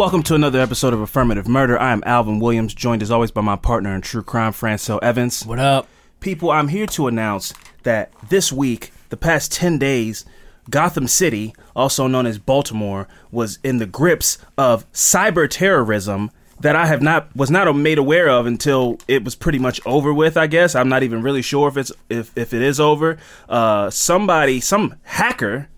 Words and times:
Welcome 0.00 0.22
to 0.22 0.34
another 0.34 0.58
episode 0.58 0.94
of 0.94 1.00
Affirmative 1.02 1.46
Murder. 1.46 1.78
I 1.78 1.92
am 1.92 2.02
Alvin 2.06 2.40
Williams, 2.40 2.72
joined 2.72 3.02
as 3.02 3.10
always 3.10 3.30
by 3.30 3.42
my 3.42 3.56
partner 3.56 3.94
in 3.94 4.00
true 4.00 4.22
crime, 4.22 4.54
Francel 4.54 4.98
Evans. 5.02 5.44
What 5.44 5.58
up? 5.58 5.88
People, 6.20 6.50
I'm 6.50 6.68
here 6.68 6.86
to 6.86 7.06
announce 7.06 7.52
that 7.82 8.10
this 8.30 8.50
week, 8.50 8.92
the 9.10 9.18
past 9.18 9.52
10 9.52 9.76
days, 9.76 10.24
Gotham 10.70 11.06
City, 11.06 11.54
also 11.76 12.06
known 12.06 12.24
as 12.24 12.38
Baltimore, 12.38 13.08
was 13.30 13.58
in 13.62 13.76
the 13.76 13.84
grips 13.84 14.38
of 14.56 14.90
cyber 14.92 15.46
terrorism 15.46 16.30
that 16.60 16.74
I 16.74 16.86
have 16.86 17.02
not 17.02 17.36
was 17.36 17.50
not 17.50 17.70
made 17.76 17.98
aware 17.98 18.30
of 18.30 18.46
until 18.46 18.98
it 19.06 19.22
was 19.22 19.34
pretty 19.34 19.58
much 19.58 19.82
over 19.84 20.14
with. 20.14 20.38
I 20.38 20.46
guess 20.46 20.74
I'm 20.74 20.88
not 20.88 21.02
even 21.02 21.20
really 21.20 21.42
sure 21.42 21.68
if 21.68 21.76
it's 21.76 21.92
if 22.08 22.32
if 22.38 22.54
it 22.54 22.62
is 22.62 22.80
over. 22.80 23.18
Uh, 23.50 23.90
somebody, 23.90 24.60
some 24.60 24.94
hacker, 25.02 25.68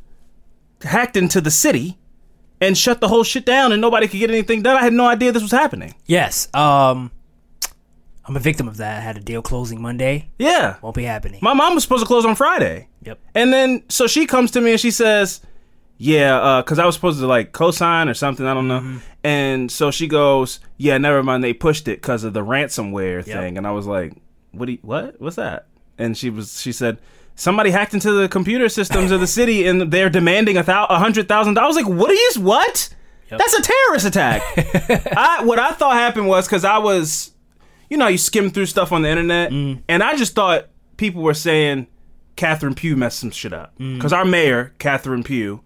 hacked 0.80 1.16
into 1.16 1.40
the 1.40 1.50
city 1.50 1.98
and 2.62 2.78
shut 2.78 3.00
the 3.00 3.08
whole 3.08 3.24
shit 3.24 3.44
down, 3.44 3.72
and 3.72 3.80
nobody 3.82 4.08
could 4.08 4.18
get 4.20 4.30
anything 4.30 4.62
done. 4.62 4.76
I 4.78 4.82
had 4.82 4.92
no 4.94 5.06
idea 5.06 5.32
this 5.32 5.42
was 5.42 5.50
happening. 5.52 5.94
Yes. 6.06 6.48
Um, 6.54 7.10
I'm 8.24 8.36
a 8.36 8.40
victim 8.40 8.68
of 8.68 8.76
that. 8.78 8.98
I 8.98 9.00
had 9.00 9.16
a 9.16 9.20
deal 9.20 9.42
closing 9.42 9.82
Monday. 9.82 10.30
Yeah, 10.38 10.76
Won't 10.80 10.94
be 10.96 11.02
happening. 11.02 11.40
my 11.42 11.52
mom 11.54 11.74
was 11.74 11.82
supposed 11.82 12.02
to 12.02 12.06
close 12.06 12.24
on 12.24 12.36
Friday. 12.36 12.88
Yep. 13.02 13.18
And 13.34 13.52
then 13.52 13.82
so 13.88 14.06
she 14.06 14.26
comes 14.26 14.52
to 14.52 14.60
me 14.60 14.70
and 14.72 14.80
she 14.80 14.92
says, 14.92 15.40
"Yeah, 15.98 16.62
because 16.64 16.78
I 16.78 16.86
was 16.86 16.94
supposed 16.94 17.18
to 17.20 17.26
like 17.26 17.52
co-sign 17.52 18.08
or 18.08 18.14
something. 18.14 18.46
I 18.46 18.54
don't 18.54 18.68
know." 18.68 18.78
Mm-hmm. 18.80 18.98
And 19.24 19.70
so 19.72 19.90
she 19.90 20.06
goes, 20.06 20.60
"Yeah, 20.76 20.98
never 20.98 21.22
mind. 21.22 21.42
They 21.42 21.52
pushed 21.52 21.88
it 21.88 22.00
because 22.00 22.22
of 22.24 22.32
the 22.32 22.44
ransomware 22.44 23.26
Yep. 23.26 23.36
thing." 23.38 23.58
And 23.58 23.66
I 23.66 23.72
was 23.72 23.86
like, 23.86 24.14
"What? 24.52 24.66
Do 24.66 24.72
you, 24.72 24.78
what? 24.82 25.20
What's 25.20 25.36
that?" 25.36 25.66
And 25.98 26.16
she 26.16 26.30
was 26.30 26.60
she 26.60 26.72
said. 26.72 26.98
Somebody 27.42 27.70
hacked 27.72 27.92
into 27.92 28.12
the 28.12 28.28
computer 28.28 28.68
systems 28.68 29.10
of 29.10 29.18
the 29.18 29.26
city 29.38 29.66
and 29.66 29.90
they're 29.92 30.08
demanding 30.08 30.56
a 30.56 30.62
thou- 30.62 30.86
hundred 30.86 31.26
thousand 31.26 31.54
dollars. 31.54 31.74
Like, 31.74 31.88
what 31.88 32.08
are 32.08 32.14
you? 32.14 32.30
What? 32.38 32.88
That's 33.30 33.54
a 33.54 33.62
terrorist 33.62 34.06
attack. 34.06 34.42
I 35.16 35.42
what 35.44 35.58
I 35.58 35.72
thought 35.72 35.94
happened 35.94 36.28
was 36.28 36.46
because 36.46 36.64
I 36.64 36.78
was, 36.78 37.32
you 37.90 37.96
know, 37.96 38.06
you 38.06 38.16
skim 38.18 38.50
through 38.50 38.66
stuff 38.66 38.92
on 38.92 39.02
the 39.02 39.08
internet, 39.08 39.50
Mm. 39.50 39.82
and 39.88 40.02
I 40.04 40.14
just 40.16 40.34
thought 40.36 40.68
people 40.98 41.20
were 41.22 41.34
saying 41.34 41.88
Catherine 42.36 42.74
Pugh 42.76 42.94
messed 42.96 43.18
some 43.18 43.30
shit 43.32 43.52
up 43.52 43.76
Mm. 43.80 43.96
because 43.96 44.12
our 44.12 44.24
mayor, 44.24 44.72
Catherine 44.78 45.24
Pugh, 45.24 45.62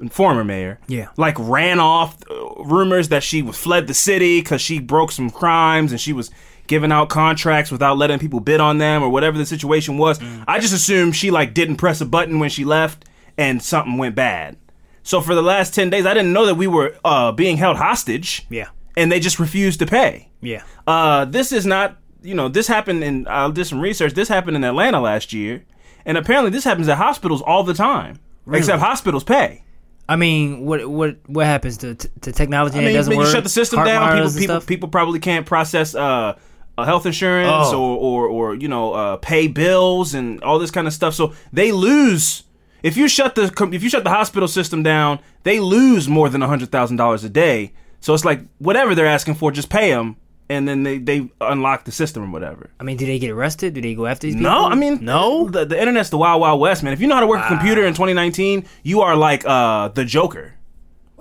and 0.00 0.12
former 0.12 0.42
mayor, 0.42 0.80
Yeah. 0.88 1.08
like 1.16 1.36
ran 1.38 1.78
off 1.78 2.16
rumors 2.64 3.10
that 3.10 3.22
she 3.22 3.42
was 3.42 3.56
fled 3.56 3.86
the 3.86 3.94
city 3.94 4.40
because 4.40 4.60
she 4.60 4.80
broke 4.80 5.12
some 5.12 5.30
crimes 5.30 5.92
and 5.92 6.00
she 6.00 6.12
was 6.12 6.30
giving 6.72 6.90
out 6.90 7.10
contracts 7.10 7.70
without 7.70 7.98
letting 7.98 8.18
people 8.18 8.40
bid 8.40 8.60
on 8.60 8.78
them 8.78 9.02
or 9.02 9.10
whatever 9.10 9.36
the 9.36 9.44
situation 9.44 9.98
was. 9.98 10.18
Mm. 10.18 10.44
I 10.48 10.58
just 10.58 10.72
assumed 10.72 11.14
she 11.14 11.30
like 11.30 11.52
didn't 11.52 11.76
press 11.76 12.00
a 12.00 12.06
button 12.06 12.38
when 12.40 12.48
she 12.48 12.64
left 12.64 13.04
and 13.36 13.62
something 13.62 13.98
went 13.98 14.14
bad. 14.14 14.56
So 15.02 15.20
for 15.20 15.34
the 15.34 15.42
last 15.42 15.74
ten 15.74 15.90
days, 15.90 16.06
I 16.06 16.14
didn't 16.14 16.32
know 16.32 16.46
that 16.46 16.56
we 16.56 16.66
were 16.66 16.96
uh, 17.04 17.30
being 17.32 17.58
held 17.58 17.76
hostage. 17.76 18.46
Yeah. 18.48 18.68
and 18.96 19.10
they 19.10 19.20
just 19.20 19.38
refused 19.38 19.78
to 19.80 19.86
pay. 19.86 20.28
Yeah. 20.40 20.62
Uh, 20.86 21.24
this 21.24 21.52
is 21.52 21.64
not, 21.66 21.96
you 22.22 22.34
know, 22.34 22.48
this 22.48 22.66
happened 22.68 23.02
in, 23.04 23.26
I 23.26 23.50
did 23.50 23.66
some 23.66 23.80
research. 23.80 24.14
This 24.14 24.28
happened 24.28 24.56
in 24.56 24.64
Atlanta 24.64 25.00
last 25.00 25.32
year. 25.32 25.64
And 26.04 26.18
apparently 26.18 26.50
this 26.50 26.64
happens 26.64 26.88
at 26.88 26.98
hospitals 26.98 27.42
all 27.42 27.62
the 27.64 27.74
time. 27.74 28.18
Except 28.52 28.80
hospitals 28.80 29.22
pay. 29.24 29.62
I 30.08 30.16
mean, 30.16 30.66
what 30.66 30.84
what 30.88 31.16
what 31.26 31.46
happens 31.46 31.76
to 31.78 31.94
to 31.94 32.32
technology? 32.32 32.76
I 32.76 32.84
mean, 32.84 32.92
doesn't 32.92 33.12
you 33.12 33.18
work. 33.20 33.28
shut 33.28 33.44
the 33.44 33.48
system 33.48 33.84
down. 33.84 34.16
People, 34.16 34.40
people, 34.40 34.60
people 34.60 34.88
probably 34.88 35.20
can't 35.20 35.46
process 35.46 35.94
uh, 35.94 36.36
uh, 36.78 36.84
health 36.84 37.06
insurance 37.06 37.68
Oh. 37.72 37.78
or, 37.78 37.96
or, 37.96 38.26
or, 38.28 38.54
you 38.54 38.68
know, 38.68 38.92
uh, 38.94 39.16
pay 39.18 39.46
bills 39.48 40.14
and 40.14 40.42
all 40.42 40.58
this 40.58 40.70
kind 40.70 40.86
of 40.86 40.92
stuff. 40.92 41.14
So 41.14 41.34
they 41.52 41.72
lose. 41.72 42.44
If 42.82 42.96
you 42.96 43.06
shut 43.08 43.34
the 43.36 43.44
if 43.72 43.82
you 43.82 43.88
shut 43.88 44.02
the 44.04 44.10
hospital 44.10 44.48
system 44.48 44.82
down, 44.82 45.20
they 45.44 45.60
lose 45.60 46.08
more 46.08 46.28
than 46.28 46.40
hundred 46.40 46.70
thousand 46.72 46.96
dollars 46.96 47.22
a 47.24 47.28
day. 47.28 47.72
So 48.00 48.12
it's 48.14 48.24
like 48.24 48.40
whatever 48.58 48.94
they're 48.96 49.06
asking 49.06 49.34
for, 49.34 49.52
just 49.52 49.68
pay 49.70 49.90
them, 49.90 50.16
and 50.48 50.66
then 50.66 50.82
they, 50.82 50.98
they 50.98 51.30
unlock 51.40 51.84
the 51.84 51.92
system 51.92 52.24
or 52.24 52.30
whatever. 52.32 52.70
I 52.80 52.82
mean, 52.82 52.96
do 52.96 53.06
they 53.06 53.20
get 53.20 53.30
arrested? 53.30 53.74
Do 53.74 53.80
they 53.80 53.94
go 53.94 54.06
after 54.06 54.26
these 54.26 54.34
people? 54.34 54.50
No, 54.50 54.66
I 54.66 54.74
mean 54.74 55.04
no. 55.04 55.48
The, 55.48 55.64
the 55.64 55.78
internet's 55.80 56.10
the 56.10 56.18
wild 56.18 56.40
wild 56.40 56.58
west, 56.60 56.82
man. 56.82 56.92
If 56.92 57.00
you 57.00 57.06
know 57.06 57.14
how 57.14 57.20
to 57.20 57.28
work 57.28 57.44
a 57.44 57.46
computer 57.48 57.84
in 57.86 57.94
2019, 57.94 58.64
you 58.82 59.02
are 59.02 59.14
like 59.14 59.44
uh 59.46 59.86
the 59.88 60.04
Joker. 60.04 60.54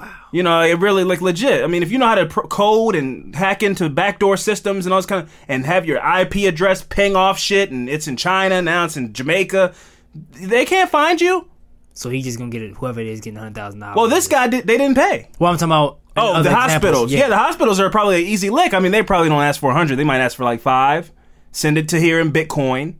Wow. 0.01 0.13
You 0.31 0.43
know, 0.43 0.61
it 0.61 0.79
really 0.79 1.03
like 1.03 1.21
legit. 1.21 1.63
I 1.63 1.67
mean, 1.67 1.83
if 1.83 1.91
you 1.91 1.97
know 1.97 2.07
how 2.07 2.15
to 2.15 2.25
pro- 2.25 2.47
code 2.47 2.95
and 2.95 3.35
hack 3.35 3.63
into 3.63 3.89
backdoor 3.89 4.37
systems 4.37 4.85
and 4.85 4.93
all 4.93 4.99
this 4.99 5.05
kind 5.05 5.23
of, 5.23 5.33
and 5.47 5.65
have 5.65 5.85
your 5.85 5.97
IP 5.97 6.47
address 6.47 6.83
ping 6.83 7.15
off 7.15 7.37
shit, 7.37 7.71
and 7.71 7.89
it's 7.89 8.07
in 8.07 8.17
China 8.17 8.61
now, 8.61 8.85
it's 8.85 8.97
in 8.97 9.13
Jamaica, 9.13 9.73
they 10.41 10.65
can't 10.65 10.89
find 10.89 11.19
you. 11.21 11.49
So 11.93 12.09
he's 12.09 12.23
just 12.23 12.37
gonna 12.39 12.49
get 12.51 12.61
it. 12.61 12.73
Whoever 12.75 13.01
it 13.01 13.07
is 13.07 13.19
getting 13.21 13.37
hundred 13.37 13.55
thousand 13.55 13.81
dollars. 13.81 13.95
Well, 13.97 14.07
this 14.07 14.27
guy 14.27 14.47
did. 14.47 14.65
They 14.65 14.77
didn't 14.77 14.95
pay. 14.95 15.29
Well, 15.39 15.51
I'm 15.51 15.57
talking 15.57 15.71
about. 15.71 15.99
Oh, 16.17 16.33
the 16.33 16.39
examples. 16.49 16.71
hospitals. 16.71 17.13
Yeah. 17.13 17.29
the 17.29 17.37
hospitals 17.37 17.79
are 17.79 17.89
probably 17.89 18.21
an 18.23 18.27
easy 18.27 18.49
lick. 18.49 18.73
I 18.73 18.79
mean, 18.79 18.91
they 18.91 19.01
probably 19.01 19.29
don't 19.29 19.41
ask 19.41 19.59
for 19.61 19.67
100. 19.67 19.95
They 19.95 20.03
might 20.03 20.19
ask 20.19 20.35
for 20.35 20.43
like 20.43 20.59
five. 20.59 21.09
Send 21.53 21.77
it 21.77 21.87
to 21.89 21.99
here 21.99 22.19
in 22.19 22.33
Bitcoin 22.33 22.95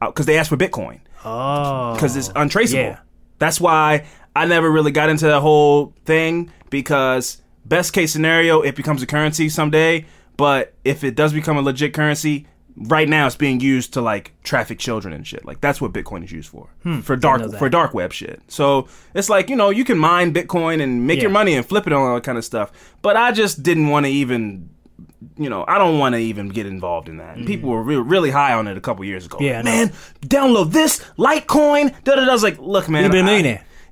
uh, 0.00 0.06
because 0.08 0.26
they 0.26 0.36
ask 0.36 0.48
for 0.48 0.56
Bitcoin. 0.56 1.00
Oh. 1.24 1.94
because 1.94 2.16
it's 2.16 2.30
untraceable. 2.34 2.82
yeah. 2.82 2.98
That's 3.38 3.60
why 3.60 4.06
I 4.36 4.46
never 4.46 4.70
really 4.70 4.92
got 4.92 5.08
into 5.08 5.26
that 5.26 5.40
whole 5.40 5.94
thing 6.04 6.50
because 6.70 7.40
best 7.64 7.92
case 7.92 8.12
scenario, 8.12 8.60
it 8.62 8.76
becomes 8.76 9.02
a 9.02 9.06
currency 9.06 9.48
someday. 9.48 10.06
But 10.36 10.74
if 10.84 11.02
it 11.04 11.14
does 11.14 11.32
become 11.32 11.56
a 11.56 11.62
legit 11.62 11.94
currency, 11.94 12.46
right 12.76 13.08
now 13.08 13.26
it's 13.26 13.36
being 13.36 13.58
used 13.60 13.94
to 13.94 14.02
like 14.02 14.34
traffic 14.42 14.78
children 14.78 15.14
and 15.14 15.26
shit. 15.26 15.44
Like 15.46 15.60
that's 15.62 15.80
what 15.80 15.92
Bitcoin 15.92 16.24
is 16.24 16.30
used 16.32 16.50
for 16.50 16.68
for 17.02 17.16
dark 17.16 17.40
for 17.58 17.68
dark 17.70 17.94
web 17.94 18.12
shit. 18.12 18.42
So 18.48 18.88
it's 19.14 19.30
like 19.30 19.48
you 19.48 19.56
know 19.56 19.70
you 19.70 19.84
can 19.84 19.98
mine 19.98 20.34
Bitcoin 20.34 20.82
and 20.82 21.06
make 21.06 21.20
your 21.22 21.30
money 21.30 21.54
and 21.54 21.64
flip 21.64 21.86
it 21.86 21.92
on 21.92 22.02
all 22.06 22.14
that 22.16 22.24
kind 22.24 22.36
of 22.38 22.44
stuff. 22.44 22.70
But 23.02 23.16
I 23.16 23.32
just 23.32 23.62
didn't 23.62 23.88
want 23.88 24.06
to 24.06 24.12
even. 24.12 24.70
You 25.38 25.48
know, 25.50 25.64
I 25.66 25.78
don't 25.78 25.98
want 25.98 26.14
to 26.14 26.18
even 26.20 26.48
get 26.50 26.66
involved 26.66 27.08
in 27.08 27.16
that. 27.16 27.36
And 27.36 27.46
People 27.46 27.70
were 27.70 27.82
re- 27.82 27.96
really 27.96 28.30
high 28.30 28.52
on 28.52 28.66
it 28.68 28.76
a 28.76 28.80
couple 28.80 29.04
years 29.04 29.26
ago. 29.26 29.38
Mm. 29.38 29.42
Yeah, 29.42 29.62
man, 29.62 29.88
download 30.20 30.72
this 30.72 31.02
Litecoin. 31.18 31.92
Da 32.04 32.14
da 32.14 32.24
da. 32.24 32.30
I 32.30 32.32
was 32.32 32.42
like, 32.42 32.58
look, 32.58 32.88
man, 32.88 33.02
You've 33.02 33.12
been 33.12 33.26
I- 33.26 33.38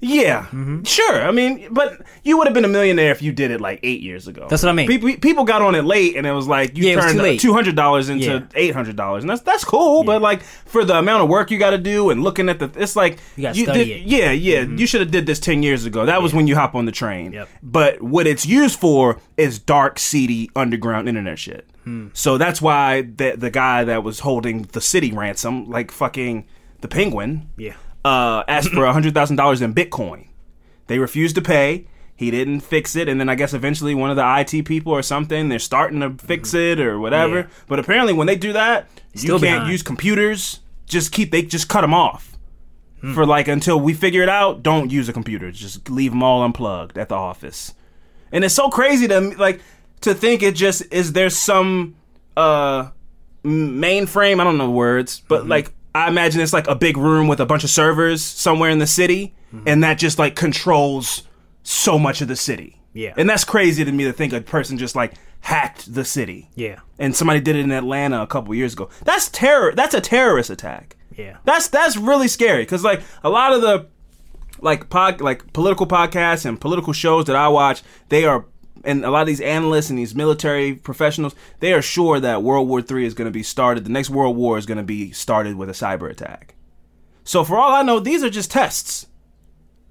yeah, 0.05 0.47
sure. 0.85 1.23
I 1.23 1.31
mean, 1.31 1.69
but 1.71 2.01
you 2.23 2.37
would 2.37 2.47
have 2.47 2.55
been 2.55 2.65
a 2.65 2.69
millionaire 2.69 3.11
if 3.11 3.23
you 3.23 3.33
did 3.33 3.51
it 3.51 3.61
like 3.61 3.81
eight 3.83 4.01
years 4.03 4.29
ago. 4.29 4.47
That's 4.49 4.63
what 4.63 4.69
I 4.69 4.73
mean. 4.73 4.87
People, 4.87 5.17
people 5.17 5.45
got 5.45 5.63
on 5.63 5.75
it 5.75 5.83
late, 5.85 6.17
and 6.17 6.27
it 6.27 6.33
was 6.33 6.47
like 6.47 6.77
you 6.77 6.85
Yeah, 6.85 6.93
it 6.93 6.97
was 6.97 7.13
too 7.13 7.19
turned 7.19 7.41
two 7.41 7.53
hundred 7.53 7.77
dollars 7.77 8.09
into 8.09 8.25
Yeah. 8.27 8.43
eight 8.55 8.75
hundred 8.75 8.97
dollars, 8.97 9.23
and 9.25 9.31
that's 9.31 9.43
that's 9.43 9.65
cool. 9.65 10.05
But 10.05 10.21
like 10.23 10.43
for 10.43 10.85
the 10.85 10.99
amount 10.99 11.23
of 11.23 11.29
work 11.29 11.51
you 11.51 11.59
got 11.59 11.71
to 11.71 11.79
do 11.79 12.11
and 12.11 12.23
looking 12.23 12.49
at 12.49 12.59
the, 12.59 12.71
it's 12.77 12.97
like 12.97 13.19
You 13.37 13.53
study 13.55 13.85
did, 13.85 13.89
it. 13.89 14.01
Mm-hmm. 14.01 14.09
Yeah, 14.09 14.31
yeah. 14.33 14.61
You 14.63 14.87
should 14.87 15.01
have 15.01 15.11
did 15.11 15.27
this 15.27 15.41
ten 15.41 15.63
years 15.63 15.85
ago. 15.87 16.05
That 16.07 16.23
was 16.23 16.35
when 16.35 16.47
you 16.47 16.55
hop 16.55 16.75
on 16.75 16.85
the 16.85 16.93
train. 16.93 17.33
Yep. 17.33 17.49
But 17.63 18.03
what 18.03 18.27
it's 18.27 18.45
used 18.47 18.79
for 18.79 19.19
is 19.37 19.59
dark, 19.59 19.99
seedy, 19.99 20.51
underground 20.55 21.09
internet 21.09 21.39
shit. 21.39 21.67
Hmm. 21.85 22.09
So 22.13 22.39
that's 22.39 22.61
why 22.63 23.03
the 23.03 23.35
the 23.37 23.51
guy 23.51 23.85
that 23.85 24.03
was 24.05 24.21
holding 24.21 24.63
the 24.73 24.81
city 24.81 25.13
ransom, 25.13 25.71
like 25.71 25.91
fucking 25.91 26.47
the 26.81 26.89
penguin, 26.89 27.49
Yeah. 27.57 27.75
Uh, 28.05 28.45
asked 28.49 28.71
for 28.71 28.87
hundred 28.87 29.15
thousand 29.15 29.37
dollars 29.37 29.63
in 29.63 29.75
Bitcoin. 29.75 30.27
They 30.87 30.99
refused 30.99 31.35
to 31.37 31.43
pay. 31.43 31.87
he 32.17 32.31
didn't 32.31 32.61
fix 32.61 32.95
it, 32.95 33.09
and 33.09 33.19
then 33.19 33.29
I 33.29 33.35
guess 33.35 33.55
eventually 33.55 33.95
one 33.95 34.11
of 34.11 34.17
the 34.17 34.39
IT 34.41 34.65
people 34.67 34.93
or 34.93 35.03
something 35.03 35.49
they're 35.49 35.59
starting 35.59 36.01
to 36.01 36.11
fix 36.25 36.53
it 36.55 36.79
or 36.79 37.01
whatever. 37.01 37.37
Yeah. 37.41 37.47
But 37.67 37.79
apparently, 37.79 38.13
when 38.13 38.27
they 38.27 38.37
do 38.37 38.53
that, 38.53 38.87
you 39.15 39.21
Still 39.21 39.39
can't 39.41 39.57
behind. 39.57 39.73
use 39.73 39.83
computers. 39.83 40.61
Just 40.87 41.13
keep 41.13 41.31
they 41.33 41.43
just 41.43 41.69
cut 41.69 41.81
them 41.81 41.95
off 41.95 42.31
for 43.15 43.27
like 43.27 43.49
until 43.49 43.79
we 43.81 43.93
figure 43.95 44.23
it 44.23 44.29
out. 44.29 44.63
Don't 44.63 44.91
use 44.91 45.09
a 45.09 45.13
computer. 45.13 45.51
Just 45.53 45.91
leave 45.91 46.13
them 46.13 46.23
all 46.23 46.43
unplugged 46.43 46.97
at 46.99 47.09
the 47.11 47.15
office. 47.15 47.75
And 48.33 48.45
it's 48.45 48.55
so 48.55 48.69
crazy 48.71 49.09
to 49.09 49.21
like 49.39 49.61
to 50.03 50.15
think 50.15 50.43
it 50.43 50.55
just 50.55 50.83
is 50.93 51.13
there 51.15 51.31
some 51.31 51.97
uh 52.37 52.91
mainframe. 53.45 54.41
I 54.41 54.45
don't 54.45 54.59
know 54.59 54.71
words, 54.71 55.21
but 55.29 55.47
like 55.47 55.73
I 55.95 56.09
imagine 56.09 56.41
it's 56.41 56.53
like 56.53 56.67
a 56.67 56.75
big 56.75 56.97
room 56.97 57.29
with 57.29 57.41
a 57.41 57.47
bunch 57.47 57.65
of 57.65 57.71
servers 57.71 58.23
somewhere 58.23 58.71
in 58.71 58.79
the 58.79 58.87
city, 58.87 59.35
mm-hmm. 59.55 59.69
and 59.69 59.85
that 59.85 59.99
just 59.99 60.19
like 60.19 60.35
controls 60.35 61.23
so 61.63 61.99
much 61.99 62.21
of 62.21 62.29
the 62.29 62.37
city. 62.37 62.81
Yeah. 62.95 63.13
and 63.17 63.29
that's 63.29 63.43
crazy 63.43 63.85
to 63.85 63.91
me 63.91 64.05
to 64.05 64.13
think 64.13 64.33
a 64.33 64.41
person 64.41 64.79
just 64.79 64.95
like 64.95 65.15
hacked 65.41 65.93
the 65.93 66.05
city. 66.05 66.49
Yeah. 66.55 66.79
and 66.99 67.15
somebody 67.15 67.41
did 67.41 67.57
it 67.57 67.61
in 67.61 67.73
Atlanta 67.73 68.23
a 68.23 68.27
couple 68.27 68.55
years 68.55 68.73
ago. 68.73 68.89
That's 69.05 69.29
terror. 69.29 69.73
That's 69.75 69.95
a 69.95 70.01
terrorist 70.01 70.49
attack. 70.49 70.97
Yeah. 71.17 71.39
That's 71.45 71.69
that's 71.69 71.97
really 71.97 72.29
scary 72.29 72.63
because 72.63 72.85
like 72.85 73.03
a 73.23 73.31
lot 73.31 73.53
of 73.53 73.63
the 73.63 73.89
like 74.61 74.89
pod 74.91 75.21
like 75.21 75.53
political 75.53 75.87
podcasts 75.87 76.45
and 76.47 76.61
political 76.61 76.93
shows 76.93 77.27
that 77.27 77.37
I 77.37 77.49
watch, 77.49 77.83
they 78.09 78.25
are 78.25 78.47
and 78.85 79.05
a 79.05 79.11
lot 79.11 79.23
of 79.23 79.27
these 79.27 79.41
analysts 79.41 79.91
and 79.91 79.99
these 79.99 80.15
military 80.15 80.75
professionals, 80.75 81.35
they 81.61 81.73
are 81.73 81.83
sure 81.83 82.21
that 82.21 82.43
World 82.43 82.69
War 82.69 82.81
III 82.81 83.07
is 83.07 83.15
going 83.15 83.27
to 83.27 83.33
be 83.33 83.43
started. 83.43 83.85
The 83.85 83.91
next 83.91 84.11
World 84.11 84.37
War 84.37 84.59
is 84.59 84.67
going 84.67 84.79
to 84.79 84.85
be 84.85 85.13
started 85.13 85.57
with 85.57 85.69
a 85.69 85.73
cyber 85.73 86.11
attack. 86.11 86.55
So 87.25 87.43
for 87.45 87.57
all 87.57 87.73
I 87.73 87.83
know, 87.83 88.01
these 88.01 88.23
are 88.23 88.31
just 88.31 88.51
tests 88.51 89.07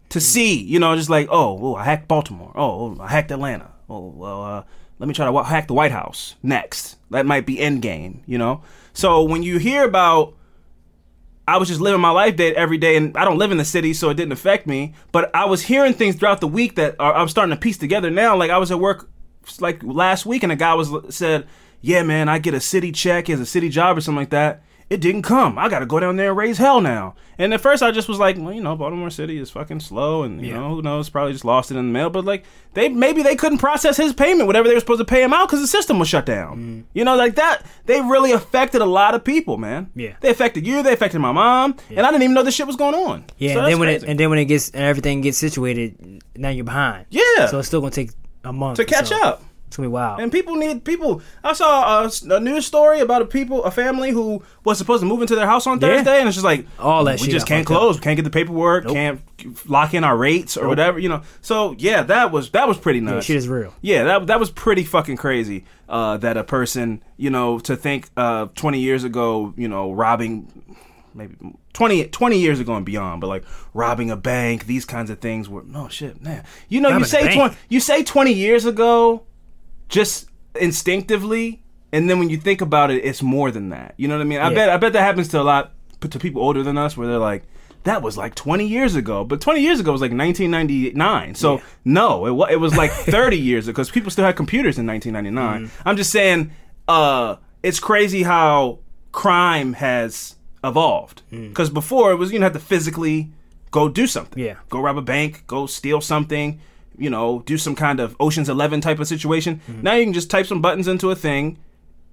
to 0.10 0.20
see, 0.20 0.62
you 0.62 0.80
know, 0.80 0.96
just 0.96 1.10
like 1.10 1.28
oh, 1.32 1.60
oh 1.62 1.76
I 1.76 1.84
hacked 1.84 2.08
Baltimore. 2.08 2.52
Oh, 2.56 2.98
oh, 2.98 3.02
I 3.02 3.08
hacked 3.08 3.32
Atlanta. 3.32 3.72
Oh, 3.90 4.08
well, 4.10 4.44
uh, 4.44 4.64
let 5.00 5.08
me 5.08 5.14
try 5.14 5.26
to 5.30 5.44
hack 5.44 5.68
the 5.68 5.74
White 5.74 5.92
House 5.92 6.36
next. 6.44 6.98
That 7.10 7.26
might 7.26 7.46
be 7.46 7.60
end 7.60 7.82
game, 7.82 8.24
you 8.26 8.38
know. 8.38 8.64
So 8.94 9.24
when 9.24 9.44
you 9.44 9.58
hear 9.58 9.84
about 9.84 10.36
I 11.48 11.58
was 11.58 11.68
just 11.68 11.82
living 11.82 12.00
my 12.00 12.10
life 12.12 12.36
day 12.36 12.56
every 12.56 12.78
day, 12.78 12.96
and 12.96 13.16
I 13.18 13.26
don't 13.26 13.38
live 13.38 13.52
in 13.52 13.58
the 13.58 13.66
city, 13.66 13.94
so 13.94 14.10
it 14.10 14.16
didn't 14.16 14.32
affect 14.32 14.66
me. 14.66 14.94
But 15.12 15.30
I 15.36 15.46
was 15.46 15.64
hearing 15.64 15.94
things 15.94 16.16
throughout 16.16 16.40
the 16.40 16.48
week 16.48 16.76
that 16.76 16.96
are, 17.00 17.14
I'm 17.14 17.28
starting 17.28 17.54
to 17.54 17.60
piece 17.60 17.78
together 17.78 18.10
now. 18.10 18.36
Like 18.38 18.50
I 18.50 18.58
was 18.58 18.72
at 18.72 18.80
work 18.80 19.10
like 19.60 19.84
last 19.84 20.26
week, 20.26 20.44
and 20.44 20.52
a 20.52 20.56
guy 20.56 20.74
was 20.74 20.90
said, 21.14 21.48
"Yeah, 21.82 22.04
man, 22.04 22.30
I 22.30 22.40
get 22.40 22.54
a 22.54 22.62
city 22.62 22.92
check 22.92 23.30
as 23.30 23.40
a 23.40 23.46
city 23.46 23.70
job 23.70 23.98
or 23.98 24.02
something 24.02 24.22
like 24.22 24.30
that. 24.30 24.64
It 24.90 25.02
didn't 25.02 25.24
come. 25.24 25.58
I 25.58 25.70
got 25.70 25.80
to 25.80 25.86
go 25.86 26.00
down 26.00 26.18
there 26.18 26.30
and 26.30 26.38
raise 26.38 26.58
hell 26.58 26.82
now." 26.82 27.16
And 27.38 27.54
at 27.54 27.62
first, 27.62 27.82
I 27.82 27.92
just 27.92 28.08
was 28.08 28.20
like, 28.20 28.38
"Well, 28.38 28.54
you 28.54 28.62
know, 28.62 28.76
Baltimore 28.76 29.10
City 29.10 29.38
is 29.40 29.50
fucking 29.50 29.80
slow, 29.80 30.24
and 30.24 30.42
you 30.42 30.50
Yeah. 30.50 30.60
know, 30.60 30.76
who 30.76 30.82
knows? 30.82 31.10
Probably 31.10 31.32
just 31.34 31.46
lost 31.46 31.72
it 31.72 31.78
in 31.78 31.88
the 31.88 31.92
mail." 31.92 32.10
But 32.10 32.26
like, 32.26 32.44
they 32.74 32.90
maybe 32.90 33.24
they 33.24 33.36
couldn't 33.36 33.58
process 33.58 33.98
his 33.98 34.14
payment, 34.14 34.46
whatever 34.48 34.68
they 34.68 34.74
were 34.74 34.80
supposed 34.80 35.00
to 35.00 35.06
pay 35.06 35.24
him 35.24 35.34
out, 35.34 35.48
because 35.48 35.62
the 35.62 35.68
system 35.68 36.00
was 36.00 36.08
shut 36.10 36.26
down. 36.26 36.58
Mm. 36.58 36.84
You 36.94 37.04
know, 37.06 37.16
like 37.16 37.36
that. 37.36 37.64
They 37.86 38.02
really 38.02 38.32
affected 38.34 38.82
a 38.82 38.86
lot 38.86 39.16
of 39.16 39.24
people, 39.24 39.58
man. 39.58 39.90
Yeah. 39.96 40.14
They 40.22 40.30
affected 40.30 40.68
you. 40.68 40.84
They 40.84 40.94
affected 40.94 41.20
my 41.20 41.32
mom, 41.32 41.76
and 41.90 42.02
I 42.06 42.12
didn't 42.12 42.24
even 42.24 42.34
know 42.36 42.44
this 42.44 42.54
shit 42.56 42.68
was 42.68 42.76
going 42.76 42.96
on. 42.96 43.26
Yeah, 43.38 43.54
So 43.54 43.60
and 43.62 43.68
then 43.72 43.80
when 43.80 43.90
it 43.90 44.04
and 44.04 44.20
then 44.20 44.30
when 44.30 44.40
it 44.40 44.46
gets 44.46 44.70
and 44.70 44.84
everything 44.84 45.22
gets 45.22 45.38
situated, 45.38 46.22
now 46.36 46.50
you're 46.50 46.66
behind. 46.66 47.06
Yeah. 47.10 47.48
So 47.48 47.60
it's 47.60 47.68
still 47.68 47.82
gonna 47.82 47.92
take 47.92 48.12
a 48.44 48.54
month 48.54 48.78
to 48.78 48.86
catch 48.86 49.08
so. 49.08 49.22
up. 49.24 49.44
It's 49.74 49.78
gonna 49.78 49.90
be 49.90 49.94
wild. 49.94 50.20
And 50.20 50.32
people 50.32 50.54
need 50.54 50.86
people. 50.86 51.24
I 51.44 51.54
saw 51.54 52.04
a, 52.06 52.12
a 52.36 52.40
news 52.40 52.68
story 52.68 53.00
about 53.00 53.24
a 53.24 53.26
people, 53.26 53.64
a 53.64 53.72
family 53.72 54.12
who 54.12 54.44
was 54.64 54.78
supposed 54.78 55.02
to 55.02 55.08
move 55.08 55.22
into 55.22 55.34
their 55.36 55.48
house 55.48 55.66
on 55.66 55.82
Yeah. 55.82 55.88
Thursday, 55.96 56.20
and 56.20 56.28
it's 56.28 56.36
just 56.36 56.46
like 56.46 56.68
All 56.78 57.04
that 57.06 57.20
we 57.20 57.28
just 57.28 57.48
can't 57.48 57.66
close. 57.66 57.98
up. 57.98 58.04
can't 58.04 58.16
get 58.16 58.22
the 58.22 58.30
paperwork, 58.30 58.88
can't 58.88 59.20
lock 59.68 59.96
in 59.96 60.04
our 60.04 60.16
rates 60.16 60.58
or 60.58 60.68
whatever, 60.68 61.00
you 61.00 61.10
know. 61.10 61.24
So 61.42 61.74
yeah, 61.80 62.04
that 62.04 62.32
was 62.32 62.52
that 62.52 62.68
was 62.68 62.78
pretty 62.78 63.00
yeah, 63.00 63.06
nuts. 63.16 63.26
shit 63.26 63.38
is 63.38 63.48
real. 63.48 63.74
Yeah, 63.82 64.04
that 64.04 64.28
that 64.28 64.40
was 64.40 64.52
pretty 64.52 64.84
fucking 64.84 65.18
crazy. 65.18 65.66
Uh, 65.90 66.18
that 66.18 66.38
a 66.38 66.44
person, 66.44 67.04
you 67.18 67.32
know, 67.32 67.58
to 67.58 67.76
think 67.76 68.10
uh, 68.16 68.46
20 68.54 68.80
years 68.80 69.04
ago, 69.04 69.56
you 69.58 69.68
know, 69.68 69.92
robbing 69.92 70.78
maybe 71.16 71.36
20, 71.74 72.06
20 72.08 72.38
years 72.40 72.60
ago 72.60 72.76
and 72.76 72.86
beyond, 72.86 73.22
but 73.22 73.28
like 73.28 73.44
robbing 73.74 74.10
a 74.12 74.16
bank, 74.18 74.66
these 74.66 74.86
kinds 74.86 75.10
of 75.10 75.20
things 75.20 75.50
were 75.50 75.64
no 75.64 75.88
shit, 75.90 76.22
man. 76.22 76.44
You 76.70 76.82
know, 76.82 76.90
Robbing 76.90 77.02
you 77.02 77.06
say 77.06 77.34
20, 77.36 77.56
you 77.70 77.80
say 77.80 78.04
20 78.04 78.34
years 78.34 78.66
ago, 78.66 79.24
just 79.94 80.28
instinctively, 80.60 81.64
and 81.94 82.10
then 82.10 82.18
when 82.20 82.30
you 82.30 82.38
think 82.38 82.62
about 82.62 82.90
it, 82.92 83.06
it's 83.06 83.22
more 83.22 83.52
than 83.52 83.70
that. 83.70 83.94
You 83.98 84.08
know 84.08 84.16
what 84.18 84.22
I 84.22 84.26
mean? 84.26 84.40
I 84.40 84.50
Yeah. 84.50 84.56
bet 84.56 84.70
I 84.70 84.78
bet 84.78 84.94
that 84.94 85.02
happens 85.02 85.28
to 85.30 85.42
a 85.42 85.44
lot 85.44 85.72
to 86.02 86.20
people 86.20 86.42
older 86.42 86.64
than 86.64 86.78
us, 86.78 86.98
where 86.98 87.08
they're 87.08 87.18
like. 87.32 87.44
That 87.86 88.02
was 88.02 88.16
like 88.16 88.34
20 88.34 88.66
years 88.66 88.96
ago, 88.96 89.26
but 89.26 89.42
20 89.42 89.60
years 89.60 89.82
ago 89.82 89.92
was 89.92 90.00
like 90.00 90.14
1999. 90.14 91.36
So 91.36 91.56
Yeah. 91.58 91.64
no, 91.84 92.26
it, 92.46 92.54
it 92.54 92.56
was 92.56 92.78
like 92.78 92.92
30 93.18 93.38
years 93.38 93.68
ago 93.68 93.74
because 93.74 93.92
people 93.92 94.10
still 94.10 94.24
had 94.24 94.38
computers 94.38 94.78
in 94.80 94.88
1999. 94.88 95.68
Mm-hmm. 95.68 95.88
I'm 95.90 95.98
just 95.98 96.10
saying, 96.10 96.52
uh, 96.88 97.36
it's 97.62 97.82
crazy 97.82 98.24
how 98.24 98.80
crime 99.12 99.74
has 99.74 100.36
evolved. 100.64 101.24
Mm. 101.30 101.50
Because 101.50 101.70
before 101.70 102.14
it 102.14 102.16
was 102.16 102.32
you 102.32 102.40
know 102.40 102.46
have 102.46 102.54
to 102.54 102.60
physically 102.60 103.32
go 103.72 103.90
do 103.90 104.08
something. 104.08 104.42
Yeah. 104.42 104.56
Go 104.70 104.80
rob 104.80 104.98
a 104.98 105.02
bank, 105.02 105.44
go 105.48 105.66
steal 105.66 106.00
something, 106.00 106.62
you 106.98 107.10
know, 107.10 107.42
do 107.46 107.58
some 107.58 107.76
kind 107.76 108.00
of 108.00 108.16
Ocean's 108.20 108.50
Eleven 108.50 108.82
type 108.82 109.00
of 109.00 109.08
situation. 109.08 109.62
Mm-hmm. 109.68 109.82
Now 109.82 109.94
you 109.96 110.04
can 110.06 110.14
just 110.14 110.30
type 110.30 110.46
some 110.46 110.62
buttons 110.62 110.88
into 110.88 111.10
a 111.12 111.16
thing, 111.16 111.58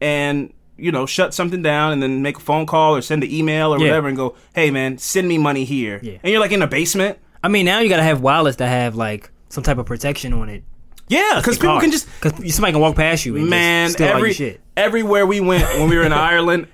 and 0.00 0.52
you 0.76 0.90
know 0.92 1.06
shut 1.06 1.34
something 1.34 1.62
down, 1.62 1.92
and 1.92 2.02
then 2.02 2.22
make 2.22 2.36
a 2.38 2.40
phone 2.40 2.66
call 2.66 2.96
or 2.96 3.02
send 3.02 3.22
an 3.24 3.30
email 3.30 3.74
or 3.74 3.78
Yeah. 3.78 3.86
whatever, 3.86 4.08
and 4.08 4.16
go, 4.16 4.36
hey 4.54 4.70
man, 4.70 4.98
send 4.98 5.28
me 5.28 5.38
money 5.38 5.64
here. 5.64 6.00
Yeah. 6.02 6.18
And 6.22 6.30
you're 6.32 6.40
like 6.40 6.52
in 6.52 6.62
a 6.62 6.66
basement. 6.66 7.18
I 7.42 7.48
mean, 7.48 7.64
now 7.66 7.80
you 7.80 7.88
gotta 7.88 8.02
have 8.02 8.20
wallets 8.20 8.56
that 8.58 8.68
have 8.68 8.94
like 8.96 9.30
some 9.48 9.62
type 9.62 9.78
of 9.78 9.86
protection 9.86 10.32
on 10.32 10.48
it. 10.48 10.62
Yeah, 11.08 11.34
because 11.36 11.58
people 11.58 11.80
can 11.80 11.90
just 11.90 12.06
because 12.20 12.54
somebody 12.54 12.72
can 12.72 12.80
walk 12.80 12.94
past 12.96 13.26
you 13.26 13.36
and 13.36 13.50
man 13.50 13.86
just 13.88 13.94
steal 13.98 14.06
all 14.06 14.12
your 14.12 14.18
every 14.18 14.32
shit. 14.32 14.60
everywhere 14.76 15.26
we 15.26 15.40
went 15.40 15.64
when 15.78 15.88
we 15.90 15.96
were 15.96 16.04
in 16.04 16.12
Ireland 16.32 16.68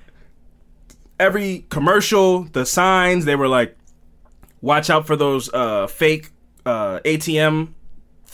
every 1.18 1.64
commercial 1.70 2.42
the 2.44 2.66
signs 2.66 3.24
they 3.24 3.34
were 3.36 3.48
like 3.48 3.76
watch 4.60 4.90
out 4.90 5.06
for 5.06 5.16
those 5.16 5.52
uh 5.54 5.86
fake 5.86 6.28
uh 6.66 7.00
ATM 7.04 7.68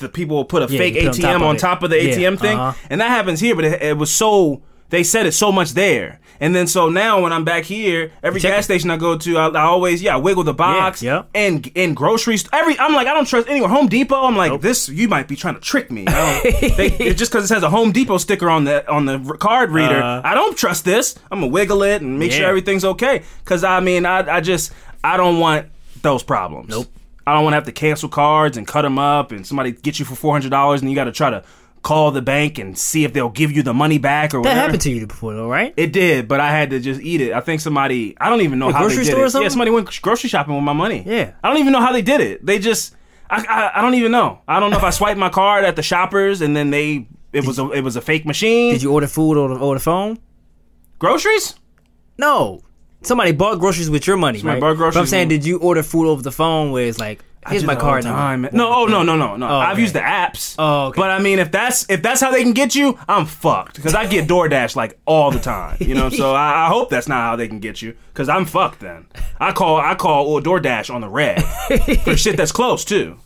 the 0.03 0.09
people 0.09 0.37
will 0.37 0.45
put 0.45 0.63
a 0.69 0.73
Yeah, 0.73 0.79
fake 0.79 0.95
put 0.95 1.07
on 1.07 1.15
ATM 1.15 1.21
top 1.23 1.37
of 1.37 1.43
on 1.43 1.57
top 1.57 1.83
of 1.83 1.91
the 1.91 2.03
Yeah, 2.05 2.15
ATM 2.17 2.39
thing 2.39 2.59
uh-huh. 2.59 2.87
and 2.91 3.01
that 3.01 3.09
happens 3.09 3.41
here 3.41 3.55
but 3.57 3.65
it, 3.65 3.81
it 3.83 3.97
was 3.97 4.11
so 4.15 4.63
they 4.91 5.03
said 5.03 5.25
it 5.25 5.33
so 5.33 5.51
much 5.51 5.71
there 5.73 6.21
and 6.39 6.55
then 6.57 6.67
so 6.67 6.89
now 6.91 7.23
when 7.23 7.33
I'm 7.33 7.45
back 7.45 7.65
here 7.65 8.11
every 8.23 8.41
Check 8.41 8.51
gas 8.53 8.61
it. 8.61 8.65
station 8.65 8.91
I 8.91 8.97
go 8.99 9.17
to 9.17 9.39
I, 9.39 9.49
I 9.49 9.63
always 9.63 10.03
yeah 10.03 10.17
wiggle 10.17 10.45
the 10.45 10.53
box 10.53 11.03
yeah. 11.03 11.23
and 11.35 11.67
in 11.75 11.95
groceries 11.95 12.47
every 12.53 12.79
I'm 12.79 12.93
like 12.95 13.07
I 13.07 13.15
don't 13.15 13.27
trust 13.27 13.49
anywhere 13.49 13.71
Home 13.71 13.87
Depot 13.89 14.21
I'm 14.23 14.37
like 14.37 14.61
this 14.61 14.89
you 14.91 15.09
might 15.09 15.29
be 15.29 15.37
trying 15.37 15.55
to 15.55 15.61
trick 15.61 15.91
me 15.91 16.05
they, 16.05 16.91
just 17.17 17.33
because 17.33 17.51
it 17.51 17.55
has 17.55 17.63
a 17.63 17.71
Home 17.71 17.93
Depot 17.93 18.19
sticker 18.19 18.51
on 18.51 18.65
the 18.65 18.87
on 18.91 19.07
the 19.07 19.19
card 19.39 19.71
reader 19.71 20.03
Uh. 20.03 20.21
I 20.25 20.35
don't 20.35 20.57
trust 20.59 20.85
this 20.85 21.15
I'm 21.31 21.41
gonna 21.41 21.53
wiggle 21.53 21.83
it 21.85 22.03
and 22.03 22.19
make 22.19 22.33
sure 22.33 22.45
everything's 22.47 22.85
okay 22.85 23.23
because 23.45 23.65
I 23.65 23.81
mean 23.81 24.05
I, 24.05 24.37
I 24.37 24.41
just 24.41 24.73
I 25.03 25.17
don't 25.17 25.39
want 25.39 25.69
those 26.03 26.23
problems 26.23 26.69
Nope. 26.71 26.89
I 27.27 27.35
don't 27.35 27.45
want 27.45 27.53
to 27.53 27.57
have 27.57 27.65
to 27.67 27.73
cancel 27.73 28.09
cards 28.09 28.57
and 28.57 28.67
cut 28.67 28.83
them 28.83 28.99
up 28.99 29.33
and 29.33 29.47
somebody 29.47 29.73
get 29.73 29.99
you 29.99 30.05
for 30.05 30.15
four 30.15 30.33
hundred 30.33 30.51
dollars 30.51 30.81
and 30.81 30.91
you 30.91 30.95
got 30.97 31.05
to 31.05 31.13
try 31.13 31.31
to 31.31 31.45
call 31.83 32.13
the 32.13 32.23
bank 32.23 32.59
and 32.59 32.79
see 32.79 33.05
if 33.05 33.13
they'll 33.13 33.29
give 33.29 33.51
you 33.51 33.61
the 33.63 33.75
money 33.75 33.99
back 33.99 34.35
or 34.35 34.39
That 34.43 34.51
whatever. 34.51 34.61
happened 34.61 34.83
to 34.83 34.91
you 34.93 35.05
before, 35.07 35.35
though, 35.35 35.49
right? 35.49 35.75
It 35.77 35.93
did, 35.93 36.29
but 36.29 36.39
I 36.39 36.51
had 36.51 36.71
to 36.71 36.79
just 36.79 37.01
eat 37.01 37.21
it. 37.21 37.33
I 37.33 37.41
think 37.41 37.61
somebody, 37.61 38.17
I 38.21 38.31
don't 38.31 38.41
even 38.43 38.61
know 38.61 38.69
A 38.69 38.73
how 38.73 38.79
they 38.83 38.87
grocery 38.95 39.05
did 39.05 39.11
store 39.11 39.23
it. 39.23 39.27
or 39.27 39.31
something? 39.31 39.43
Yeah, 39.47 39.49
somebody 39.49 39.71
went 39.73 40.03
grocery 40.03 40.29
shopping 40.29 40.55
with 40.55 40.63
my 40.63 40.73
money. 40.75 41.03
Yeah. 41.05 41.33
I 41.43 41.49
don't 41.49 41.59
even 41.59 41.73
know 41.73 41.81
how 41.81 41.91
they 41.93 42.03
did 42.03 42.21
it. 42.21 42.47
They 42.47 42.61
just, 42.61 42.95
I, 43.29 43.45
I, 43.49 43.79
I 43.79 43.83
don't 43.83 43.95
even 43.95 44.13
know. 44.13 44.43
I 44.47 44.61
don't 44.61 44.71
know 44.71 44.77
if 44.77 44.85
I 44.85 44.91
swiped 44.91 45.19
my 45.19 45.29
card 45.29 45.65
at 45.65 45.75
the 45.75 45.83
shoppers 45.83 46.41
and 46.41 46.55
then 46.57 46.71
they, 46.71 47.09
it 47.33 47.45
was 47.45 47.59
a, 47.59 47.69
it 47.73 47.81
was 47.83 47.97
a 47.97 48.01
fake 48.01 48.27
machine. 48.27 48.75
Did 48.75 48.83
you 48.85 48.93
order 48.93 49.09
food 49.09 49.37
over, 49.37 49.55
over 49.55 49.75
the 49.75 49.81
phone? 49.81 50.19
groceries? 51.01 51.57
No. 52.17 52.61
Somebody 53.03 53.33
bought 53.33 53.59
groceries 53.59 53.91
with 53.91 54.07
your 54.07 54.17
money, 54.17 54.39
Somebody 54.39 54.61
right? 54.61 54.79
bought 54.79 54.95
But 54.95 55.01
I'm 55.01 55.07
saying, 55.07 55.29
did 55.29 55.45
you 55.45 55.59
order 55.59 55.83
food 55.83 56.07
over 56.09 56.23
the 56.23 56.33
phone 56.33 56.71
where 56.71 56.87
it's 56.87 56.99
like, 56.99 57.25
here's 57.49 57.65
my 57.65 57.75
card 57.75 58.05
number? 58.05 58.51
No, 58.57 58.73
oh 58.73 58.87
no, 58.87 59.03
no, 59.03 59.17
no, 59.17 59.37
no. 59.37 59.49
Oh, 59.49 59.57
I've 59.57 59.73
okay. 59.73 59.81
used 59.83 59.95
the 59.95 60.01
apps. 60.01 60.55
Oh, 60.59 60.87
okay. 60.87 61.01
But 61.01 61.11
I 61.11 61.19
mean, 61.19 61.39
if 61.39 61.51
that's 61.51 61.89
if 61.91 62.03
that's 62.03 62.21
how 62.21 62.31
they 62.31 62.43
can 62.43 62.53
get 62.53 62.75
you, 62.75 62.99
I'm 63.09 63.27
fucked 63.27 63.77
because 63.77 63.95
I 63.95 64.07
get 64.07 64.29
DoorDash 64.29 64.77
like 64.77 64.99
all 65.07 65.31
the 65.31 65.41
time. 65.41 65.79
You 65.81 65.95
know, 65.95 66.09
so 66.09 66.35
I, 66.35 66.67
I 66.67 66.69
hope 66.69 66.91
that's 66.91 67.09
not 67.09 67.21
how 67.23 67.37
they 67.37 67.49
can 67.49 67.59
get 67.59 67.83
you 67.83 67.97
because 68.13 68.29
I'm 68.29 68.45
fucked. 68.45 68.81
Then 68.81 69.07
I 69.41 69.53
call 69.53 69.79
I 69.79 69.95
call 69.95 70.27
or 70.27 70.41
DoorDash 70.41 70.95
on 70.95 71.01
the 71.01 71.09
red 71.09 71.43
for 72.05 72.17
shit 72.17 72.37
that's 72.37 72.53
close 72.53 72.85
too. 72.85 73.19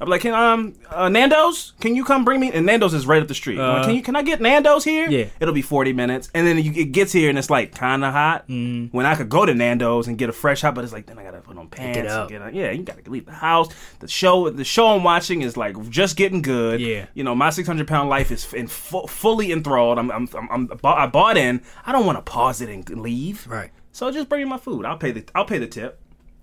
I'm 0.00 0.08
like, 0.08 0.20
can 0.20 0.34
um 0.34 0.74
uh, 0.90 1.08
Nando's? 1.08 1.72
Can 1.80 1.96
you 1.96 2.04
come 2.04 2.24
bring 2.24 2.38
me? 2.40 2.52
And 2.52 2.66
Nando's 2.66 2.92
is 2.94 3.06
right 3.06 3.22
up 3.22 3.28
the 3.28 3.34
street. 3.34 3.58
I'm 3.58 3.74
like, 3.76 3.82
Uh, 3.82 3.86
can 3.86 3.94
you? 3.94 4.02
Can 4.02 4.16
I 4.16 4.22
get 4.22 4.40
Nando's 4.40 4.84
here? 4.84 5.08
Yeah. 5.08 5.26
It'll 5.40 5.54
be 5.54 5.62
40 5.62 5.92
minutes, 5.94 6.30
and 6.34 6.46
then 6.46 6.58
you, 6.58 6.72
it 6.74 6.92
gets 6.92 7.12
here 7.12 7.30
and 7.30 7.38
it's 7.38 7.48
like 7.50 7.74
kind 7.74 8.04
of 8.04 8.12
hot. 8.12 8.46
Mm. 8.48 8.92
When 8.92 9.06
I 9.06 9.14
could 9.14 9.28
go 9.28 9.46
to 9.46 9.54
Nando's 9.54 10.06
and 10.08 10.18
get 10.18 10.28
a 10.28 10.32
fresh 10.32 10.60
hot, 10.62 10.74
but 10.74 10.84
it's 10.84 10.92
like 10.92 11.06
then 11.06 11.18
I 11.18 11.24
gotta 11.24 11.40
put 11.40 11.56
on 11.56 11.68
pants. 11.68 11.98
and 11.98 12.08
up. 12.08 12.28
get 12.28 12.42
a- 12.42 12.52
yeah, 12.52 12.70
you 12.72 12.82
gotta 12.82 13.08
leave 13.10 13.26
the 13.26 13.32
house. 13.32 13.68
The 14.00 14.08
show, 14.08 14.50
the 14.50 14.64
show 14.64 14.88
I'm 14.88 15.02
watching 15.04 15.42
is 15.42 15.56
like 15.56 15.76
just 15.88 16.16
getting 16.16 16.42
good. 16.42 16.80
Yeah. 16.80 17.06
you 17.14 17.24
know, 17.24 17.34
my 17.34 17.50
600 17.50 17.86
pound 17.88 18.08
life 18.10 18.30
is 18.30 18.52
in 18.52 18.66
fu- 18.66 19.06
fully 19.06 19.50
enthralled. 19.52 19.98
I'm, 19.98 20.10
I'm, 20.10 20.28
I'm, 20.34 20.48
I'm 20.50 20.70
I 20.84 21.06
bought 21.06 21.36
in. 21.36 21.62
I 21.86 21.92
don't 21.92 22.04
want 22.06 22.18
to 22.18 22.22
pause 22.22 22.60
it 22.60 22.68
and 22.68 23.00
leave. 23.00 23.46
Right. 23.46 23.70
So 23.92 24.10
just 24.10 24.28
bring 24.28 24.42
me 24.42 24.48
my 24.50 24.58
food. 24.58 24.84
I'll 24.84 24.98
pay 24.98 25.10
the, 25.12 25.24
I'll 25.34 25.46
pay 25.46 25.58
the 25.58 25.66
tip. 25.66 26.00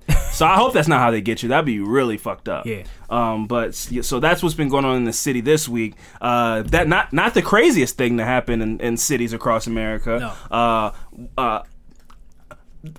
So 0.34 0.48
I 0.48 0.56
hope 0.56 0.74
that's 0.74 0.88
not 0.88 1.00
how 1.00 1.12
they 1.12 1.22
get 1.22 1.44
you. 1.44 1.50
That'd 1.50 1.64
be 1.68 1.80
really 1.80 2.18
fucked 2.18 2.50
up. 2.50 2.66
Yeah. 2.66 2.86
Um. 3.08 3.46
But 3.46 3.76
so 3.76 4.20
that's 4.20 4.42
what's 4.42 4.56
been 4.56 4.68
going 4.68 4.84
on 4.84 4.96
in 4.98 5.04
the 5.04 5.14
city 5.14 5.42
this 5.42 5.70
week. 5.70 5.94
Uh. 6.20 6.64
That 6.64 6.88
not 6.88 7.14
not 7.14 7.36
the 7.36 7.44
craziest 7.44 7.98
thing 7.98 8.18
to 8.18 8.26
happen 8.26 8.60
in, 8.60 8.80
in 8.80 8.98
cities 8.98 9.32
across 9.32 9.68
America. 9.68 10.18
No. 10.50 10.58
Uh. 10.58 10.92
Uh. 11.38 11.62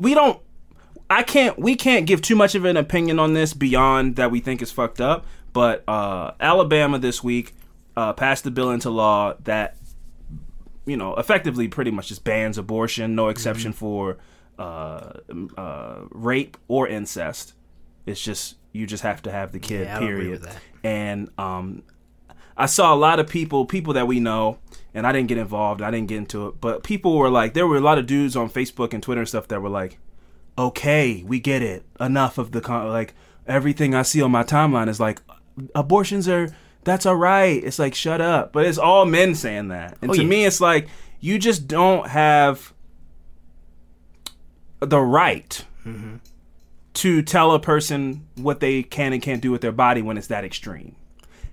We 0.01 0.15
don't. 0.15 0.41
I 1.11 1.23
can't. 1.25 1.59
We 1.59 1.75
can't 1.75 2.07
give 2.07 2.23
too 2.23 2.37
much 2.37 2.55
of 2.55 2.65
an 2.65 2.77
opinion 2.77 3.19
on 3.19 3.35
this 3.35 3.53
beyond 3.53 4.15
that 4.17 4.31
we 4.31 4.39
think 4.41 4.63
is 4.63 4.71
fucked 4.71 5.01
up. 5.01 5.27
But 5.53 5.83
uh, 5.89 6.33
Alabama 6.41 6.99
this 7.01 7.23
week 7.25 7.55
uh, 7.97 8.13
passed 8.13 8.45
the 8.45 8.51
bill 8.53 8.71
into 8.71 8.91
law 8.91 9.35
that 9.45 9.77
you 10.87 10.97
know 10.97 11.15
effectively 11.17 11.67
pretty 11.69 11.91
much 11.91 12.09
just 12.09 12.23
bans 12.25 12.59
abortion, 12.59 13.15
no 13.15 13.29
exception 13.29 13.73
Mm-hmm. 13.73 13.79
for 13.79 14.19
uh, 14.59 15.13
uh, 15.57 16.01
rape 16.11 16.57
or 16.69 16.89
incest. 16.89 17.55
It's 18.07 18.21
just 18.21 18.57
you 18.73 18.87
just 18.87 19.03
have 19.03 19.23
to 19.23 19.31
have 19.31 19.53
the 19.53 19.59
kid. 19.61 19.87
Yeah, 19.87 19.97
I 19.97 20.01
don't 20.01 20.09
agree 20.11 20.25
period. 20.25 20.49
And 20.83 21.31
um, 21.39 21.83
I 22.57 22.67
saw 22.67 22.93
a 22.95 22.97
lot 22.97 23.19
of 23.21 23.29
people, 23.29 23.65
people 23.67 23.95
that 23.95 24.07
we 24.07 24.21
know, 24.21 24.59
and 24.93 25.07
I 25.07 25.13
didn't 25.13 25.29
get 25.29 25.39
involved. 25.39 25.81
I 25.83 25.91
didn't 25.91 26.09
get 26.09 26.19
into 26.19 26.47
it, 26.49 26.61
but 26.61 26.83
people 26.83 27.17
were 27.17 27.31
like, 27.31 27.55
there 27.55 27.67
were 27.67 27.77
a 27.77 27.81
lot 27.81 27.99
of 27.99 28.07
dudes 28.07 28.37
on 28.37 28.51
Facebook 28.51 28.93
and 28.93 29.03
Twitter 29.03 29.21
and 29.23 29.29
stuff 29.29 29.49
that 29.49 29.63
were 29.63 29.69
like, 29.71 29.99
okay, 30.59 31.23
we 31.27 31.41
get 31.41 31.63
it. 31.63 31.85
Enough 31.99 32.39
of 32.39 32.53
the 32.53 32.61
con- 32.61 32.89
like 32.89 33.15
everything 33.47 33.95
I 33.95 34.03
see 34.03 34.23
on 34.23 34.31
my 34.31 34.43
timeline 34.45 34.89
is 34.89 35.01
like 35.01 35.21
abortions 35.75 36.29
are 36.29 36.49
that's 36.85 37.07
all 37.07 37.17
right. 37.17 37.63
It's 37.65 37.79
like 37.79 37.95
shut 37.95 38.21
up. 38.21 38.53
But 38.53 38.67
it's 38.67 38.79
all 38.79 39.07
men 39.07 39.35
saying 39.35 39.69
that. 39.69 39.97
And 40.03 40.11
Oh, 40.11 40.15
to 40.15 40.23
yeah. 40.23 40.29
me 40.29 40.45
it's 40.45 40.61
like 40.61 40.89
you 41.21 41.39
just 41.39 41.67
don't 41.67 42.09
have 42.09 42.75
the 44.87 45.01
right 45.01 45.65
to 46.95 47.23
tell 47.23 47.53
a 47.53 47.61
person 47.61 48.27
what 48.37 48.61
they 48.61 48.83
can 48.83 49.13
and 49.13 49.21
can't 49.23 49.43
do 49.43 49.51
with 49.51 49.61
their 49.61 49.73
body 49.73 50.01
when 50.03 50.17
it's 50.17 50.29
that 50.29 50.45
extreme. 50.45 50.95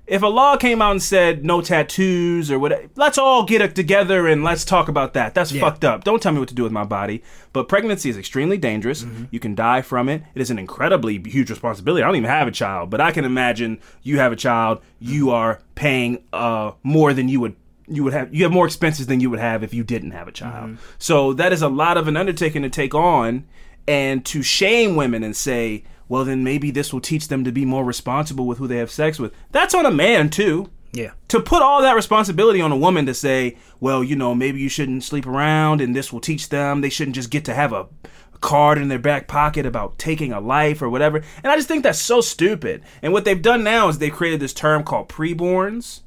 If 0.07 0.23
a 0.23 0.27
law 0.27 0.57
came 0.57 0.81
out 0.81 0.91
and 0.91 1.01
said 1.01 1.45
no 1.45 1.61
tattoos 1.61 2.51
or 2.51 2.59
what, 2.59 2.89
let's 2.95 3.17
all 3.17 3.45
get 3.45 3.61
it 3.61 3.75
together 3.75 4.27
and 4.27 4.43
let's 4.43 4.65
talk 4.65 4.89
about 4.89 5.13
that. 5.13 5.33
That's 5.33 5.51
Yeah. 5.53 5.61
fucked 5.61 5.85
up. 5.85 6.03
Don't 6.03 6.21
tell 6.21 6.33
me 6.33 6.39
what 6.39 6.49
to 6.49 6.55
do 6.55 6.63
with 6.63 6.71
my 6.71 6.83
body. 6.83 7.23
But 7.53 7.69
pregnancy 7.69 8.09
is 8.09 8.17
extremely 8.17 8.57
dangerous. 8.57 9.05
You 9.29 9.39
can 9.39 9.55
die 9.55 9.81
from 9.81 10.09
it. 10.09 10.23
It 10.35 10.41
is 10.41 10.49
an 10.51 10.59
incredibly 10.59 11.17
huge 11.25 11.49
responsibility. 11.49 12.03
I 12.03 12.07
don't 12.07 12.17
even 12.17 12.29
have 12.29 12.47
a 12.47 12.51
child, 12.51 12.89
but 12.89 12.99
I 12.99 13.11
can 13.11 13.23
imagine 13.23 13.79
you 14.03 14.17
have 14.19 14.31
a 14.33 14.35
child. 14.35 14.81
You 14.99 15.29
are 15.29 15.59
paying 15.75 16.23
uh, 16.33 16.71
more 16.83 17.13
than 17.13 17.29
you 17.29 17.39
would 17.39 17.55
you 17.87 18.03
would 18.03 18.13
have. 18.13 18.33
You 18.33 18.43
have 18.43 18.51
more 18.51 18.65
expenses 18.65 19.07
than 19.07 19.19
you 19.19 19.29
would 19.29 19.39
have 19.39 19.63
if 19.63 19.73
you 19.73 19.83
didn't 19.83 20.11
have 20.11 20.27
a 20.27 20.31
child. 20.31 20.71
Mm-hmm. 20.71 20.83
So 20.99 21.33
that 21.33 21.51
is 21.53 21.61
a 21.61 21.69
lot 21.69 21.97
of 21.97 22.07
an 22.07 22.17
undertaking 22.17 22.61
to 22.63 22.69
take 22.69 22.93
on, 22.95 23.45
and 23.87 24.25
to 24.25 24.41
shame 24.43 24.95
women 24.95 25.23
and 25.23 25.35
say, 25.35 25.83
well, 26.07 26.25
then 26.25 26.43
maybe 26.43 26.71
this 26.71 26.91
will 26.91 27.01
teach 27.01 27.27
them 27.29 27.43
to 27.45 27.51
be 27.51 27.65
more 27.65 27.85
responsible 27.85 28.45
with 28.45 28.57
who 28.57 28.67
they 28.67 28.77
have 28.77 28.91
sex 28.91 29.17
with. 29.19 29.33
That's 29.51 29.73
on 29.73 29.85
a 29.85 29.91
man 29.91 30.29
too 30.29 30.69
Yeah. 30.91 31.11
to 31.29 31.39
put 31.39 31.61
all 31.61 31.81
that 31.81 31.95
responsibility 31.95 32.59
on 32.59 32.71
a 32.73 32.77
woman 32.77 33.05
to 33.05 33.13
say, 33.13 33.57
well, 33.79 34.03
you 34.03 34.17
know, 34.17 34.35
maybe 34.35 34.59
you 34.59 34.67
shouldn't 34.67 35.05
sleep 35.05 35.25
around 35.25 35.79
and 35.79 35.95
this 35.95 36.11
will 36.11 36.19
teach 36.19 36.49
them 36.49 36.81
they 36.81 36.89
shouldn't 36.89 37.15
just 37.15 37.29
get 37.29 37.45
to 37.45 37.53
have 37.53 37.71
a 37.71 37.87
card 38.41 38.77
in 38.77 38.89
their 38.89 38.99
back 38.99 39.27
pocket 39.29 39.65
about 39.65 39.97
taking 39.97 40.33
a 40.33 40.41
life 40.41 40.81
or 40.81 40.89
whatever. 40.89 41.21
And 41.43 41.47
I 41.51 41.55
just 41.55 41.69
think 41.69 41.83
that's 41.83 41.99
so 42.01 42.19
stupid. 42.19 42.83
And 43.01 43.13
what 43.13 43.23
they've 43.23 43.41
done 43.41 43.63
now 43.63 43.87
is 43.87 43.99
they've 43.99 44.11
created 44.11 44.41
this 44.41 44.53
term 44.53 44.83
called 44.83 45.07
preborns 45.07 46.01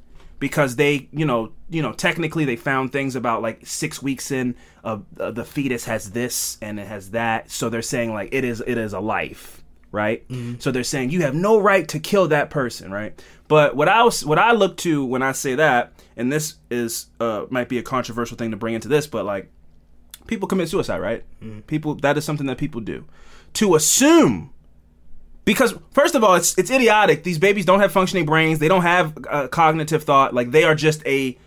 because 0.45 0.75
they, 0.75 1.09
you 1.11 1.25
know, 1.25 1.51
you 1.71 1.81
know, 1.81 1.91
technically 1.91 2.45
they 2.45 2.55
found 2.55 2.91
things 2.91 3.15
about 3.15 3.41
like 3.41 3.65
6 3.65 4.03
weeks 4.03 4.29
in 4.29 4.53
uh, 4.83 4.99
uh, 5.19 5.31
the 5.31 5.43
fetus 5.43 5.85
has 5.85 6.11
this 6.11 6.59
and 6.61 6.79
it 6.79 6.85
has 6.85 7.09
that. 7.09 7.49
So 7.49 7.67
they're 7.67 7.81
saying 7.81 8.13
like 8.13 8.29
it 8.31 8.43
is 8.43 8.61
it 8.67 8.77
is 8.77 8.93
a 8.93 8.99
life 8.99 9.63
right? 9.91 10.23
So 10.59 10.71
they're 10.71 10.83
saying 10.83 11.09
you 11.09 11.21
have 11.21 11.33
no 11.33 11.57
right 11.57 11.87
to 11.87 11.99
kill 11.99 12.27
that 12.27 12.51
person, 12.51 12.91
right? 12.91 13.19
But 13.47 13.75
what 13.75 13.87
I 13.87 14.03
was, 14.03 14.23
what 14.23 14.37
I 14.37 14.51
look 14.51 14.77
to 14.77 15.03
when 15.03 15.23
I 15.23 15.31
say 15.31 15.55
that, 15.55 15.93
and 16.15 16.31
this 16.31 16.55
is 16.69 17.07
uh, 17.19 17.45
might 17.49 17.69
be 17.69 17.79
a 17.79 17.83
controversial 17.83 18.37
thing 18.37 18.51
to 18.51 18.57
bring 18.57 18.75
into 18.75 18.89
this, 18.89 19.07
but 19.07 19.25
like 19.25 19.49
people 20.27 20.47
commit 20.47 20.69
suicide, 20.69 20.99
right? 20.99 21.23
People 21.65 21.95
that 21.95 22.17
is 22.17 22.23
something 22.23 22.45
that 22.45 22.59
people 22.59 22.81
do. 22.81 23.05
To 23.53 23.73
assume 23.73 24.51
because 25.45 25.75
first 25.91 26.15
of 26.15 26.23
all, 26.23 26.35
it's 26.35 26.57
it's 26.57 26.71
idiotic. 26.71 27.23
These 27.23 27.37
babies 27.39 27.65
don't 27.65 27.79
have 27.79 27.91
functioning 27.91 28.25
brains. 28.25 28.59
They 28.59 28.67
don't 28.67 28.81
have 28.81 29.17
uh, 29.29 29.47
cognitive 29.47 30.03
thought. 30.03 30.33
Like 30.33 30.51
they 30.51 30.63
are 30.63 30.75
just 30.75 31.05
a 31.05 31.37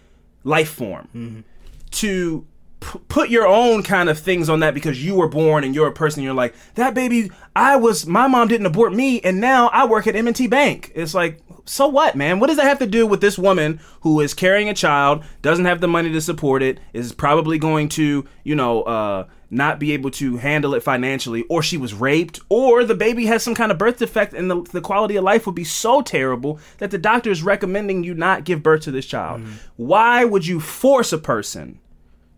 life 0.45 0.71
form. 0.71 1.45
To 1.91 2.47
p- 2.81 3.01
put 3.09 3.29
your 3.29 3.47
own 3.47 3.83
kind 3.83 4.09
of 4.09 4.19
things 4.19 4.49
on 4.49 4.61
that 4.61 4.75
because 4.75 5.05
you 5.05 5.17
were 5.17 5.29
born 5.29 5.65
and 5.65 5.75
you're 5.75 5.89
a 5.89 5.93
person. 5.93 6.23
You're 6.23 6.35
like 6.35 6.55
that 6.75 6.95
baby. 6.95 7.31
I 7.57 7.77
was. 7.77 8.07
My 8.07 8.29
mom 8.29 8.49
didn't 8.49 8.67
abort 8.67 8.95
me, 8.95 9.21
and 9.21 9.41
now 9.41 9.69
I 9.69 9.85
work 9.87 10.07
at 10.07 10.17
M&T 10.17 10.47
Bank. 10.47 10.93
It's 10.95 11.15
like. 11.15 11.41
So 11.65 11.87
what, 11.87 12.17
man? 12.17 12.41
What 12.41 12.47
does 12.47 12.57
that 12.57 12.65
have 12.65 12.79
to 12.79 12.87
do 12.87 13.07
with 13.07 13.21
this 13.21 13.37
woman 13.37 13.81
who 14.01 14.21
is 14.21 14.33
carrying 14.33 14.71
a 14.71 14.75
child, 14.75 15.23
doesn't 15.43 15.67
have 15.67 15.83
the 15.83 15.89
money 15.89 16.11
to 16.11 16.21
support 16.23 16.63
it, 16.63 16.81
is 16.95 17.13
probably 17.13 17.59
going 17.59 17.91
to, 17.91 18.27
you 18.43 18.55
know, 18.55 18.85
uh, 18.85 19.27
not 19.51 19.79
be 19.79 19.93
able 19.93 20.11
to 20.11 20.37
handle 20.37 20.75
it 20.75 20.83
financially, 20.83 21.43
or 21.49 21.63
she 21.63 21.77
was 21.77 21.95
raped, 21.95 22.39
or 22.49 22.85
the 22.85 22.95
baby 22.95 23.27
has 23.27 23.43
some 23.43 23.55
kind 23.55 23.73
of 23.73 23.79
birth 23.79 23.99
defect 23.99 24.35
and 24.35 24.51
the, 24.51 24.63
the 24.73 24.81
quality 24.81 25.17
of 25.17 25.25
life 25.25 25.47
would 25.47 25.55
be 25.55 25.65
so 25.65 26.03
terrible 26.03 26.61
that 26.79 26.91
the 26.91 26.99
doctor 26.99 27.31
is 27.31 27.43
recommending 27.43 28.05
you 28.05 28.15
not 28.15 28.45
give 28.45 28.63
birth 28.63 28.83
to 28.83 28.91
this 28.91 29.07
child. 29.07 29.41
Why 29.77 30.25
would 30.25 30.47
you 30.47 30.61
force 30.61 31.13
a 31.13 31.19
person 31.19 31.79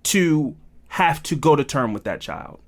to 0.05 0.55
have 0.89 1.23
to 1.25 1.37
go 1.37 1.57
to 1.57 1.65
term 1.65 1.93
with 1.93 2.05
that 2.05 2.21
child? 2.21 2.61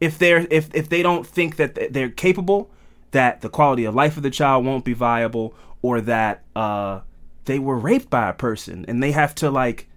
If 0.00 0.18
they're 0.18 0.46
if, 0.50 0.74
if 0.74 0.88
they 0.88 1.02
don't 1.02 1.26
think 1.26 1.56
that 1.56 1.92
they're 1.92 2.10
capable, 2.10 2.70
that 3.12 3.42
the 3.42 3.48
quality 3.48 3.84
of 3.84 3.94
life 3.94 4.16
of 4.16 4.24
the 4.24 4.30
child 4.30 4.64
won't 4.66 4.84
be 4.84 4.92
viable, 4.92 5.54
or 5.82 6.00
that 6.00 6.42
uh, 6.56 7.00
they 7.44 7.60
were 7.60 7.78
raped 7.78 8.10
by 8.10 8.28
a 8.28 8.32
person 8.32 8.84
and 8.88 9.02
they 9.02 9.12
have 9.12 9.34
to 9.36 9.50
like 9.50 9.88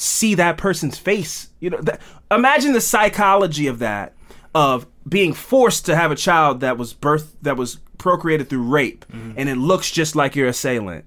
see 0.00 0.34
that 0.34 0.56
person's 0.56 0.98
face. 0.98 1.50
You 1.60 1.70
know, 1.70 1.80
that, 1.82 2.00
imagine 2.30 2.72
the 2.72 2.80
psychology 2.80 3.66
of 3.66 3.80
that 3.80 4.14
of 4.54 4.86
being 5.08 5.32
forced 5.32 5.86
to 5.86 5.96
have 5.96 6.10
a 6.10 6.16
child 6.16 6.60
that 6.60 6.78
was 6.78 6.92
birth 6.92 7.36
that 7.42 7.56
was 7.56 7.76
procreated 7.98 8.48
through 8.48 8.62
rape 8.62 9.04
mm-hmm. 9.12 9.32
and 9.36 9.48
it 9.48 9.56
looks 9.56 9.90
just 9.90 10.16
like 10.16 10.34
your 10.34 10.48
assailant. 10.48 11.04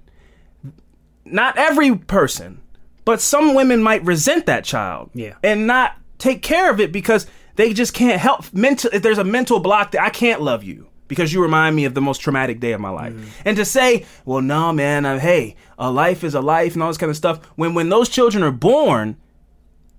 Not 1.24 1.56
every 1.56 1.96
person, 1.96 2.60
but 3.04 3.20
some 3.20 3.54
women 3.54 3.82
might 3.82 4.04
resent 4.04 4.46
that 4.46 4.64
child 4.64 5.10
Yeah. 5.14 5.34
and 5.42 5.66
not 5.66 5.96
take 6.18 6.42
care 6.42 6.70
of 6.70 6.80
it 6.80 6.92
because 6.92 7.26
they 7.56 7.72
just 7.72 7.94
can't 7.94 8.20
help 8.20 8.52
mental 8.52 8.90
if 8.92 9.02
there's 9.02 9.18
a 9.18 9.24
mental 9.24 9.58
block 9.58 9.90
that 9.92 10.02
I 10.02 10.10
can't 10.10 10.40
love 10.40 10.62
you 10.64 10.88
because 11.08 11.32
you 11.32 11.42
remind 11.42 11.76
me 11.76 11.84
of 11.84 11.94
the 11.94 12.00
most 12.00 12.18
traumatic 12.18 12.60
day 12.60 12.72
of 12.72 12.80
my 12.80 12.90
life. 12.90 13.14
And 13.44 13.56
to 13.56 13.64
say, 13.64 14.06
well, 14.24 14.40
no, 14.40 14.72
man, 14.72 15.04
uh, 15.04 15.18
hey, 15.18 15.56
a 15.78 15.90
life 15.90 16.24
is 16.24 16.34
a 16.34 16.40
life 16.40 16.74
and 16.74 16.82
all 16.82 16.88
this 16.88 16.98
kind 16.98 17.10
of 17.10 17.16
stuff. 17.16 17.44
When 17.56 17.74
when 17.74 17.88
those 17.88 18.08
children 18.08 18.42
are 18.42 18.52
born, 18.52 19.16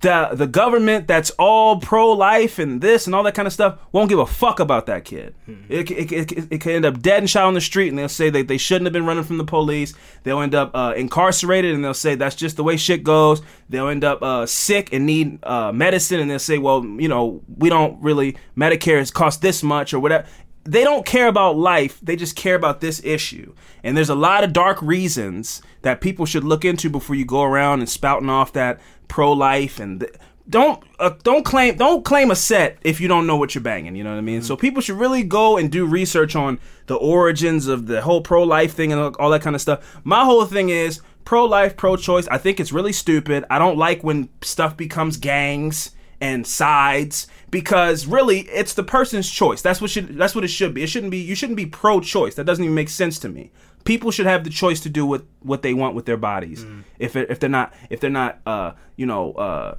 the 0.01 0.29
the 0.33 0.45
government 0.45 1.07
that's 1.07 1.31
all 1.31 1.79
pro 1.79 2.11
life 2.11 2.59
and 2.59 2.81
this 2.81 3.07
and 3.07 3.15
all 3.15 3.23
that 3.23 3.33
kind 3.33 3.47
of 3.47 3.53
stuff 3.53 3.79
won't 3.91 4.09
give 4.09 4.19
a 4.19 4.25
fuck 4.25 4.59
about 4.59 4.85
that 4.85 5.03
kid. 5.05 5.33
It, 5.69 5.89
it, 5.89 6.11
it, 6.11 6.31
it, 6.31 6.47
it 6.51 6.61
could 6.61 6.73
end 6.73 6.85
up 6.85 7.01
dead 7.01 7.19
and 7.19 7.29
shot 7.29 7.45
on 7.45 7.53
the 7.53 7.61
street, 7.61 7.89
and 7.89 7.97
they'll 7.97 8.09
say 8.09 8.29
that 8.29 8.47
they 8.47 8.57
shouldn't 8.57 8.85
have 8.85 8.93
been 8.93 9.05
running 9.05 9.23
from 9.23 9.37
the 9.37 9.45
police. 9.45 9.93
They'll 10.23 10.41
end 10.41 10.53
up 10.53 10.71
uh, 10.75 10.93
incarcerated, 10.95 11.73
and 11.73 11.83
they'll 11.83 11.93
say 11.93 12.15
that's 12.15 12.35
just 12.35 12.55
the 12.55 12.63
way 12.63 12.77
shit 12.77 13.03
goes. 13.03 13.41
They'll 13.69 13.87
end 13.87 14.03
up 14.03 14.21
uh, 14.21 14.45
sick 14.45 14.93
and 14.93 15.05
need 15.05 15.43
uh, 15.43 15.71
medicine, 15.71 16.19
and 16.19 16.29
they'll 16.29 16.39
say, 16.39 16.57
well, 16.57 16.85
you 16.85 17.07
know, 17.07 17.41
we 17.57 17.69
don't 17.69 17.99
really 18.01 18.37
Medicare 18.55 18.99
has 18.99 19.11
cost 19.11 19.41
this 19.41 19.63
much 19.63 19.93
or 19.93 19.99
whatever. 19.99 20.27
They 20.65 20.83
don't 20.83 21.05
care 21.05 21.27
about 21.27 21.57
life. 21.57 21.99
They 22.01 22.15
just 22.15 22.35
care 22.35 22.55
about 22.55 22.81
this 22.81 23.01
issue. 23.03 23.53
And 23.83 23.95
there's 23.95 24.09
a 24.09 24.15
lot 24.15 24.43
of 24.43 24.51
dark 24.51 24.81
reasons 24.81 25.61
that 25.83 26.01
people 26.01 26.25
should 26.25 26.43
look 26.43 26.65
into 26.65 26.89
before 26.89 27.15
you 27.15 27.23
go 27.25 27.43
around 27.43 27.79
and 27.79 27.89
spouting 27.89 28.29
off 28.29 28.51
that 28.53 28.81
pro-life 29.07 29.79
and 29.79 29.99
th- 30.01 30.13
don't 30.47 30.83
uh, 30.99 31.11
don't 31.23 31.43
claim 31.43 31.75
don't 31.75 32.05
claim 32.05 32.29
a 32.29 32.35
set 32.35 32.77
if 32.81 33.01
you 33.01 33.07
don't 33.07 33.25
know 33.25 33.35
what 33.35 33.55
you're 33.55 33.63
banging. 33.63 33.95
You 33.95 34.03
know 34.03 34.11
what 34.11 34.17
I 34.17 34.21
mean? 34.21 34.43
So 34.43 34.55
people 34.55 34.81
should 34.81 34.97
really 34.97 35.23
go 35.23 35.57
and 35.57 35.71
do 35.71 35.85
research 35.85 36.35
on 36.35 36.59
the 36.85 36.95
origins 36.95 37.67
of 37.67 37.87
the 37.87 38.01
whole 38.01 38.21
pro-life 38.21 38.73
thing 38.73 38.91
and 38.91 39.15
all 39.15 39.29
that 39.31 39.41
kind 39.41 39.55
of 39.55 39.61
stuff. 39.61 39.99
My 40.03 40.23
whole 40.23 40.45
thing 40.45 40.69
is 40.69 41.01
pro-life, 41.23 41.75
pro-choice. 41.75 42.27
I 42.27 42.37
think 42.37 42.59
it's 42.59 42.71
really 42.71 42.93
stupid. 42.93 43.45
I 43.49 43.57
don't 43.57 43.77
like 43.77 44.03
when 44.03 44.29
stuff 44.41 44.77
becomes 44.77 45.17
gangs 45.17 45.94
and 46.21 46.45
sides 46.45 47.27
because 47.49 48.05
really 48.05 48.41
it's 48.41 48.73
the 48.73 48.83
person's 48.83 49.29
choice. 49.29 49.61
That's 49.61 49.81
what 49.81 49.89
should 49.89 50.17
that's 50.17 50.35
what 50.35 50.43
it 50.43 50.49
should 50.49 50.73
be. 50.73 50.83
It 50.83 50.87
shouldn't 50.87 51.11
be 51.11 51.19
you 51.19 51.35
shouldn't 51.35 51.57
be 51.57 51.65
pro-choice. 51.65 52.35
That 52.35 52.45
doesn't 52.45 52.63
even 52.63 52.75
make 52.75 52.89
sense 52.89 53.19
to 53.19 53.29
me. 53.29 53.51
People 53.83 54.09
should 54.11 54.25
have 54.25 54.43
the 54.43 54.49
choice 54.49 54.79
to 54.81 54.89
do 54.89 55.05
what 55.05 55.23
what 55.41 55.61
they 55.61 55.73
want 55.73 55.95
with 55.95 56.05
their 56.05 56.17
bodies. 56.17 56.65
If 56.99 57.15
it, 57.15 57.29
if 57.29 57.39
they're 57.39 57.49
not 57.49 57.73
if 57.89 57.99
they're 57.99 58.09
not 58.09 58.39
uh 58.45 58.73
you 58.95 59.05
know 59.05 59.33
uh 59.33 59.75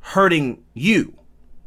hurting 0.00 0.64
you. 0.74 1.14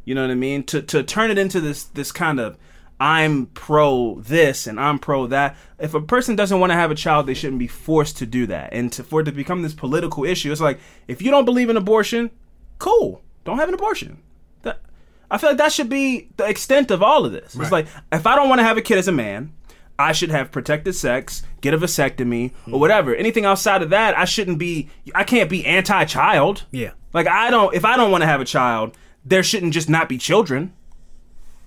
You 0.06 0.16
know 0.16 0.22
what 0.22 0.32
I 0.32 0.36
mean? 0.36 0.64
To 0.66 0.82
to 0.82 1.04
turn 1.04 1.32
it 1.32 1.38
into 1.38 1.60
this 1.60 1.84
this 1.84 2.12
kind 2.12 2.40
of 2.40 2.58
I'm 3.02 3.48
pro 3.48 4.20
this 4.20 4.68
and 4.68 4.80
I'm 4.80 5.00
pro 5.00 5.26
that. 5.28 5.58
If 5.80 5.96
a 5.96 6.02
person 6.02 6.36
doesn't 6.36 6.60
want 6.60 6.72
to 6.72 6.76
have 6.76 6.92
a 6.92 6.96
child, 6.96 7.26
they 7.26 7.34
shouldn't 7.34 7.58
be 7.58 7.68
forced 7.68 8.18
to 8.18 8.28
do 8.28 8.46
that. 8.46 8.74
And 8.74 8.94
to, 8.94 9.04
for 9.04 9.22
it 9.22 9.24
to 9.24 9.32
become 9.32 9.64
this 9.64 9.74
political 9.74 10.24
issue, 10.24 10.52
it's 10.52 10.62
like 10.62 10.80
if 11.08 11.20
you 11.20 11.32
don't 11.32 11.46
believe 11.46 11.72
in 11.72 11.78
abortion, 11.78 12.30
cool, 12.78 13.24
don't 13.44 13.58
have 13.58 13.70
an 13.70 13.76
abortion. 13.76 14.22
That 14.64 14.82
I 15.30 15.38
feel 15.38 15.52
like 15.52 15.58
that 15.58 15.72
should 15.72 15.90
be 15.90 16.30
the 16.38 16.46
extent 16.46 16.92
of 16.92 17.02
all 17.02 17.26
of 17.26 17.32
this. 17.32 17.56
It's 17.56 17.72
like 17.72 17.88
if 18.12 18.26
I 18.28 18.36
don't 18.36 18.50
want 18.50 18.60
to 18.60 18.64
have 18.64 18.78
a 18.78 18.82
kid 18.82 18.98
as 18.98 19.08
a 19.08 19.12
man, 19.12 19.54
I 19.98 20.12
should 20.14 20.32
have 20.32 20.52
protected 20.52 20.96
sex, 20.96 21.44
get 21.62 21.74
a 21.74 21.78
vasectomy, 21.78 22.46
or 22.46 22.54
mm-hmm. 22.54 22.80
whatever. 22.80 23.16
Anything 23.16 23.46
outside 23.46 23.82
of 23.84 23.92
that, 23.92 24.18
I 24.18 24.26
shouldn't 24.26 24.58
be. 24.58 24.90
I 25.14 25.24
can't 25.24 25.50
be 25.50 25.66
anti-child. 25.66 26.66
Yeah. 26.72 26.92
Like 27.14 27.28
I 27.28 27.50
don't. 27.50 27.74
If 27.76 27.86
I 27.86 27.98
don't 27.98 28.12
want 28.12 28.24
to 28.24 28.28
have 28.28 28.42
a 28.42 28.46
child, 28.46 28.98
there 29.24 29.44
shouldn't 29.44 29.74
just 29.74 29.90
not 29.90 30.10
be 30.10 30.18
children. 30.18 30.74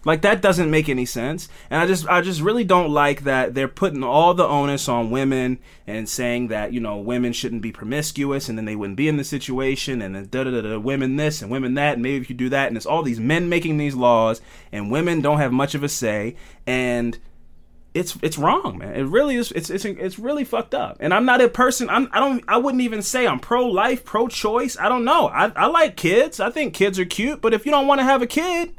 Like 0.04 0.22
that 0.22 0.42
doesn't 0.42 0.70
make 0.70 0.88
any 0.88 1.06
sense. 1.06 1.48
And 1.70 1.80
I 1.80 1.86
just 1.86 2.06
I 2.08 2.20
just 2.20 2.40
really 2.40 2.64
don't 2.64 2.90
like 2.90 3.22
that 3.24 3.54
they're 3.54 3.68
putting 3.68 4.04
all 4.04 4.34
the 4.34 4.46
onus 4.46 4.88
on 4.88 5.10
women 5.10 5.58
and 5.86 6.08
saying 6.08 6.48
that, 6.48 6.72
you 6.72 6.80
know, 6.80 6.98
women 6.98 7.32
shouldn't 7.32 7.62
be 7.62 7.72
promiscuous 7.72 8.48
and 8.48 8.58
then 8.58 8.64
they 8.64 8.76
wouldn't 8.76 8.96
be 8.96 9.08
in 9.08 9.16
the 9.16 9.24
situation 9.24 10.02
and 10.02 10.14
then 10.14 10.28
da 10.30 10.44
da 10.44 10.60
da 10.60 10.78
women 10.78 11.16
this 11.16 11.42
and 11.42 11.50
women 11.50 11.74
that 11.74 11.94
and 11.94 12.02
maybe 12.02 12.22
if 12.22 12.28
you 12.28 12.36
do 12.36 12.48
that 12.50 12.68
and 12.68 12.76
it's 12.76 12.86
all 12.86 13.02
these 13.02 13.20
men 13.20 13.48
making 13.48 13.78
these 13.78 13.94
laws 13.94 14.40
and 14.72 14.90
women 14.90 15.20
don't 15.20 15.38
have 15.38 15.52
much 15.52 15.74
of 15.74 15.82
a 15.82 15.88
say 15.88 16.36
and 16.66 17.18
it's 17.94 18.18
it's 18.22 18.36
wrong, 18.36 18.78
man. 18.78 18.94
It 18.96 19.04
really 19.04 19.36
is. 19.36 19.52
It's 19.52 19.70
it's 19.70 19.84
it's 19.84 20.18
really 20.18 20.44
fucked 20.44 20.74
up. 20.74 20.96
And 20.98 21.14
I'm 21.14 21.24
not 21.24 21.40
a 21.40 21.48
person. 21.48 21.88
I'm 21.88 22.08
I 22.12 22.18
don't. 22.18 22.42
I 22.48 22.56
wouldn't 22.56 22.82
even 22.82 23.02
say 23.02 23.24
I'm 23.24 23.38
pro 23.38 23.66
life, 23.66 24.04
pro 24.04 24.26
choice. 24.26 24.76
I 24.76 24.88
don't 24.88 25.04
know. 25.04 25.28
I 25.28 25.52
I 25.54 25.66
like 25.66 25.96
kids. 25.96 26.40
I 26.40 26.50
think 26.50 26.74
kids 26.74 26.98
are 26.98 27.04
cute. 27.04 27.40
But 27.40 27.54
if 27.54 27.64
you 27.64 27.70
don't 27.70 27.86
want 27.86 28.00
to 28.00 28.04
have 28.04 28.20
a 28.20 28.26
kid, 28.26 28.74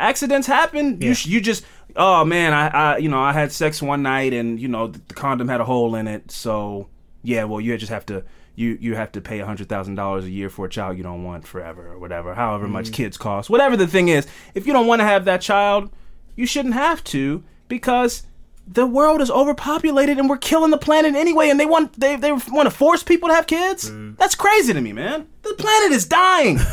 accidents 0.00 0.46
happen. 0.46 1.00
You 1.00 1.14
sh- 1.14 1.26
you 1.26 1.40
just 1.40 1.64
oh 1.96 2.24
man, 2.24 2.52
I 2.52 2.68
I 2.68 2.96
you 2.98 3.08
know 3.08 3.20
I 3.20 3.32
had 3.32 3.52
sex 3.52 3.82
one 3.82 4.02
night 4.02 4.32
and 4.32 4.60
you 4.60 4.68
know 4.68 4.88
the, 4.88 5.00
the 5.08 5.14
condom 5.14 5.48
had 5.48 5.60
a 5.60 5.64
hole 5.64 5.94
in 5.94 6.08
it. 6.08 6.30
So 6.30 6.88
yeah, 7.22 7.44
well 7.44 7.60
you 7.60 7.76
just 7.76 7.92
have 7.92 8.06
to. 8.06 8.24
You, 8.56 8.76
you 8.78 8.94
have 8.94 9.12
to 9.12 9.22
pay 9.22 9.38
hundred 9.38 9.70
thousand 9.70 9.94
dollars 9.94 10.26
a 10.26 10.30
year 10.30 10.50
for 10.50 10.66
a 10.66 10.68
child 10.68 10.98
you 10.98 11.02
don't 11.02 11.24
want 11.24 11.46
forever 11.46 11.92
or 11.92 11.98
whatever, 11.98 12.34
however 12.34 12.68
much 12.68 12.86
mm-hmm. 12.86 12.94
kids 12.94 13.16
cost, 13.16 13.48
whatever 13.48 13.74
the 13.74 13.86
thing 13.86 14.08
is. 14.08 14.26
If 14.54 14.66
you 14.66 14.74
don't 14.74 14.86
want 14.86 15.00
to 15.00 15.06
have 15.06 15.24
that 15.24 15.40
child, 15.40 15.90
you 16.36 16.44
shouldn't 16.44 16.74
have 16.74 17.02
to 17.04 17.42
because 17.68 18.24
the 18.66 18.86
world 18.86 19.20
is 19.20 19.30
overpopulated 19.30 20.18
and 20.18 20.28
we're 20.28 20.38
killing 20.38 20.70
the 20.70 20.78
planet 20.78 21.14
anyway 21.14 21.50
and 21.50 21.58
they 21.58 21.66
want 21.66 21.98
they, 21.98 22.16
they 22.16 22.30
want 22.32 22.64
to 22.66 22.70
force 22.70 23.02
people 23.02 23.28
to 23.28 23.34
have 23.34 23.46
kids? 23.46 23.90
Mm. 23.90 24.16
That's 24.16 24.34
crazy 24.34 24.72
to 24.72 24.80
me 24.80 24.92
man. 24.92 25.26
The 25.42 25.54
planet 25.54 25.92
is 25.92 26.06
dying. 26.06 26.58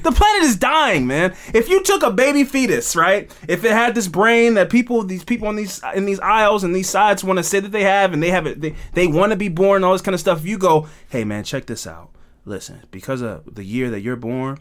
The 0.00 0.12
planet 0.14 0.42
is 0.42 0.56
dying 0.56 1.06
man. 1.06 1.34
If 1.54 1.68
you 1.68 1.82
took 1.82 2.02
a 2.02 2.10
baby 2.10 2.44
fetus 2.44 2.94
right 2.94 3.30
if 3.48 3.64
it 3.64 3.72
had 3.72 3.94
this 3.94 4.08
brain 4.08 4.54
that 4.54 4.70
people 4.70 5.02
these 5.02 5.24
people 5.24 5.48
on 5.48 5.56
these 5.56 5.80
in 5.94 6.04
these 6.04 6.20
aisles 6.20 6.64
and 6.64 6.74
these 6.74 6.90
sides 6.90 7.24
want 7.24 7.38
to 7.38 7.42
say 7.42 7.60
that 7.60 7.72
they 7.72 7.84
have 7.84 8.12
and 8.12 8.22
they 8.22 8.30
have 8.30 8.46
it 8.46 8.60
they, 8.60 8.74
they 8.92 9.06
want 9.06 9.30
to 9.32 9.36
be 9.36 9.48
born 9.48 9.84
all 9.84 9.92
this 9.92 10.02
kind 10.02 10.14
of 10.14 10.20
stuff 10.20 10.44
you 10.44 10.58
go 10.58 10.88
hey 11.08 11.24
man 11.24 11.44
check 11.44 11.66
this 11.66 11.86
out. 11.86 12.10
Listen 12.44 12.82
because 12.90 13.22
of 13.22 13.54
the 13.54 13.64
year 13.64 13.88
that 13.90 14.00
you're 14.00 14.16
born 14.16 14.58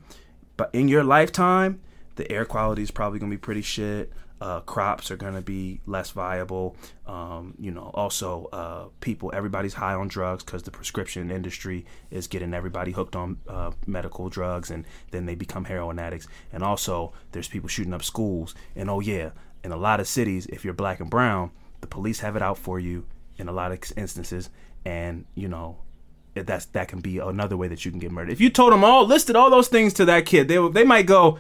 but 0.55 0.69
in 0.73 0.87
your 0.87 1.03
lifetime 1.03 1.81
the 2.15 2.29
air 2.31 2.45
quality 2.45 2.83
is 2.83 2.91
probably 2.91 3.17
gonna 3.19 3.29
be 3.29 3.37
pretty 3.37 3.61
shit. 3.61 4.11
Uh, 4.41 4.61
crops 4.61 5.11
are 5.11 5.17
gonna 5.17 5.41
be 5.41 5.81
less 5.85 6.11
viable. 6.11 6.75
Um, 7.05 7.55
you 7.59 7.71
know, 7.71 7.91
also 7.93 8.49
uh, 8.53 8.85
people, 9.01 9.31
everybody's 9.33 9.73
high 9.73 9.93
on 9.93 10.07
drugs 10.07 10.43
because 10.43 10.63
the 10.63 10.71
prescription 10.71 11.29
industry 11.29 11.85
is 12.09 12.27
getting 12.27 12.53
everybody 12.53 12.91
hooked 12.91 13.15
on 13.15 13.37
uh, 13.47 13.71
medical 13.85 14.29
drugs, 14.29 14.71
and 14.71 14.85
then 15.11 15.25
they 15.25 15.35
become 15.35 15.65
heroin 15.65 15.99
addicts. 15.99 16.27
And 16.53 16.63
also, 16.63 17.11
there's 17.31 17.47
people 17.47 17.67
shooting 17.67 17.93
up 17.93 18.03
schools. 18.03 18.55
And 18.75 18.89
oh 18.89 18.99
yeah, 19.01 19.31
in 19.63 19.71
a 19.71 19.77
lot 19.77 19.99
of 19.99 20.07
cities, 20.07 20.45
if 20.47 20.63
you're 20.63 20.73
black 20.73 20.99
and 20.99 21.09
brown, 21.09 21.51
the 21.81 21.87
police 21.87 22.19
have 22.21 22.35
it 22.35 22.41
out 22.41 22.57
for 22.57 22.79
you 22.79 23.05
in 23.37 23.47
a 23.47 23.51
lot 23.51 23.71
of 23.71 23.79
instances. 23.97 24.49
And 24.85 25.25
you 25.35 25.47
know, 25.47 25.79
that's 26.35 26.65
that 26.67 26.87
can 26.87 27.01
be 27.01 27.17
another 27.19 27.57
way 27.57 27.67
that 27.67 27.83
you 27.85 27.91
can 27.91 27.99
get 27.99 28.11
murdered. 28.11 28.31
If 28.31 28.41
you 28.41 28.49
told 28.49 28.73
them 28.73 28.83
all, 28.83 29.05
listed 29.05 29.35
all 29.35 29.49
those 29.49 29.67
things 29.67 29.93
to 29.95 30.05
that 30.05 30.25
kid, 30.25 30.47
they 30.47 30.69
they 30.69 30.83
might 30.83 31.05
go. 31.05 31.39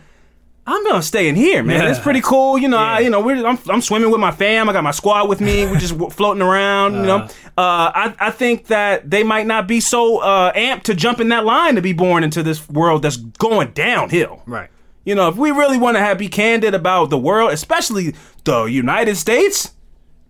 I'm 0.71 0.83
gonna 0.85 1.01
stay 1.01 1.27
in 1.27 1.35
here, 1.35 1.63
man. 1.63 1.87
It's 1.87 1.99
pretty 1.99 2.21
cool, 2.21 2.59
you 2.59 2.67
know. 2.67 2.77
I, 2.77 2.99
you 2.99 3.09
know, 3.09 3.21
we're, 3.21 3.43
I'm, 3.43 3.57
I'm 3.67 3.81
swimming 3.81 4.11
with 4.11 4.19
my 4.19 4.29
fam. 4.29 4.69
I 4.69 4.73
got 4.73 4.83
my 4.83 4.91
squad 4.91 5.27
with 5.27 5.41
me. 5.41 5.65
We're 5.65 5.79
just 5.79 5.95
floating 6.13 6.43
around, 6.43 6.93
you 6.93 7.01
know. 7.01 7.27
Uh, 7.57 7.91
I, 7.95 8.15
I 8.19 8.29
think 8.29 8.67
that 8.67 9.09
they 9.09 9.23
might 9.23 9.47
not 9.47 9.67
be 9.67 9.79
so 9.79 10.19
uh, 10.19 10.53
amped 10.53 10.83
to 10.83 10.93
jump 10.93 11.19
in 11.19 11.29
that 11.29 11.43
line 11.43 11.73
to 11.73 11.81
be 11.81 11.91
born 11.91 12.23
into 12.23 12.43
this 12.43 12.69
world 12.69 13.01
that's 13.01 13.17
going 13.17 13.71
downhill. 13.71 14.43
Right. 14.45 14.69
You 15.05 15.15
know, 15.15 15.27
if 15.27 15.37
we 15.37 15.49
really 15.49 15.79
want 15.79 15.97
to 15.97 16.01
have 16.01 16.19
be 16.19 16.27
candid 16.27 16.75
about 16.75 17.09
the 17.09 17.17
world, 17.17 17.51
especially 17.51 18.13
the 18.43 18.65
United 18.65 19.15
States, 19.15 19.73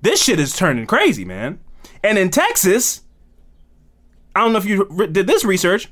this 0.01 0.23
shit 0.23 0.39
is 0.39 0.55
turning 0.55 0.85
crazy, 0.85 1.25
man. 1.25 1.59
And 2.01 2.17
in 2.17 2.29
Texas, 2.29 3.01
I 4.33 4.39
don't 4.39 4.53
know 4.53 4.59
if 4.59 4.65
you 4.65 4.87
re- 4.89 5.07
did 5.07 5.27
this 5.27 5.43
research. 5.43 5.89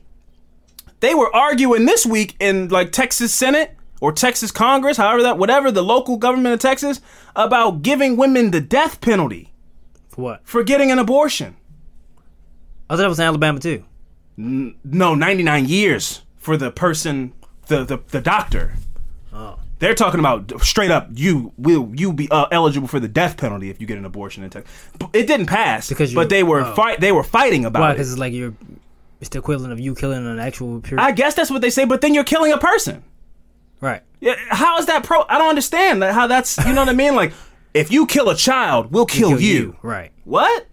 They 1.01 1.13
were 1.13 1.35
arguing 1.35 1.85
this 1.85 2.05
week 2.05 2.37
in 2.39 2.69
like 2.69 2.93
Texas 2.93 3.33
Senate 3.33 3.76
or 4.01 4.11
Texas 4.11 4.51
Congress, 4.51 4.97
however 4.97 5.23
that 5.23 5.37
whatever 5.37 5.71
the 5.71 5.83
local 5.83 6.17
government 6.17 6.53
of 6.53 6.59
Texas 6.59 7.01
about 7.35 7.81
giving 7.81 8.17
women 8.17 8.51
the 8.51 8.61
death 8.61 9.01
penalty 9.01 9.53
For 10.09 10.21
what? 10.21 10.41
for 10.43 10.63
getting 10.63 10.91
an 10.91 10.99
abortion. 10.99 11.55
I 12.89 12.93
thought 12.93 13.01
that 13.01 13.09
was 13.09 13.19
in 13.19 13.25
Alabama 13.25 13.59
too. 13.59 13.83
No, 14.37 15.15
99 15.15 15.65
years 15.65 16.21
for 16.37 16.57
the 16.57 16.71
person 16.71 17.33
the 17.67 17.83
the, 17.83 17.99
the 18.09 18.21
doctor. 18.21 18.73
Oh. 19.33 19.59
They're 19.79 19.93
talking 19.93 20.19
about 20.19 20.51
straight 20.61 20.89
up. 20.89 21.09
You 21.13 21.53
will 21.57 21.91
you 21.93 22.11
be 22.11 22.29
uh, 22.31 22.47
eligible 22.51 22.87
for 22.87 22.99
the 22.99 23.07
death 23.07 23.37
penalty 23.37 23.69
if 23.69 23.79
you 23.79 23.85
get 23.85 23.97
an 23.97 24.05
abortion 24.05 24.43
in 24.43 24.49
Texas. 24.49 24.71
It 25.13 25.27
didn't 25.27 25.45
pass 25.45 25.89
Because 25.89 26.13
but 26.13 26.29
they 26.29 26.43
were 26.43 26.61
oh. 26.61 26.75
fight. 26.75 26.99
They 26.99 27.11
were 27.11 27.23
fighting 27.23 27.63
Why? 27.63 27.91
it 27.91 27.93
Because 27.93 28.11
it's 28.11 28.19
like 28.19 28.33
you're. 28.33 28.53
It's 29.19 29.29
the 29.29 29.39
equivalent 29.39 29.73
of 29.73 29.79
you 29.79 29.95
killing 29.95 30.25
an 30.25 30.39
actual. 30.39 30.79
Period. 30.81 31.03
I 31.03 31.11
guess 31.11 31.33
that's 31.33 31.51
what 31.51 31.61
they 31.61 31.69
say. 31.69 31.85
But 31.85 32.01
then 32.01 32.13
you're 32.13 32.23
killing 32.23 32.51
a 32.51 32.57
person. 32.57 33.03
Right. 33.81 34.01
Yeah, 34.19 34.35
how 34.49 34.77
is 34.79 34.87
that 34.87 35.03
pro? 35.03 35.23
I 35.29 35.37
don't 35.37 35.49
understand 35.49 36.01
that- 36.01 36.13
how 36.13 36.27
that's. 36.27 36.57
You 36.65 36.73
know 36.73 36.81
what 36.81 36.89
I 36.89 36.93
mean? 36.93 37.15
Like, 37.15 37.33
if 37.73 37.91
you 37.91 38.05
kill 38.07 38.29
a 38.29 38.35
child, 38.35 38.91
we'll 38.91 39.05
kill, 39.05 39.29
Kill 39.29 39.41
you. 39.41 39.77
Right. 39.83 40.11
What? 40.23 40.67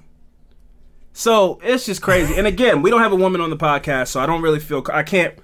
So 1.12 1.60
it's 1.62 1.86
just 1.86 2.02
crazy. 2.02 2.34
And 2.36 2.46
again, 2.46 2.82
we 2.82 2.90
don't 2.90 3.00
have 3.02 3.12
a 3.12 3.16
woman 3.16 3.40
on 3.40 3.50
the 3.50 3.56
podcast, 3.56 4.08
so 4.08 4.20
I 4.20 4.26
don't 4.26 4.42
really 4.42 4.58
feel. 4.60 4.84
I 4.92 5.02
can't. 5.02 5.34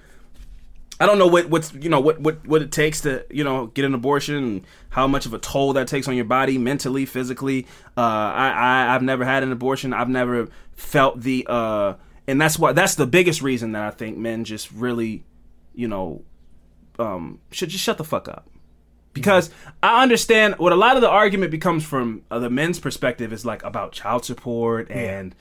I 0.99 1.05
don't 1.07 1.17
know 1.17 1.27
what 1.27 1.49
what's 1.49 1.73
you 1.73 1.89
know 1.89 1.99
what 1.99 2.19
what 2.19 2.45
what 2.45 2.61
it 2.61 2.71
takes 2.71 3.01
to 3.01 3.25
you 3.31 3.43
know 3.43 3.67
get 3.67 3.85
an 3.85 3.93
abortion 3.95 4.35
and 4.35 4.65
how 4.89 5.07
much 5.07 5.25
of 5.25 5.33
a 5.33 5.39
toll 5.39 5.73
that 5.73 5.87
takes 5.87 6.07
on 6.07 6.15
your 6.15 6.25
body 6.25 6.57
mentally 6.57 7.05
physically. 7.05 7.65
Uh, 7.97 8.01
I, 8.01 8.49
I 8.89 8.95
I've 8.95 9.01
never 9.01 9.23
had 9.25 9.41
an 9.43 9.51
abortion. 9.51 9.93
I've 9.93 10.09
never 10.09 10.49
felt 10.75 11.21
the 11.21 11.45
uh, 11.49 11.93
and 12.27 12.39
that's 12.39 12.59
why 12.59 12.73
that's 12.73 12.95
the 12.95 13.07
biggest 13.07 13.41
reason 13.41 13.71
that 13.71 13.81
I 13.81 13.91
think 13.91 14.17
men 14.17 14.43
just 14.43 14.71
really, 14.71 15.23
you 15.73 15.87
know, 15.87 16.23
um, 16.99 17.39
should 17.51 17.69
just 17.69 17.83
shut 17.83 17.97
the 17.97 18.03
fuck 18.03 18.27
up 18.27 18.47
because 19.13 19.49
I 19.81 20.01
understand 20.01 20.55
what 20.57 20.71
a 20.71 20.75
lot 20.75 20.95
of 20.95 21.01
the 21.01 21.09
argument 21.09 21.51
becomes 21.51 21.83
from 21.83 22.23
uh, 22.31 22.39
the 22.39 22.49
men's 22.49 22.79
perspective 22.79 23.33
is 23.33 23.45
like 23.45 23.63
about 23.63 23.91
child 23.91 24.25
support 24.25 24.89
and 24.89 25.35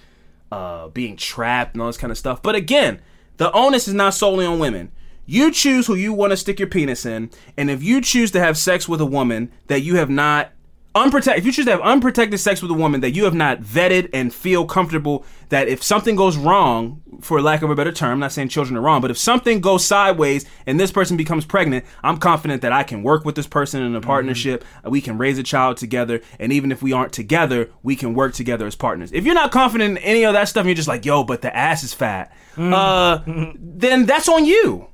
uh, 0.50 0.88
being 0.88 1.16
trapped 1.16 1.74
and 1.74 1.82
all 1.82 1.88
this 1.88 1.96
kind 1.96 2.10
of 2.10 2.18
stuff. 2.18 2.42
But 2.42 2.54
again, 2.54 3.00
the 3.36 3.52
onus 3.52 3.88
is 3.88 3.94
not 3.94 4.14
solely 4.14 4.44
on 4.44 4.58
women. 4.58 4.92
You 5.26 5.52
choose 5.52 5.86
who 5.86 5.94
you 5.94 6.12
want 6.12 6.32
to 6.32 6.36
stick 6.36 6.58
your 6.58 6.68
penis 6.68 7.06
in, 7.06 7.30
and 7.56 7.70
if 7.70 7.82
you 7.82 8.00
choose 8.00 8.32
to 8.32 8.40
have 8.40 8.58
sex 8.58 8.88
with 8.88 9.00
a 9.00 9.06
woman 9.06 9.52
that 9.68 9.82
you 9.82 9.96
have 9.96 10.10
not 10.10 10.50
unprotected, 10.94 11.38
if 11.38 11.46
you 11.46 11.53
choose 11.53 11.66
to 11.66 11.70
have 11.70 11.81
unprotected 11.81 12.40
sex 12.40 12.62
with 12.62 12.70
a 12.70 12.74
woman 12.74 13.00
that 13.00 13.12
you 13.12 13.24
have 13.24 13.35
not 13.35 13.61
vetted 13.61 14.11
and 14.12 14.35
feel 14.35 14.66
comfortable 14.66 15.24
that 15.48 15.68
if 15.68 15.83
something 15.83 16.16
goes 16.16 16.37
wrong, 16.37 17.03
for 17.20 17.40
lack 17.40 17.62
of 17.62 17.70
a 17.70 17.74
better 17.74 17.92
term, 17.92 18.12
I'm 18.12 18.18
not 18.18 18.33
saying 18.33 18.48
children 18.48 18.76
are 18.76 18.81
wrong, 18.81 19.00
but 19.00 19.11
if 19.11 19.18
something 19.18 19.61
goes 19.61 19.85
sideways 19.85 20.46
and 20.66 20.81
this 20.81 20.90
person 20.90 21.16
becomes 21.16 21.44
pregnant, 21.44 21.85
I'm 22.03 22.18
confident 22.18 22.62
that 22.62 22.72
I 22.72 22.83
can 22.83 23.03
work 23.03 23.24
with 23.24 23.35
this 23.35 23.46
person 23.46 23.83
in 23.83 23.94
a 23.94 24.00
partnership. 24.00 24.64
We 24.85 25.00
can 25.00 25.18
raise 25.18 25.38
a 25.38 25.42
child 25.42 25.76
together, 25.76 26.20
and 26.38 26.53
even 26.53 26.72
if 26.72 26.83
we 26.83 26.92
aren't 26.92 27.12
together, 27.12 27.70
we 27.83 27.96
can 27.96 28.14
work 28.14 28.35
together 28.35 28.66
as 28.66 28.74
partners. 28.74 29.12
If 29.12 29.24
you're 29.24 29.35
not 29.35 29.53
confident 29.53 29.98
in 29.98 30.05
any 30.05 30.24
of 30.24 30.33
that 30.33 30.48
stuff, 30.48 30.62
and 30.62 30.68
you're 30.68 30.76
just 30.76 30.88
like, 30.88 31.05
yo, 31.05 31.24
but 31.24 31.42
the 31.42 31.55
ass 31.55 31.83
is 31.83 31.94
fat, 31.94 32.33
uh, 32.57 33.20
then 33.26 34.07
that's 34.07 34.29
on 34.29 34.44
you 34.44 34.89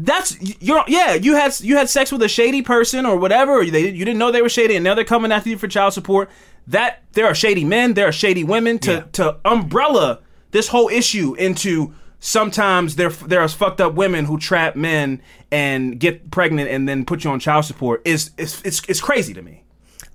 that's 0.00 0.36
you're 0.62 0.84
yeah 0.86 1.14
you 1.14 1.34
had 1.34 1.58
you 1.60 1.76
had 1.76 1.90
sex 1.90 2.12
with 2.12 2.22
a 2.22 2.28
shady 2.28 2.62
person 2.62 3.04
or 3.04 3.16
whatever 3.16 3.52
or 3.60 3.64
they 3.66 3.88
you 3.90 4.04
didn't 4.04 4.18
know 4.18 4.30
they 4.30 4.42
were 4.42 4.48
shady 4.48 4.76
and 4.76 4.84
now 4.84 4.94
they're 4.94 5.04
coming 5.04 5.32
after 5.32 5.50
you 5.50 5.58
for 5.58 5.66
child 5.68 5.92
support. 5.92 6.30
That 6.68 7.02
there 7.12 7.26
are 7.26 7.34
shady 7.34 7.64
men 7.64 7.94
there 7.94 8.06
are 8.06 8.12
shady 8.12 8.44
women 8.44 8.78
to 8.80 8.92
Yeah. 8.92 9.02
to 9.12 9.36
umbrella 9.44 10.20
this 10.52 10.68
whole 10.68 10.88
issue 10.88 11.34
into 11.34 11.92
sometimes 12.20 12.96
there 12.96 13.10
there 13.10 13.40
are 13.40 13.48
fucked 13.48 13.80
up 13.80 13.94
women 13.94 14.24
who 14.26 14.38
trap 14.38 14.76
men 14.76 15.20
and 15.50 15.98
get 15.98 16.30
pregnant 16.30 16.70
and 16.70 16.88
then 16.88 17.04
put 17.04 17.24
you 17.24 17.30
on 17.30 17.40
child 17.40 17.64
support. 17.64 18.02
Is 18.04 18.30
it's 18.38 18.62
it's, 18.62 18.82
it's 18.88 19.00
crazy 19.00 19.34
to 19.34 19.42
me. 19.42 19.64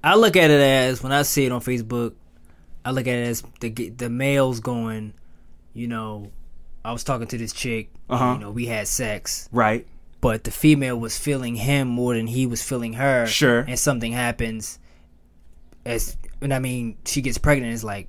I 0.04 0.16
look 0.16 0.36
at 0.36 0.50
it 0.50 0.62
as 0.62 1.02
when 1.04 1.12
I 1.12 1.24
see 1.24 1.46
it 1.46 1.52
on 1.52 1.62
Facebook, 1.62 2.14
I 2.86 2.92
look 2.92 3.08
at 3.08 3.16
it 3.16 3.28
as 3.28 3.44
the 3.62 3.70
the 3.70 4.10
males 4.10 4.60
going, 4.60 5.14
you 5.74 5.88
know, 5.88 6.32
I 6.86 6.92
was 6.92 7.04
talking 7.04 7.28
to 7.28 7.38
this 7.38 7.54
chick, 7.54 7.90
Uh-huh. 8.10 8.34
you 8.34 8.40
know, 8.40 8.52
we 8.52 8.66
had 8.66 8.88
sex, 8.88 9.48
right 9.52 9.86
but 10.22 10.46
the 10.46 10.52
female 10.52 10.98
was 10.98 11.18
feeling 11.18 11.56
him 11.56 11.88
more 11.90 12.16
than 12.16 12.28
he 12.28 12.46
was 12.48 12.64
feeling 12.64 12.94
her. 12.94 13.26
Sure. 13.26 13.60
And 13.60 13.78
something 13.78 14.14
happens, 14.14 14.80
as 15.86 16.16
and 16.42 16.54
I 16.54 16.60
mean, 16.60 16.98
she 17.06 17.22
gets 17.22 17.38
pregnant. 17.38 17.74
It's 17.74 17.84
like 17.84 18.08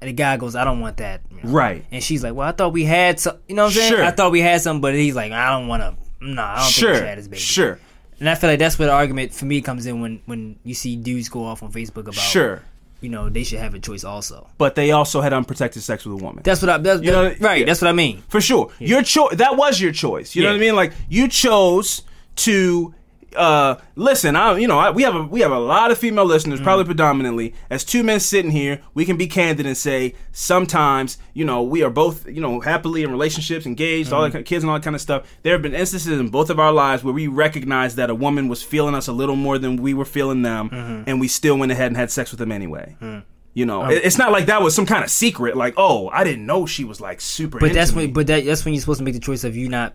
the 0.00 0.12
guy 0.12 0.36
goes, 0.36 0.54
I 0.56 0.64
don't 0.64 0.80
want 0.80 0.96
that. 0.98 1.20
you 1.30 1.42
know. 1.42 1.50
right 1.50 1.84
And 1.90 2.02
she's 2.02 2.22
like, 2.24 2.34
Well, 2.34 2.48
I 2.48 2.52
thought 2.52 2.72
we 2.72 2.84
had 2.84 3.20
some. 3.20 3.38
You 3.48 3.54
know 3.54 3.64
what 3.64 3.68
I'm 3.68 3.74
saying? 3.74 3.92
Sure. 3.92 4.04
I 4.04 4.10
thought 4.10 4.32
we 4.32 4.40
had 4.40 4.60
some, 4.60 4.80
but 4.80 4.94
he's 4.94 5.14
like, 5.14 5.32
I 5.32 5.50
don't 5.50 5.68
want 5.68 5.82
to. 5.82 5.94
No, 6.26 6.42
I 6.42 6.56
don't 6.56 6.64
think 6.64 6.66
we 6.66 6.72
should 6.72 6.96
sure 6.98 7.06
have 7.06 7.16
this 7.18 7.28
baby. 7.28 7.38
sure 7.40 7.78
And 8.20 8.28
I 8.28 8.34
feel 8.34 8.50
like 8.50 8.58
that's 8.58 8.78
where 8.78 8.86
the 8.88 8.92
argument 8.94 9.32
for 9.34 9.44
me 9.44 9.60
comes 9.60 9.86
in 9.86 10.00
when 10.00 10.20
when 10.26 10.58
you 10.64 10.74
see 10.74 10.96
dudes 10.96 11.28
go 11.28 11.44
off 11.44 11.62
on 11.62 11.70
Facebook 11.72 12.02
about 12.02 12.14
Sure. 12.16 12.62
You 13.00 13.08
know 13.10 13.28
they 13.28 13.44
should 13.44 13.58
have 13.58 13.74
a 13.74 13.78
choice 13.78 14.04
also. 14.04 14.48
But 14.58 14.74
they 14.74 14.90
also 14.92 15.20
had 15.20 15.32
unprotected 15.32 15.82
sex 15.82 16.04
with 16.06 16.20
a 16.20 16.24
woman. 16.24 16.42
That's 16.44 16.62
what 16.62 16.70
I 16.70 16.78
that's, 16.78 17.02
You 17.02 17.12
know, 17.12 17.28
that- 17.28 17.40
right. 17.40 17.60
yeah. 17.60 17.66
That's 17.66 17.80
what 17.82 17.88
I 17.88 17.92
mean. 17.92 18.22
For 18.28 18.40
sure. 18.40 18.70
Your 18.78 19.02
choice 19.02 19.36
that 19.36 19.56
was 19.56 19.80
your 19.80 19.92
choice. 19.92 20.34
You 20.34 20.42
know 20.42 20.50
what 20.50 20.56
I 20.56 20.60
mean? 20.60 20.76
Like 20.76 20.92
you 21.08 21.28
chose 21.28 22.02
to 22.36 22.94
uh 23.36 23.76
listen, 23.96 24.36
I 24.36 24.56
you 24.58 24.66
know, 24.68 24.78
I, 24.78 24.90
we 24.90 25.02
have 25.02 25.14
a 25.14 25.22
we 25.24 25.40
have 25.40 25.52
a 25.52 25.58
lot 25.58 25.90
of 25.90 25.98
female 25.98 26.24
listeners, 26.24 26.58
Mm-hmm. 26.58 26.64
probably 26.64 26.84
predominantly. 26.84 27.54
As 27.70 27.84
two 27.84 28.02
men 28.02 28.20
sitting 28.20 28.50
here, 28.50 28.80
we 28.94 29.04
can 29.04 29.16
be 29.16 29.26
candid 29.26 29.66
and 29.66 29.76
say 29.76 30.14
sometimes, 30.32 31.18
you 31.32 31.44
know, 31.44 31.62
we 31.62 31.82
are 31.82 31.90
both, 31.90 32.26
you 32.28 32.40
know, 32.40 32.60
happily 32.60 33.02
in 33.02 33.10
relationships, 33.10 33.66
engaged, 33.66 34.12
all 34.12 34.22
that 34.22 34.32
Mm-hmm. 34.32 34.42
kids 34.42 34.62
and 34.64 34.70
all 34.70 34.76
that 34.78 34.84
kind 34.84 34.96
of 34.96 35.02
stuff. 35.02 35.26
There 35.42 35.52
have 35.52 35.62
been 35.62 35.74
instances 35.74 36.18
in 36.20 36.28
both 36.28 36.50
of 36.50 36.58
our 36.60 36.72
lives 36.72 37.02
where 37.02 37.14
we 37.14 37.26
recognized 37.26 37.96
that 37.96 38.10
a 38.10 38.14
woman 38.14 38.48
was 38.48 38.62
feeling 38.62 38.94
us 38.94 39.08
a 39.08 39.12
little 39.12 39.36
more 39.36 39.58
than 39.58 39.76
we 39.76 39.94
were 39.94 40.04
feeling 40.04 40.42
them, 40.42 40.70
Mm-hmm. 40.70 41.02
and 41.08 41.20
we 41.20 41.28
still 41.28 41.56
went 41.58 41.72
ahead 41.72 41.88
and 41.88 41.96
had 41.96 42.10
sex 42.10 42.30
with 42.30 42.38
them 42.38 42.52
anyway. 42.52 42.96
Mm. 43.00 43.22
You 43.56 43.66
know, 43.66 43.84
it- 43.88 44.04
it's 44.04 44.18
not 44.18 44.32
like 44.32 44.46
that 44.46 44.62
was 44.62 44.74
some 44.74 44.84
kind 44.86 45.04
of 45.04 45.10
secret. 45.10 45.56
Like, 45.56 45.74
oh, 45.76 46.08
I 46.08 46.24
didn't 46.24 46.44
know 46.46 46.66
she 46.66 46.84
was 46.84 47.00
like 47.00 47.20
super. 47.20 47.58
But 47.60 47.72
that's 47.72 47.92
me. 47.92 48.04
when 48.06 48.12
but 48.12 48.26
that, 48.26 48.44
that's 48.44 48.64
when 48.64 48.74
you're 48.74 48.80
supposed 48.80 48.98
to 48.98 49.04
make 49.04 49.14
the 49.14 49.20
choice 49.20 49.44
of 49.44 49.54
you 49.56 49.68
not 49.68 49.94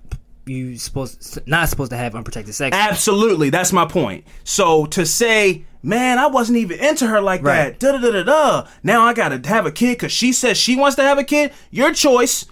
you 0.49 0.77
supposed 0.77 1.39
not 1.47 1.69
supposed 1.69 1.91
to 1.91 1.97
have 1.97 2.15
unprotected 2.15 2.53
sex. 2.55 2.75
Absolutely, 2.75 3.49
that's 3.49 3.71
my 3.71 3.85
point. 3.85 4.25
So 4.43 4.85
to 4.87 5.05
say, 5.05 5.65
man, 5.83 6.17
I 6.17 6.27
wasn't 6.27 6.57
even 6.57 6.79
into 6.79 7.07
her 7.07 7.21
like 7.21 7.43
Right. 7.43 7.77
that. 7.77 7.79
Da 7.79 7.97
da 7.97 8.11
da 8.11 8.23
da. 8.23 8.67
Now 8.83 9.03
I 9.03 9.13
gotta 9.13 9.47
have 9.47 9.65
a 9.65 9.71
kid 9.71 9.93
because 9.97 10.11
she 10.11 10.33
says 10.33 10.57
she 10.57 10.75
wants 10.75 10.95
to 10.97 11.03
have 11.03 11.17
a 11.17 11.23
kid. 11.23 11.53
Your 11.71 11.93
choice. 11.93 12.45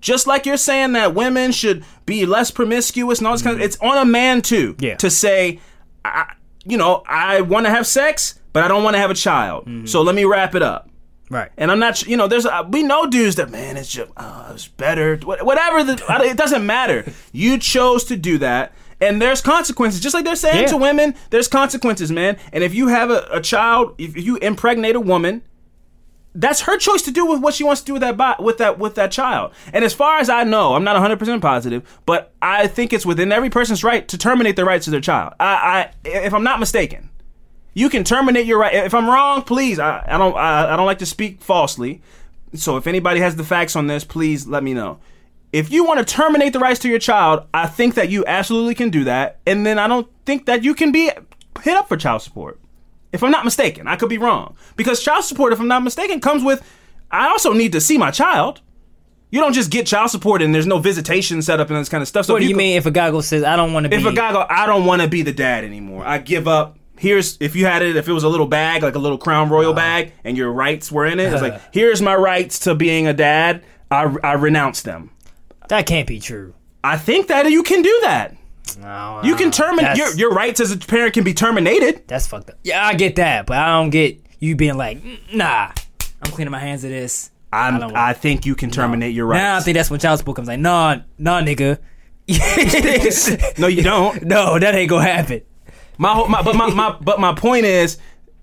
Just 0.00 0.26
like 0.26 0.46
you're 0.46 0.56
saying 0.56 0.92
that 0.92 1.14
women 1.14 1.52
should 1.52 1.84
be 2.06 2.24
less 2.24 2.50
promiscuous 2.50 3.18
and 3.18 3.26
all 3.26 3.34
this 3.34 3.42
kind 3.42 3.52
of, 3.52 3.58
mm-hmm. 3.58 3.66
it's 3.66 3.76
on 3.80 3.98
a 3.98 4.04
man 4.06 4.40
too. 4.40 4.74
Yeah. 4.78 4.94
To 4.96 5.10
say, 5.10 5.60
I, 6.06 6.32
you 6.64 6.78
know, 6.78 7.02
I 7.06 7.42
want 7.42 7.66
to 7.66 7.70
have 7.70 7.86
sex, 7.86 8.40
but 8.54 8.62
I 8.62 8.68
don't 8.68 8.82
want 8.82 8.94
to 8.94 8.98
have 8.98 9.10
a 9.10 9.14
child. 9.14 9.66
Mm-hmm. 9.66 9.84
So 9.84 10.00
let 10.00 10.14
me 10.14 10.24
wrap 10.24 10.54
it 10.54 10.62
up. 10.62 10.88
Right. 11.30 11.50
And 11.56 11.70
I'm 11.70 11.78
not, 11.78 12.02
you 12.06 12.16
know, 12.16 12.26
there's 12.26 12.44
uh, 12.44 12.64
we 12.68 12.82
know 12.82 13.06
dudes 13.06 13.36
that 13.36 13.50
man, 13.50 13.76
it's 13.76 13.90
just 13.90 14.10
uh, 14.16 14.50
it's 14.52 14.66
better, 14.68 15.16
whatever. 15.16 15.84
The, 15.84 16.04
it 16.24 16.36
doesn't 16.36 16.66
matter. 16.66 17.04
You 17.32 17.56
chose 17.56 18.02
to 18.04 18.16
do 18.16 18.36
that, 18.38 18.72
and 19.00 19.22
there's 19.22 19.40
consequences. 19.40 20.00
Just 20.00 20.12
like 20.14 20.24
they're 20.24 20.34
saying 20.36 20.62
Yeah. 20.62 20.68
to 20.70 20.76
women, 20.76 21.14
there's 21.30 21.46
consequences, 21.48 22.10
man. 22.10 22.36
And 22.52 22.64
if 22.64 22.74
you 22.74 22.88
have 22.88 23.10
a, 23.10 23.28
a 23.30 23.40
child, 23.40 23.94
if 23.96 24.16
you 24.16 24.38
impregnate 24.38 24.96
a 24.96 25.00
woman, 25.00 25.42
that's 26.34 26.62
her 26.62 26.76
choice 26.78 27.02
to 27.02 27.10
do 27.12 27.24
with 27.26 27.40
what 27.40 27.54
she 27.54 27.62
wants 27.64 27.80
to 27.82 27.86
do 27.86 27.92
with 27.94 28.02
that 28.02 28.16
bo- 28.16 28.42
with 28.44 28.58
that 28.58 28.78
with 28.80 28.96
that 28.96 29.12
child. 29.12 29.52
And 29.72 29.84
as 29.84 29.94
far 29.94 30.18
as 30.18 30.28
I 30.28 30.42
know, 30.42 30.74
I'm 30.74 30.82
not 30.84 30.94
100 30.94 31.16
percent 31.18 31.40
positive, 31.42 31.82
but 32.06 32.32
I 32.42 32.66
think 32.66 32.92
it's 32.92 33.06
within 33.06 33.30
every 33.30 33.50
person's 33.50 33.84
right 33.84 34.06
to 34.08 34.18
terminate 34.18 34.56
the 34.56 34.64
rights 34.64 34.88
of 34.88 34.90
their 34.90 35.00
child. 35.00 35.34
I, 35.38 35.46
I 35.46 35.90
if 36.04 36.34
I'm 36.34 36.44
not 36.44 36.58
mistaken, 36.60 37.08
you 37.74 37.88
can 37.88 38.04
terminate 38.04 38.46
your 38.46 38.58
right. 38.58 38.74
If 38.74 38.94
I'm 38.94 39.08
wrong, 39.08 39.42
please. 39.42 39.78
I, 39.78 40.04
I 40.06 40.18
don't. 40.18 40.36
I, 40.36 40.72
I 40.72 40.76
don't 40.76 40.86
like 40.86 40.98
to 40.98 41.06
speak 41.06 41.40
falsely. 41.40 42.02
So 42.54 42.76
if 42.76 42.86
anybody 42.86 43.20
has 43.20 43.36
the 43.36 43.44
facts 43.44 43.76
on 43.76 43.86
this, 43.86 44.04
please 44.04 44.46
let 44.46 44.62
me 44.64 44.74
know. 44.74 44.98
If 45.52 45.70
you 45.70 45.84
want 45.84 45.98
to 45.98 46.04
terminate 46.14 46.52
the 46.52 46.58
rights 46.58 46.80
to 46.80 46.88
your 46.88 46.98
child, 46.98 47.46
I 47.54 47.66
think 47.66 47.94
that 47.94 48.08
you 48.08 48.24
absolutely 48.26 48.74
can 48.74 48.90
do 48.90 49.04
that. 49.04 49.38
And 49.46 49.64
then 49.66 49.78
I 49.78 49.86
don't 49.88 50.08
think 50.26 50.46
that 50.46 50.62
you 50.64 50.74
can 50.74 50.92
be 50.92 51.10
hit 51.62 51.76
up 51.76 51.88
for 51.88 51.96
child 51.96 52.22
support. 52.22 52.60
If 53.12 53.22
I'm 53.24 53.32
not 53.32 53.44
mistaken, 53.44 53.88
I 53.88 53.96
could 53.96 54.08
be 54.08 54.18
wrong. 54.18 54.56
Because 54.76 55.02
child 55.02 55.24
support, 55.24 55.52
if 55.52 55.58
I'm 55.60 55.66
not 55.68 55.82
mistaken, 55.82 56.20
comes 56.20 56.44
with. 56.44 56.62
I 57.10 57.28
also 57.28 57.52
need 57.52 57.72
to 57.72 57.80
see 57.80 57.98
my 57.98 58.12
child. 58.12 58.60
You 59.32 59.40
don't 59.40 59.52
just 59.52 59.70
get 59.70 59.86
child 59.86 60.10
support 60.10 60.42
and 60.42 60.52
there's 60.54 60.66
no 60.66 60.78
visitation 60.78 61.40
set 61.42 61.60
up 61.60 61.68
and 61.70 61.78
this 61.78 61.88
kind 61.88 62.02
of 62.02 62.08
stuff. 62.08 62.26
So 62.26 62.34
What 62.34 62.40
do 62.40 62.46
you 62.46 62.54
go- 62.54 62.58
mean 62.58 62.76
if 62.76 62.86
a 62.86 62.90
guy 62.90 63.10
goes 63.12 63.26
says 63.28 63.42
I 63.44 63.54
don't 63.56 63.72
want 63.72 63.84
to 63.84 63.90
be 63.90 63.96
if 63.96 64.04
a 64.04 64.12
guy 64.12 64.32
go, 64.32 64.44
I 64.48 64.66
don't 64.66 64.86
want 64.86 65.02
to 65.02 65.08
be 65.08 65.22
the 65.22 65.32
dad 65.32 65.64
anymore. 65.64 66.04
I 66.04 66.18
give 66.18 66.48
up. 66.48 66.78
Here's 67.00 67.38
if 67.40 67.56
you 67.56 67.64
had 67.64 67.80
it, 67.80 67.96
if 67.96 68.08
it 68.08 68.12
was 68.12 68.24
a 68.24 68.28
little 68.28 68.46
bag, 68.46 68.82
like 68.82 68.94
a 68.94 68.98
little 68.98 69.16
Crown 69.16 69.48
Royal 69.48 69.72
bag, 69.72 70.12
and 70.22 70.36
your 70.36 70.52
rights 70.52 70.92
were 70.92 71.06
in 71.06 71.18
it. 71.18 71.32
It's 71.32 71.40
like 71.40 71.58
here's 71.72 72.02
my 72.02 72.14
rights 72.14 72.58
to 72.60 72.74
being 72.74 73.06
a 73.06 73.14
dad. 73.14 73.64
I 73.90 74.14
I 74.22 74.34
renounce 74.34 74.82
them. 74.82 75.10
that 75.68 75.86
can't 75.86 76.06
be 76.06 76.20
true. 76.20 76.52
I 76.84 76.98
think 76.98 77.28
that 77.28 77.50
you 77.50 77.62
can 77.62 77.80
do 77.80 77.98
that. 78.02 78.36
No, 78.78 79.20
You 79.24 79.34
can 79.34 79.50
terminate 79.50 79.96
your 79.96 80.14
your 80.14 80.30
rights 80.30 80.60
as 80.60 80.72
a 80.72 80.76
parent 80.76 81.14
can 81.14 81.24
be 81.24 81.32
terminated. 81.32 82.06
That's 82.06 82.26
fucked 82.26 82.50
up. 82.50 82.58
Yeah, 82.62 82.86
I 82.86 82.92
get 82.94 83.16
that, 83.16 83.46
but 83.46 83.56
I 83.56 83.80
don't 83.80 83.90
get 83.90 84.20
you 84.38 84.54
being 84.54 84.76
like, 84.76 85.02
"Mm, 85.02 85.34
nah, 85.34 85.72
I'm 86.22 86.30
cleaning 86.32 86.52
my 86.52 86.58
hands 86.60 86.84
of 86.84 86.90
this. 86.90 87.30
I'm, 87.52 87.80
don't 87.80 87.96
I, 87.96 88.12
think 88.12 88.46
you 88.46 88.54
can 88.54 88.70
terminate 88.70 89.14
your 89.14 89.26
rights. 89.26 89.40
Now 89.40 89.56
I 89.56 89.60
think 89.60 89.76
that's 89.76 89.90
when 89.90 89.98
child 90.00 90.18
support 90.18 90.36
comes 90.36 90.48
like, 90.48 90.60
nah, 90.60 90.98
nah, 91.18 91.40
nigga. 91.40 91.78
no, 93.58 93.66
you 93.66 93.82
don't. 93.82 94.22
no, 94.34 94.58
that 94.58 94.74
ain't 94.74 94.88
gonna 94.88 95.02
happen. 95.02 95.42
My, 96.00 96.14
whole, 96.14 96.28
my 96.28 96.40
but 96.40 96.56
my, 96.56 96.72
my 96.72 96.96
but 96.98 97.20
my 97.20 97.34
point 97.34 97.66
is, 97.66 97.98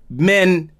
men. 0.08 0.70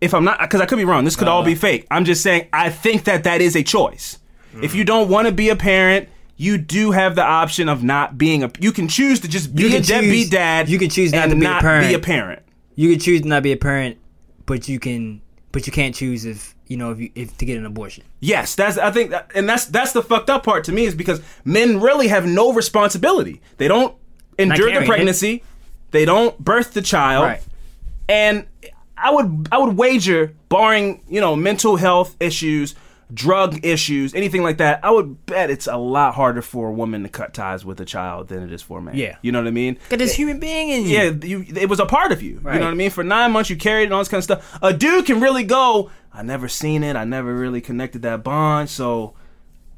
If 0.00 0.14
I'm 0.14 0.24
not, 0.24 0.38
because 0.40 0.60
I 0.60 0.66
could 0.66 0.78
be 0.78 0.84
wrong. 0.84 1.04
This 1.04 1.16
could 1.16 1.26
all 1.26 1.42
be 1.42 1.52
uh-huh. 1.52 1.60
fake. 1.60 1.86
I'm 1.90 2.04
just 2.04 2.22
saying. 2.22 2.48
I 2.52 2.70
think 2.70 3.04
that 3.04 3.24
that 3.24 3.40
is 3.40 3.56
a 3.56 3.64
choice. 3.64 4.18
If 4.62 4.74
you 4.74 4.84
don't 4.84 5.08
want 5.08 5.26
to 5.26 5.32
be 5.32 5.48
a 5.48 5.56
parent, 5.56 6.08
you 6.36 6.56
do 6.56 6.92
have 6.92 7.16
the 7.16 7.24
option 7.24 7.68
of 7.68 7.82
not 7.82 8.16
being 8.16 8.44
a. 8.44 8.50
You 8.60 8.70
can 8.70 8.86
choose 8.86 9.18
to 9.20 9.28
just 9.28 9.54
be 9.54 9.64
You 9.64 9.68
a 9.68 9.72
can 9.72 9.82
deadbeat 9.82 10.12
choose- 10.12 10.30
dad. 10.30 10.68
you 10.68 10.78
can 10.78 10.88
choose 10.88 11.12
not 11.12 11.24
and 11.24 11.32
to 11.32 11.36
be 11.36 11.44
a 11.44 11.48
not 11.48 11.62
parent. 11.62 11.88
be 11.88 11.94
a 11.94 11.98
parent. 11.98 12.42
You 12.76 12.90
can 12.90 13.00
choose 13.00 13.22
to 13.22 13.28
not 13.28 13.42
be 13.42 13.50
a 13.50 13.56
parent, 13.56 13.98
but 14.46 14.68
you 14.68 14.78
can, 14.78 15.20
but 15.50 15.66
you 15.66 15.72
can't 15.72 15.94
choose 15.94 16.24
if 16.24 16.54
you 16.68 16.76
know 16.76 16.92
if 16.92 17.00
you 17.00 17.10
if 17.16 17.36
to 17.38 17.44
get 17.44 17.58
an 17.58 17.66
abortion. 17.66 18.04
Yes, 18.20 18.54
that's 18.54 18.78
I 18.78 18.92
think, 18.92 19.10
that, 19.10 19.32
and 19.34 19.48
that's 19.48 19.66
that's 19.66 19.92
the 19.92 20.02
fucked 20.02 20.30
up 20.30 20.44
part 20.44 20.62
to 20.64 20.72
me 20.72 20.84
is 20.84 20.94
because 20.94 21.20
men 21.44 21.80
really 21.80 22.06
have 22.06 22.24
no 22.24 22.52
responsibility. 22.52 23.40
They 23.56 23.66
don't 23.66 23.96
endure 24.38 24.56
the 24.56 24.72
carrying 24.72 24.82
it. 24.84 24.86
pregnancy. 24.86 25.42
They 25.90 26.04
don't 26.04 26.38
birth 26.38 26.72
the 26.72 26.82
child. 26.82 27.24
Right. 27.24 27.42
And 28.08 28.46
I 28.96 29.10
would 29.10 29.48
I 29.50 29.58
would 29.58 29.76
wager, 29.76 30.34
barring 30.48 31.02
you 31.08 31.20
know 31.20 31.34
mental 31.36 31.76
health 31.76 32.16
issues, 32.20 32.74
drug 33.12 33.64
issues, 33.64 34.14
anything 34.14 34.42
like 34.42 34.58
that, 34.58 34.80
I 34.84 34.90
would 34.90 35.24
bet 35.26 35.50
it's 35.50 35.66
a 35.66 35.76
lot 35.76 36.14
harder 36.14 36.42
for 36.42 36.68
a 36.68 36.72
woman 36.72 37.02
to 37.02 37.08
cut 37.08 37.32
ties 37.34 37.64
with 37.64 37.80
a 37.80 37.84
child 37.84 38.28
than 38.28 38.42
it 38.42 38.52
is 38.52 38.62
for 38.62 38.78
a 38.78 38.82
man. 38.82 38.96
Yeah. 38.96 39.16
you 39.22 39.32
know 39.32 39.40
what 39.40 39.48
I 39.48 39.52
mean. 39.52 39.78
Got 39.88 39.98
this 40.00 40.14
human 40.14 40.38
being 40.38 40.68
in 40.68 40.82
you. 40.84 40.90
Yeah, 40.90 41.10
you, 41.22 41.44
it 41.56 41.68
was 41.68 41.80
a 41.80 41.86
part 41.86 42.12
of 42.12 42.22
you. 42.22 42.34
You 42.34 42.40
know 42.40 42.50
what 42.50 42.62
I 42.64 42.74
mean? 42.74 42.90
For 42.90 43.02
nine 43.02 43.32
months, 43.32 43.50
you 43.50 43.56
carried 43.56 43.82
it 43.82 43.86
and 43.86 43.94
all 43.94 44.00
this 44.00 44.08
kind 44.08 44.18
of 44.18 44.24
stuff. 44.24 44.58
A 44.62 44.72
dude 44.72 45.06
can 45.06 45.20
really 45.20 45.44
go, 45.44 45.90
I 46.12 46.22
never 46.22 46.46
seen 46.48 46.82
it. 46.84 46.94
I 46.96 47.04
never 47.04 47.34
really 47.34 47.60
connected 47.60 48.02
that 48.02 48.22
bond. 48.22 48.68
So, 48.70 49.14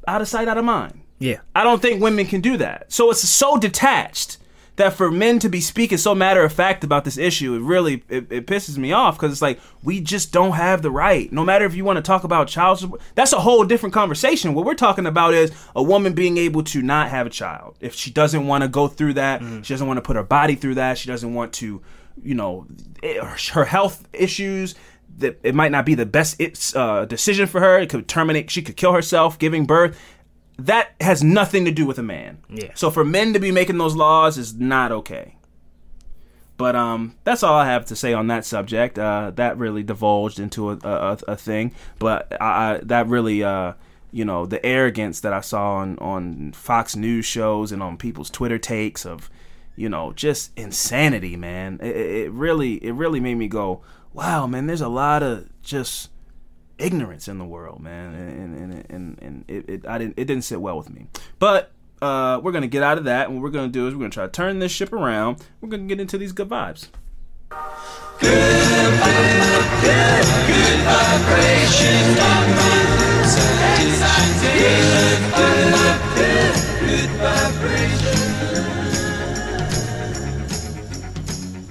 out 0.07 0.21
of 0.21 0.27
sight, 0.27 0.47
out 0.47 0.57
of 0.57 0.65
mind. 0.65 1.01
yeah. 1.19 1.37
I 1.55 1.63
don't 1.63 1.81
think 1.81 2.01
women 2.01 2.25
can 2.25 2.41
do 2.41 2.57
that. 2.57 2.91
So, 2.91 3.09
it's 3.09 3.21
so 3.27 3.57
detached 3.57 4.37
that 4.75 4.93
for 4.93 5.11
men 5.11 5.37
to 5.39 5.49
be 5.49 5.61
speaking 5.61 5.97
so 5.97 6.15
matter 6.15 6.43
of 6.43 6.51
fact 6.51 6.83
about 6.83 7.05
this 7.05 7.17
issue, 7.17 7.53
it 7.53 7.61
really 7.61 8.03
it, 8.09 8.31
it 8.31 8.47
pisses 8.47 8.77
me 8.77 8.91
off 8.91 9.15
because 9.15 9.31
it's 9.31 9.41
like 9.41 9.59
we 9.83 10.01
just 10.01 10.31
don't 10.31 10.53
have 10.53 10.81
the 10.81 10.89
right. 10.89 11.31
No 11.31 11.43
matter 11.45 11.65
if 11.65 11.75
you 11.75 11.85
want 11.85 11.97
to 11.97 12.01
talk 12.01 12.23
about 12.23 12.47
child 12.47 12.79
support, 12.79 13.01
that's 13.13 13.33
a 13.33 13.41
whole 13.41 13.63
different 13.65 13.93
conversation. 13.93 14.53
What 14.53 14.65
we're 14.65 14.73
talking 14.73 15.05
about 15.05 15.33
is 15.35 15.51
a 15.75 15.83
woman 15.83 16.13
being 16.13 16.37
able 16.37 16.63
to 16.63 16.81
not 16.81 17.09
have 17.09 17.27
a 17.27 17.29
child 17.29 17.75
if 17.79 17.93
she 17.93 18.09
doesn't 18.09 18.47
want 18.47 18.63
to 18.63 18.67
go 18.67 18.87
through 18.87 19.13
that. 19.13 19.41
She 19.63 19.73
doesn't 19.73 19.87
want 19.87 19.97
to 19.97 20.01
put 20.01 20.15
her 20.15 20.23
body 20.23 20.55
through 20.55 20.75
that. 20.75 20.97
She 20.97 21.07
doesn't 21.07 21.33
want 21.33 21.53
to, 21.53 21.81
you 22.23 22.33
know, 22.33 22.65
it, 23.01 23.23
her 23.49 23.65
health 23.65 24.07
issues. 24.13 24.75
That 25.19 25.39
it 25.43 25.53
might 25.53 25.71
not 25.71 25.85
be 25.85 25.93
the 25.93 26.07
best 26.07 26.37
it's 26.39 26.75
uh, 26.75 27.05
decision 27.05 27.45
for 27.45 27.59
her. 27.59 27.77
It 27.77 27.91
could 27.91 28.07
terminate. 28.07 28.49
She 28.49 28.63
could 28.63 28.75
kill 28.75 28.93
herself 28.93 29.37
giving 29.37 29.67
birth 29.67 29.95
that 30.57 30.91
has 31.01 31.23
nothing 31.23 31.65
to 31.65 31.71
do 31.71 31.85
with 31.85 31.97
a 31.97 32.03
man. 32.03 32.39
Yeah. 32.49 32.71
So 32.75 32.91
for 32.91 33.03
men 33.03 33.33
to 33.33 33.39
be 33.39 33.51
making 33.51 33.77
those 33.77 33.95
laws 33.95 34.37
is 34.37 34.53
not 34.53 34.91
okay. 34.91 35.37
But 36.55 36.75
um, 36.75 37.15
that's 37.23 37.41
all 37.41 37.55
I 37.55 37.65
have 37.65 37.85
to 37.85 37.95
say 37.95 38.13
on 38.13 38.27
that 38.27 38.45
subject. 38.45 38.99
Uh, 38.99 39.31
that 39.35 39.57
really 39.57 39.83
divulged 39.83 40.39
into 40.39 40.69
a, 40.71 40.77
a, 40.83 41.17
a 41.29 41.35
thing, 41.35 41.73
but 41.97 42.31
I, 42.39 42.75
I 42.75 42.77
that 42.83 43.07
really 43.07 43.43
uh, 43.43 43.73
you 44.13 44.23
know, 44.23 44.45
the 44.45 44.63
arrogance 44.63 45.21
that 45.21 45.33
I 45.33 45.41
saw 45.41 45.77
on 45.77 45.97
on 45.97 46.53
Fox 46.53 46.95
News 46.95 47.25
shows 47.25 47.71
and 47.71 47.81
on 47.81 47.97
people's 47.97 48.29
Twitter 48.29 48.59
takes 48.59 49.05
of, 49.05 49.29
you 49.75 49.89
know, 49.89 50.13
just 50.13 50.51
insanity, 50.55 51.35
man. 51.35 51.79
It, 51.81 51.95
it 51.95 52.15
it 52.25 52.31
really 52.31 52.75
it 52.75 52.93
really 52.93 53.19
made 53.19 53.35
me 53.35 53.47
go, 53.47 53.81
wow, 54.13 54.45
man. 54.45 54.67
There's 54.67 54.81
a 54.81 54.87
lot 54.87 55.23
of 55.23 55.49
just 55.63 56.11
ignorance 56.77 57.27
in 57.27 57.37
the 57.37 57.45
world, 57.45 57.81
man, 57.81 58.13
and 58.13 58.55
and 58.55 58.85
and, 58.89 59.19
and 59.21 59.45
it, 59.47 59.69
it 59.69 59.87
I 59.87 59.97
didn't 59.97 60.15
it 60.17 60.25
didn't 60.25 60.43
sit 60.43 60.61
well 60.61 60.77
with 60.77 60.89
me. 60.89 61.07
But 61.39 61.71
uh, 62.01 62.39
we're 62.43 62.51
gonna 62.51 62.67
get 62.67 62.83
out 62.83 62.97
of 62.97 63.05
that, 63.05 63.27
and 63.27 63.35
what 63.35 63.43
we're 63.43 63.49
gonna 63.51 63.67
do 63.69 63.87
is 63.87 63.93
we're 63.93 64.01
gonna 64.01 64.11
try 64.11 64.25
to 64.25 64.31
turn 64.31 64.59
this 64.59 64.71
ship 64.71 64.91
around. 64.93 65.45
We're 65.61 65.69
gonna 65.69 65.83
get 65.83 65.99
into 65.99 66.17
these 66.17 66.31
good 66.31 66.49
vibes. 66.49 66.87
Yeah, 68.21 68.93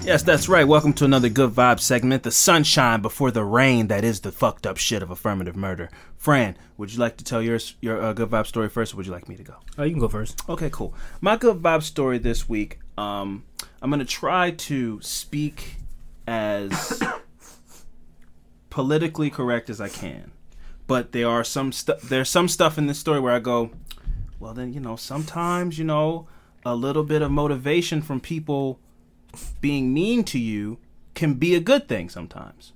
Yes, 0.04 0.24
that's 0.24 0.48
right. 0.48 0.66
Welcome 0.66 0.94
to 0.94 1.04
another 1.04 1.28
Good 1.28 1.52
Vibe 1.52 1.78
segment, 1.78 2.24
the 2.24 2.32
sunshine 2.32 3.02
before 3.02 3.30
the 3.30 3.44
rain 3.44 3.86
that 3.86 4.02
is 4.02 4.20
the 4.20 4.32
fucked 4.32 4.66
up 4.66 4.76
shit 4.76 5.00
of 5.00 5.12
affirmative 5.12 5.54
murder. 5.54 5.90
Fran, 6.16 6.56
would 6.76 6.92
you 6.92 6.98
like 6.98 7.16
to 7.18 7.24
tell 7.24 7.40
your 7.40 7.60
your 7.80 8.02
uh, 8.02 8.12
Good 8.12 8.28
Vibe 8.28 8.48
story 8.48 8.68
first, 8.68 8.92
or 8.92 8.96
would 8.96 9.06
you 9.06 9.12
like 9.12 9.28
me 9.28 9.36
to 9.36 9.44
go? 9.44 9.54
Oh, 9.78 9.84
you 9.84 9.92
can 9.92 10.00
go 10.00 10.08
first. 10.08 10.42
Okay, 10.48 10.70
cool. 10.70 10.92
My 11.20 11.36
Good 11.36 11.62
Vibe 11.62 11.84
story 11.84 12.18
this 12.18 12.48
week, 12.48 12.80
um, 12.98 13.44
I'm 13.80 13.90
going 13.90 14.00
to 14.00 14.04
try 14.04 14.50
to 14.50 15.00
speak 15.02 15.76
as 16.26 17.00
politically 18.70 19.30
correct 19.30 19.70
as 19.70 19.80
I 19.80 19.88
can. 19.88 20.32
But 20.88 21.12
there 21.12 21.28
are 21.28 21.44
some 21.44 21.70
stuff 21.70 22.02
there's 22.02 22.28
some 22.28 22.48
stuff 22.48 22.76
in 22.76 22.88
this 22.88 22.98
story 22.98 23.20
where 23.20 23.34
I 23.34 23.38
go, 23.38 23.70
well 24.40 24.52
then, 24.52 24.72
you 24.72 24.80
know, 24.80 24.96
sometimes, 24.96 25.78
you 25.78 25.84
know, 25.84 26.26
a 26.66 26.74
little 26.74 27.04
bit 27.04 27.22
of 27.22 27.30
motivation 27.30 28.02
from 28.02 28.18
people 28.18 28.80
being 29.60 29.92
mean 29.92 30.24
to 30.24 30.38
you 30.38 30.78
can 31.14 31.34
be 31.34 31.54
a 31.54 31.60
good 31.60 31.88
thing 31.88 32.08
sometimes. 32.08 32.72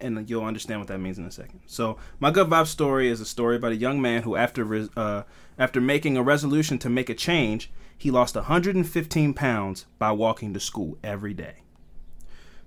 And 0.00 0.28
you'll 0.30 0.44
understand 0.44 0.80
what 0.80 0.88
that 0.88 0.98
means 0.98 1.18
in 1.18 1.24
a 1.24 1.30
second. 1.30 1.60
So, 1.66 1.98
my 2.20 2.30
good 2.30 2.48
vibe 2.48 2.66
story 2.66 3.08
is 3.08 3.20
a 3.20 3.24
story 3.24 3.56
about 3.56 3.72
a 3.72 3.76
young 3.76 4.00
man 4.00 4.22
who, 4.22 4.36
after 4.36 4.88
uh, 4.96 5.22
after 5.58 5.80
making 5.80 6.16
a 6.16 6.22
resolution 6.22 6.78
to 6.78 6.88
make 6.88 7.10
a 7.10 7.14
change, 7.14 7.70
he 7.96 8.12
lost 8.12 8.36
115 8.36 9.34
pounds 9.34 9.86
by 9.98 10.12
walking 10.12 10.54
to 10.54 10.60
school 10.60 10.98
every 11.02 11.34
day. 11.34 11.62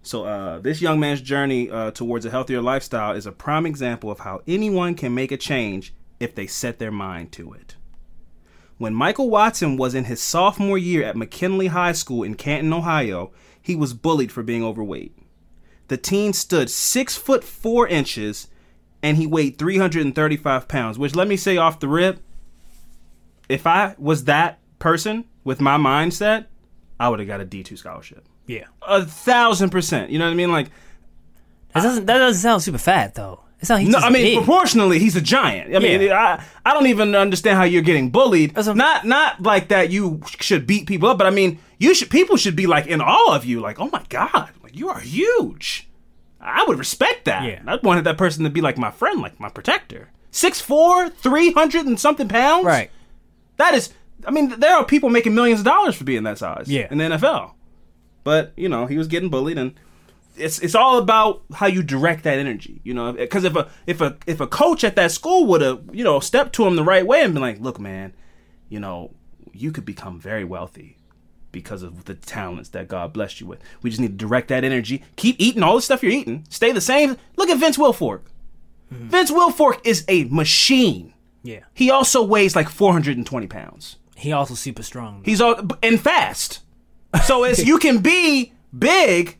So, 0.04 0.26
uh, 0.26 0.60
this 0.60 0.82
young 0.82 1.00
man's 1.00 1.22
journey 1.22 1.70
uh, 1.70 1.92
towards 1.92 2.26
a 2.26 2.32
healthier 2.32 2.62
lifestyle 2.62 3.16
is 3.16 3.26
a 3.26 3.32
prime 3.32 3.66
example 3.66 4.12
of 4.12 4.20
how 4.20 4.42
anyone 4.46 4.96
can 4.96 5.14
make 5.14 5.32
a 5.32 5.38
change 5.38 5.94
if 6.20 6.36
they 6.36 6.48
set 6.48 6.80
their 6.80 6.92
mind 6.92 7.32
to 7.34 7.54
it. 7.54 7.76
When 8.82 8.96
Michael 8.96 9.30
Watson 9.30 9.78
was 9.78 9.94
in 9.94 10.06
his 10.06 10.20
sophomore 10.20 10.76
year 10.76 11.04
at 11.04 11.16
McKinley 11.16 11.68
High 11.68 11.92
School 11.92 12.24
in 12.24 12.34
Canton, 12.34 12.74
Ohio, 12.74 13.32
he 13.62 13.76
was 13.76 13.94
bullied 13.94 14.32
for 14.32 14.42
being 14.42 14.64
overweight. 14.64 15.16
The 15.88 15.98
teen 15.98 16.34
stood 16.34 16.68
six 16.68 17.16
foot 17.16 17.44
four 17.44 17.88
inches 17.88 18.48
and 19.04 19.18
he 19.18 19.28
weighed 19.28 19.60
335 19.60 20.68
pounds, 20.68 20.98
which 20.98 21.14
let 21.14 21.28
me 21.28 21.38
say 21.38 21.58
off 21.58 21.80
the 21.80 21.88
rip, 21.88 22.22
if 23.48 23.68
I 23.68 23.94
was 24.00 24.24
that 24.24 24.58
person 24.80 25.26
with 25.44 25.62
my 25.62 25.78
mindset, 25.78 26.48
I 27.00 27.08
would 27.10 27.20
have 27.20 27.28
got 27.28 27.40
a 27.40 27.46
D2 27.46 27.78
scholarship. 27.78 28.26
Yeah. 28.48 28.66
A 28.82 29.06
thousand 29.06 29.70
percent. 29.70 30.10
You 30.10 30.18
know 30.18 30.26
what 30.26 30.32
I 30.32 30.36
mean? 30.36 30.52
Like, 30.52 30.72
That 31.76 31.84
doesn't 31.84 32.08
that 32.08 32.18
doesn't 32.18 32.42
sound 32.42 32.64
super 32.64 32.80
fat 32.80 33.14
though. 33.14 33.44
It 33.62 33.68
sounds 33.68 33.82
he's 33.82 33.90
no, 33.90 34.00
I 34.00 34.10
mean 34.10 34.24
big. 34.24 34.38
proportionally, 34.40 34.98
he's 34.98 35.16
a 35.16 35.22
giant. 35.22 35.76
I 35.76 35.80
mean, 35.80 36.02
Yeah. 36.02 36.44
I 36.66 36.70
I 36.70 36.74
don't 36.74 36.88
even 36.88 37.16
understand 37.16 37.58
how 37.58 37.64
you're 37.64 37.84
getting 37.84 38.10
bullied. 38.10 38.56
Not 38.56 39.06
not 39.06 39.42
like 39.42 39.68
that. 39.68 39.92
You 39.92 40.22
should 40.40 40.66
beat 40.66 40.88
people 40.88 41.08
up, 41.10 41.18
but 41.20 41.28
I 41.28 41.30
mean, 41.30 41.60
you 41.78 41.94
should. 41.94 42.10
People 42.10 42.38
should 42.38 42.56
be 42.56 42.66
like 42.66 42.88
in 42.88 43.02
awe 43.02 43.36
of 43.36 43.46
you. 43.46 43.60
Like, 43.60 43.80
oh 43.80 43.90
my 43.92 44.04
god, 44.10 44.50
like 44.64 44.76
you 44.76 44.90
are 44.90 45.00
huge. 45.00 45.88
I 46.40 46.66
would 46.68 46.80
respect 46.80 47.26
that. 47.26 47.44
Yeah. 47.46 47.62
I 47.68 47.78
wanted 47.84 48.04
that 48.06 48.18
person 48.18 48.44
to 48.46 48.50
be 48.50 48.62
like 48.62 48.78
my 48.80 48.90
friend, 48.90 49.22
like 49.22 49.40
my 49.40 49.50
protector. 49.50 50.10
6'4", 50.32 51.14
300 51.14 51.86
and 51.86 52.00
something 52.00 52.28
pounds. 52.28 52.66
Right. 52.66 52.90
That 53.58 53.76
is. 53.76 53.94
I 54.26 54.32
mean, 54.32 54.60
there 54.60 54.76
are 54.76 54.86
people 54.86 55.10
making 55.10 55.36
millions 55.36 55.60
of 55.60 55.66
dollars 55.66 55.96
for 55.96 56.04
being 56.04 56.24
that 56.24 56.38
size. 56.40 56.68
Yeah. 56.68 56.88
In 56.90 56.98
the 56.98 57.04
NFL, 57.04 57.54
but 58.24 58.54
you 58.56 58.70
know 58.70 58.88
he 58.88 58.98
was 58.98 59.08
getting 59.08 59.30
bullied 59.30 59.58
and 59.60 59.74
it's 60.42 60.60
it's 60.60 60.76
all 60.76 60.98
about 60.98 61.44
how 61.54 61.68
you 61.68 61.84
direct 61.84 62.24
that 62.24 62.40
energy, 62.40 62.82
you 62.84 62.94
know. 62.94 63.14
Because 63.14 63.44
if 63.44 63.56
a 63.56 63.70
if 63.88 64.02
a 64.02 64.18
if 64.28 64.40
a 64.40 64.48
coach 64.48 64.84
at 64.84 64.96
that 64.96 65.12
school 65.12 65.46
would 65.48 65.62
have 65.62 65.82
you 65.94 66.04
know 66.04 66.20
stepped 66.20 66.54
to 66.54 66.66
him 66.66 66.76
the 66.76 66.84
right 66.84 67.06
way 67.06 67.24
and 67.24 67.34
been 67.34 67.42
like, 67.42 67.60
"Look, 67.60 67.80
man, 67.80 68.14
you 68.70 68.80
know, 68.80 69.12
you 69.54 69.72
could 69.72 69.86
become 69.86 70.20
very 70.20 70.44
wealthy 70.44 70.98
because 71.52 71.84
of 71.84 72.06
the 72.06 72.16
talents 72.16 72.70
that 72.70 72.88
God 72.88 73.14
blessed 73.14 73.42
you 73.42 73.48
with. 73.48 73.60
We 73.82 73.90
just 73.90 74.00
need 74.00 74.20
to 74.20 74.26
direct 74.26 74.48
that 74.50 74.64
energy. 74.64 75.04
Keep 75.16 75.36
eating 75.40 75.64
all 75.64 75.76
the 75.76 75.82
stuff 75.82 76.02
you're 76.02 76.12
eating. 76.12 76.46
Stay 76.50 76.72
the 76.72 76.82
same. 76.82 77.18
Look 77.36 77.50
at 77.50 77.60
Vince 77.60 77.78
Wilfork. 77.78 78.22
Mm-hmm. 78.94 79.08
Vince 79.08 79.32
Wilfork 79.32 79.80
is 79.86 80.06
a 80.08 80.26
machine. 80.26 81.14
Yeah. 81.44 81.62
He 81.74 81.90
also 81.90 82.24
weighs 82.24 82.56
like 82.56 82.70
420 82.70 83.48
pounds. 83.48 83.98
He 84.16 84.32
also 84.32 84.54
super 84.54 84.84
strong. 84.84 85.24
He's 85.26 85.42
all 85.42 85.60
and 85.82 86.00
fast. 86.00 86.62
So 87.26 87.44
it's 87.44 87.66
you 87.66 87.78
can 87.80 88.00
be 88.00 88.54
big 88.78 89.38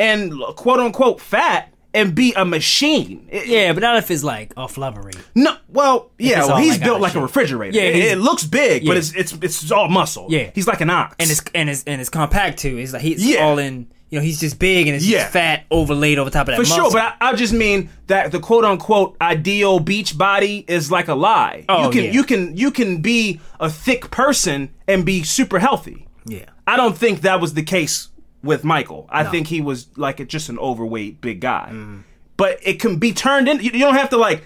and 0.00 0.32
quote 0.56 0.80
unquote 0.80 1.20
fat 1.20 1.72
and 1.92 2.14
be 2.14 2.32
a 2.34 2.44
machine. 2.44 3.28
It- 3.30 3.46
yeah, 3.46 3.72
but 3.72 3.80
not 3.82 3.96
if 3.96 4.10
it's 4.10 4.22
like 4.24 4.52
off 4.56 4.76
flubbery. 4.76 5.16
No, 5.34 5.56
well, 5.68 6.10
yeah, 6.18 6.46
well, 6.46 6.56
he's 6.58 6.72
like 6.74 6.82
built 6.82 7.00
like 7.00 7.14
a 7.14 7.20
refrigerator. 7.20 7.76
Yeah, 7.76 7.84
it, 7.88 8.12
it 8.12 8.18
looks 8.18 8.44
big, 8.44 8.86
but 8.86 8.96
it's 8.96 9.12
it's 9.14 9.32
it's 9.42 9.70
all 9.72 9.88
muscle. 9.88 10.26
Yeah. 10.28 10.50
he's 10.54 10.66
like 10.66 10.80
an 10.80 10.90
ox. 10.90 11.16
And 11.18 11.30
it's 11.30 11.42
and 11.54 11.68
it's 11.70 11.84
and 11.84 12.00
it's 12.00 12.10
compact 12.10 12.58
too. 12.58 12.78
It's 12.78 12.92
like 12.92 13.02
he's 13.02 13.24
Yeah. 13.26 13.44
all 13.44 13.58
in 13.58 13.88
you 14.08 14.18
know, 14.18 14.24
he's 14.24 14.40
just 14.40 14.58
big 14.58 14.88
and 14.88 14.96
it's 14.96 15.06
Yeah. 15.06 15.20
just 15.20 15.32
fat 15.32 15.66
overlaid 15.70 16.18
over 16.18 16.30
top 16.30 16.42
of 16.42 16.46
that 16.48 16.56
for 16.56 16.62
muscle. 16.62 16.76
sure, 16.76 16.90
but 16.90 17.16
I, 17.20 17.30
I 17.30 17.34
just 17.36 17.52
mean 17.52 17.90
that 18.08 18.32
the 18.32 18.40
quote 18.40 18.64
unquote 18.64 19.16
ideal 19.20 19.78
beach 19.78 20.18
body 20.18 20.64
is 20.66 20.90
like 20.90 21.06
a 21.08 21.14
lie. 21.14 21.64
Oh, 21.68 21.84
you 21.86 21.90
can 21.90 22.04
yeah. 22.04 22.10
you 22.10 22.24
can 22.24 22.56
you 22.56 22.70
can 22.72 23.02
be 23.02 23.40
a 23.60 23.70
thick 23.70 24.10
person 24.10 24.70
and 24.88 25.04
be 25.04 25.22
super 25.22 25.58
healthy. 25.60 26.06
yeah. 26.24 26.46
I 26.66 26.76
don't 26.76 26.96
think 26.96 27.22
that 27.22 27.40
was 27.40 27.54
the 27.54 27.62
case 27.64 28.08
with 28.42 28.64
Michael. 28.64 29.06
I 29.10 29.24
think 29.24 29.46
he 29.46 29.60
was 29.60 29.86
like 29.96 30.26
just 30.28 30.48
an 30.48 30.58
overweight 30.58 31.20
big 31.20 31.40
guy. 31.40 31.68
Mm-hmm. 31.72 32.00
But 32.36 32.58
it 32.62 32.80
can 32.80 32.98
be 32.98 33.12
turned 33.12 33.48
in. 33.48 33.58
You, 33.58 33.70
you 33.72 33.80
don't 33.80 33.94
have 33.94 34.10
to 34.10 34.16
like. 34.16 34.44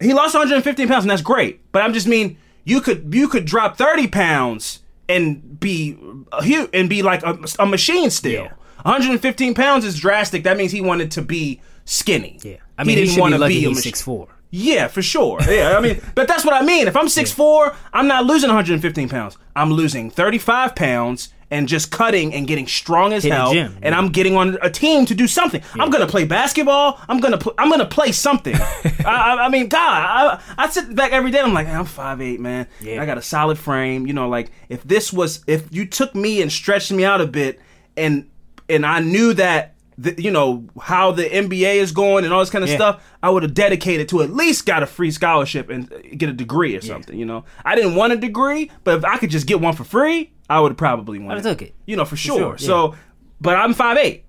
He 0.00 0.14
lost 0.14 0.34
115 0.34 0.88
pounds, 0.88 1.04
and 1.04 1.10
that's 1.10 1.22
great. 1.22 1.60
But 1.72 1.82
I'm 1.82 1.92
just 1.92 2.06
mean 2.06 2.38
you 2.64 2.80
could 2.80 3.12
you 3.14 3.28
could 3.28 3.44
drop 3.44 3.76
30 3.76 4.08
pounds 4.08 4.80
and 5.08 5.58
be 5.58 5.98
a 6.32 6.44
hu 6.44 6.68
and 6.72 6.88
be 6.88 7.02
like 7.02 7.22
a, 7.22 7.38
a 7.58 7.66
machine 7.66 8.10
still. 8.10 8.44
Yeah. 8.44 8.52
115 8.82 9.54
pounds 9.54 9.84
is 9.84 9.98
drastic. 9.98 10.44
That 10.44 10.56
means 10.56 10.72
he 10.72 10.80
wanted 10.80 11.10
to 11.12 11.22
be 11.22 11.60
skinny. 11.84 12.38
Yeah. 12.42 12.56
I 12.78 12.84
mean, 12.84 12.98
he, 12.98 13.04
didn't 13.04 13.20
wanna 13.20 13.46
be, 13.46 13.64
a 13.64 13.74
six 13.74 14.02
four. 14.02 14.28
yeah, 14.50 14.88
for 14.88 15.02
sure. 15.02 15.38
Yeah, 15.48 15.76
I 15.76 15.80
mean, 15.80 16.00
but 16.14 16.26
that's 16.26 16.44
what 16.44 16.54
I 16.54 16.64
mean. 16.64 16.88
If 16.88 16.96
I'm 16.96 17.06
6'4", 17.06 17.76
I'm 17.92 18.08
not 18.08 18.24
losing 18.24 18.48
115 18.48 19.08
pounds. 19.08 19.38
I'm 19.54 19.72
losing 19.72 20.10
35 20.10 20.74
pounds 20.74 21.32
and 21.52 21.68
just 21.68 21.90
cutting 21.90 22.32
and 22.32 22.48
getting 22.48 22.66
strong 22.66 23.12
as 23.12 23.24
hell. 23.24 23.52
gym, 23.52 23.76
and 23.82 23.92
yeah. 23.92 23.98
I'm 23.98 24.08
getting 24.08 24.36
on 24.36 24.56
a 24.62 24.70
team 24.70 25.04
to 25.04 25.14
do 25.14 25.28
something. 25.28 25.62
I'm 25.74 25.90
gonna 25.90 26.06
play 26.06 26.24
basketball. 26.24 26.98
I'm 27.08 27.20
gonna 27.20 27.36
pl- 27.36 27.52
I'm 27.58 27.68
gonna 27.70 27.84
play 27.84 28.10
something. 28.10 28.54
I, 29.04 29.36
I, 29.42 29.48
mean, 29.50 29.68
God, 29.68 29.78
I, 29.78 30.40
I 30.56 30.70
sit 30.70 30.94
back 30.96 31.12
every 31.12 31.30
day. 31.30 31.38
And 31.38 31.48
I'm 31.48 31.54
like, 31.54 31.68
I'm 31.68 31.84
5'8", 31.84 32.38
man. 32.38 32.66
Yeah. 32.80 33.02
I 33.02 33.06
got 33.06 33.18
a 33.18 33.22
solid 33.22 33.58
frame. 33.58 34.06
You 34.06 34.14
know, 34.14 34.30
like 34.30 34.50
if 34.70 34.82
this 34.82 35.12
was 35.12 35.44
if 35.46 35.66
you 35.70 35.84
took 35.84 36.14
me 36.14 36.40
and 36.40 36.50
stretched 36.50 36.90
me 36.90 37.04
out 37.04 37.20
a 37.20 37.26
bit 37.26 37.60
and 37.98 38.30
and 38.68 38.86
I 38.86 39.00
knew 39.00 39.34
that. 39.34 39.71
The, 39.98 40.20
you 40.20 40.30
know 40.30 40.64
how 40.80 41.12
the 41.12 41.24
NBA 41.24 41.74
is 41.76 41.92
going 41.92 42.24
and 42.24 42.32
all 42.32 42.40
this 42.40 42.50
kind 42.50 42.64
of 42.64 42.70
Yeah. 42.70 42.76
stuff. 42.76 43.04
I 43.22 43.30
would 43.30 43.42
have 43.42 43.52
dedicated 43.54 44.08
to 44.10 44.22
at 44.22 44.30
least 44.30 44.64
got 44.66 44.82
a 44.82 44.86
free 44.86 45.10
scholarship 45.10 45.68
and 45.68 45.92
uh, 45.92 45.98
get 46.16 46.28
a 46.28 46.32
degree 46.32 46.74
or 46.76 46.80
something. 46.80 47.18
You 47.18 47.26
know, 47.26 47.44
I 47.64 47.74
didn't 47.74 47.94
want 47.94 48.12
a 48.12 48.16
degree, 48.16 48.70
but 48.84 48.98
if 48.98 49.04
I 49.04 49.18
could 49.18 49.30
just 49.30 49.46
get 49.46 49.60
one 49.60 49.74
for 49.74 49.84
free, 49.84 50.32
I 50.48 50.60
would 50.60 50.76
probably 50.78 51.18
wanted. 51.18 51.38
I'd 51.38 51.50
took 51.50 51.62
it. 51.62 51.74
You 51.86 51.96
know, 51.96 52.04
for 52.04 52.16
sure. 52.16 52.38
sure, 52.38 52.50
yeah. 52.58 52.66
So, 52.66 52.94
but 53.40 53.56
I'm 53.56 53.74
5'8", 53.74 54.22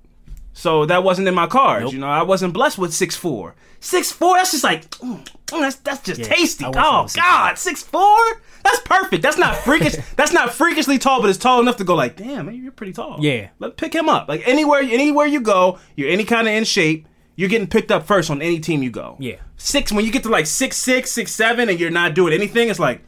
so 0.53 0.85
that 0.85 1.03
wasn't 1.03 1.27
in 1.27 1.33
my 1.33 1.47
cards. 1.47 1.85
Nope. 1.85 1.93
You 1.93 1.99
know, 1.99 2.07
I 2.07 2.21
wasn't 2.21 2.53
blessed 2.53 2.77
with 2.77 2.91
6'4". 2.91 3.53
6'4", 3.81 4.33
That's 4.35 4.51
just 4.51 4.63
like 4.63 4.89
mm, 4.91 5.23
mm, 5.25 5.59
that's 5.59 5.75
that's 5.77 6.03
just 6.03 6.21
Yeah, 6.21 6.27
tasty. 6.27 6.63
I 6.63 6.69
wish 6.69 6.77
I 6.77 6.81
Oh 6.81 7.07
God, 7.15 7.55
6'4"? 7.55 8.39
That's 8.63 8.79
perfect. 8.81 9.23
That's 9.23 9.37
not 9.37 9.57
freakish. 9.57 9.95
that's 10.15 10.31
not 10.31 10.53
freakishly 10.53 10.97
tall, 10.97 11.21
but 11.21 11.29
it's 11.29 11.39
tall 11.39 11.59
enough 11.59 11.77
to 11.77 11.83
go 11.83 11.95
like, 11.95 12.15
damn, 12.15 12.45
man, 12.45 12.55
you're 12.55 12.71
pretty 12.71 12.93
tall. 12.93 13.17
Yeah. 13.19 13.49
Let 13.59 13.75
pick 13.75 13.93
him 13.93 14.07
up. 14.07 14.29
Like 14.29 14.47
anywhere, 14.47 14.79
anywhere 14.81 15.25
you 15.25 15.41
go, 15.41 15.79
you're 15.95 16.09
any 16.09 16.23
kind 16.23 16.47
of 16.47 16.53
in 16.53 16.63
shape. 16.63 17.07
You're 17.35 17.49
getting 17.49 17.67
picked 17.67 17.91
up 17.91 18.05
first 18.05 18.29
on 18.29 18.41
any 18.41 18.59
team 18.59 18.83
you 18.83 18.91
go. 18.91 19.17
Yeah. 19.19 19.37
Six 19.57 19.91
when 19.91 20.05
you 20.05 20.11
get 20.11 20.23
to 20.23 20.29
like 20.29 20.45
six 20.45 20.77
six 20.77 21.11
six 21.11 21.31
seven 21.33 21.67
and 21.67 21.79
you're 21.79 21.89
not 21.89 22.13
doing 22.13 22.31
anything, 22.31 22.69
it's 22.69 22.79
like, 22.79 23.01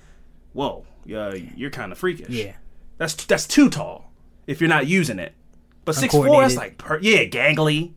whoa, 0.53 0.86
yeah, 1.05 1.34
you're 1.34 1.69
kind 1.69 1.91
of 1.91 1.97
freakish. 1.97 2.29
Yeah. 2.29 2.53
That's 2.97 3.13
that's 3.13 3.45
too 3.45 3.69
tall 3.69 4.12
if 4.47 4.60
you're 4.60 4.67
not 4.69 4.88
using 4.88 5.19
it. 5.19 5.34
But 5.86 5.95
six 5.95 6.13
four, 6.13 6.41
that's 6.41 6.56
like 6.56 6.78
per- 6.78 7.00
yeah, 7.00 7.24
gangly. 7.26 7.93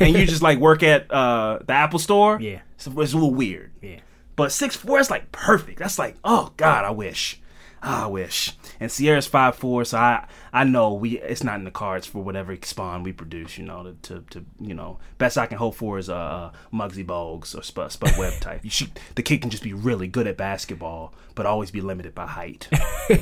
and 0.00 0.14
you 0.14 0.26
just 0.26 0.42
like 0.42 0.58
work 0.58 0.82
at 0.82 1.10
uh, 1.10 1.60
the 1.66 1.72
Apple 1.72 1.98
Store. 1.98 2.38
Yeah. 2.40 2.60
it's, 2.74 2.86
it's 2.86 3.12
a 3.12 3.16
little 3.16 3.32
weird. 3.32 3.72
Yeah. 3.80 4.00
But 4.36 4.52
six 4.52 4.76
four 4.76 4.98
is 4.98 5.10
like 5.10 5.32
perfect. 5.32 5.78
That's 5.78 5.98
like, 5.98 6.16
oh 6.24 6.52
God, 6.56 6.84
I 6.84 6.90
wish. 6.90 7.40
Ah, 7.82 8.04
I 8.04 8.06
wish. 8.08 8.52
And 8.84 8.92
Sierra's 8.92 9.26
five 9.26 9.56
four, 9.56 9.82
so 9.86 9.96
I 9.96 10.26
I 10.52 10.64
know 10.64 10.92
we 10.92 11.18
it's 11.18 11.42
not 11.42 11.58
in 11.58 11.64
the 11.64 11.70
cards 11.70 12.06
for 12.06 12.22
whatever 12.22 12.54
spawn 12.60 13.02
we 13.02 13.14
produce. 13.14 13.56
You 13.56 13.64
know, 13.64 13.82
to 13.82 13.92
to, 14.02 14.20
to 14.28 14.44
you 14.60 14.74
know, 14.74 14.98
best 15.16 15.38
I 15.38 15.46
can 15.46 15.56
hope 15.56 15.74
for 15.74 15.98
is 15.98 16.10
uh, 16.10 16.52
Muggsy 16.70 17.02
Bogues 17.02 17.58
or 17.58 17.62
Spud, 17.62 17.92
Spud 17.92 18.18
Webb 18.18 18.34
type. 18.40 18.60
She, 18.68 18.88
the 19.14 19.22
kid 19.22 19.40
can 19.40 19.48
just 19.48 19.62
be 19.62 19.72
really 19.72 20.06
good 20.06 20.26
at 20.26 20.36
basketball, 20.36 21.14
but 21.34 21.46
always 21.46 21.70
be 21.70 21.80
limited 21.80 22.14
by 22.14 22.26
height. 22.26 22.68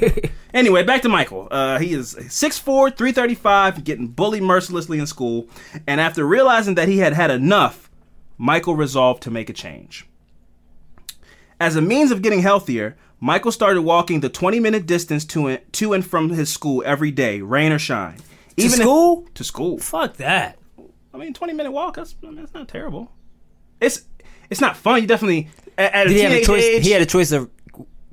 anyway, 0.53 0.83
back 0.83 1.03
to 1.03 1.09
Michael. 1.09 1.46
Uh, 1.48 1.79
he 1.79 1.92
is 1.92 2.16
6'4", 2.16 2.96
335, 2.96 3.85
getting 3.85 4.09
bullied 4.09 4.42
mercilessly 4.42 4.98
in 4.98 5.07
school, 5.07 5.46
and 5.87 6.01
after 6.01 6.27
realizing 6.27 6.75
that 6.75 6.88
he 6.88 6.98
had 6.98 7.12
had 7.12 7.31
enough, 7.31 7.88
Michael 8.37 8.75
resolved 8.75 9.22
to 9.22 9.31
make 9.31 9.48
a 9.48 9.53
change. 9.53 10.09
As 11.61 11.77
a 11.77 11.81
means 11.81 12.11
of 12.11 12.22
getting 12.22 12.42
healthier, 12.42 12.96
Michael 13.24 13.52
started 13.52 13.82
walking 13.82 14.18
the 14.20 14.28
20 14.28 14.58
minute 14.58 14.85
distance 14.85 15.24
to, 15.26 15.46
and- 15.46 15.72
to 15.74 15.92
and 15.92 16.04
from 16.04 16.30
his 16.30 16.52
school 16.52 16.82
every 16.85 17.12
day, 17.12 17.40
rain 17.40 17.70
or 17.70 17.78
shine. 17.78 18.16
Even 18.56 18.70
To 18.72 18.76
if- 18.76 18.82
school? 18.82 19.28
to 19.35 19.44
school. 19.44 19.78
Fuck 19.78 20.16
that. 20.16 20.58
I 21.14 21.18
mean, 21.18 21.32
twenty 21.32 21.52
minute 21.52 21.70
walk. 21.72 21.96
That's 21.96 22.14
I 22.22 22.26
mean, 22.26 22.37
that's 22.37 22.52
not 22.54 22.68
terrible. 22.68 23.12
It's 23.80 24.02
it's 24.50 24.61
not 24.61 24.76
fun. 24.76 25.00
You 25.02 25.06
definitely 25.06 25.48
at, 25.78 25.92
at 25.94 26.06
a 26.06 26.08
Did 26.08 26.16
he 26.16 26.22
have 26.22 26.32
a 26.32 26.44
choice? 26.44 26.64
age. 26.64 26.85
He 26.85 26.90
had 26.90 27.00
a 27.02 27.06
choice 27.06 27.32
of 27.32 27.48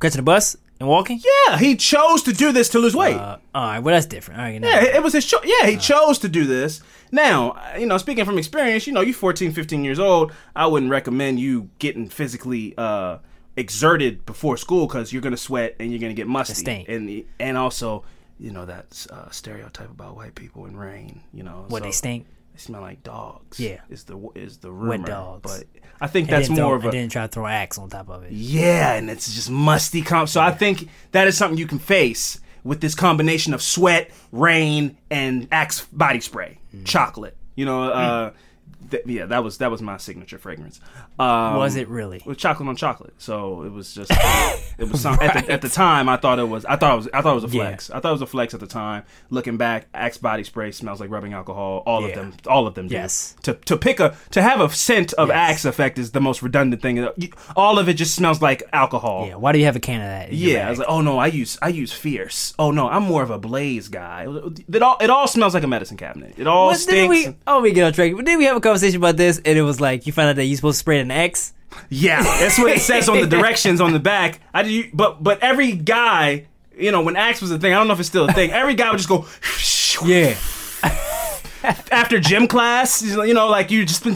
catching 0.01 0.19
a 0.19 0.23
bus 0.23 0.55
and 0.79 0.87
walking. 0.87 1.21
yeah, 1.47 1.57
he 1.57 1.75
chose 1.75 2.23
to 2.23 2.33
do 2.33 2.51
this 2.51 2.69
to 2.69 2.79
lose 2.79 2.95
weight. 2.95 3.15
Uh, 3.17 3.37
all 3.55 3.63
right, 3.67 3.79
well 3.79 3.95
that's 3.95 4.05
different. 4.05 4.39
All 4.39 4.45
right, 4.45 4.61
Yeah, 4.61 4.83
it, 4.83 4.95
it 4.95 5.03
was 5.03 5.13
his 5.13 5.25
choice. 5.25 5.41
Yeah, 5.45 5.67
he 5.67 5.77
chose 5.77 6.19
to 6.19 6.29
do 6.29 6.45
this. 6.45 6.81
Now, 7.11 7.51
uh, 7.51 7.77
you 7.79 7.85
know, 7.85 7.97
speaking 7.97 8.23
from 8.25 8.37
experience, 8.37 8.85
you 8.85 8.93
know, 8.93 9.01
you're 9.01 9.13
14, 9.15 9.51
15 9.53 9.83
years 9.83 9.97
old, 9.99 10.31
I 10.55 10.67
wouldn't 10.67 10.91
recommend 10.91 11.39
you 11.39 11.69
getting 11.79 12.07
physically 12.09 12.73
uh, 12.77 13.17
exerted 13.57 14.25
before 14.25 14.57
school 14.57 14.87
because 14.87 15.11
you're 15.11 15.21
to 15.31 15.37
sweat 15.37 15.75
and 15.79 15.91
you're 15.91 15.99
to 16.11 16.15
get 16.15 16.27
musty. 16.27 16.85
And 16.87 17.25
and 17.39 17.57
also, 17.57 18.03
you 18.39 18.51
know, 18.51 18.65
that 18.65 19.05
uh, 19.09 19.29
stereotype 19.29 19.89
about 19.89 20.15
white 20.15 20.35
people 20.35 20.65
in 20.65 20.77
rain, 20.77 21.21
you 21.33 21.43
know. 21.43 21.65
what 21.67 21.79
so 21.81 21.85
they 21.85 21.91
stink. 21.91 22.25
They 22.53 22.59
smell 22.59 22.81
like 22.81 23.03
dogs. 23.03 23.59
Yeah. 23.59 23.81
Is 23.89 24.03
the 24.05 24.17
is 24.35 24.57
the 24.57 24.71
rumor. 24.71 24.97
dogs. 25.07 25.41
But 25.43 25.81
I 26.01 26.07
think 26.07 26.29
that's 26.29 26.49
more 26.49 26.57
throw, 26.57 26.73
of 26.73 26.83
a 26.85 26.87
and 26.89 26.97
then 26.97 27.09
try 27.09 27.23
to 27.23 27.27
throw 27.27 27.45
axe 27.45 27.77
on 27.77 27.89
top 27.89 28.09
of 28.09 28.23
it. 28.23 28.31
yeah, 28.31 28.93
and 28.93 29.09
it's 29.09 29.33
just 29.33 29.49
musty 29.49 30.01
comp. 30.01 30.29
So 30.29 30.39
I 30.41 30.51
think 30.51 30.87
that 31.11 31.27
is 31.27 31.37
something 31.37 31.57
you 31.57 31.67
can 31.67 31.79
face 31.79 32.39
with 32.63 32.81
this 32.81 32.95
combination 32.95 33.53
of 33.53 33.61
sweat, 33.61 34.11
rain, 34.31 34.97
and 35.09 35.47
Axe 35.51 35.85
body 35.91 36.19
spray, 36.19 36.57
Mm. 36.75 36.85
chocolate. 36.85 37.35
You 37.55 37.65
know, 37.65 37.83
uh, 37.91 38.31
th- 38.91 39.03
yeah, 39.05 39.25
that 39.25 39.43
was 39.43 39.57
that 39.59 39.71
was 39.71 39.81
my 39.81 39.97
signature 39.97 40.37
fragrance. 40.37 40.79
Um, 41.17 41.55
Was 41.57 41.75
it 41.75 41.87
really? 41.87 42.17
It 42.17 42.25
was 42.25 42.37
chocolate 42.37 42.67
on 42.69 42.75
chocolate, 42.75 43.13
so 43.17 43.63
it 43.63 43.71
was 43.71 43.93
just 43.93 44.11
it 44.77 44.89
was 44.89 45.01
some, 45.01 45.17
at, 45.21 45.45
the, 45.45 45.51
at 45.53 45.61
the 45.61 45.69
time. 45.69 46.07
I 46.09 46.17
thought 46.17 46.39
it 46.39 46.47
was 46.47 46.65
I 46.65 46.75
thought 46.75 46.93
it 46.93 46.97
was 46.97 47.09
I 47.13 47.21
thought 47.21 47.31
it 47.31 47.41
was 47.41 47.53
a 47.53 47.55
Yeah. 47.57 47.63
flex. 47.67 47.89
I 47.91 47.99
thought 47.99 48.09
it 48.09 48.13
was 48.13 48.21
a 48.21 48.27
flex 48.27 48.53
at 48.53 48.59
the 48.59 48.67
time. 48.67 49.03
Looking 49.29 49.57
back, 49.57 49.87
Axe 49.93 50.17
body 50.17 50.43
spray 50.43 50.71
smells 50.71 50.99
like 50.99 51.09
rubbing 51.09 51.33
alcohol. 51.33 51.83
All 51.85 52.03
of 52.05 52.13
them, 52.13 52.33
all 52.47 52.67
of 52.67 52.75
them. 52.75 52.87
Do. 52.87 52.93
Yes. 52.95 53.35
To 53.43 53.53
to 53.53 53.77
pick 53.77 53.99
a 53.99 54.15
to 54.31 54.41
have 54.41 54.61
a 54.61 54.69
scent 54.69 55.13
of 55.13 55.29
Yes. 55.29 55.37
Axe 55.51 55.65
effect 55.65 55.97
is 55.99 56.11
the 56.11 56.21
most 56.21 56.41
redundant 56.41 56.81
thing. 56.81 57.07
All 57.55 57.77
of 57.79 57.89
it 57.89 57.93
just 57.95 58.15
smells 58.15 58.41
like 58.41 58.63
alcohol. 58.73 59.27
Yeah. 59.27 59.35
Why 59.35 59.51
do 59.51 59.59
you 59.59 59.65
have 59.65 59.75
a 59.75 59.79
can 59.79 60.01
of 60.01 60.07
that? 60.07 60.33
Yeah, 60.33 60.67
I 60.67 60.69
was 60.69 60.79
like, 60.79 60.87
oh 60.89 61.01
no, 61.01 61.17
I 61.17 61.27
use 61.27 61.57
I 61.61 61.69
use 61.69 61.91
fierce. 61.91 62.53
Oh 62.57 62.71
no, 62.71 62.87
I'm 62.89 63.03
more 63.03 63.23
of 63.23 63.29
a 63.29 63.37
blaze 63.39 63.87
guy. 63.87 64.27
It 64.71 64.81
all 64.81 64.97
it 65.01 65.09
all 65.09 65.27
smells 65.27 65.53
like 65.53 65.63
a 65.63 65.67
medicine 65.67 65.97
cabinet. 65.97 66.35
It 66.37 66.47
all 66.47 66.69
didn't 66.69 66.81
stinks. 66.81 67.09
we? 67.27 67.35
Oh, 67.47 67.61
we 67.61 67.71
get 67.71 67.83
on 67.85 67.93
track. 67.93 68.13
Did 68.23 68.37
we 68.37 68.45
have 68.45 68.57
a 68.57 68.61
conversation 68.61 68.78
about 68.83 69.17
this? 69.17 69.39
And 69.43 69.57
it 69.57 69.61
was 69.63 69.79
like 69.81 70.07
you 70.07 70.13
found 70.13 70.29
out 70.29 70.35
that 70.37 70.45
you're 70.45 70.55
supposed 70.55 70.77
to 70.77 70.79
spray 70.79 70.99
an 70.99 71.11
X. 71.11 71.53
Yeah, 71.89 72.23
that's 72.23 72.57
what 72.57 72.71
it 72.71 72.81
says 72.81 73.07
on 73.09 73.21
the 73.21 73.27
directions 73.27 73.79
on 73.79 73.93
the 73.93 73.99
back. 73.99 74.39
I 74.53 74.63
do, 74.63 74.89
but 74.93 75.23
but 75.23 75.41
every 75.43 75.73
guy, 75.73 76.47
you 76.77 76.91
know, 76.91 77.01
when 77.01 77.15
Axe 77.15 77.41
was 77.41 77.51
a 77.51 77.59
thing, 77.59 77.73
I 77.73 77.77
don't 77.77 77.87
know 77.87 77.93
if 77.93 77.99
it's 77.99 78.09
still 78.09 78.27
a 78.27 78.33
thing. 78.33 78.51
Every 78.51 78.73
guy 78.75 78.89
would 78.89 78.97
just 78.97 79.09
go. 79.09 79.25
Yeah. 80.05 80.35
after 81.91 82.19
gym 82.21 82.47
class, 82.47 83.01
you 83.01 83.33
know, 83.33 83.49
like 83.49 83.69
you 83.69 83.85
just 83.85 84.03
been 84.03 84.15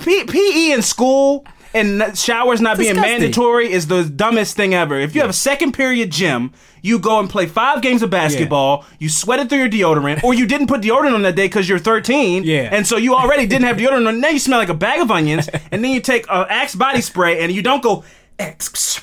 P- 0.00 0.24
PE 0.24 0.72
in 0.72 0.82
school 0.82 1.46
and 1.74 2.16
showers 2.16 2.60
not 2.60 2.78
being 2.78 2.94
mandatory 2.96 3.70
is 3.70 3.86
the 3.88 4.04
dumbest 4.04 4.56
thing 4.56 4.72
ever. 4.74 4.98
If 4.98 5.14
you 5.14 5.20
have 5.20 5.30
a 5.30 5.34
second 5.34 5.72
period 5.72 6.10
gym, 6.10 6.52
you 6.82 6.98
go 6.98 7.18
and 7.18 7.28
play 7.28 7.46
five 7.46 7.82
games 7.82 8.02
of 8.02 8.10
basketball, 8.10 8.84
you 8.98 9.08
sweated 9.08 9.48
through 9.48 9.58
your 9.58 9.68
deodorant, 9.68 10.22
or 10.22 10.32
you 10.34 10.46
didn't 10.46 10.68
put 10.68 10.82
deodorant 10.82 11.14
on 11.14 11.22
that 11.22 11.34
day 11.34 11.46
because 11.46 11.68
you're 11.68 11.78
13, 11.78 12.44
Yeah. 12.44 12.68
and 12.72 12.86
so 12.86 12.96
you 12.96 13.14
already 13.14 13.46
didn't 13.46 13.64
have 13.64 13.76
deodorant 13.76 14.06
on. 14.06 14.20
Now 14.20 14.28
you 14.28 14.38
smell 14.38 14.58
like 14.58 14.68
a 14.68 14.74
bag 14.74 15.00
of 15.00 15.10
onions, 15.10 15.48
and 15.72 15.82
then 15.84 15.90
you 15.92 16.00
take 16.00 16.26
uh, 16.30 16.46
Axe 16.48 16.74
body 16.74 17.00
spray 17.00 17.40
and 17.42 17.50
you 17.52 17.62
don't 17.62 17.82
go 17.82 18.04
X. 18.38 19.00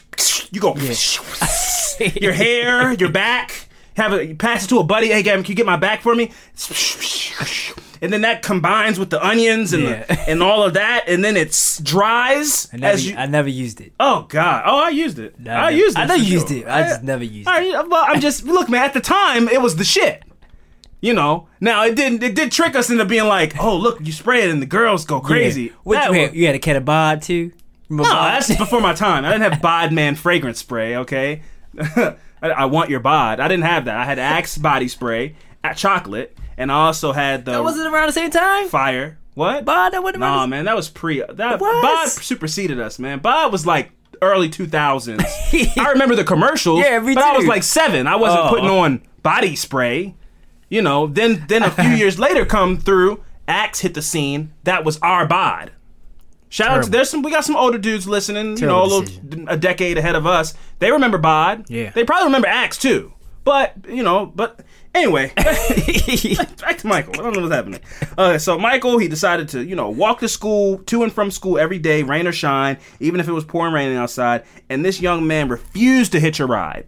you 0.52 0.60
go 0.62 0.76
your 2.22 2.34
hair, 2.34 2.94
your 2.94 3.10
back. 3.10 3.68
Have 3.98 4.14
a 4.14 4.34
pass 4.36 4.66
it 4.66 4.68
to 4.70 4.80
a 4.80 4.84
buddy. 4.84 5.08
Hey, 5.10 5.22
Gavin, 5.24 5.44
can 5.44 5.52
you 5.52 5.56
get 5.56 5.66
my 5.66 5.76
back 5.78 6.02
for 6.02 6.16
me? 6.16 6.32
And 8.04 8.12
then 8.12 8.22
that 8.22 8.42
combines 8.42 8.98
with 8.98 9.12
the 9.12 9.24
onions 9.24 9.74
and 9.74 9.84
Yeah. 9.84 10.04
the, 10.06 10.20
and 10.30 10.42
all 10.42 10.64
of 10.64 10.74
that, 10.74 11.04
and 11.08 11.24
then 11.24 11.38
it 11.38 11.52
dries 11.84 12.68
I 12.74 12.78
never, 12.78 12.94
as 12.94 13.08
you. 13.08 13.16
I 13.16 13.28
never 13.28 13.50
used 13.50 13.80
it. 13.80 13.94
oh 14.00 14.26
God! 14.28 14.64
Oh, 14.66 14.80
I 14.84 14.90
used 14.90 15.20
it. 15.20 15.40
No, 15.40 15.52
I 15.52 15.66
never- 15.66 15.78
used 15.78 15.98
it. 16.00 16.10
I 16.10 16.16
you 16.16 16.24
used 16.24 16.48
sure. 16.48 16.58
it. 16.58 16.68
I 16.68 16.82
just 16.84 17.04
never 17.04 17.24
used 17.24 17.48
right, 17.48 17.72
well, 17.88 18.06
I'm 18.08 18.20
just 18.20 18.44
look, 18.46 18.70
man. 18.70 18.82
At 18.84 18.94
the 18.96 19.02
time, 19.02 19.48
it 19.48 19.62
was 19.62 19.76
the 19.76 19.84
shit. 19.84 20.24
You 21.00 21.14
know. 21.14 21.48
Now 21.60 21.84
it 21.86 21.96
didn't. 21.96 22.24
It 22.24 22.34
did 22.34 22.52
trick 22.52 22.76
us 22.76 22.90
into 22.90 23.06
being 23.06 23.28
like, 23.28 23.56
oh, 23.62 23.76
look, 23.78 24.00
you 24.02 24.12
spray 24.12 24.44
it, 24.44 24.50
and 24.50 24.62
the 24.64 24.66
girls 24.68 25.06
go 25.06 25.20
crazy. 25.20 25.72
Yeah. 25.86 25.94
That 25.94 26.12
you 26.12 26.20
had? 26.22 26.36
You 26.36 26.46
had 26.48 26.56
a 26.56 26.60
can 26.60 26.76
of 26.78 26.86
bod 26.86 27.22
too. 27.22 27.52
Remember 27.88 28.10
no, 28.10 28.16
bod? 28.16 28.34
that's 28.34 28.56
before 28.56 28.82
my 28.82 28.94
time. 28.94 29.26
I 29.26 29.32
didn't 29.34 29.52
have 29.52 29.62
Bod 29.70 29.92
Man 29.94 30.16
fragrance 30.16 30.58
spray. 30.60 30.96
Okay, 30.98 31.44
I, 32.42 32.50
I 32.50 32.66
want 32.66 32.90
your 32.90 33.00
bod. 33.00 33.40
I 33.40 33.48
didn't 33.48 33.66
have 33.66 33.86
that. 33.86 33.98
I 33.98 34.06
had 34.06 34.20
Axe 34.20 34.58
body 34.58 34.88
spray, 34.88 35.36
at 35.64 35.78
chocolate, 35.78 36.38
and 36.58 36.72
I 36.72 36.86
also 36.88 37.12
had 37.12 37.46
the 37.46 37.52
That 37.52 37.64
wasn't 37.64 37.94
around 37.94 38.08
the 38.08 38.14
same 38.14 38.32
time. 38.32 38.68
fire. 38.68 39.18
What? 39.34 39.64
Bod. 39.64 39.94
That 39.94 40.04
wasn't 40.04 40.20
Nah, 40.20 40.46
man, 40.48 40.66
that 40.66 40.76
was 40.76 40.90
pre. 40.90 41.22
That? 41.22 41.60
Bod 41.60 42.08
superseded 42.10 42.80
us, 42.80 43.00
man. 43.00 43.20
Bod 43.20 43.52
was 43.52 43.66
like 43.66 43.92
early 44.22 44.50
2000s. 44.50 45.78
I 45.80 45.92
remember 45.92 46.16
the 46.16 46.24
commercials. 46.24 46.80
Yeah, 46.82 47.00
but 47.00 47.18
I 47.18 47.38
was 47.38 47.46
like 47.46 47.64
seven. 47.64 48.08
I 48.08 48.16
wasn't 48.18 48.46
Oh. 48.46 48.50
putting 48.50 48.70
on 48.70 49.02
body 49.24 49.56
spray. 49.56 50.16
You 50.70 50.82
know. 50.82 51.08
Then 51.08 51.46
then 51.48 51.64
a 51.64 51.72
few 51.72 51.90
years 52.02 52.20
later, 52.20 52.46
come 52.46 52.78
through. 52.78 53.24
Axe 53.48 53.80
hit 53.82 53.94
the 53.94 54.02
scene. 54.02 54.54
That 54.66 54.84
was 54.84 54.98
our 55.00 55.26
bod. 55.26 55.72
Shout 56.52 56.70
out 56.70 56.84
to 56.84 56.90
there's 56.90 57.10
some 57.10 57.22
we 57.22 57.32
got 57.32 57.46
some 57.46 57.56
older 57.56 57.78
dudes 57.78 58.08
listening, 58.08 58.58
you 58.58 58.68
know, 58.68 58.84
a 58.84 58.86
little 58.86 59.48
a 59.48 59.56
decade 59.58 59.98
ahead 59.98 60.16
of 60.16 60.28
us. 60.28 60.54
They 60.80 60.92
remember 60.92 61.18
Bod. 61.18 61.70
Yeah. 61.70 61.92
They 61.92 62.04
probably 62.04 62.26
remember 62.26 62.50
Axe 62.50 62.78
too. 62.78 63.14
But, 63.44 63.74
you 63.88 64.04
know, 64.04 64.28
but 64.28 64.60
anyway, 64.94 65.32
back 65.36 66.78
to 66.80 66.88
Michael. 66.88 67.14
I 67.14 67.24
don't 67.24 67.34
know 67.34 67.42
what's 67.42 67.54
happening. 67.54 67.80
Uh, 68.18 68.38
so 68.38 68.60
Michael, 68.60 69.00
he 69.00 69.08
decided 69.08 69.50
to, 69.50 69.64
you 69.64 69.76
know, 69.76 69.90
walk 69.90 70.20
to 70.20 70.28
school, 70.28 70.78
to 70.80 71.02
and 71.04 71.12
from 71.12 71.32
school 71.32 71.58
every 71.58 71.80
day, 71.80 72.04
rain 72.04 72.28
or 72.28 72.32
shine, 72.32 72.78
even 73.00 73.20
if 73.20 73.28
it 73.28 73.32
was 73.32 73.44
pouring 73.44 73.74
raining 73.74 73.98
outside. 73.98 74.44
And 74.70 74.86
this 74.86 75.02
young 75.02 75.26
man 75.26 75.50
refused 75.50 76.12
to 76.12 76.20
hitch 76.20 76.40
a 76.40 76.46
ride. 76.46 76.86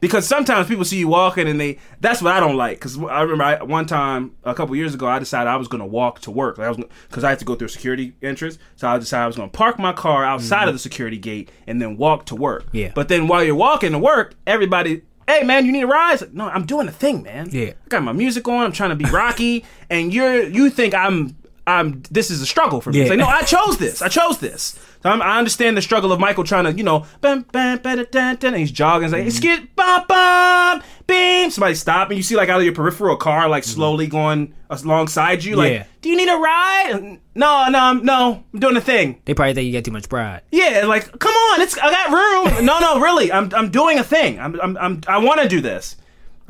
Because 0.00 0.26
sometimes 0.26 0.66
people 0.66 0.84
see 0.84 0.98
you 0.98 1.08
walking 1.08 1.46
and 1.46 1.60
they, 1.60 1.78
that's 2.00 2.22
what 2.22 2.32
I 2.32 2.40
don't 2.40 2.56
like. 2.56 2.78
Because 2.78 2.98
I 2.98 3.22
remember 3.22 3.44
I, 3.44 3.62
one 3.62 3.86
time, 3.86 4.34
a 4.44 4.54
couple 4.54 4.74
years 4.74 4.94
ago, 4.94 5.06
I 5.06 5.18
decided 5.18 5.48
I 5.48 5.56
was 5.56 5.68
going 5.68 5.80
to 5.80 5.86
walk 5.86 6.20
to 6.20 6.30
work. 6.30 6.58
Like 6.58 6.66
I 6.66 6.70
was 6.70 6.84
Because 7.08 7.24
I 7.24 7.30
had 7.30 7.38
to 7.40 7.44
go 7.44 7.54
through 7.54 7.66
a 7.66 7.70
security 7.70 8.14
entrance. 8.22 8.58
So 8.76 8.88
I 8.88 8.98
decided 8.98 9.24
I 9.24 9.26
was 9.26 9.36
going 9.36 9.50
to 9.50 9.56
park 9.56 9.78
my 9.78 9.92
car 9.92 10.24
outside 10.24 10.60
mm-hmm. 10.60 10.68
of 10.68 10.74
the 10.74 10.78
security 10.78 11.18
gate 11.18 11.50
and 11.66 11.80
then 11.80 11.96
walk 11.96 12.26
to 12.26 12.34
work. 12.34 12.66
Yeah. 12.72 12.92
But 12.94 13.08
then 13.08 13.28
while 13.28 13.44
you're 13.44 13.54
walking 13.54 13.92
to 13.92 13.98
work, 13.98 14.34
everybody, 14.46 15.02
hey 15.28 15.44
man, 15.44 15.66
you 15.66 15.72
need 15.72 15.82
a 15.82 15.86
ride? 15.86 16.20
Like, 16.20 16.32
no, 16.32 16.48
I'm 16.48 16.66
doing 16.66 16.88
a 16.88 16.92
thing, 16.92 17.22
man. 17.22 17.48
Yeah. 17.50 17.70
I 17.84 17.88
got 17.88 18.02
my 18.02 18.12
music 18.12 18.46
on. 18.48 18.64
I'm 18.64 18.72
trying 18.72 18.90
to 18.90 18.96
be 18.96 19.04
rocky, 19.06 19.64
and 19.90 20.12
you're 20.12 20.42
you 20.42 20.70
think 20.70 20.94
I'm 20.94 21.36
I'm 21.66 22.02
this 22.10 22.30
is 22.30 22.40
a 22.40 22.46
struggle 22.46 22.80
for 22.80 22.90
me. 22.90 23.02
Yeah. 23.02 23.08
like, 23.08 23.18
no, 23.18 23.26
I 23.26 23.42
chose 23.42 23.78
this. 23.78 24.02
I 24.02 24.08
chose 24.08 24.38
this. 24.38 24.78
So 25.02 25.08
I'm, 25.08 25.22
I 25.22 25.38
understand 25.38 25.76
the 25.76 25.82
struggle 25.82 26.12
of 26.12 26.20
Michael 26.20 26.44
trying 26.44 26.64
to 26.64 26.72
you 26.72 26.84
know 26.84 27.06
bam 27.20 27.42
bam 27.52 27.78
bam 27.78 28.06
dun, 28.10 28.36
dun, 28.36 28.54
and 28.54 28.56
he's 28.56 28.70
jogging. 28.70 29.06
It's 29.06 29.12
like 29.12 29.26
excuse 29.26 29.60
bam 29.74 30.04
bam 30.06 30.82
beam. 31.06 31.50
Somebody 31.50 31.74
stop 31.74 32.08
and 32.08 32.16
you 32.16 32.22
see 32.22 32.36
like 32.36 32.48
out 32.48 32.58
of 32.58 32.64
your 32.64 32.74
peripheral 32.74 33.16
car 33.16 33.48
like 33.48 33.62
mm-hmm. 33.62 33.74
slowly 33.74 34.06
going 34.06 34.54
alongside 34.68 35.42
you. 35.42 35.56
Like, 35.56 35.72
Yeah. 35.72 35.84
do 36.00 36.08
you 36.08 36.16
need 36.16 36.28
a 36.28 36.36
ride? 36.36 37.18
No, 37.34 37.68
no, 37.68 37.78
I'm, 37.78 38.04
no. 38.04 38.44
I'm 38.52 38.60
doing 38.60 38.76
a 38.76 38.80
thing. 38.80 39.20
They 39.24 39.34
probably 39.34 39.54
think 39.54 39.66
you 39.66 39.72
got 39.72 39.84
too 39.84 39.90
much 39.90 40.08
pride. 40.08 40.42
Yeah, 40.50 40.84
like, 40.86 41.18
come 41.18 41.32
on, 41.32 41.60
it's 41.60 41.76
I 41.78 41.90
got 41.90 42.10
room. 42.10 42.64
no, 42.66 42.78
no, 42.78 43.00
really, 43.00 43.32
I'm 43.32 43.52
I'm 43.54 43.70
doing 43.70 43.98
a 43.98 44.04
thing. 44.04 44.38
I'm 44.38 44.60
I'm, 44.60 44.76
I'm 44.76 45.00
I 45.08 45.18
want 45.18 45.40
to 45.40 45.48
do 45.48 45.60
this. 45.60 45.96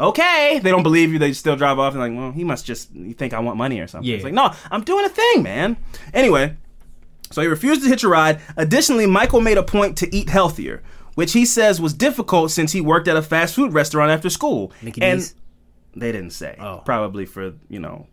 Okay, 0.01 0.61
they 0.63 0.71
don't 0.71 0.83
believe 0.83 1.13
you. 1.13 1.19
They 1.19 1.35
still 1.35 1.57
drive 1.57 1.79
off 1.79 1.93
and 1.93 2.01
like, 2.01 2.13
well, 2.19 2.33
he 2.33 2.43
must 2.43 2.65
just 2.65 2.89
think 3.19 3.35
I 3.35 3.41
want 3.41 3.59
money 3.59 3.81
or 3.81 3.87
something. 3.87 4.09
Yeah. 4.09 4.17
It's 4.17 4.25
like, 4.25 4.33
no, 4.33 4.51
I'm 4.71 4.83
doing 4.83 5.05
a 5.05 5.11
thing, 5.11 5.43
man. 5.43 5.77
Anyway, 6.15 6.57
so 7.31 7.43
he 7.43 7.47
refused 7.47 7.83
to 7.83 7.89
hitch 7.89 8.03
a 8.03 8.09
ride. 8.09 8.41
Additionally, 8.57 9.07
Michael 9.07 9.41
made 9.41 9.59
a 9.59 9.63
point 9.63 9.97
to 9.99 10.15
eat 10.15 10.29
healthier, 10.29 10.83
which 11.15 11.33
he 11.33 11.47
says 11.47 11.81
was 11.81 11.95
difficult 11.95 12.51
since 12.51 12.73
he 12.73 12.81
worked 12.81 13.07
at 13.07 13.17
a 13.17 13.23
fast 13.23 13.55
food 13.55 13.73
restaurant 13.73 14.11
after 14.11 14.29
school. 14.29 14.73
Mickey 14.83 15.01
and 15.03 15.21
D's? 15.21 15.35
they 15.95 16.13
didn't 16.13 16.31
say. 16.31 16.57
Oh. 16.59 16.83
Probably 16.85 17.27
for 17.27 17.55
you 17.69 17.79
know, 17.79 18.07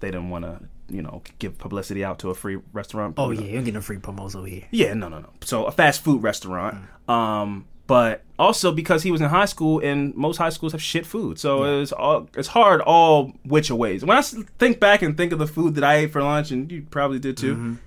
they 0.00 0.08
didn't 0.10 0.30
want 0.30 0.44
to 0.44 0.60
you 0.88 1.02
know 1.02 1.22
give 1.38 1.56
publicity 1.58 2.04
out 2.04 2.18
to 2.18 2.30
a 2.30 2.34
free 2.34 2.58
restaurant. 2.72 3.14
Oh 3.16 3.30
yeah, 3.30 3.40
you're 3.40 3.48
getting 3.48 3.64
get 3.64 3.74
no 3.74 3.80
free 3.80 3.96
promos 3.96 4.36
over 4.36 4.46
here. 4.46 4.64
Yeah, 4.70 4.92
no, 4.94 5.08
no, 5.08 5.20
no. 5.20 5.30
So 5.42 5.64
a 5.64 5.72
fast 5.72 6.02
food 6.02 6.22
restaurant. 6.22 6.78
Mm. 7.08 7.12
Um, 7.12 7.66
but 7.86 8.22
also 8.38 8.70
because 8.70 9.02
he 9.02 9.10
was 9.10 9.20
in 9.20 9.28
high 9.28 9.46
school, 9.46 9.80
and 9.80 10.14
most 10.14 10.36
high 10.36 10.50
schools 10.50 10.72
have 10.72 10.82
shit 10.82 11.04
food, 11.04 11.38
so 11.38 11.64
it 11.64 11.78
was 11.80 11.92
all 11.92 12.28
it's 12.36 12.48
hard 12.48 12.80
all 12.82 13.32
which 13.44 13.70
ways. 13.70 14.04
When 14.04 14.16
I 14.16 14.22
think 14.22 14.78
back 14.78 15.02
and 15.02 15.16
think 15.16 15.32
of 15.32 15.38
the 15.38 15.46
food 15.46 15.74
that 15.76 15.84
I 15.84 15.96
ate 15.96 16.12
for 16.12 16.22
lunch, 16.22 16.50
and 16.50 16.70
you 16.70 16.86
probably 16.90 17.18
did 17.18 17.36
too. 17.36 17.78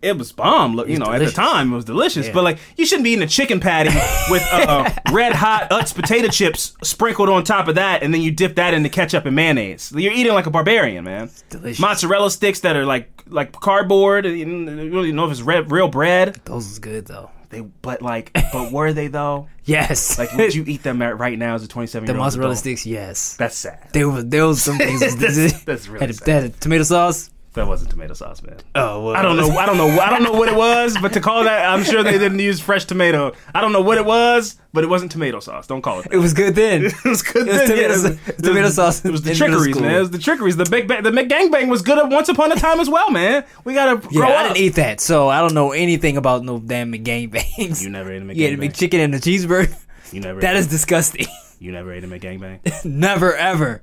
It 0.00 0.16
was 0.16 0.30
bomb. 0.30 0.76
Look, 0.76 0.88
you 0.88 0.98
know, 0.98 1.10
at 1.12 1.18
the 1.18 1.30
time 1.32 1.72
it 1.72 1.74
was 1.76 1.84
delicious. 1.84 2.26
Yeah. 2.28 2.32
But 2.32 2.44
like, 2.44 2.58
you 2.76 2.86
shouldn't 2.86 3.02
be 3.04 3.10
eating 3.10 3.24
a 3.24 3.26
chicken 3.28 3.58
patty 3.58 3.90
with 4.30 4.46
uh, 4.52 4.88
red 5.12 5.32
hot 5.32 5.70
Utz 5.70 5.92
potato 5.94 6.28
chips 6.28 6.74
sprinkled 6.84 7.28
on 7.28 7.42
top 7.42 7.66
of 7.66 7.74
that, 7.74 8.02
and 8.04 8.14
then 8.14 8.20
you 8.20 8.30
dip 8.30 8.54
that 8.56 8.74
into 8.74 8.88
ketchup 8.88 9.26
and 9.26 9.34
mayonnaise. 9.34 9.92
You're 9.94 10.12
eating 10.12 10.32
like 10.34 10.46
a 10.46 10.50
barbarian, 10.50 11.02
man. 11.04 11.30
delicious. 11.50 11.80
Mozzarella 11.80 12.30
sticks 12.30 12.60
that 12.60 12.76
are 12.76 12.86
like 12.86 13.10
like 13.26 13.52
cardboard. 13.52 14.24
and 14.24 14.38
You 14.38 14.44
don't 14.44 15.04
even 15.04 15.16
know 15.16 15.24
if 15.26 15.32
it's 15.32 15.42
red, 15.42 15.70
real 15.72 15.88
bread. 15.88 16.40
Those 16.44 16.68
was 16.68 16.78
good 16.78 17.06
though. 17.06 17.30
They, 17.50 17.62
but 17.62 18.00
like, 18.02 18.30
but 18.52 18.70
were 18.72 18.92
they 18.92 19.08
though? 19.08 19.48
Yes. 19.64 20.16
Like, 20.18 20.32
would 20.32 20.54
you 20.54 20.64
eat 20.66 20.82
them 20.82 21.02
at- 21.02 21.18
right 21.18 21.38
now 21.38 21.54
as 21.54 21.62
a 21.62 21.68
27 21.68 22.06
the 22.06 22.12
year 22.12 22.16
old? 22.18 22.22
The 22.22 22.24
mozzarella 22.24 22.56
sticks? 22.56 22.86
Yes. 22.86 23.36
That's 23.36 23.54
sad. 23.56 23.88
There 23.92 24.08
was 24.08 24.24
there 24.26 24.46
was 24.46 24.62
some 24.62 24.78
things. 24.78 25.00
That's- 25.16 25.62
that's 25.64 25.88
really 25.88 26.06
had, 26.06 26.14
sad. 26.14 26.24
they 26.26 26.32
had 26.32 26.60
tomato 26.60 26.84
sauce. 26.84 27.30
That 27.58 27.66
wasn't 27.66 27.90
tomato 27.90 28.14
sauce, 28.14 28.40
man. 28.42 28.56
Oh, 28.76 29.04
well, 29.06 29.16
I 29.16 29.22
don't 29.22 29.36
know. 29.36 29.50
I 29.58 29.66
don't 29.66 29.76
know. 29.76 29.88
I 30.00 30.10
don't 30.10 30.22
know 30.22 30.30
what 30.32 30.48
it 30.48 30.54
was, 30.54 30.96
but 31.02 31.12
to 31.14 31.20
call 31.20 31.42
that, 31.42 31.68
I'm 31.68 31.82
sure 31.82 32.04
they 32.04 32.12
didn't 32.18 32.38
use 32.38 32.60
fresh 32.60 32.84
tomato. 32.84 33.32
I 33.52 33.60
don't 33.60 33.72
know 33.72 33.80
what 33.80 33.98
it 33.98 34.04
was, 34.04 34.56
but 34.72 34.84
it 34.84 34.86
wasn't 34.86 35.10
tomato 35.10 35.40
sauce. 35.40 35.66
Don't 35.66 35.82
call 35.82 35.98
it. 35.98 36.04
That. 36.04 36.12
It 36.14 36.18
was 36.18 36.34
good 36.34 36.54
then. 36.54 36.84
It 36.86 37.04
was 37.04 37.22
good. 37.22 37.48
It 37.48 37.50
was 37.50 37.56
then, 37.58 37.68
tomato 37.68 37.80
yeah, 37.80 37.86
it 37.86 37.90
was- 37.90 38.02
sa- 38.02 38.32
tomato 38.48 38.68
sauce 38.70 39.04
It 39.04 39.10
was 39.10 39.22
the 39.22 39.34
trickeries, 39.34 39.80
man. 39.80 39.94
It 39.96 39.98
was 40.00 40.10
the 40.12 40.18
trickeries. 40.18 40.56
The 40.56 40.66
big 40.66 40.86
bang, 40.86 41.02
the 41.02 41.10
McGangbang 41.10 41.68
was 41.68 41.82
good 41.82 41.98
at 41.98 42.08
once 42.08 42.28
upon 42.28 42.52
a 42.52 42.56
time 42.56 42.78
as 42.78 42.88
well, 42.88 43.10
man. 43.10 43.44
We 43.64 43.74
gotta 43.74 44.00
Yeah, 44.08 44.20
grow 44.20 44.28
I 44.28 44.44
didn't 44.44 44.58
eat 44.58 44.76
that, 44.76 45.00
so 45.00 45.28
I 45.28 45.40
don't 45.40 45.54
know 45.54 45.72
anything 45.72 46.16
about 46.16 46.44
no 46.44 46.60
damn 46.60 46.92
McGangbangs. 46.92 47.82
You 47.82 47.90
never 47.90 48.12
ate 48.12 48.22
a 48.22 48.24
McGangbang. 48.24 48.40
Had 48.40 48.52
a 48.52 48.56
McChicken 48.68 49.04
and 49.04 49.14
a 49.16 49.18
cheeseburger. 49.18 49.74
You 50.12 50.20
never. 50.20 50.40
That 50.40 50.54
is 50.56 50.68
disgusting. 50.68 51.26
You 51.60 51.72
never 51.72 51.92
ate 51.92 52.04
a 52.04 52.06
McGangbang. 52.06 52.84
Never 52.84 53.34
ever. 53.34 53.82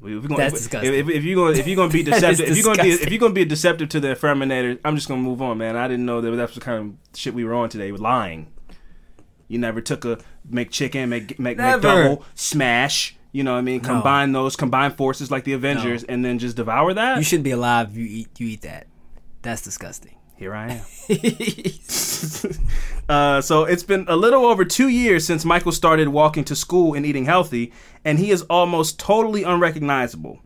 Right. 0.00 0.14
If, 0.14 0.22
we 0.22 0.28
gonna, 0.28 0.36
That's 0.36 0.54
if, 0.54 0.58
disgusting. 0.60 0.94
If, 0.94 1.08
if 1.08 1.24
you're 1.24 1.36
gonna 1.36 1.58
if 1.58 1.66
you're 1.66 1.76
gonna 1.76 1.92
be 1.92 2.02
deceptive, 2.04 2.48
if 2.48 2.56
you're 2.56 2.64
gonna 2.64 2.82
be 2.82 2.90
if 2.90 3.10
you're 3.10 3.18
gonna 3.18 3.34
be 3.34 3.44
deceptive 3.44 3.88
to 3.90 4.00
the 4.00 4.08
affirminator, 4.08 4.78
I'm 4.84 4.96
just 4.96 5.08
gonna 5.08 5.20
move 5.20 5.42
on, 5.42 5.58
man. 5.58 5.76
I 5.76 5.88
didn't 5.88 6.06
know 6.06 6.20
that 6.20 6.30
that's 6.32 6.54
the 6.54 6.60
kind 6.60 6.96
of 7.12 7.18
shit 7.18 7.34
we 7.34 7.44
were 7.44 7.54
on 7.54 7.68
today. 7.68 7.92
With 7.92 8.00
lying. 8.00 8.52
You 9.48 9.58
never 9.58 9.80
took 9.80 10.04
a 10.04 10.18
McChicken, 10.48 11.08
Mc, 11.08 11.38
Mc, 11.40 11.56
Never. 11.56 11.88
McDouble, 11.88 12.22
smash. 12.36 13.16
You 13.32 13.42
know 13.42 13.52
what 13.52 13.58
I 13.58 13.62
mean? 13.62 13.80
Combine 13.80 14.32
those, 14.32 14.54
combine 14.54 14.92
forces 14.92 15.30
like 15.30 15.42
the 15.44 15.52
Avengers, 15.54 16.04
and 16.04 16.24
then 16.24 16.38
just 16.38 16.56
devour 16.56 16.94
that. 16.94 17.18
You 17.18 17.24
shouldn't 17.24 17.44
be 17.44 17.50
alive. 17.50 17.90
if 17.90 17.96
You 17.96 18.06
eat. 18.06 18.28
You 18.38 18.46
eat 18.46 18.62
that. 18.62 18.86
That's 19.42 19.62
disgusting. 19.62 20.16
Here 20.36 20.54
I 20.54 20.72
am. 20.72 20.80
uh, 23.08 23.40
so 23.42 23.64
it's 23.64 23.82
been 23.82 24.06
a 24.08 24.16
little 24.16 24.46
over 24.46 24.64
two 24.64 24.88
years 24.88 25.26
since 25.26 25.44
Michael 25.44 25.72
started 25.72 26.08
walking 26.08 26.44
to 26.44 26.56
school 26.56 26.94
and 26.94 27.04
eating 27.04 27.26
healthy, 27.26 27.72
and 28.06 28.18
he 28.18 28.30
is 28.30 28.42
almost 28.42 28.98
totally 28.98 29.42
unrecognizable. 29.42 30.40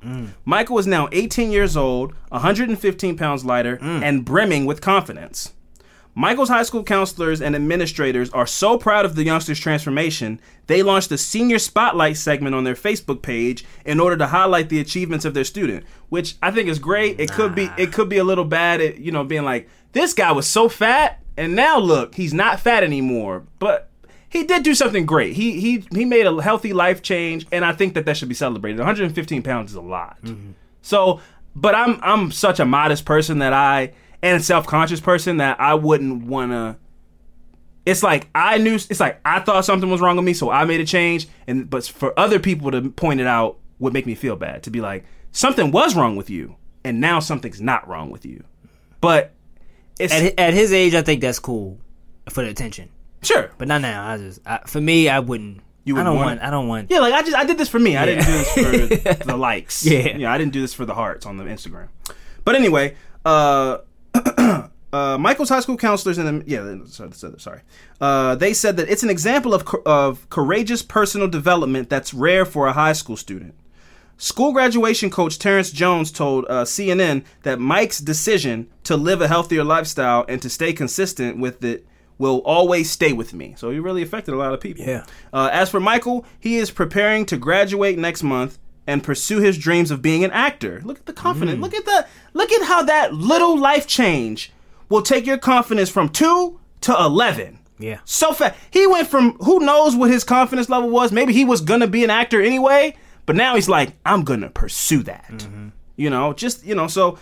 Michael 0.44 0.78
is 0.78 0.86
now 0.88 1.08
18 1.12 1.52
years 1.52 1.76
old, 1.76 2.12
115 2.30 3.16
pounds 3.16 3.44
lighter, 3.44 3.78
and 3.80 4.24
brimming 4.24 4.66
with 4.66 4.80
confidence. 4.80 5.52
Michael's 6.14 6.48
high 6.48 6.62
school 6.62 6.84
counselors 6.84 7.42
and 7.42 7.56
administrators 7.56 8.30
are 8.30 8.46
so 8.46 8.78
proud 8.78 9.04
of 9.04 9.16
the 9.16 9.24
youngster's 9.24 9.58
transformation, 9.58 10.40
they 10.68 10.82
launched 10.82 11.10
a 11.10 11.18
senior 11.18 11.58
spotlight 11.58 12.16
segment 12.16 12.54
on 12.54 12.64
their 12.64 12.74
Facebook 12.74 13.20
page 13.20 13.64
in 13.84 13.98
order 13.98 14.16
to 14.16 14.28
highlight 14.28 14.68
the 14.68 14.78
achievements 14.78 15.24
of 15.24 15.34
their 15.34 15.44
student, 15.44 15.84
which 16.10 16.36
I 16.40 16.52
think 16.52 16.68
is 16.68 16.78
great. 16.78 17.18
It 17.18 17.32
could 17.32 17.54
be 17.54 17.68
it 17.76 17.92
could 17.92 18.08
be 18.08 18.18
a 18.18 18.24
little 18.24 18.44
bad 18.44 18.80
at, 18.80 18.98
you 18.98 19.10
know, 19.10 19.24
being 19.24 19.44
like, 19.44 19.68
this 19.92 20.14
guy 20.14 20.30
was 20.32 20.46
so 20.46 20.68
fat 20.68 21.20
and 21.36 21.56
now 21.56 21.78
look, 21.78 22.14
he's 22.14 22.32
not 22.32 22.60
fat 22.60 22.84
anymore. 22.84 23.44
But 23.58 23.90
he 24.28 24.44
did 24.44 24.62
do 24.62 24.74
something 24.74 25.06
great. 25.06 25.34
He 25.34 25.60
he 25.60 25.84
he 25.92 26.04
made 26.04 26.26
a 26.26 26.42
healthy 26.42 26.72
life 26.72 27.02
change 27.02 27.46
and 27.50 27.64
I 27.64 27.72
think 27.72 27.94
that 27.94 28.04
that 28.06 28.16
should 28.16 28.28
be 28.28 28.34
celebrated. 28.34 28.78
115 28.78 29.42
pounds 29.42 29.72
is 29.72 29.76
a 29.76 29.80
lot. 29.80 30.18
Mm-hmm. 30.22 30.52
So, 30.82 31.20
but 31.56 31.74
I'm 31.74 31.98
I'm 32.02 32.30
such 32.30 32.60
a 32.60 32.64
modest 32.64 33.04
person 33.04 33.38
that 33.40 33.52
I 33.52 33.92
and 34.24 34.40
a 34.40 34.42
self-conscious 34.42 35.00
person 35.00 35.36
that 35.36 35.60
I 35.60 35.74
wouldn't 35.74 36.24
want 36.24 36.50
to 36.50 36.76
it's 37.86 38.02
like 38.02 38.28
I 38.34 38.58
knew 38.58 38.74
it's 38.74 38.98
like 38.98 39.20
I 39.24 39.40
thought 39.40 39.64
something 39.64 39.90
was 39.90 40.00
wrong 40.00 40.16
with 40.16 40.24
me 40.24 40.32
so 40.32 40.50
I 40.50 40.64
made 40.64 40.80
a 40.80 40.86
change 40.86 41.28
and 41.46 41.68
but 41.68 41.84
for 41.86 42.18
other 42.18 42.38
people 42.38 42.70
to 42.70 42.90
point 42.90 43.20
it 43.20 43.26
out 43.26 43.58
would 43.78 43.92
make 43.92 44.06
me 44.06 44.14
feel 44.14 44.36
bad 44.36 44.62
to 44.64 44.70
be 44.70 44.80
like 44.80 45.04
something 45.32 45.70
was 45.70 45.94
wrong 45.94 46.16
with 46.16 46.30
you 46.30 46.56
and 46.84 47.00
now 47.00 47.18
something's 47.20 47.60
not 47.60 47.88
wrong 47.88 48.10
with 48.10 48.24
you. 48.26 48.44
But 49.00 49.32
it's 49.98 50.12
At, 50.12 50.38
at 50.38 50.54
his 50.54 50.72
age, 50.72 50.94
I 50.94 51.02
think 51.02 51.20
that's 51.20 51.38
cool 51.38 51.78
for 52.28 52.42
the 52.42 52.50
attention. 52.50 52.90
sure. 53.22 53.50
But 53.58 53.68
not 53.68 53.80
now. 53.80 54.06
I 54.06 54.18
just 54.18 54.40
I, 54.46 54.58
for 54.66 54.80
me, 54.80 55.08
I 55.08 55.18
wouldn't. 55.20 55.60
You 55.84 55.98
I 55.98 56.02
don't 56.02 56.16
want? 56.16 56.40
I 56.40 56.48
don't 56.50 56.68
want. 56.68 56.90
Yeah, 56.90 57.00
like 57.00 57.12
I 57.12 57.22
just 57.22 57.36
I 57.36 57.44
did 57.44 57.58
this 57.58 57.68
for 57.68 57.78
me. 57.78 57.96
I 57.96 58.06
didn't 58.06 58.24
do 58.24 58.32
this 58.32 58.52
for 59.18 59.24
the 59.24 59.36
likes. 59.36 59.84
Yeah. 59.94 60.16
yeah, 60.16 60.32
I 60.32 60.38
didn't 60.38 60.52
do 60.54 60.62
this 60.62 60.72
for 60.72 60.86
the 60.86 60.94
hearts 60.94 61.26
on 61.26 61.36
the 61.36 61.44
Instagram. 61.44 61.88
But 62.44 62.54
anyway, 62.54 62.96
uh, 63.24 63.78
uh, 64.26 65.18
Michael's 65.18 65.48
high 65.48 65.60
school 65.60 65.76
counselors 65.76 66.18
and 66.18 66.42
the, 66.42 66.50
yeah, 66.50 66.78
sorry, 66.86 67.38
sorry. 67.38 67.60
Uh, 68.00 68.34
they 68.34 68.54
said 68.54 68.76
that 68.76 68.88
it's 68.88 69.02
an 69.02 69.10
example 69.10 69.52
of 69.54 69.64
co- 69.64 69.82
of 69.84 70.28
courageous 70.30 70.82
personal 70.82 71.28
development 71.28 71.90
that's 71.90 72.14
rare 72.14 72.44
for 72.44 72.66
a 72.66 72.72
high 72.72 72.92
school 72.92 73.16
student. 73.16 73.54
School 74.16 74.52
graduation 74.52 75.10
coach 75.10 75.38
Terrence 75.38 75.72
Jones 75.72 76.12
told 76.12 76.44
uh, 76.48 76.64
CNN 76.64 77.24
that 77.42 77.58
Mike's 77.58 77.98
decision 77.98 78.68
to 78.84 78.96
live 78.96 79.20
a 79.20 79.28
healthier 79.28 79.64
lifestyle 79.64 80.24
and 80.28 80.40
to 80.40 80.48
stay 80.48 80.72
consistent 80.72 81.38
with 81.38 81.64
it 81.64 81.84
will 82.16 82.38
always 82.38 82.88
stay 82.88 83.12
with 83.12 83.34
me. 83.34 83.54
So 83.58 83.70
he 83.70 83.80
really 83.80 84.02
affected 84.02 84.34
a 84.34 84.36
lot 84.36 84.54
of 84.54 84.60
people. 84.60 84.84
Yeah. 84.84 85.04
Uh, 85.32 85.50
as 85.52 85.68
for 85.68 85.80
Michael, 85.80 86.24
he 86.38 86.56
is 86.56 86.70
preparing 86.70 87.26
to 87.26 87.36
graduate 87.36 87.98
next 87.98 88.22
month 88.22 88.58
and 88.86 89.02
pursue 89.02 89.40
his 89.40 89.56
dreams 89.58 89.90
of 89.90 90.02
being 90.02 90.24
an 90.24 90.30
actor. 90.30 90.80
Look 90.84 90.98
at 90.98 91.06
the 91.06 91.12
confidence. 91.12 91.60
Look 91.60 91.74
at 91.74 91.84
the 91.84 92.06
look 92.32 92.52
at 92.52 92.66
how 92.66 92.82
that 92.82 93.14
little 93.14 93.58
life 93.58 93.86
change 93.86 94.52
will 94.88 95.02
take 95.02 95.26
your 95.26 95.38
confidence 95.38 95.88
from 95.88 96.08
two 96.08 96.60
to 96.82 96.94
eleven. 96.94 97.58
Yeah. 97.78 97.98
So 98.04 98.32
fast. 98.32 98.58
He 98.70 98.86
went 98.86 99.08
from 99.08 99.32
who 99.38 99.60
knows 99.60 99.96
what 99.96 100.10
his 100.10 100.24
confidence 100.24 100.68
level 100.68 100.90
was. 100.90 101.12
Maybe 101.12 101.32
he 101.32 101.44
was 101.44 101.60
gonna 101.60 101.86
be 101.88 102.04
an 102.04 102.10
actor 102.10 102.40
anyway, 102.40 102.96
but 103.26 103.36
now 103.36 103.54
he's 103.54 103.68
like, 103.68 103.92
I'm 104.04 104.22
gonna 104.22 104.50
pursue 104.50 105.02
that. 105.04 105.46
You 105.96 106.10
know, 106.10 106.32
just 106.32 106.64
you 106.64 106.74
know, 106.74 106.86
so 106.86 107.18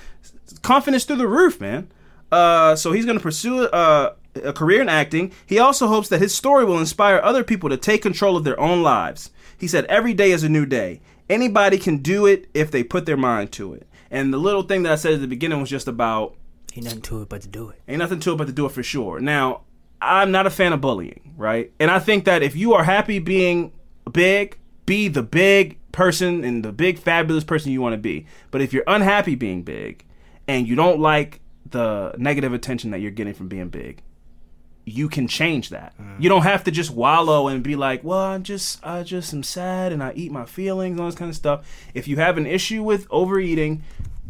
confidence 0.62 1.04
through 1.04 1.16
the 1.16 1.28
roof, 1.28 1.60
man. 1.60 1.90
Uh, 2.30 2.74
so 2.76 2.92
he's 2.92 3.04
gonna 3.06 3.20
pursue 3.20 3.64
uh, 3.66 4.14
a 4.42 4.52
career 4.52 4.80
in 4.80 4.88
acting. 4.88 5.32
He 5.46 5.58
also 5.58 5.86
hopes 5.88 6.08
that 6.08 6.20
his 6.20 6.34
story 6.34 6.64
will 6.64 6.78
inspire 6.78 7.20
other 7.22 7.44
people 7.44 7.68
to 7.68 7.76
take 7.76 8.02
control 8.02 8.36
of 8.36 8.44
their 8.44 8.58
own 8.58 8.82
lives. 8.82 9.30
He 9.58 9.68
said, 9.68 9.84
"Every 9.86 10.14
day 10.14 10.32
is 10.32 10.42
a 10.42 10.48
new 10.48 10.66
day. 10.66 11.00
Anybody 11.32 11.78
can 11.78 11.98
do 11.98 12.26
it 12.26 12.48
if 12.54 12.70
they 12.70 12.84
put 12.84 13.06
their 13.06 13.16
mind 13.16 13.52
to 13.52 13.74
it." 13.74 13.86
And 14.10 14.32
the 14.32 14.38
little 14.38 14.62
thing 14.62 14.82
that 14.82 14.92
I 14.92 14.96
said 14.96 15.14
at 15.14 15.20
the 15.20 15.26
beginning 15.26 15.60
was 15.60 15.70
just 15.70 15.88
about 15.88 16.36
Ain't 16.76 16.84
nothing 16.84 17.02
to 17.02 17.22
it 17.22 17.28
but 17.28 17.42
to 17.42 17.48
do 17.48 17.68
it. 17.68 17.80
Ain't 17.88 17.98
nothing 17.98 18.20
to 18.20 18.32
it 18.32 18.36
but 18.36 18.46
to 18.46 18.52
do 18.52 18.66
it 18.66 18.72
for 18.72 18.82
sure. 18.82 19.20
Now, 19.20 19.62
I'm 20.00 20.30
not 20.30 20.46
a 20.46 20.50
fan 20.50 20.72
of 20.72 20.80
bullying, 20.80 21.34
right? 21.36 21.70
And 21.78 21.90
I 21.90 21.98
think 21.98 22.24
that 22.24 22.42
if 22.42 22.56
you 22.56 22.72
are 22.74 22.84
happy 22.84 23.18
being 23.18 23.72
big, 24.10 24.58
be 24.86 25.08
the 25.08 25.22
big 25.22 25.78
person 25.92 26.44
and 26.44 26.64
the 26.64 26.72
big 26.72 26.98
fabulous 26.98 27.44
person 27.44 27.72
you 27.72 27.80
want 27.80 27.92
to 27.92 27.98
be. 27.98 28.26
But 28.50 28.62
if 28.62 28.72
you're 28.72 28.84
unhappy 28.86 29.34
being 29.34 29.62
big 29.62 30.04
and 30.48 30.66
you 30.66 30.74
don't 30.74 30.98
like 30.98 31.40
the 31.70 32.14
negative 32.18 32.52
attention 32.52 32.90
that 32.90 33.00
you're 33.00 33.10
getting 33.10 33.34
from 33.34 33.48
being 33.48 33.68
big, 33.68 34.02
you 34.84 35.08
can 35.08 35.28
change 35.28 35.68
that. 35.70 35.94
Mm. 35.98 36.20
You 36.20 36.28
don't 36.28 36.42
have 36.42 36.64
to 36.64 36.70
just 36.70 36.90
wallow 36.90 37.48
and 37.48 37.62
be 37.62 37.76
like, 37.76 38.02
"Well, 38.02 38.18
I 38.18 38.38
just 38.38 38.84
I 38.84 39.02
just 39.02 39.32
am 39.32 39.42
sad 39.42 39.92
and 39.92 40.02
I 40.02 40.12
eat 40.14 40.32
my 40.32 40.44
feelings 40.44 40.92
and 40.92 41.00
all 41.00 41.06
this 41.06 41.14
kind 41.14 41.28
of 41.28 41.36
stuff." 41.36 41.66
If 41.94 42.08
you 42.08 42.16
have 42.16 42.36
an 42.36 42.46
issue 42.46 42.82
with 42.82 43.06
overeating, 43.10 43.82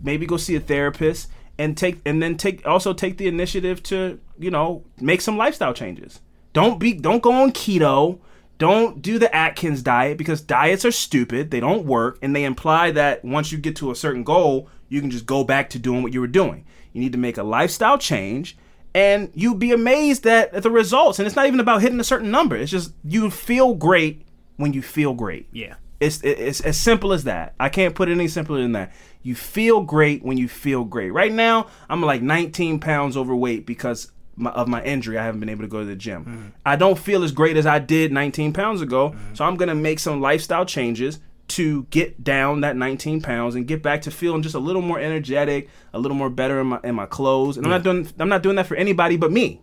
maybe 0.03 0.27
go 0.27 0.37
see 0.37 0.57
a 0.57 0.61
therapist 0.61 1.29
and 1.59 1.77
take 1.77 2.01
and 2.05 2.23
then 2.23 2.37
take 2.37 2.67
also 2.67 2.93
take 2.93 3.17
the 3.19 3.29
initiative 3.29 3.83
to, 3.85 4.19
you 4.39 4.51
know, 4.51 4.85
make 5.01 5.21
some 5.21 5.37
lifestyle 5.37 5.75
changes. 5.75 6.21
Don't 6.53 6.79
be 6.79 6.93
don't 6.93 7.23
go 7.23 7.33
on 7.33 7.53
keto. 7.53 8.19
Don't 8.59 9.03
do 9.03 9.19
the 9.19 9.35
Atkins 9.35 9.83
diet 9.83 10.19
because 10.19 10.41
diets 10.41 10.85
are 10.85 10.93
stupid. 10.93 11.51
They 11.51 11.59
don't 11.59 11.85
work 11.85 12.19
and 12.23 12.37
they 12.37 12.45
imply 12.45 12.93
that 12.93 13.25
once 13.25 13.51
you 13.51 13.59
get 13.59 13.75
to 13.77 13.91
a 13.91 13.97
certain 13.97 14.23
goal, 14.23 14.69
you 14.89 15.01
can 15.01 15.11
just 15.11 15.27
go 15.27 15.43
back 15.43 15.71
to 15.71 15.81
doing 15.81 16.03
what 16.03 16.13
you 16.13 16.21
were 16.21 16.29
doing. 16.29 16.65
You 16.93 17.01
need 17.01 17.13
to 17.13 17.19
make 17.19 17.39
a 17.39 17.43
lifestyle 17.43 17.99
change 17.99 18.57
and 18.95 19.31
you'd 19.35 19.59
be 19.59 19.73
amazed 19.73 20.27
at, 20.27 20.53
at 20.55 20.63
the 20.63 20.71
results. 20.71 21.19
And 21.19 21.27
it's 21.27 21.37
not 21.37 21.47
even 21.47 21.61
about 21.61 21.83
hitting 21.83 22.01
a 22.01 22.05
certain 22.05 22.31
number. 22.31 22.57
It's 22.57 22.71
just 22.71 22.93
you 23.05 23.31
feel 23.31 23.75
great 23.75 24.27
when 24.57 24.73
you 24.73 24.83
feel 24.83 25.15
great. 25.15 25.49
Yeah. 25.53 25.75
It's 26.01 26.21
it's 26.25 26.61
as 26.61 26.77
simple 26.77 27.13
as 27.13 27.25
that. 27.25 27.55
I 27.61 27.69
can't 27.69 27.95
put 27.95 28.09
it 28.09 28.13
any 28.13 28.27
simpler 28.27 28.61
than 28.61 28.73
that. 28.73 28.93
You 29.23 29.37
feel 29.37 29.83
great 29.83 30.25
when 30.25 30.37
you 30.37 30.49
feel 30.49 30.85
great. 30.85 31.11
Right 31.13 31.33
now, 31.33 31.69
I'm 31.89 32.03
like 32.03 32.23
19 32.23 32.81
pounds 32.81 33.17
overweight 33.17 33.67
because 33.67 34.11
my, 34.35 34.51
of 34.51 34.67
my 34.67 34.83
injury. 34.83 35.17
I 35.17 35.25
haven't 35.25 35.39
been 35.39 35.49
able 35.49 35.63
to 35.63 35.69
go 35.69 35.79
to 35.79 35.85
the 35.85 35.95
gym. 35.95 36.25
Mm. 36.25 36.61
I 36.67 36.75
don't 36.75 36.99
feel 36.99 37.23
as 37.23 37.31
great 37.31 37.57
as 37.57 37.67
I 37.67 37.79
did 37.79 38.11
19 38.11 38.53
pounds 38.53 38.81
ago. 38.81 39.11
Mm. 39.11 39.37
So 39.37 39.45
I'm 39.45 39.57
gonna 39.57 39.77
make 39.77 40.01
some 40.01 40.21
lifestyle 40.21 40.65
changes 40.65 41.21
to 41.57 41.85
get 41.85 42.23
down 42.23 42.61
that 42.63 42.77
19 42.77 43.21
pounds 43.23 43.55
and 43.55 43.67
get 43.67 43.83
back 43.83 44.03
to 44.03 44.11
feeling 44.11 44.43
just 44.43 44.55
a 44.55 44.59
little 44.59 44.83
more 44.83 44.99
energetic, 44.99 45.69
a 45.93 45.99
little 45.99 46.17
more 46.17 46.31
better 46.31 46.61
in 46.61 46.67
my 46.69 46.81
in 46.85 46.95
my 46.95 47.07
clothes. 47.07 47.57
And 47.57 47.67
I'm 47.67 47.71
not 47.71 47.83
doing 47.83 48.09
I'm 48.19 48.29
not 48.29 48.43
doing 48.43 48.57
that 48.57 48.67
for 48.67 48.75
anybody 48.77 49.17
but 49.17 49.31
me. 49.33 49.61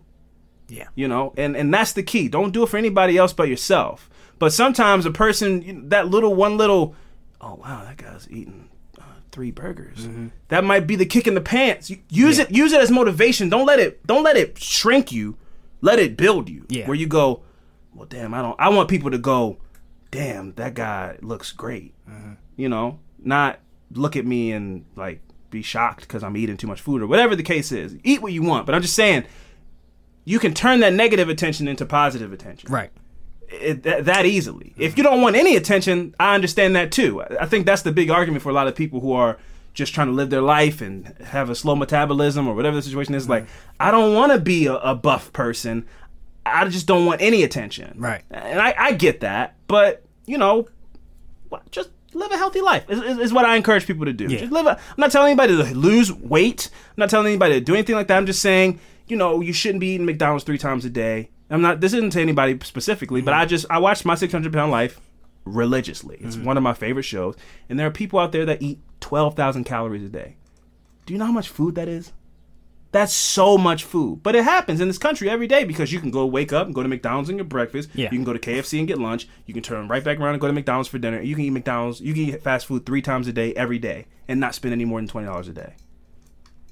Yeah. 0.68 0.86
you 0.94 1.08
know 1.08 1.32
and 1.36 1.56
and 1.56 1.72
that's 1.74 1.92
the 1.92 2.02
key. 2.02 2.28
Don't 2.28 2.52
do 2.52 2.62
it 2.62 2.68
for 2.68 2.76
anybody 2.76 3.16
else 3.16 3.32
but 3.32 3.48
yourself. 3.48 4.08
But 4.38 4.52
sometimes 4.52 5.04
a 5.06 5.10
person 5.10 5.88
that 5.88 6.08
little 6.08 6.34
one 6.34 6.56
little 6.56 6.94
oh 7.40 7.54
wow 7.56 7.82
that 7.84 7.96
guy's 7.96 8.28
eating 8.30 8.68
uh, 8.98 9.02
three 9.32 9.50
burgers. 9.50 10.08
That 10.48 10.62
might 10.64 10.86
be 10.86 10.96
the 10.96 11.06
kick 11.06 11.26
in 11.26 11.34
the 11.34 11.40
pants. 11.40 11.90
Use 12.08 12.38
Yeah. 12.38 12.44
it 12.44 12.50
use 12.52 12.72
it 12.72 12.80
as 12.80 12.90
motivation. 12.90 13.48
Don't 13.48 13.66
let 13.66 13.80
it 13.80 14.06
don't 14.06 14.22
let 14.22 14.36
it 14.36 14.58
shrink 14.62 15.10
you. 15.12 15.36
Let 15.80 15.98
it 15.98 16.16
build 16.16 16.48
you. 16.48 16.66
Yeah. 16.68 16.86
where 16.86 16.96
you 16.96 17.06
go 17.08 17.42
well 17.92 18.06
damn 18.06 18.32
i 18.34 18.40
don't 18.40 18.54
i 18.60 18.68
want 18.68 18.88
people 18.88 19.10
to 19.10 19.18
go 19.18 19.58
damn 20.10 20.52
that 20.54 20.74
guy 20.74 21.16
looks 21.22 21.52
great 21.52 21.94
mm-hmm. 22.08 22.32
you 22.56 22.68
know 22.68 22.98
not 23.18 23.60
look 23.92 24.16
at 24.16 24.26
me 24.26 24.52
and 24.52 24.84
like 24.96 25.20
be 25.50 25.62
shocked 25.62 26.02
because 26.02 26.22
i'm 26.22 26.36
eating 26.36 26.56
too 26.56 26.66
much 26.66 26.80
food 26.80 27.02
or 27.02 27.06
whatever 27.06 27.34
the 27.34 27.42
case 27.42 27.72
is 27.72 27.96
eat 28.04 28.22
what 28.22 28.32
you 28.32 28.42
want 28.42 28.66
but 28.66 28.74
i'm 28.74 28.82
just 28.82 28.94
saying 28.94 29.24
you 30.24 30.38
can 30.38 30.54
turn 30.54 30.80
that 30.80 30.92
negative 30.92 31.28
attention 31.28 31.68
into 31.68 31.86
positive 31.86 32.32
attention. 32.32 32.70
Right. 32.70 32.90
It, 33.48 33.82
that, 33.82 34.04
that 34.04 34.26
easily. 34.26 34.74
If 34.76 34.96
you 34.96 35.02
don't 35.02 35.20
want 35.20 35.34
any 35.34 35.56
attention, 35.56 36.14
I 36.20 36.34
understand 36.34 36.76
that 36.76 36.92
too. 36.92 37.22
I 37.22 37.46
think 37.46 37.66
that's 37.66 37.82
the 37.82 37.90
big 37.92 38.10
argument 38.10 38.42
for 38.42 38.50
a 38.50 38.52
lot 38.52 38.68
of 38.68 38.76
people 38.76 39.00
who 39.00 39.12
are 39.12 39.38
just 39.74 39.92
trying 39.92 40.06
to 40.06 40.12
live 40.12 40.30
their 40.30 40.42
life 40.42 40.80
and 40.80 41.16
have 41.24 41.50
a 41.50 41.54
slow 41.54 41.74
metabolism 41.74 42.46
or 42.46 42.54
whatever 42.54 42.76
the 42.76 42.82
situation 42.82 43.14
is. 43.14 43.28
Like, 43.28 43.44
mm-hmm. 43.44 43.72
I 43.80 43.90
don't 43.90 44.14
want 44.14 44.32
to 44.32 44.38
be 44.38 44.66
a, 44.66 44.74
a 44.74 44.94
buff 44.94 45.32
person. 45.32 45.86
I 46.52 46.68
just 46.68 46.86
don't 46.86 47.06
want 47.06 47.20
any 47.20 47.42
attention. 47.42 47.94
Right. 47.98 48.22
And 48.30 48.60
I, 48.60 48.74
I 48.76 48.92
get 48.92 49.20
that, 49.20 49.56
but 49.66 50.04
you 50.26 50.38
know, 50.38 50.68
just 51.70 51.90
live 52.12 52.30
a 52.32 52.36
healthy 52.36 52.60
life 52.60 52.88
is, 52.88 53.00
is, 53.00 53.18
is 53.18 53.32
what 53.32 53.44
I 53.44 53.56
encourage 53.56 53.86
people 53.86 54.04
to 54.06 54.12
do. 54.12 54.26
Yeah. 54.26 54.40
Just 54.40 54.52
live. 54.52 54.66
A, 54.66 54.70
I'm 54.70 54.94
not 54.96 55.12
telling 55.12 55.28
anybody 55.28 55.56
to 55.56 55.74
lose 55.74 56.12
weight. 56.12 56.68
I'm 56.72 56.94
not 56.96 57.10
telling 57.10 57.26
anybody 57.26 57.54
to 57.54 57.60
do 57.60 57.74
anything 57.74 57.94
like 57.94 58.08
that. 58.08 58.16
I'm 58.16 58.26
just 58.26 58.42
saying, 58.42 58.80
you 59.08 59.16
know, 59.16 59.40
you 59.40 59.52
shouldn't 59.52 59.80
be 59.80 59.94
eating 59.94 60.06
McDonald's 60.06 60.44
three 60.44 60.58
times 60.58 60.84
a 60.84 60.90
day. 60.90 61.30
I'm 61.50 61.62
not. 61.62 61.80
This 61.80 61.92
isn't 61.92 62.10
to 62.10 62.20
anybody 62.20 62.58
specifically, 62.62 63.22
but 63.22 63.34
I 63.34 63.44
just 63.44 63.66
I 63.68 63.78
watched 63.78 64.04
my 64.04 64.14
600 64.14 64.52
pound 64.52 64.70
life 64.70 65.00
religiously. 65.44 66.18
It's 66.20 66.36
mm-hmm. 66.36 66.44
one 66.44 66.56
of 66.56 66.62
my 66.62 66.74
favorite 66.74 67.02
shows, 67.02 67.36
and 67.68 67.78
there 67.78 67.86
are 67.86 67.90
people 67.90 68.18
out 68.18 68.30
there 68.32 68.46
that 68.46 68.62
eat 68.62 68.78
12,000 69.00 69.64
calories 69.64 70.04
a 70.04 70.08
day. 70.08 70.36
Do 71.06 71.12
you 71.12 71.18
know 71.18 71.26
how 71.26 71.32
much 71.32 71.48
food 71.48 71.74
that 71.74 71.88
is? 71.88 72.12
That's 72.92 73.12
so 73.12 73.56
much 73.56 73.84
food. 73.84 74.22
But 74.22 74.34
it 74.34 74.42
happens 74.42 74.80
in 74.80 74.88
this 74.88 74.98
country 74.98 75.30
every 75.30 75.46
day 75.46 75.62
because 75.64 75.92
you 75.92 76.00
can 76.00 76.10
go 76.10 76.26
wake 76.26 76.52
up 76.52 76.66
and 76.66 76.74
go 76.74 76.82
to 76.82 76.88
McDonald's 76.88 77.28
and 77.28 77.38
get 77.38 77.48
breakfast. 77.48 77.88
Yeah. 77.94 78.06
You 78.10 78.18
can 78.18 78.24
go 78.24 78.32
to 78.32 78.38
KFC 78.40 78.80
and 78.80 78.88
get 78.88 78.98
lunch. 78.98 79.28
You 79.46 79.54
can 79.54 79.62
turn 79.62 79.86
right 79.86 80.02
back 80.02 80.18
around 80.18 80.32
and 80.34 80.40
go 80.40 80.48
to 80.48 80.52
McDonald's 80.52 80.88
for 80.88 80.98
dinner. 80.98 81.20
You 81.20 81.36
can 81.36 81.44
eat 81.44 81.50
McDonald's. 81.50 82.00
You 82.00 82.12
can 82.14 82.22
eat 82.24 82.42
fast 82.42 82.66
food 82.66 82.84
three 82.86 83.00
times 83.02 83.28
a 83.28 83.32
day 83.32 83.54
every 83.54 83.78
day 83.78 84.06
and 84.26 84.40
not 84.40 84.54
spend 84.56 84.72
any 84.72 84.84
more 84.84 84.98
than 84.98 85.06
twenty 85.08 85.26
dollars 85.28 85.46
a 85.46 85.52
day. 85.52 85.74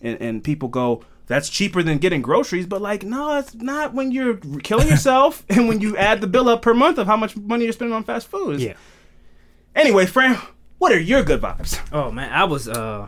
And 0.01 0.21
and 0.21 0.43
people 0.43 0.69
go, 0.69 1.05
that's 1.27 1.49
cheaper 1.49 1.83
than 1.85 1.99
getting 1.99 2.23
groceries, 2.23 2.67
but 2.67 2.81
like, 2.83 3.03
no, 3.05 3.37
it's 3.39 3.55
not 3.55 3.95
when 3.95 4.11
you're 4.11 4.39
killing 4.63 4.89
yourself 4.89 5.45
and 5.51 5.69
when 5.69 5.81
you 5.81 5.97
add 5.97 6.21
the 6.21 6.27
bill 6.27 6.49
up 6.49 6.63
per 6.63 6.73
month 6.75 6.99
of 6.99 7.07
how 7.07 7.17
much 7.17 7.37
money 7.37 7.65
you're 7.65 7.73
spending 7.73 7.95
on 7.95 8.03
fast 8.03 8.27
food. 8.29 8.57
It's- 8.57 8.63
Yeah. 8.71 8.75
Anyway, 9.81 10.07
Fran, 10.07 10.37
what 10.79 10.91
are 10.91 10.99
your 10.99 11.23
good 11.23 11.41
vibes? 11.41 11.79
Oh 11.93 12.11
man, 12.11 12.33
I 12.33 12.43
was 12.45 12.67
uh 12.69 13.07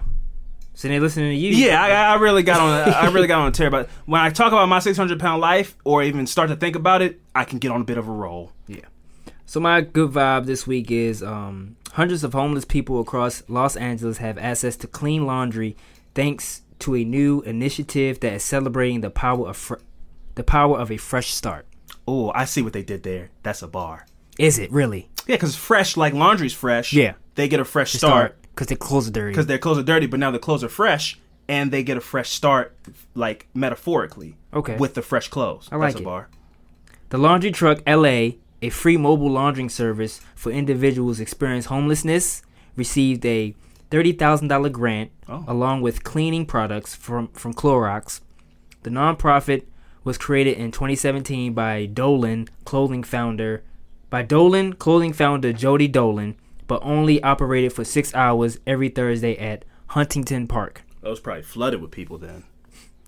sitting 0.81 0.95
there 0.95 1.03
listening 1.03 1.31
to 1.33 1.37
you. 1.37 1.51
Yeah, 1.51 1.83
I, 1.83 1.91
I 1.91 2.14
really 2.14 2.43
got 2.43 2.59
on. 2.59 2.95
I 2.95 3.11
really 3.11 3.26
got 3.33 3.41
on 3.41 3.49
a 3.49 3.51
tear. 3.51 3.68
But 3.70 3.91
when 4.07 4.18
I 4.18 4.31
talk 4.31 4.51
about 4.51 4.66
my 4.66 4.78
600 4.78 5.20
pound 5.20 5.43
life, 5.43 5.76
or 5.85 6.03
even 6.03 6.26
start 6.26 6.49
to 6.49 6.57
think 6.57 6.74
about 6.74 7.03
it, 7.03 7.20
I 7.35 7.45
can 7.45 7.59
get 7.59 7.70
on 7.70 7.83
a 7.83 7.85
bit 7.85 7.99
of 7.99 8.09
a 8.09 8.11
roll. 8.11 8.53
Yeah. 8.66 8.87
So 9.45 9.61
my 9.61 9.83
good 9.83 10.12
vibe 10.12 10.47
this 10.47 10.66
week 10.66 10.91
is 10.91 11.22
um, 11.22 11.76
hundreds 11.93 12.24
of 12.24 12.33
homeless 12.33 12.64
people 12.64 12.99
across 12.99 13.43
Los 13.47 13.76
Angeles 13.76 14.18
have 14.18 14.39
access 14.39 14.74
to 14.76 14.87
clean 14.87 15.26
laundry 15.26 15.76
thanks 16.14 16.62
to 16.78 16.97
a 16.97 17.05
new 17.05 17.43
initiative 17.43 18.20
that 18.20 18.33
is 18.33 18.43
celebrating 18.43 19.03
the 19.03 19.11
power 19.11 19.51
of 19.51 19.59
fr- 19.59 19.74
the 20.35 20.45
power 20.45 20.78
of 20.78 20.91
a 20.91 20.97
fresh 20.97 21.35
start. 21.35 21.66
Oh, 22.09 22.33
I 22.35 22.47
see 22.47 22.62
what 22.62 22.72
they 22.72 22.83
did 22.83 23.03
there. 23.03 23.28
That's 23.43 23.61
a 23.61 23.68
bar. 23.68 24.07
Is 24.39 24.59
it 24.59 24.72
really? 24.72 25.11
Yeah, 25.26 25.37
because 25.37 25.57
fresh, 25.57 25.99
like 25.99 26.14
laundry's 26.14 26.55
fresh. 26.55 26.95
Yeah. 26.95 27.14
they 27.35 27.49
get 27.49 27.61
a 27.61 27.64
fresh 27.66 27.93
start 27.93 28.39
because 28.55 28.66
their 28.68 28.76
clothes 28.76 29.09
are 29.09 29.12
dirty. 29.12 29.32
because 29.32 29.46
their 29.46 29.59
clothes 29.59 29.78
are 29.78 29.82
dirty, 29.82 30.07
but 30.07 30.20
now 30.20 30.30
the 30.30 30.38
clothes 30.38 30.62
are 30.64 30.68
fresh, 30.68 31.18
and 31.48 31.70
they 31.70 31.82
get 31.82 31.96
a 31.96 32.01
fresh 32.01 32.30
start, 32.30 32.76
like 33.14 33.46
metaphorically. 33.55 34.36
Okay. 34.53 34.76
with 34.76 34.94
the 34.94 35.03
fresh 35.03 35.28
clothes. 35.28 35.68
I 35.70 35.76
like 35.76 35.90
That's 35.94 36.01
a 36.01 36.03
it. 36.03 36.05
bar. 36.05 36.28
The 37.11 37.18
Laundry 37.18 37.51
Truck 37.53 37.78
LA, 37.86 38.30
a 38.62 38.70
free 38.70 38.96
mobile 38.96 39.30
laundering 39.30 39.68
service 39.68 40.20
for 40.34 40.51
individuals 40.51 41.20
experiencing 41.20 41.68
homelessness, 41.68 42.42
received 42.76 43.24
a 43.24 43.55
$30,000 43.90 44.70
grant 44.72 45.11
Oh. 45.28 45.44
along 45.46 45.82
with 45.82 46.03
cleaning 46.05 46.46
products 46.46 46.94
from, 46.94 47.28
from 47.28 47.55
Clorox. 47.55 48.20
The 48.82 48.90
nonprofit 48.90 49.64
was 50.03 50.18
created 50.18 50.57
in 50.57 50.72
2017 50.72 51.53
by 51.53 51.86
Dolan 51.86 52.48
clothing 52.64 53.03
founder 53.05 53.62
by 54.09 54.22
Dolan 54.22 54.72
clothing 54.72 55.12
founder 55.12 55.53
Jody 55.53 55.86
Dolan, 55.86 56.34
but 56.71 56.81
only 56.85 57.21
operated 57.25 57.73
for 57.73 57.85
6 57.85 58.14
hours 58.14 58.59
every 58.64 58.89
Thursday 58.89 59.37
at 59.37 59.64
Huntington 59.89 60.47
Park. 60.47 60.83
That 61.03 61.09
was 61.11 61.18
probably 61.18 61.43
flooded 61.43 61.83
with 61.83 61.91
people 61.91 62.16
then. 62.16 62.45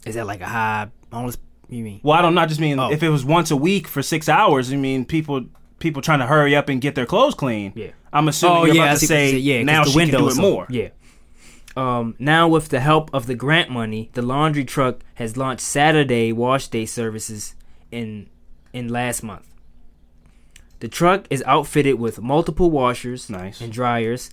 Is 0.04 0.16
that 0.16 0.26
like 0.26 0.40
a 0.40 0.46
high 0.46 0.88
homeless 1.12 1.38
you 1.68 1.84
mean? 1.84 2.00
Well, 2.02 2.18
I 2.18 2.22
don't 2.22 2.34
not 2.34 2.48
just 2.48 2.60
mean 2.60 2.80
Oh. 2.80 2.90
if 2.90 3.04
it 3.04 3.08
was 3.08 3.24
once 3.24 3.52
a 3.52 3.56
week 3.56 3.86
for 3.86 4.02
six 4.02 4.28
hours. 4.28 4.72
I 4.72 4.76
mean 4.76 5.04
people 5.04 5.44
people 5.78 6.02
trying 6.02 6.18
to 6.18 6.26
hurry 6.26 6.56
up 6.56 6.68
and 6.68 6.80
get 6.80 6.94
their 6.96 7.06
clothes 7.06 7.34
clean. 7.34 7.72
Yeah. 7.76 7.92
I'm 8.12 8.26
assuming 8.28 8.74
you're 8.74 8.82
Oh, 8.82 8.86
I 8.86 8.86
about 8.88 8.98
to 9.00 9.06
say 9.06 9.26
you 9.26 9.32
said. 9.32 9.40
yeah, 9.42 9.58
'cause 9.58 9.66
now 9.66 9.84
the 9.84 9.90
she 9.90 9.98
can 9.98 10.10
do 10.20 10.28
it 10.28 10.38
are- 10.38 10.42
more. 10.42 10.66
Yeah. 10.68 10.88
Um, 11.76 12.14
now 12.18 12.48
with 12.48 12.68
the 12.68 12.80
help 12.80 13.10
of 13.14 13.26
the 13.26 13.34
grant 13.36 13.70
money, 13.70 14.10
the 14.14 14.22
laundry 14.22 14.64
truck 14.64 15.00
has 15.14 15.36
launched 15.36 15.62
Saturday 15.62 16.32
wash 16.32 16.66
day 16.68 16.84
services 16.84 17.54
in 17.92 18.28
in 18.72 18.88
last 18.88 19.22
month. 19.22 19.46
The 20.82 20.88
truck 20.88 21.26
is 21.30 21.44
outfitted 21.46 22.00
with 22.00 22.20
multiple 22.20 22.68
washers 22.68 23.30
Nice. 23.30 23.60
and 23.60 23.72
dryers, 23.72 24.30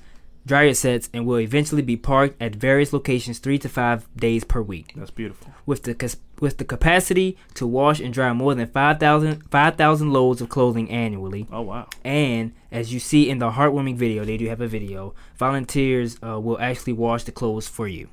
dryer 0.48 0.74
sets, 0.74 1.08
and 1.14 1.28
will 1.28 1.40
eventually 1.40 1.84
be 1.84 1.96
parked 1.96 2.42
at 2.42 2.56
various 2.56 2.92
locations 2.92 3.38
three 3.38 3.60
to 3.60 3.70
five 3.70 4.08
days 4.18 4.44
per 4.44 4.60
week 4.60 4.94
That's 4.96 5.12
beautiful. 5.12 5.54
with 5.68 5.84
the 5.84 5.94
with 6.40 6.58
the 6.58 6.66
capacity 6.66 7.38
to 7.54 7.68
wash 7.68 8.00
and 8.00 8.12
dry 8.12 8.34
more 8.34 8.56
than 8.56 8.66
5,000 8.66 9.44
5,000 9.52 10.12
loads 10.12 10.42
of 10.42 10.50
clothing 10.50 10.90
annually. 10.90 11.46
Oh 11.52 11.62
wow. 11.62 11.86
And 12.04 12.54
as 12.72 12.92
you 12.92 13.00
see 13.00 13.30
in 13.30 13.38
the 13.38 13.52
heartwarming 13.52 13.98
video, 13.98 14.26
they 14.26 14.38
do 14.38 14.48
have 14.48 14.60
a 14.62 14.68
video. 14.68 15.14
Volunteers 15.38 16.18
uh, 16.26 16.40
will 16.40 16.60
actually 16.60 16.94
wash 16.94 17.26
the 17.26 17.32
clothes 17.32 17.68
for 17.68 17.88
you. 17.88 18.10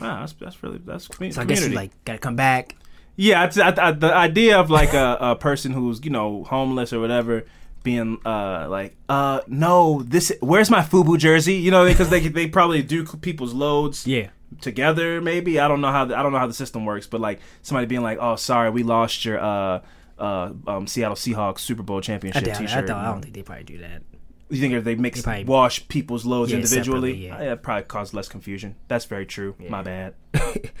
Wow, 0.00 0.20
that's 0.20 0.32
that's 0.32 0.62
really 0.62 0.78
that's 0.78 1.06
commu- 1.08 1.34
So 1.34 1.42
I 1.42 1.44
guess 1.44 1.60
you 1.68 1.74
like 1.74 1.90
gotta 2.06 2.18
come 2.18 2.36
back. 2.36 2.76
Yeah, 3.16 3.42
I, 3.42 3.60
I, 3.60 3.88
I, 3.88 3.92
the 3.92 4.12
idea 4.14 4.58
of 4.58 4.70
like 4.70 4.94
a, 4.94 5.18
a 5.20 5.36
person 5.36 5.72
who's 5.72 6.02
you 6.02 6.10
know 6.10 6.44
homeless 6.44 6.94
or 6.94 7.00
whatever 7.00 7.44
being 7.84 8.18
uh 8.26 8.66
like 8.68 8.96
uh 9.08 9.40
no 9.46 10.02
this 10.02 10.32
where's 10.40 10.70
my 10.70 10.80
FUBU 10.80 11.18
jersey 11.18 11.54
you 11.54 11.70
know 11.70 11.86
because 11.86 12.08
they 12.10 12.26
they 12.26 12.48
probably 12.48 12.82
do 12.82 13.04
people's 13.04 13.54
loads 13.54 14.06
Yeah, 14.06 14.30
together 14.60 15.20
maybe 15.20 15.60
I 15.60 15.68
don't 15.68 15.80
know 15.80 15.92
how 15.92 16.04
the, 16.06 16.18
I 16.18 16.22
don't 16.24 16.32
know 16.32 16.38
how 16.38 16.46
the 16.48 16.54
system 16.54 16.84
works 16.84 17.06
but 17.06 17.20
like 17.20 17.38
somebody 17.62 17.86
being 17.86 18.02
like 18.02 18.18
oh 18.20 18.34
sorry 18.36 18.70
we 18.70 18.82
lost 18.82 19.24
your 19.24 19.38
uh 19.38 19.80
uh 20.18 20.52
um, 20.66 20.86
Seattle 20.86 21.16
Seahawks 21.16 21.58
Super 21.60 21.82
Bowl 21.82 22.00
championship 22.00 22.42
I 22.42 22.46
doubt. 22.46 22.54
it. 22.54 22.62
I, 22.62 22.66
T-shirt. 22.66 22.86
thought, 22.88 23.04
I 23.04 23.10
don't 23.12 23.22
think 23.22 23.34
they 23.34 23.42
probably 23.42 23.64
do 23.64 23.78
that. 23.78 24.02
you 24.48 24.60
think 24.60 24.72
if 24.74 24.84
they 24.84 24.94
mix 24.94 25.22
probably- 25.22 25.44
wash 25.44 25.86
people's 25.88 26.24
loads 26.24 26.52
Yeah, 26.52 26.58
individually, 26.58 27.14
yeah. 27.26 27.42
yeah. 27.42 27.52
it 27.52 27.62
probably 27.62 27.82
cause 27.84 28.14
less 28.14 28.28
confusion. 28.28 28.76
That's 28.88 29.04
very 29.06 29.26
true. 29.26 29.54
My 29.68 29.82
bad. 29.82 30.14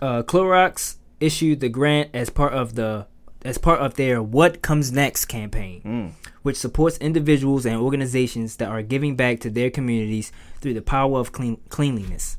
Uh, 0.00 0.22
Clorox 0.22 0.96
issued 1.18 1.58
the 1.60 1.68
grant 1.68 2.10
as 2.14 2.30
part 2.30 2.52
of 2.52 2.74
the 2.76 3.06
as 3.44 3.58
part 3.58 3.80
of 3.80 3.94
their 3.94 4.22
"What 4.22 4.62
Comes 4.62 4.92
Next" 4.92 5.26
campaign, 5.26 5.82
mm. 5.84 6.28
which 6.42 6.56
supports 6.56 6.98
individuals 6.98 7.66
and 7.66 7.76
organizations 7.76 8.56
that 8.56 8.68
are 8.68 8.82
giving 8.82 9.16
back 9.16 9.40
to 9.40 9.50
their 9.50 9.70
communities 9.70 10.32
through 10.60 10.74
the 10.74 10.82
power 10.82 11.18
of 11.18 11.32
clean, 11.32 11.58
cleanliness. 11.68 12.36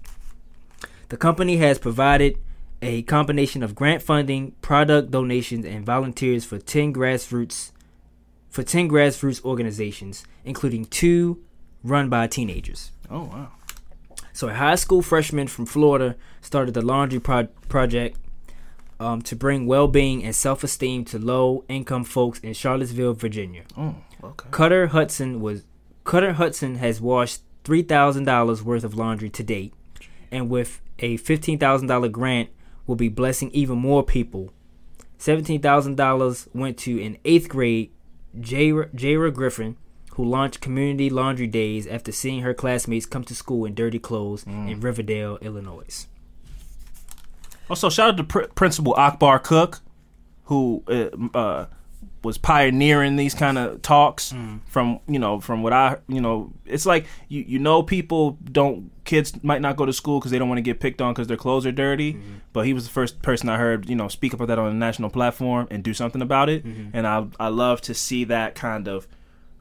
The 1.10 1.18
company 1.18 1.58
has 1.58 1.80
provided 1.80 2.38
a 2.82 3.04
combination 3.04 3.62
of 3.64 3.76
grant 3.76 4.02
funding, 4.02 4.52
product 4.62 5.12
donations, 5.12 5.66
and 5.66 5.86
volunteers 5.86 6.46
for 6.46 6.58
ten 6.58 6.94
grassroots 6.94 7.72
for 8.50 8.64
ten 8.64 8.90
grassroots 8.90 9.44
organizations, 9.44 10.26
including 10.44 10.86
two 10.86 11.44
run 11.84 12.10
by 12.10 12.28
teenagers. 12.28 12.92
Oh 13.10 13.24
wow. 13.24 13.52
So 14.34 14.48
a 14.48 14.54
high 14.54 14.76
school 14.76 15.02
freshman 15.02 15.48
from 15.48 15.66
Florida 15.66 16.16
started 16.42 16.74
the 16.74 16.82
laundry 16.82 17.20
pro- 17.20 17.48
project 17.68 18.18
um, 19.02 19.22
to 19.24 19.36
bring 19.36 19.66
well-being 19.66 20.24
and 20.24 20.36
self-esteem 20.36 21.06
to 21.06 21.18
low-income 21.18 22.04
folks 22.04 22.40
in 22.40 22.54
Charlottesville, 22.54 23.14
Virginia. 23.14 23.64
Oh 23.76 23.96
okay. 24.24 24.50
Cutter 24.52 24.88
Hudson 24.88 25.42
was 25.42 25.64
Cutter 26.04 26.34
Hudson 26.34 26.76
has 26.76 27.02
washed 27.02 27.42
three 27.64 27.82
thousand 27.82 28.26
dollars 28.26 28.64
worth 28.64 28.84
of 28.84 28.94
laundry 28.96 29.30
to 29.30 29.44
date, 29.44 29.74
and 30.32 30.50
with 30.50 30.82
a 31.00 31.18
fifteen 31.18 31.58
thousand 31.58 31.88
dollar 31.88 32.10
grant, 32.10 32.50
will 32.86 32.96
be 32.96 33.10
blessing 33.10 33.50
even 33.52 33.78
more 33.78 34.04
people. 34.04 34.54
Seventeen 35.18 35.62
thousand 35.62 35.98
dollars 35.98 36.48
went 36.54 36.78
to 36.80 37.04
an 37.04 37.18
eighth 37.26 37.50
grade 37.50 37.92
Jara, 38.40 38.90
Jara 38.94 39.32
Griffin, 39.32 39.78
who 40.14 40.24
launched 40.24 40.62
community 40.62 41.10
laundry 41.10 41.48
days 41.48 41.88
after 41.88 42.12
seeing 42.12 42.42
her 42.42 42.54
classmates 42.54 43.06
come 43.06 43.24
to 43.24 43.36
school 43.36 43.66
in 43.66 43.74
dirty 43.74 44.00
clothes 44.00 44.44
in 44.46 44.80
Riverdale, 44.80 45.38
Illinois. 45.42 46.08
Also, 47.72 47.90
shout 47.90 48.10
out 48.10 48.18
to 48.18 48.24
Pr- 48.26 48.48
Principal 48.54 48.94
Akbar 48.98 49.40
Cook, 49.40 49.80
who 50.46 50.84
uh, 50.90 51.38
uh, 51.38 51.66
was 52.22 52.38
pioneering 52.38 53.16
these 53.16 53.34
kind 53.34 53.58
of 53.58 53.82
talks. 53.82 54.34
From 54.66 55.00
you 55.08 55.20
know, 55.20 55.40
from 55.40 55.64
what 55.64 55.72
I 55.72 55.98
you 56.10 56.20
know, 56.20 56.52
it's 56.66 56.86
like 56.86 57.06
you 57.30 57.46
you 57.48 57.60
know 57.60 57.82
people 57.82 58.38
don't 58.52 58.92
kids 59.06 59.42
might 59.42 59.62
not 59.62 59.78
go 59.78 59.86
to 59.86 59.94
school 59.94 60.20
because 60.20 60.32
they 60.32 60.38
don't 60.40 60.50
want 60.50 60.58
to 60.58 60.62
get 60.72 60.82
picked 60.82 61.02
on 61.02 61.14
because 61.14 61.28
their 61.28 61.38
clothes 61.38 61.66
are 61.66 61.72
dirty. 61.72 62.18
But 62.52 62.66
he 62.66 62.74
was 62.74 62.84
the 62.84 62.92
first 62.92 63.22
person 63.22 63.48
I 63.48 63.58
heard 63.58 63.90
you 63.90 63.96
know 63.96 64.10
speak 64.10 64.34
about 64.34 64.50
that 64.50 64.60
on 64.60 64.70
a 64.70 64.74
national 64.74 65.10
platform 65.10 65.68
and 65.72 65.82
do 65.82 65.94
something 65.94 66.22
about 66.22 66.50
it. 66.50 66.66
And 66.66 67.08
I 67.08 67.26
I 67.40 67.48
love 67.48 67.80
to 67.84 67.94
see 67.94 68.26
that 68.26 68.54
kind 68.54 68.90
of 68.90 69.08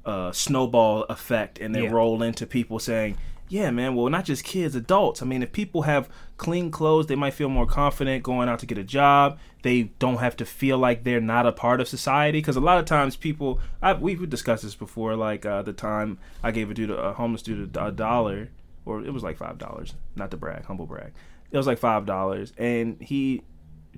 uh, 0.05 0.33
snowball 0.33 1.05
effect 1.05 1.61
and 1.61 1.73
then 1.75 1.85
Yeah. 1.85 1.91
roll 1.93 2.23
into 2.25 2.45
people 2.47 2.81
saying. 2.81 3.17
Yeah, 3.51 3.73
man. 3.73 3.97
Well, 3.97 4.09
not 4.09 4.25
just 4.25 4.45
kids, 4.45 4.77
adults. 4.77 5.23
I 5.23 5.27
mean, 5.27 5.43
if 5.43 5.51
people 5.51 5.83
have 5.83 6.09
clean 6.37 6.71
clothes, 6.71 7.09
they 7.09 7.17
might 7.17 7.35
feel 7.35 7.49
more 7.49 7.67
confident 7.67 8.23
going 8.23 8.49
out 8.49 8.61
to 8.61 8.67
get 8.67 8.79
a 8.79 8.85
job. 8.85 9.41
They 9.63 9.91
don't 9.99 10.19
have 10.19 10.37
to 10.37 10.47
feel 10.47 10.79
like 10.79 11.03
they're 11.03 11.21
not 11.21 11.47
a 11.47 11.53
part 11.53 11.81
of 11.81 11.89
society. 11.89 12.39
Because 12.39 12.55
a 12.55 12.61
lot 12.61 12.79
of 12.79 12.85
times, 12.85 13.17
people, 13.17 13.59
I, 13.83 13.95
we've 13.95 14.31
discussed 14.31 14.63
this 14.63 14.77
before. 14.77 15.17
Like 15.17 15.45
uh, 15.45 15.63
the 15.63 15.73
time 15.73 16.19
I 16.45 16.53
gave 16.53 16.71
a 16.71 16.75
dude, 16.75 16.93
a 16.93 17.13
homeless 17.15 17.43
dude, 17.43 17.77
a 17.77 17.91
dollar, 17.91 18.51
or 18.87 19.05
it 19.05 19.13
was 19.13 19.25
like 19.25 19.37
five 19.37 19.59
dollars. 19.59 19.95
Not 20.15 20.31
to 20.31 20.37
brag, 20.37 20.67
humble 20.67 20.87
brag. 20.87 21.13
It 21.51 21.57
was 21.57 21.67
like 21.67 21.79
five 21.79 22.07
dollars, 22.07 22.53
and 22.57 23.03
he 23.03 23.43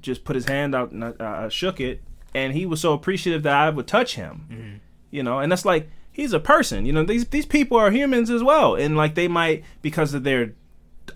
just 0.01 0.25
put 0.25 0.35
his 0.35 0.47
hand 0.47 0.75
out 0.75 0.93
and 0.93 1.05
I, 1.05 1.09
uh, 1.11 1.49
shook 1.51 1.79
it, 1.79 2.01
and 2.35 2.55
he 2.55 2.65
was 2.65 2.81
so 2.81 2.95
appreciative 2.95 3.43
that 3.43 3.55
I 3.55 3.69
would 3.69 3.87
touch 3.87 4.15
him. 4.15 4.47
Mm-hmm. 4.51 4.77
You 5.11 5.23
know, 5.23 5.41
and 5.41 5.53
that's 5.53 5.67
like 5.67 5.91
he's 6.13 6.33
a 6.33 6.41
person. 6.41 6.87
You 6.87 6.93
know, 6.93 7.05
these 7.05 7.27
these 7.29 7.47
people 7.47 7.79
are 7.79 7.91
humans 7.91 8.31
as 8.31 8.43
well, 8.43 8.75
and 8.75 8.97
like 8.97 9.15
they 9.15 9.29
might 9.29 9.65
because 9.81 10.15
of 10.15 10.25
their 10.25 10.53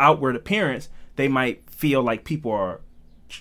outward 0.00 0.34
appearance, 0.34 0.88
they 1.16 1.28
might 1.28 1.68
feel 1.70 2.02
like 2.02 2.24
people 2.24 2.50
are 2.50 2.80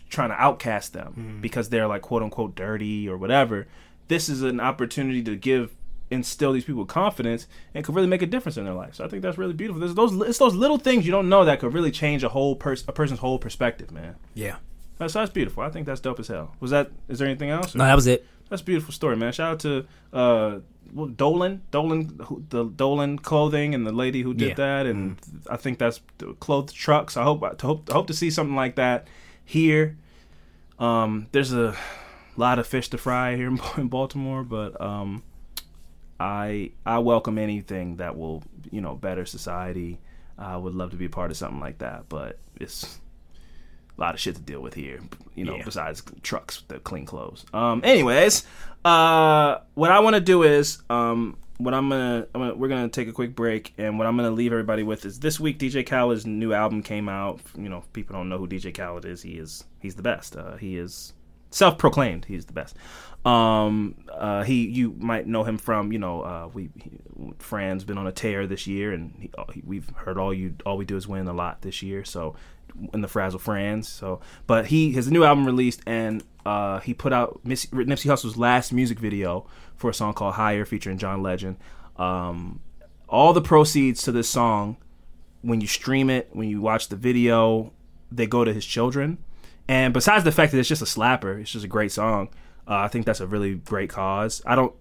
trying 0.09 0.29
to 0.29 0.35
outcast 0.35 0.93
them 0.93 1.13
mm. 1.17 1.41
because 1.41 1.69
they're 1.69 1.87
like 1.87 2.01
quote 2.01 2.21
unquote 2.21 2.55
dirty 2.55 3.07
or 3.07 3.17
whatever. 3.17 3.67
This 4.07 4.29
is 4.29 4.43
an 4.43 4.59
opportunity 4.59 5.23
to 5.23 5.35
give 5.35 5.75
instill 6.11 6.53
these 6.53 6.65
people 6.65 6.85
confidence 6.85 7.47
and 7.73 7.83
could 7.83 7.95
really 7.95 8.07
make 8.07 8.21
a 8.21 8.27
difference 8.27 8.57
in 8.57 8.65
their 8.65 8.73
life. 8.73 8.95
So 8.95 9.05
I 9.05 9.07
think 9.07 9.23
that's 9.23 9.37
really 9.37 9.53
beautiful. 9.53 9.79
There's 9.79 9.95
those 9.95 10.15
it's 10.27 10.37
those 10.37 10.55
little 10.55 10.77
things 10.77 11.05
you 11.05 11.11
don't 11.11 11.29
know 11.29 11.45
that 11.45 11.59
could 11.59 11.73
really 11.73 11.91
change 11.91 12.23
a 12.23 12.29
whole 12.29 12.55
person 12.55 12.85
a 12.89 12.93
person's 12.93 13.19
whole 13.19 13.39
perspective, 13.39 13.91
man. 13.91 14.15
Yeah. 14.33 14.57
That's 14.97 15.13
that's 15.13 15.31
beautiful. 15.31 15.63
I 15.63 15.69
think 15.69 15.85
that's 15.85 15.99
dope 15.99 16.19
as 16.19 16.27
hell. 16.27 16.55
Was 16.59 16.71
that 16.71 16.91
is 17.07 17.19
there 17.19 17.27
anything 17.27 17.49
else? 17.49 17.75
Or? 17.75 17.79
No, 17.79 17.85
that 17.85 17.95
was 17.95 18.07
it. 18.07 18.25
That's 18.49 18.61
a 18.61 18.65
beautiful 18.65 18.93
story, 18.93 19.15
man. 19.15 19.31
Shout 19.33 19.53
out 19.53 19.59
to 19.61 19.85
uh 20.13 20.59
Dolan, 21.15 21.61
Dolan, 21.71 22.45
the 22.49 22.65
Dolan 22.65 23.19
clothing, 23.19 23.75
and 23.75 23.85
the 23.85 23.91
lady 23.91 24.21
who 24.21 24.33
did 24.33 24.49
yeah. 24.49 24.53
that, 24.53 24.85
and 24.85 25.19
mm-hmm. 25.19 25.53
I 25.53 25.57
think 25.57 25.77
that's 25.77 25.99
clothes 26.39 26.73
trucks. 26.73 27.17
I 27.17 27.23
hope 27.23 27.43
I 27.43 27.53
hope 27.61 27.89
hope 27.91 28.07
to 28.07 28.13
see 28.13 28.29
something 28.29 28.55
like 28.55 28.75
that 28.75 29.07
here. 29.43 29.97
Um, 30.79 31.27
there's 31.31 31.53
a 31.53 31.75
lot 32.37 32.59
of 32.59 32.67
fish 32.67 32.89
to 32.89 32.97
fry 32.97 33.35
here 33.35 33.47
in 33.77 33.87
Baltimore, 33.87 34.43
but 34.43 34.79
um, 34.79 35.23
I 36.19 36.71
I 36.85 36.99
welcome 36.99 37.37
anything 37.37 37.97
that 37.97 38.17
will 38.17 38.43
you 38.71 38.81
know 38.81 38.95
better 38.95 39.25
society. 39.25 39.99
I 40.37 40.57
would 40.57 40.75
love 40.75 40.91
to 40.91 40.97
be 40.97 41.05
a 41.05 41.09
part 41.09 41.31
of 41.31 41.37
something 41.37 41.59
like 41.59 41.79
that, 41.79 42.09
but 42.09 42.39
it's 42.59 42.99
a 43.97 44.01
lot 44.01 44.13
of 44.13 44.19
shit 44.19 44.35
to 44.35 44.41
deal 44.41 44.61
with 44.61 44.73
here, 44.73 44.99
you 45.35 45.45
know, 45.45 45.55
yeah. 45.55 45.63
besides 45.63 46.03
trucks 46.21 46.63
that 46.67 46.83
clean 46.83 47.05
clothes. 47.05 47.45
Um, 47.53 47.81
anyways, 47.83 48.45
uh, 48.83 49.59
what 49.73 49.91
I 49.91 49.99
want 49.99 50.15
to 50.15 50.21
do 50.21 50.43
is, 50.43 50.81
um, 50.89 51.37
what 51.57 51.73
I'm 51.73 51.89
gonna, 51.89 52.27
I'm 52.35 52.41
gonna, 52.41 52.55
we're 52.55 52.67
gonna 52.67 52.89
take 52.89 53.07
a 53.07 53.13
quick 53.13 53.35
break, 53.35 53.73
and 53.77 53.97
what 53.97 54.07
I'm 54.07 54.17
gonna 54.17 54.31
leave 54.31 54.51
everybody 54.51 54.83
with 54.83 55.05
is 55.05 55.19
this 55.19 55.39
week 55.39 55.57
DJ 55.57 55.85
Khaled's 55.85 56.25
new 56.25 56.53
album 56.53 56.83
came 56.83 57.07
out. 57.07 57.39
You 57.57 57.69
know, 57.69 57.83
people 57.93 58.15
don't 58.15 58.27
know 58.27 58.37
who 58.37 58.47
DJ 58.47 58.73
Khaled 58.73 59.05
is. 59.05 59.21
He 59.21 59.33
is, 59.33 59.63
he's 59.79 59.95
the 59.95 60.03
best. 60.03 60.35
Uh, 60.35 60.57
he 60.57 60.77
is 60.77 61.13
self-proclaimed. 61.55 62.25
He's 62.25 62.45
the 62.45 62.53
best. 62.53 62.75
Um, 63.25 63.95
uh, 64.11 64.43
he, 64.43 64.67
you 64.67 64.93
might 64.99 65.25
know 65.25 65.43
him 65.43 65.57
from, 65.57 65.91
you 65.91 65.99
know, 65.99 66.21
uh, 66.21 66.49
we, 66.53 66.69
he, 66.75 66.91
Fran's 67.39 67.83
been 67.83 67.97
on 67.97 68.05
a 68.05 68.11
tear 68.11 68.45
this 68.45 68.67
year, 68.67 68.93
and 68.93 69.13
he, 69.19 69.31
uh, 69.37 69.45
he, 69.51 69.63
we've 69.65 69.89
heard 69.95 70.17
all 70.17 70.33
you, 70.33 70.55
all 70.65 70.77
we 70.77 70.85
do 70.85 70.95
is 70.95 71.07
win 71.07 71.27
a 71.27 71.33
lot 71.33 71.61
this 71.61 71.81
year. 71.81 72.05
So 72.05 72.35
in 72.93 73.01
the 73.01 73.07
Frazzle 73.07 73.39
Frans. 73.39 73.87
So, 73.87 74.19
but 74.47 74.67
he 74.67 74.91
his 74.91 75.09
new 75.09 75.23
album 75.23 75.45
released, 75.45 75.81
and 75.85 76.23
uh, 76.45 76.79
he 76.79 76.93
put 76.93 77.13
out 77.13 77.39
Miss, 77.43 77.65
Nipsey 77.67 78.09
Hussle's 78.09 78.37
last 78.37 78.73
music 78.73 78.99
video 78.99 79.47
for 79.75 79.89
a 79.89 79.93
song 79.93 80.13
called 80.13 80.35
Higher, 80.35 80.65
featuring 80.65 80.97
John 80.97 81.23
Legend. 81.23 81.57
Um, 81.97 82.61
all 83.07 83.33
the 83.33 83.41
proceeds 83.41 84.01
to 84.03 84.11
this 84.11 84.27
song, 84.27 84.77
when 85.41 85.61
you 85.61 85.67
stream 85.67 86.09
it, 86.09 86.29
when 86.33 86.49
you 86.49 86.61
watch 86.61 86.89
the 86.89 86.95
video, 86.95 87.71
they 88.11 88.27
go 88.27 88.43
to 88.43 88.53
his 88.53 88.65
children. 88.65 89.17
And 89.67 89.93
besides 89.93 90.23
the 90.23 90.31
fact 90.31 90.51
that 90.51 90.59
it's 90.59 90.69
just 90.69 90.81
a 90.81 90.85
slapper, 90.85 91.41
it's 91.41 91.51
just 91.51 91.65
a 91.65 91.67
great 91.67 91.91
song. 91.91 92.29
Uh, 92.67 92.75
I 92.77 92.87
think 92.87 93.05
that's 93.05 93.19
a 93.19 93.27
really 93.27 93.55
great 93.55 93.89
cause. 93.89 94.41
I 94.45 94.55
don't. 94.55 94.73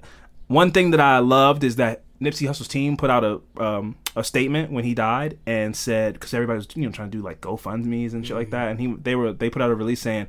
One 0.47 0.72
thing 0.72 0.91
that 0.91 1.01
I 1.01 1.18
loved 1.18 1.64
is 1.64 1.76
that 1.76 2.03
Nipsey 2.20 2.47
Hussle's 2.47 2.68
team 2.68 2.97
put 2.97 3.11
out 3.11 3.24
a 3.24 3.62
um, 3.62 3.97
a 4.16 4.24
statement 4.24 4.72
when 4.72 4.85
he 4.85 4.95
died 4.95 5.39
and 5.47 5.74
said 5.74 6.14
because 6.14 6.32
everybody 6.35 6.59
was 6.59 6.68
you 6.74 6.85
know 6.85 6.93
trying 6.93 7.11
to 7.11 7.16
do 7.16 7.22
like 7.22 7.41
GoFundmes 7.41 8.12
and 8.12 8.24
shit 8.24 8.30
mm-hmm. 8.30 8.39
like 8.39 8.51
that, 8.51 8.68
and 8.68 8.80
he 8.80 8.95
they 8.95 9.14
were 9.14 9.32
they 9.32 9.51
put 9.51 9.62
out 9.62 9.70
a 9.70 9.74
release 9.74 10.01
saying, 10.01 10.28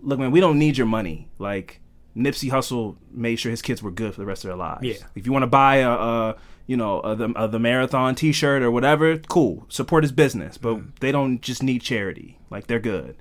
"Look, 0.00 0.18
man, 0.18 0.30
we 0.30 0.40
don't 0.40 0.58
need 0.58 0.76
your 0.76 0.86
money. 0.86 1.28
Like 1.38 1.80
Nipsey 2.16 2.50
Hussle 2.50 2.96
made 3.10 3.36
sure 3.36 3.50
his 3.50 3.62
kids 3.62 3.82
were 3.82 3.90
good 3.90 4.14
for 4.14 4.20
the 4.20 4.26
rest 4.26 4.44
of 4.44 4.48
their 4.48 4.56
lives. 4.56 4.84
Yeah. 4.84 5.06
If 5.14 5.26
you 5.26 5.32
want 5.32 5.42
to 5.42 5.48
buy 5.48 5.76
a, 5.76 5.90
a 5.90 6.36
you 6.66 6.76
know 6.76 7.00
a, 7.00 7.14
the, 7.14 7.32
a, 7.36 7.48
the 7.48 7.58
marathon 7.58 8.14
T-shirt 8.14 8.62
or 8.62 8.70
whatever, 8.70 9.18
cool. 9.18 9.66
Support 9.68 10.04
his 10.04 10.12
business, 10.12 10.56
but 10.58 10.76
mm. 10.76 10.98
they 11.00 11.12
don't 11.12 11.40
just 11.42 11.62
need 11.62 11.82
charity. 11.82 12.38
Like 12.50 12.66
they're 12.66 12.80
good 12.80 13.16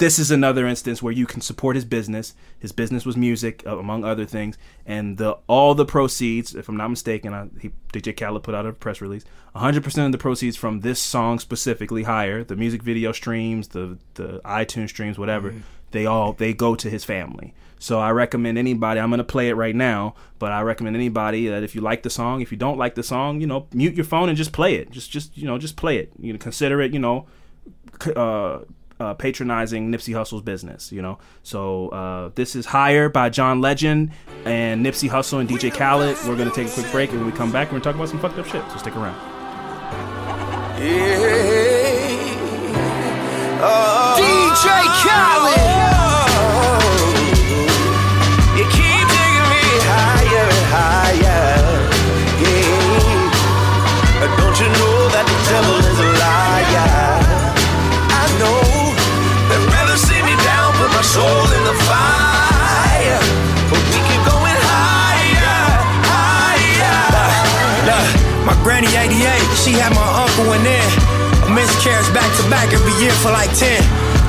this 0.00 0.18
is 0.18 0.30
another 0.30 0.66
instance 0.66 1.02
where 1.02 1.12
you 1.12 1.26
can 1.26 1.42
support 1.42 1.76
his 1.76 1.84
business. 1.84 2.34
His 2.58 2.72
business 2.72 3.04
was 3.04 3.18
music, 3.18 3.62
uh, 3.66 3.78
among 3.78 4.02
other 4.02 4.24
things, 4.24 4.56
and 4.86 5.18
the 5.18 5.36
all 5.46 5.74
the 5.74 5.84
proceeds, 5.84 6.54
if 6.54 6.70
I'm 6.70 6.76
not 6.78 6.88
mistaken, 6.88 7.34
I, 7.34 7.48
he, 7.60 7.70
DJ 7.92 8.16
Khaled 8.16 8.42
put 8.42 8.54
out 8.54 8.64
a 8.64 8.72
press 8.72 9.02
release. 9.02 9.24
100% 9.54 10.06
of 10.06 10.12
the 10.12 10.18
proceeds 10.18 10.56
from 10.56 10.80
this 10.80 11.00
song 11.00 11.38
specifically, 11.38 12.04
higher 12.04 12.42
the 12.42 12.56
music 12.56 12.82
video 12.82 13.12
streams, 13.12 13.68
the 13.68 13.98
the 14.14 14.40
iTunes 14.44 14.88
streams, 14.88 15.18
whatever, 15.18 15.50
mm-hmm. 15.50 15.60
they 15.90 16.06
all 16.06 16.32
they 16.32 16.54
go 16.54 16.74
to 16.74 16.88
his 16.88 17.04
family. 17.04 17.52
So 17.78 18.00
I 18.00 18.10
recommend 18.10 18.56
anybody. 18.56 19.00
I'm 19.00 19.10
gonna 19.10 19.22
play 19.22 19.50
it 19.50 19.54
right 19.54 19.76
now, 19.76 20.14
but 20.38 20.50
I 20.50 20.62
recommend 20.62 20.96
anybody 20.96 21.46
that 21.48 21.62
if 21.62 21.74
you 21.74 21.82
like 21.82 22.04
the 22.04 22.10
song, 22.10 22.40
if 22.40 22.50
you 22.50 22.56
don't 22.56 22.78
like 22.78 22.94
the 22.94 23.02
song, 23.02 23.42
you 23.42 23.46
know, 23.46 23.68
mute 23.74 23.94
your 23.94 24.06
phone 24.06 24.30
and 24.30 24.38
just 24.38 24.52
play 24.52 24.76
it. 24.76 24.90
Just 24.90 25.10
just 25.10 25.36
you 25.36 25.46
know, 25.46 25.58
just 25.58 25.76
play 25.76 25.98
it. 25.98 26.10
You 26.18 26.32
know, 26.32 26.38
consider 26.38 26.80
it. 26.80 26.94
You 26.94 27.00
know. 27.00 27.26
Uh, 28.16 28.60
uh, 29.00 29.14
patronizing 29.14 29.90
Nipsey 29.90 30.14
Hussle's 30.14 30.42
business, 30.42 30.92
you 30.92 31.02
know. 31.02 31.18
So 31.42 31.88
uh, 31.88 32.30
this 32.34 32.54
is 32.54 32.66
Higher 32.66 33.08
by 33.08 33.30
John 33.30 33.60
Legend 33.60 34.10
and 34.44 34.84
Nipsey 34.84 35.08
Hussle 35.08 35.40
and 35.40 35.48
DJ 35.48 35.72
Khaled. 35.72 36.16
We're 36.28 36.36
gonna 36.36 36.50
take 36.50 36.68
a 36.68 36.70
quick 36.70 36.90
break, 36.92 37.10
and 37.10 37.20
when 37.20 37.30
we 37.30 37.36
come 37.36 37.50
back, 37.50 37.68
we're 37.68 37.80
gonna 37.80 37.84
talk 37.84 37.94
about 37.94 38.10
some 38.10 38.20
fucked 38.20 38.38
up 38.38 38.46
shit. 38.46 38.62
So 38.70 38.76
stick 38.76 38.94
around. 38.94 39.16
Yeah. 40.80 41.18
Oh. 43.62 44.16
DJ 44.18 44.68
Khaled. 45.02 45.79
1988, 68.80 69.60
she 69.60 69.76
had 69.76 69.92
my 69.92 70.08
uncle 70.24 70.56
and 70.56 70.64
then 70.64 70.88
a 71.44 71.52
miscarriage 71.52 72.08
back 72.16 72.24
to 72.40 72.44
back 72.48 72.72
every 72.72 72.96
year 72.96 73.12
for 73.20 73.28
like 73.28 73.52
10. 73.52 73.76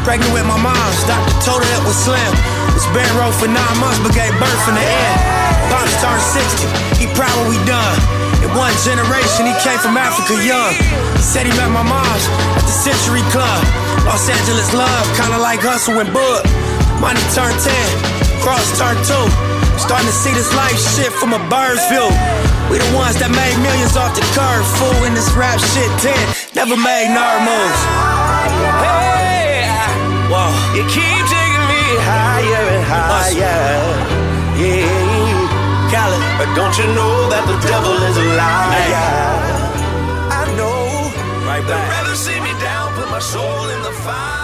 Pregnant 0.04 0.28
with 0.36 0.44
my 0.44 0.60
mom, 0.60 0.76
doctor 1.08 1.32
told 1.40 1.64
her 1.64 1.72
it 1.72 1.84
was 1.88 1.96
slim. 1.96 2.32
Was 2.76 2.84
bedrow 2.92 3.32
for 3.32 3.48
nine 3.48 3.78
months 3.80 4.04
but 4.04 4.12
gave 4.12 4.36
birth 4.44 4.64
in 4.68 4.76
the 4.76 4.84
end. 4.84 5.20
Pops 5.72 5.96
turned 6.04 6.20
60, 6.36 6.68
he 7.00 7.08
proud 7.16 7.32
what 7.40 7.48
we 7.48 7.64
done. 7.64 7.96
In 8.44 8.52
one 8.52 8.76
generation, 8.84 9.48
he 9.48 9.56
came 9.64 9.80
from 9.80 9.96
Africa 9.96 10.36
young. 10.44 10.76
He 11.16 11.24
said 11.24 11.48
he 11.48 11.54
met 11.56 11.72
my 11.72 11.88
mom's 11.88 12.26
at 12.60 12.68
the 12.68 12.76
Century 12.76 13.24
Club. 13.32 13.64
Los 14.04 14.28
Angeles 14.28 14.76
love, 14.76 15.06
kinda 15.16 15.40
like 15.40 15.64
hustle 15.64 15.96
and 16.04 16.12
bud. 16.12 16.44
Money 17.00 17.24
turned 17.32 17.56
10, 17.56 17.72
cross 18.44 18.68
turned 18.76 19.00
2. 19.08 19.16
Starting 19.80 20.12
to 20.12 20.18
see 20.28 20.36
this 20.36 20.52
life 20.60 20.76
shift 20.76 21.16
from 21.24 21.32
a 21.32 21.40
bird's 21.48 21.88
view. 21.88 22.12
We 22.72 22.80
the 22.80 22.96
ones 22.96 23.20
that 23.20 23.28
made 23.36 23.60
millions 23.60 24.00
off 24.00 24.16
the 24.16 24.24
curve, 24.32 24.64
fool. 24.80 25.04
In 25.04 25.12
this 25.12 25.28
rap 25.36 25.60
shit, 25.60 25.92
10, 26.00 26.16
never 26.56 26.80
made 26.80 27.12
nerd 27.12 27.44
moves. 27.44 27.82
Hey, 28.80 29.68
whoa. 30.32 30.48
You 30.72 30.88
keep 30.88 31.24
taking 31.28 31.66
me 31.68 31.84
higher 32.00 32.64
and 32.72 32.84
higher. 32.88 33.84
Yeah, 34.56 35.92
Khaled. 35.92 36.24
But 36.40 36.48
don't 36.56 36.72
you 36.80 36.88
know 36.96 37.28
that 37.28 37.44
the 37.44 37.60
devil 37.68 37.92
is 38.08 38.16
a 38.16 38.28
liar? 38.40 39.68
I 40.32 40.48
know. 40.56 41.12
Right 41.44 41.60
back. 41.68 41.76
They'd 41.76 41.92
rather 41.92 42.16
see 42.16 42.40
me 42.40 42.56
down, 42.64 42.96
put 42.96 43.12
my 43.12 43.20
soul 43.20 43.68
in 43.68 43.84
the 43.84 43.92
fire. 43.92 44.41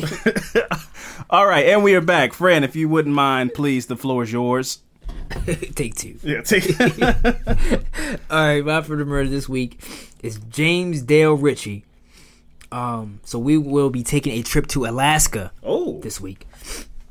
All 1.30 1.46
right, 1.46 1.66
and 1.66 1.82
we 1.84 1.94
are 1.94 2.00
back. 2.00 2.32
Fran, 2.32 2.64
if 2.64 2.74
you 2.76 2.88
wouldn't 2.88 3.14
mind, 3.14 3.54
please, 3.54 3.86
the 3.86 3.96
floor 3.96 4.22
is 4.24 4.32
yours. 4.32 4.80
take 5.74 5.94
two. 5.94 6.18
Yeah, 6.22 6.40
take. 6.42 6.64
It. 6.68 7.84
All 8.30 8.38
right, 8.46 8.64
my 8.64 8.82
for 8.82 8.96
the 8.96 9.04
murder 9.04 9.28
this 9.28 9.48
week 9.48 9.80
is 10.22 10.38
James 10.50 11.02
Dale 11.02 11.34
Ritchie 11.34 11.84
Um, 12.72 13.20
so 13.24 13.38
we 13.38 13.56
will 13.56 13.90
be 13.90 14.02
taking 14.02 14.32
a 14.38 14.42
trip 14.42 14.66
to 14.68 14.86
Alaska 14.86 15.52
Oh, 15.62 16.00
this 16.00 16.20
week. 16.20 16.46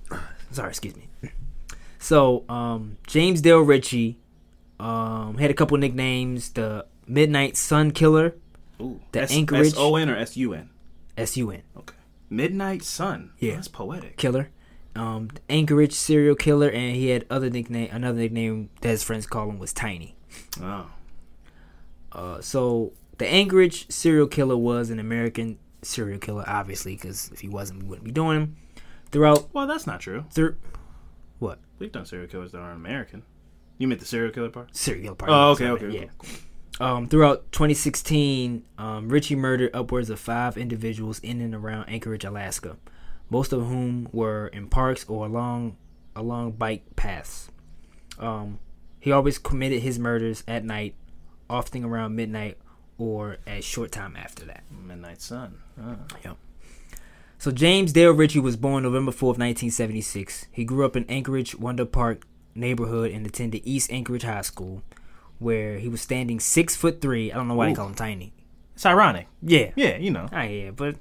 Sorry, 0.52 0.70
excuse 0.70 0.96
me. 0.96 1.08
So, 2.00 2.44
um, 2.50 2.98
James 3.08 3.42
Dale 3.42 3.60
Ritchie 3.62 4.18
um, 4.80 5.38
had 5.38 5.50
a 5.52 5.54
couple 5.54 5.78
nicknames: 5.78 6.52
the 6.52 6.86
Midnight 7.08 7.56
Sun 7.58 7.92
Killer, 7.92 8.36
Ooh. 8.82 9.00
The 9.12 9.22
S- 9.24 9.32
Anchorage- 9.34 9.68
S-O-N 9.68 10.10
or 10.10 10.16
S-U-N? 10.18 10.70
S-U-N 11.18 11.62
Okay. 11.78 11.96
Midnight 12.30 12.84
Sun. 12.84 13.32
Yeah. 13.40 13.56
That's 13.56 13.68
poetic. 13.68 14.18
killer, 14.18 14.50
um, 14.96 15.30
Anchorage 15.50 15.94
serial 15.94 16.36
killer, 16.36 16.70
and 16.70 16.96
he 16.96 17.10
had 17.10 17.26
other 17.30 17.50
nickname. 17.50 17.90
Another 17.92 18.20
nickname 18.20 18.70
that 18.82 18.90
his 18.90 19.04
friends 19.04 19.26
call 19.26 19.50
him 19.50 19.60
was 19.60 19.74
Tiny. 19.74 20.16
Oh. 20.62 20.88
Uh, 22.12 22.42
so 22.42 22.94
the 23.18 23.28
Anchorage 23.28 23.90
serial 23.92 24.28
killer 24.28 24.58
was 24.58 24.90
an 24.90 25.00
American 25.00 25.58
serial 25.82 26.20
killer, 26.20 26.44
obviously, 26.48 26.96
because 26.96 27.30
if 27.34 27.40
he 27.42 27.50
wasn't, 27.50 27.84
we 27.84 27.90
wouldn't 27.90 28.06
be 28.06 28.12
doing 28.12 28.38
him. 28.38 28.56
Throughout, 29.12 29.54
Well, 29.54 29.66
that's 29.68 29.88
not 29.88 30.00
true. 30.02 30.26
thir- 30.32 30.58
what 31.40 31.60
We've 31.80 31.92
done 31.92 32.06
serial 32.06 32.28
killers 32.28 32.52
that 32.52 32.60
aren't 32.60 32.76
American. 32.76 33.24
You 33.78 33.88
meant 33.88 34.02
the 34.02 34.06
serial 34.06 34.32
killer 34.34 34.50
part? 34.50 34.76
serial 34.76 35.04
killer 35.04 35.16
part? 35.16 35.32
Oh, 35.32 35.52
okay, 35.52 35.70
okay. 35.70 35.90
yeah. 36.02 36.06
cool. 36.18 36.30
Um, 36.80 37.08
throughout 37.08 37.52
2016, 37.52 38.64
um, 38.78 39.10
Ritchie 39.10 39.36
murdered 39.36 39.72
upwards 39.74 40.10
of 40.10 40.20
five 40.20 40.58
individuals 40.58 41.20
in 41.20 41.42
and 41.42 41.54
around 41.54 41.90
Anchorage, 41.90 42.24
Alaska, 42.24 42.78
most 43.30 43.52
of 43.52 43.68
whom 43.68 44.08
were 44.14 44.48
in 44.48 44.70
parks 44.70 45.06
or 45.08 45.26
along 45.26 45.76
along 46.16 46.54
bike 46.54 46.84
paths. 46.96 47.50
Um, 48.18 48.60
he 49.00 49.12
always 49.12 49.38
committed 49.38 49.82
his 49.82 50.00
murders 50.00 50.44
at 50.48 50.64
night, 50.64 50.96
often 51.50 51.84
around 51.84 52.16
midnight 52.16 52.58
or 52.98 53.38
a 53.48 53.62
short 53.62 53.92
time 53.92 54.16
after 54.16 54.46
that. 54.46 54.64
Midnight 54.72 55.22
Sun. 55.22 55.60
Oh. 55.82 56.36
So 57.38 57.52
James 57.52 57.94
Dale 57.94 58.12
Ritchie 58.12 58.40
was 58.40 58.58
born 58.58 58.84
November 58.84 59.14
4th, 59.14 59.40
1976. 59.40 60.48
He 60.52 60.66
grew 60.66 60.86
up 60.86 60.98
in 60.98 61.06
Anchorage 61.06 61.56
Wonder 61.56 61.86
Park 61.86 62.28
neighborhood 62.54 63.12
and 63.12 63.26
attended 63.26 63.62
East 63.64 63.90
Anchorage 63.94 64.24
High 64.24 64.42
School, 64.42 64.84
where 65.40 65.78
he 65.80 65.88
was 65.90 66.02
standing 66.02 66.40
six 66.40 66.76
foot 66.76 67.02
three. 67.02 67.32
I 67.32 67.36
don't 67.36 67.48
know 67.48 67.56
why 67.56 67.68
they 67.70 67.74
call 67.76 67.88
him 67.88 67.96
tiny. 67.96 68.34
It's 68.76 68.86
ironic. 68.86 69.28
Yeah. 69.42 69.72
Yeah, 69.76 69.98
you 69.98 70.12
know. 70.12 70.28
Ah, 70.32 70.44
yeah, 70.44 70.72
but 70.72 70.96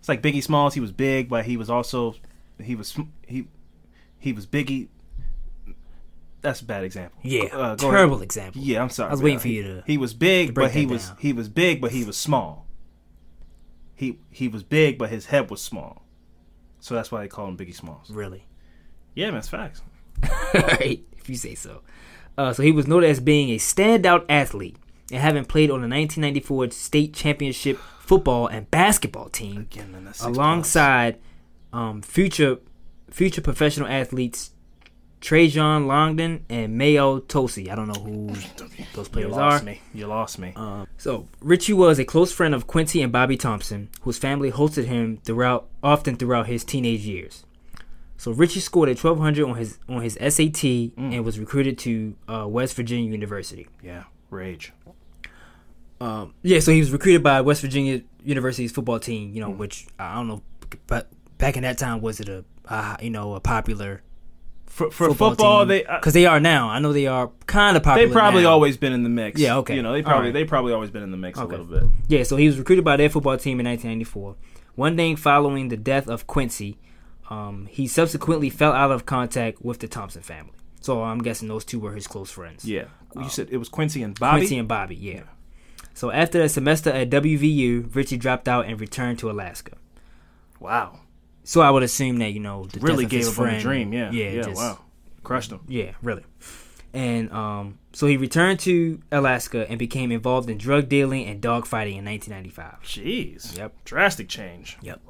It's 0.00 0.08
like 0.08 0.22
Biggie 0.22 0.42
Smalls. 0.42 0.74
He 0.74 0.80
was 0.80 0.90
big, 0.92 1.28
but 1.28 1.44
he 1.44 1.56
was 1.56 1.68
also 1.70 2.14
he 2.60 2.74
was 2.74 2.96
he 3.26 3.46
he 4.18 4.32
was 4.32 4.46
Biggie. 4.46 4.88
That's 6.40 6.60
a 6.60 6.64
bad 6.64 6.82
example. 6.82 7.20
yeah, 7.22 7.44
Uh, 7.52 7.76
terrible 7.76 8.14
ahead. 8.16 8.24
example. 8.24 8.60
Yeah, 8.62 8.82
I'm 8.82 8.90
sorry. 8.90 9.10
I 9.10 9.12
was 9.12 9.22
waiting 9.22 9.38
for 9.38 9.46
he- 9.48 9.54
you 9.56 9.62
to- 9.62 9.82
He 9.86 9.96
was 9.96 10.12
big, 10.12 10.54
but 10.54 10.72
he 10.72 10.86
was 10.86 11.06
down. 11.08 11.16
he 11.20 11.32
was 11.32 11.48
big, 11.48 11.80
but 11.80 11.92
he 11.92 12.02
was 12.04 12.16
small. 12.16 12.66
He 13.94 14.18
he 14.30 14.48
was 14.48 14.64
big, 14.64 14.98
but 14.98 15.10
his 15.10 15.26
head 15.26 15.50
was 15.50 15.60
small. 15.62 16.02
So 16.80 16.94
that's 16.96 17.12
why 17.12 17.20
they 17.20 17.28
call 17.28 17.46
him 17.46 17.56
Biggie 17.56 17.74
Smalls. 17.74 18.10
Really, 18.10 18.48
Yeah, 19.14 19.30
man, 19.30 19.38
it's 19.38 19.48
facts. 19.48 19.82
Right, 20.54 21.04
if 21.16 21.28
you 21.28 21.36
say 21.36 21.54
so. 21.54 21.82
Uh, 22.38 22.52
so 22.52 22.62
he 22.62 22.72
was 22.72 22.86
noted 22.86 23.08
as 23.10 23.20
being 23.20 23.50
a 23.50 23.56
standout 23.58 24.24
athlete 24.28 24.76
and 25.10 25.20
having 25.20 25.44
played 25.44 25.70
on 25.70 25.80
the 25.80 25.88
1994 25.88 26.70
state 26.70 27.12
championship 27.14 27.78
football 28.00 28.46
and 28.46 28.70
basketball 28.70 29.28
team. 29.28 29.62
Again, 29.72 29.92
man, 29.92 30.04
that's 30.04 30.18
six 30.20 30.26
alongside 30.36 31.18
um, 31.72 32.02
future 32.02 32.58
future 33.10 33.42
professional 33.42 33.86
athletes 33.88 34.50
Trajan 35.20 35.86
Langdon 35.86 36.44
and 36.48 36.76
Mao 36.76 37.20
Tosi. 37.20 37.70
I 37.70 37.76
don't 37.76 37.86
know 37.86 38.02
who 38.02 38.34
those 38.94 39.06
You 39.06 39.12
players 39.12 39.30
lost 39.32 39.62
are. 39.62 39.64
me. 39.66 39.80
You 39.94 40.06
lost 40.08 40.38
me. 40.38 40.52
Um, 40.56 40.86
so 40.98 41.28
Ritchie 41.40 41.74
was 41.74 41.98
a 42.00 42.04
close 42.04 42.32
friend 42.32 42.54
of 42.54 42.66
Quincy 42.66 43.00
and 43.02 43.12
Bobby 43.12 43.36
Thompson, 43.36 43.88
whose 44.00 44.18
family 44.18 44.50
hosted 44.50 44.86
him 44.86 45.18
throughout 45.24 45.68
often 45.82 46.16
throughout 46.16 46.48
his 46.48 46.64
teenage 46.64 47.02
years. 47.02 47.44
So 48.22 48.30
Ritchie 48.30 48.60
scored 48.60 48.88
a 48.88 48.92
1200 48.92 49.44
on 49.44 49.56
his 49.56 49.80
on 49.88 50.00
his 50.00 50.14
SAT 50.14 50.62
and 50.96 51.24
was 51.24 51.40
recruited 51.40 51.76
to 51.78 52.14
uh, 52.28 52.46
West 52.46 52.76
Virginia 52.76 53.10
University. 53.10 53.66
yeah, 53.82 54.04
rage. 54.30 54.72
Um, 56.00 56.32
yeah, 56.42 56.60
so 56.60 56.70
he 56.70 56.78
was 56.78 56.92
recruited 56.92 57.24
by 57.24 57.40
West 57.40 57.62
Virginia 57.62 58.02
University's 58.22 58.70
football 58.70 59.00
team. 59.00 59.34
You 59.34 59.40
know, 59.40 59.50
which 59.50 59.88
I 59.98 60.14
don't 60.14 60.28
know, 60.28 60.42
but 60.86 61.08
back 61.38 61.56
in 61.56 61.64
that 61.64 61.78
time, 61.78 62.00
was 62.00 62.20
it 62.20 62.28
a 62.28 62.44
uh, 62.68 62.96
you 63.02 63.10
know 63.10 63.34
a 63.34 63.40
popular 63.40 64.02
For 64.66 64.92
for 64.92 65.12
football, 65.12 65.66
they 65.66 65.84
uh, 65.84 65.98
because 65.98 66.14
they 66.14 66.26
are 66.26 66.38
now. 66.38 66.68
I 66.68 66.78
know 66.78 66.92
they 66.92 67.08
are 67.08 67.32
kind 67.46 67.76
of 67.76 67.82
popular. 67.82 68.06
they 68.06 68.12
probably 68.12 68.44
now. 68.44 68.50
always 68.50 68.76
been 68.76 68.92
in 68.92 69.02
the 69.02 69.08
mix. 69.08 69.40
Yeah, 69.40 69.56
okay. 69.56 69.74
You 69.74 69.82
know, 69.82 69.92
they 69.92 70.02
probably 70.02 70.28
right. 70.28 70.32
they 70.32 70.44
probably 70.44 70.72
always 70.72 70.92
been 70.92 71.02
in 71.02 71.10
the 71.10 71.16
mix 71.16 71.40
Okay. 71.40 71.56
a 71.56 71.58
little 71.58 71.66
bit. 71.66 71.90
Yeah, 72.06 72.22
so 72.22 72.36
he 72.36 72.46
was 72.46 72.56
recruited 72.56 72.84
by 72.84 72.96
their 72.98 73.08
football 73.08 73.36
team 73.36 73.58
in 73.58 73.66
1994. 73.66 74.36
One 74.76 74.94
day 74.94 75.16
following 75.16 75.70
the 75.70 75.76
death 75.76 76.06
of 76.06 76.28
Quincy, 76.28 76.78
um, 77.30 77.66
he 77.70 77.86
subsequently 77.86 78.50
fell 78.50 78.72
out 78.72 78.90
of 78.90 79.06
contact 79.06 79.62
with 79.64 79.78
the 79.80 79.88
Thompson 79.88 80.22
family. 80.22 80.52
So 80.80 81.02
I'm 81.02 81.18
guessing 81.22 81.48
those 81.48 81.64
two 81.64 81.78
were 81.78 81.92
his 81.94 82.06
close 82.06 82.30
friends. 82.30 82.64
Yeah, 82.64 82.86
you 83.16 83.28
said 83.28 83.48
it 83.50 83.56
was 83.58 83.68
Quincy 83.68 84.02
and 84.02 84.18
Bobby. 84.18 84.40
Quincy 84.40 84.58
and 84.58 84.66
Bobby, 84.68 84.96
yeah. 84.96 85.22
So 85.94 86.10
after 86.10 86.40
a 86.42 86.48
semester 86.48 86.90
at 86.90 87.10
WVU, 87.10 87.94
Ritchie 87.94 88.16
dropped 88.16 88.48
out 88.48 88.66
and 88.66 88.80
returned 88.80 89.18
to 89.20 89.30
Alaska. 89.30 89.76
wow, 90.60 91.00
So 91.44 91.60
I 91.60 91.70
would 91.70 91.82
assume 91.82 92.18
that 92.18 92.30
you 92.30 92.40
know 92.40 92.64
the 92.66 92.80
really 92.80 93.04
death 93.04 93.12
of 93.12 93.18
his 93.18 93.26
gave 93.26 93.36
the 93.36 93.42
friend- 93.42 93.62
dream. 93.62 93.92
Yeah, 93.92 94.10
yeah, 94.10 94.30
yeah. 94.30 94.42
just- 94.42 94.56
wow, 94.56 94.78
crushed 95.22 95.50
him. 95.52 95.60
yeah, 95.68 95.92
really. 96.02 96.24
And 96.94 97.32
um, 97.32 97.78
so 97.94 98.06
he 98.06 98.16
returned 98.18 98.60
to 98.60 99.00
Alaska 99.10 99.66
and 99.70 99.78
became 99.78 100.12
involved 100.12 100.50
in 100.50 100.58
drug 100.58 100.88
dealing 100.90 101.26
and 101.26 101.40
dogfighting 101.40 101.96
in 101.96 102.04
1995. 102.04 102.80
Jeez. 102.82 103.56
Yep. 103.56 103.72
Drastic 103.86 104.28
change. 104.28 104.76
Yep. 104.82 105.00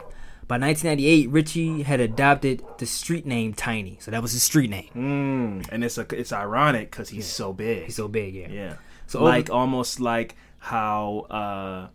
By 0.52 0.58
1998, 0.58 1.30
Ritchie 1.30 1.82
had 1.84 1.98
adopted 1.98 2.62
the 2.76 2.84
street 2.84 3.24
name 3.24 3.54
Tiny, 3.54 3.96
so 4.02 4.10
that 4.10 4.20
was 4.20 4.32
his 4.32 4.42
street 4.42 4.68
name. 4.68 4.90
Mm, 4.94 5.72
and 5.72 5.82
it's 5.82 5.96
a 5.96 6.04
it's 6.14 6.30
ironic 6.30 6.90
because 6.90 7.08
he's 7.08 7.26
so 7.26 7.54
big. 7.54 7.84
He's 7.86 7.96
so 7.96 8.06
big, 8.06 8.34
yeah. 8.34 8.48
yeah. 8.50 8.74
So 9.06 9.24
like 9.24 9.48
over- 9.48 9.58
almost 9.58 9.98
like 9.98 10.36
how 10.58 11.20
uh, 11.30 11.88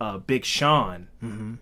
uh, 0.00 0.16
Big 0.16 0.46
Sean. 0.46 1.08
Mm-hmm. 1.22 1.54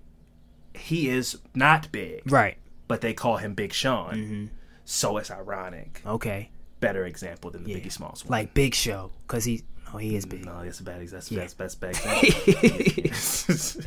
He 0.75 1.09
is 1.09 1.39
not 1.53 1.91
big, 1.91 2.31
Right. 2.31 2.59
but 2.87 3.01
they 3.01 3.13
call 3.13 3.39
him 3.39 3.55
Big 3.55 3.73
Sean. 3.73 4.15
Mm-hmm. 4.15 4.45
So 4.85 5.17
it's 5.17 5.33
ironic. 5.33 6.01
Okay. 6.07 6.51
Better 6.79 7.05
example 7.07 7.51
than 7.51 7.65
the 7.65 7.73
Yeah. 7.73 7.79
Biggie 7.79 7.91
Smalls 7.91 8.25
one. 8.25 8.31
Like 8.39 8.55
Big 8.55 8.77
Show, 8.77 9.11
cause 9.27 9.47
he 9.47 9.65
no 9.95 9.99
he 9.99 10.17
is 10.17 10.27
big. 10.27 10.45
no, 10.45 10.65
that's 10.65 10.81
a 10.81 10.83
bad. 10.83 11.07
That's 11.09 11.31
Yeah. 11.31 11.41
that's 11.41 11.55
that's 11.55 11.75
bad. 11.77 11.91
example. 11.95 13.83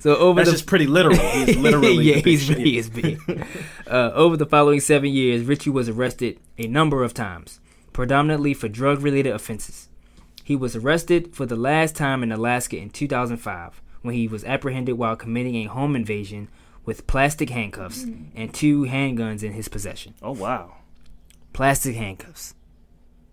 So 0.00 0.16
over 0.16 0.40
that's 0.40 0.48
the 0.50 0.54
just 0.54 0.66
pretty 0.66 0.86
literal. 0.86 1.16
He's 1.16 1.56
literally 1.56 2.04
yeah, 2.04 2.16
he's 2.16 2.42
shit. 2.44 2.58
he 2.58 2.78
is 2.78 2.88
big. 3.00 3.18
uh, 3.86 4.10
over 4.14 4.36
the 4.36 4.46
following 4.46 4.80
seven 4.80 5.10
years, 5.10 5.42
Ritchie 5.44 5.70
was 5.70 5.88
arrested 5.88 6.38
a 6.58 6.66
number 6.66 7.02
of 7.02 7.14
times, 7.14 7.60
predominantly 7.92 8.54
for 8.54 8.68
drug-related 8.68 9.32
offenses. 9.32 9.88
He 10.44 10.54
was 10.56 10.76
arrested 10.76 11.34
for 11.34 11.46
the 11.46 11.56
last 11.56 11.96
time 11.96 12.22
in 12.22 12.30
Alaska 12.30 12.76
in 12.76 12.90
2005 12.90 13.80
when 14.02 14.14
he 14.14 14.28
was 14.28 14.44
apprehended 14.44 14.98
while 14.98 15.16
committing 15.16 15.56
a 15.56 15.64
home 15.64 15.96
invasion 15.96 16.48
with 16.84 17.06
plastic 17.06 17.48
handcuffs 17.50 18.04
and 18.36 18.52
two 18.52 18.82
handguns 18.82 19.42
in 19.42 19.52
his 19.54 19.68
possession. 19.68 20.14
Oh 20.22 20.32
wow. 20.32 20.74
Plastic 21.54 21.96
handcuffs. 21.96 22.54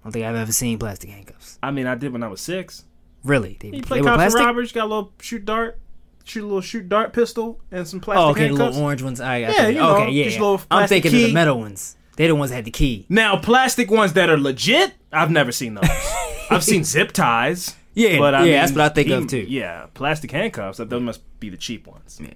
I 0.02 0.06
don't 0.06 0.12
think 0.14 0.26
I've 0.26 0.36
ever 0.36 0.52
seen 0.52 0.80
plastic 0.80 1.10
handcuffs. 1.12 1.60
I 1.62 1.72
mean, 1.72 1.86
I 1.88 1.96
did 1.96 2.12
when 2.14 2.24
I 2.24 2.28
was 2.28 2.42
six. 2.42 2.84
Really? 3.24 3.58
They, 3.60 3.68
You 3.68 3.74
they 3.74 3.82
play 3.82 4.00
were 4.02 4.06
cops 4.08 4.14
and 4.14 4.32
plastic? 4.32 4.40
robbers. 4.42 4.72
Got 4.72 4.86
a 4.86 4.88
little 4.88 5.14
shoot 5.22 5.46
dart, 5.46 5.78
shoot 6.24 6.42
a 6.44 6.48
little 6.48 6.62
shoot 6.62 6.90
dart 6.90 7.14
pistol, 7.14 7.60
and 7.72 7.88
some 7.88 8.00
plastic 8.00 8.22
Oh, 8.26 8.30
okay, 8.32 8.42
the 8.42 8.48
handcuffs. 8.48 8.74
little 8.76 8.84
orange 8.88 9.04
ones. 9.04 9.22
I, 9.22 9.36
I 9.36 9.38
Yeah, 9.40 9.52
think- 9.52 9.68
you 9.76 9.82
know, 9.82 9.96
okay, 9.98 10.12
yeah. 10.12 10.24
just 10.26 10.40
little 10.40 10.62
I'm 10.72 10.88
thinking 10.88 11.14
of 11.14 11.20
the 11.22 11.34
metal 11.34 11.60
ones. 11.60 11.96
They're 12.18 12.28
the 12.30 12.36
ones 12.36 12.50
that 12.52 12.56
had 12.58 12.66
the 12.66 12.72
key. 12.72 13.06
Now, 13.10 13.38
plastic 13.38 13.90
ones 13.92 14.14
that 14.14 14.30
are 14.30 14.38
legit, 14.38 14.94
I've 15.14 15.32
never 15.32 15.52
seen 15.52 15.76
those. 15.76 15.86
I've 16.50 16.64
seen 16.64 16.84
zip 16.84 17.12
ties. 17.14 17.76
Yeah, 17.94 18.18
but 18.20 18.34
I 18.34 18.40
yeah, 18.40 18.44
mean, 18.46 18.54
that's 18.54 18.72
what 18.72 18.82
I 18.82 18.90
think 18.90 19.08
he- 19.08 19.14
of 19.14 19.28
too. 19.28 19.46
Yeah, 19.48 19.86
plastic 19.94 20.32
handcuffs. 20.32 20.80
Those 20.80 21.02
must 21.02 21.40
be 21.40 21.50
the 21.50 21.58
cheap 21.58 21.86
ones. 21.88 22.20
Yeah. 22.22 22.34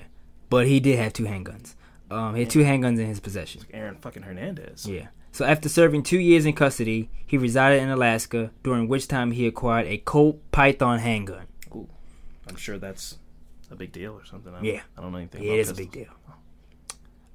But 0.49 0.67
he 0.67 0.79
did 0.79 0.99
have 0.99 1.13
two 1.13 1.23
handguns. 1.23 1.73
Um, 2.11 2.35
he 2.35 2.41
had 2.41 2.49
two 2.51 2.59
handguns 2.59 2.99
in 2.99 3.07
his 3.07 3.19
possession. 3.19 3.61
Aaron 3.73 3.95
fucking 3.95 4.21
Hernandez. 4.23 4.85
Yeah. 4.85 5.07
So 5.35 5.43
after 5.43 5.67
serving 5.67 6.03
two 6.03 6.17
years 6.17 6.45
in 6.45 6.53
custody, 6.53 7.09
he 7.27 7.37
resided 7.37 7.83
in 7.83 7.89
Alaska, 7.89 8.51
during 8.63 8.87
which 8.87 9.09
time 9.09 9.31
he 9.31 9.45
acquired 9.45 9.85
a 9.85 9.97
Colt 9.97 10.39
Python 10.53 10.99
handgun. 10.99 11.47
Ooh, 11.75 11.89
I'm 12.47 12.55
sure 12.55 12.77
that's 12.77 13.17
a 13.69 13.75
big 13.75 13.91
deal 13.91 14.13
or 14.13 14.23
something. 14.23 14.53
I 14.53 14.55
don't, 14.55 14.63
Yeah. 14.63 14.81
I 14.97 15.01
don't 15.01 15.11
know 15.11 15.17
anything. 15.17 15.43
Yeah, 15.43 15.49
about 15.49 15.57
it 15.57 15.59
is 15.59 15.69
a 15.71 15.73
big 15.73 15.91
deal. 15.91 16.07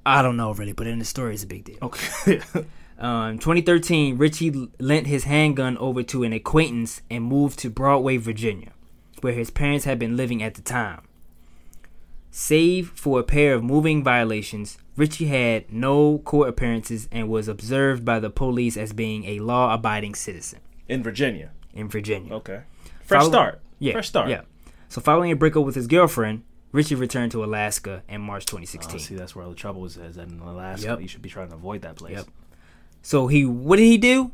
I 0.07 0.23
don't 0.23 0.39
know 0.39 0.55
really, 0.55 0.73
but 0.73 0.87
in 0.87 0.99
the 0.99 1.05
story, 1.05 1.35
it's 1.35 1.45
a 1.45 1.47
big 1.47 1.65
deal. 1.65 1.77
Okay. 1.83 2.41
Um, 2.99 3.39
2013, 3.39 4.19
Ritchie 4.19 4.69
lent 4.79 5.07
his 5.07 5.25
handgun 5.25 5.79
over 5.79 6.03
to 6.03 6.23
an 6.23 6.35
acquaintance 6.35 7.01
and 7.11 7.25
moved 7.25 7.59
to 7.61 7.71
Broadway, 7.71 8.19
Virginia, 8.19 8.73
where 9.23 9.33
his 9.33 9.51
parents 9.51 9.87
had 9.87 9.99
been 9.99 10.19
living 10.19 10.43
at 10.43 10.55
the 10.55 10.61
time. 10.61 11.01
Save 12.31 12.91
for 12.95 13.19
a 13.19 13.23
pair 13.23 13.55
of 13.55 13.65
moving 13.65 14.05
violations, 14.05 14.77
Ritchie 15.01 15.27
had 15.29 15.73
no 15.73 16.19
court 16.19 16.51
appearances 16.51 17.09
and 17.11 17.31
was 17.31 17.49
observed 17.49 18.05
by 18.05 18.21
the 18.21 18.29
police 18.29 18.77
as 18.77 18.93
being 18.93 19.25
a 19.25 19.39
law 19.41 19.73
abiding 19.73 20.15
citizen 20.15 20.61
In 20.89 21.03
Virginia. 21.03 21.53
in 21.73 21.89
Virginia. 21.89 22.35
Okay. 22.35 22.61
Fresh 23.05 23.21
Follow- 23.23 23.31
start. 23.33 23.61
Yeah. 23.79 23.93
Fresh 23.93 24.09
start. 24.09 24.29
Yeah. 24.29 24.43
So 24.91 25.01
following 25.01 25.31
a 25.33 25.37
breakup 25.37 25.65
with 25.65 25.75
his 25.75 25.87
girlfriend, 25.87 26.43
Ritchie 26.73 26.97
returned 26.97 27.33
to 27.33 27.43
Alaska 27.43 28.03
in 28.11 28.21
March 28.21 28.43
Oh, 28.49 28.59
2016. 28.61 29.01
see, 29.01 29.15
that's 29.15 29.35
where 29.35 29.43
all 29.45 29.51
the 29.53 29.57
trouble 29.57 29.87
is. 29.87 29.97
Is 29.97 30.19
in 30.19 30.39
Alaska. 30.41 30.87
Yep. 30.89 31.01
You 31.01 31.09
should 31.09 31.23
be 31.23 31.31
trying 31.31 31.49
to 31.49 31.55
avoid 31.55 31.81
that 31.81 31.97
place. 31.97 32.17
Yep. 32.17 32.27
So 33.01 33.27
he, 33.27 33.47
what 33.47 33.77
did 33.77 33.85
he 33.87 33.97
do? 33.97 34.33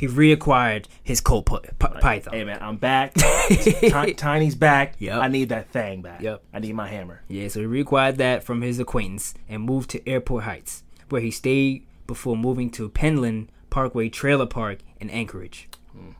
He 0.00 0.08
reacquired 0.08 0.86
his 1.02 1.20
Colt 1.20 1.44
pi- 1.44 1.58
pi- 1.78 2.00
python. 2.00 2.32
Hey 2.32 2.44
man, 2.44 2.56
I'm 2.62 2.78
back. 2.78 3.12
Ti- 3.50 4.14
Tiny's 4.14 4.54
back. 4.54 4.94
Yep. 4.98 5.20
I 5.20 5.28
need 5.28 5.50
that 5.50 5.68
thing 5.68 6.00
back. 6.00 6.22
Yep. 6.22 6.42
I 6.54 6.58
need 6.58 6.74
my 6.74 6.88
hammer. 6.88 7.20
Yeah, 7.28 7.48
so 7.48 7.60
he 7.60 7.66
reacquired 7.66 8.16
that 8.16 8.42
from 8.42 8.62
his 8.62 8.78
acquaintance 8.78 9.34
and 9.46 9.62
moved 9.62 9.90
to 9.90 10.08
Airport 10.08 10.44
Heights, 10.44 10.84
where 11.10 11.20
he 11.20 11.30
stayed 11.30 11.86
before 12.06 12.34
moving 12.34 12.70
to 12.70 12.88
Penland 12.88 13.48
Parkway 13.68 14.08
Trailer 14.08 14.46
Park 14.46 14.78
in 15.00 15.10
Anchorage. 15.10 15.68
Hmm. 15.92 16.12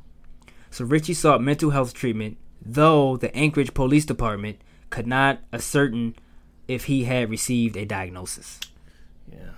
So 0.70 0.85
Ritchie 0.85 1.14
sought 1.14 1.41
mental 1.41 1.70
health 1.70 1.95
treatment, 1.95 2.37
though 2.61 3.16
the 3.16 3.35
Anchorage 3.35 3.72
Police 3.72 4.05
Department 4.05 4.59
could 4.91 5.07
not 5.07 5.39
ascertain 5.55 6.16
if 6.68 6.85
he 6.85 7.05
had 7.05 7.31
received 7.31 7.78
a 7.78 7.87
diagnosis. 7.87 8.61
Yeah. 9.33 9.53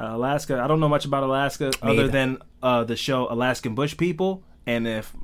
Uh, 0.00 0.16
Alaska. 0.16 0.58
I 0.58 0.66
don't 0.66 0.80
know 0.80 0.88
much 0.88 1.04
about 1.04 1.22
Alaska 1.22 1.72
other 1.82 1.92
either. 1.92 2.08
than 2.08 2.38
uh, 2.62 2.84
the 2.84 2.96
show 2.96 3.30
Alaskan 3.30 3.74
Bush 3.74 3.96
People, 3.96 4.42
and 4.66 4.88
if 4.88 5.14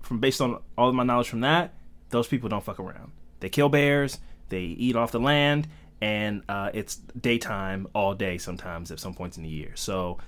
from 0.00 0.20
based 0.20 0.40
on 0.40 0.58
all 0.78 0.88
of 0.88 0.94
my 0.94 1.02
knowledge 1.02 1.28
from 1.28 1.40
that, 1.40 1.74
those 2.08 2.26
people 2.26 2.48
don't 2.48 2.64
fuck 2.64 2.80
around. 2.80 3.12
They 3.40 3.50
kill 3.50 3.68
bears. 3.68 4.18
They 4.48 4.62
eat 4.62 4.96
off 4.96 5.12
the 5.12 5.20
land, 5.20 5.68
and 6.00 6.42
uh, 6.48 6.70
it's 6.72 6.96
daytime 6.96 7.88
all 7.94 8.14
day 8.14 8.38
sometimes 8.38 8.90
at 8.90 9.00
some 9.00 9.12
points 9.12 9.36
in 9.36 9.42
the 9.42 9.50
year. 9.50 9.72
So 9.74 10.18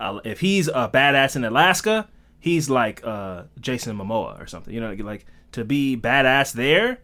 if 0.00 0.40
he's 0.40 0.68
a 0.68 0.90
badass 0.92 1.36
in 1.36 1.44
Alaska, 1.44 2.08
he's 2.38 2.68
like 2.68 3.06
uh, 3.06 3.44
Jason 3.60 3.96
Momoa 3.96 4.40
or 4.40 4.46
something. 4.46 4.74
You 4.74 4.80
know, 4.80 4.92
like 4.92 5.24
to 5.52 5.64
be 5.64 5.96
badass 5.96 6.52
there, 6.52 6.98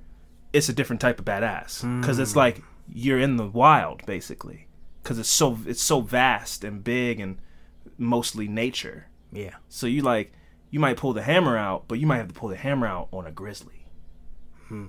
it's 0.52 0.68
a 0.68 0.74
different 0.74 1.00
type 1.00 1.18
of 1.18 1.24
badass 1.24 2.00
because 2.00 2.18
it's 2.18 2.36
like 2.36 2.62
you're 2.92 3.18
in 3.18 3.36
the 3.36 3.46
wild 3.46 4.04
basically 4.04 4.66
because 5.02 5.18
it's 5.18 5.28
so 5.28 5.58
it's 5.66 5.82
so 5.82 6.00
vast 6.00 6.64
and 6.64 6.82
big 6.84 7.20
and 7.20 7.38
mostly 7.98 8.48
nature. 8.48 9.06
Yeah. 9.32 9.54
So 9.68 9.86
you 9.86 10.02
like 10.02 10.32
you 10.70 10.80
might 10.80 10.96
pull 10.96 11.12
the 11.12 11.22
hammer 11.22 11.56
out, 11.56 11.84
but 11.88 11.98
you 11.98 12.06
might 12.06 12.18
have 12.18 12.28
to 12.28 12.34
pull 12.34 12.48
the 12.48 12.56
hammer 12.56 12.86
out 12.86 13.08
on 13.12 13.26
a 13.26 13.30
grizzly 13.30 13.74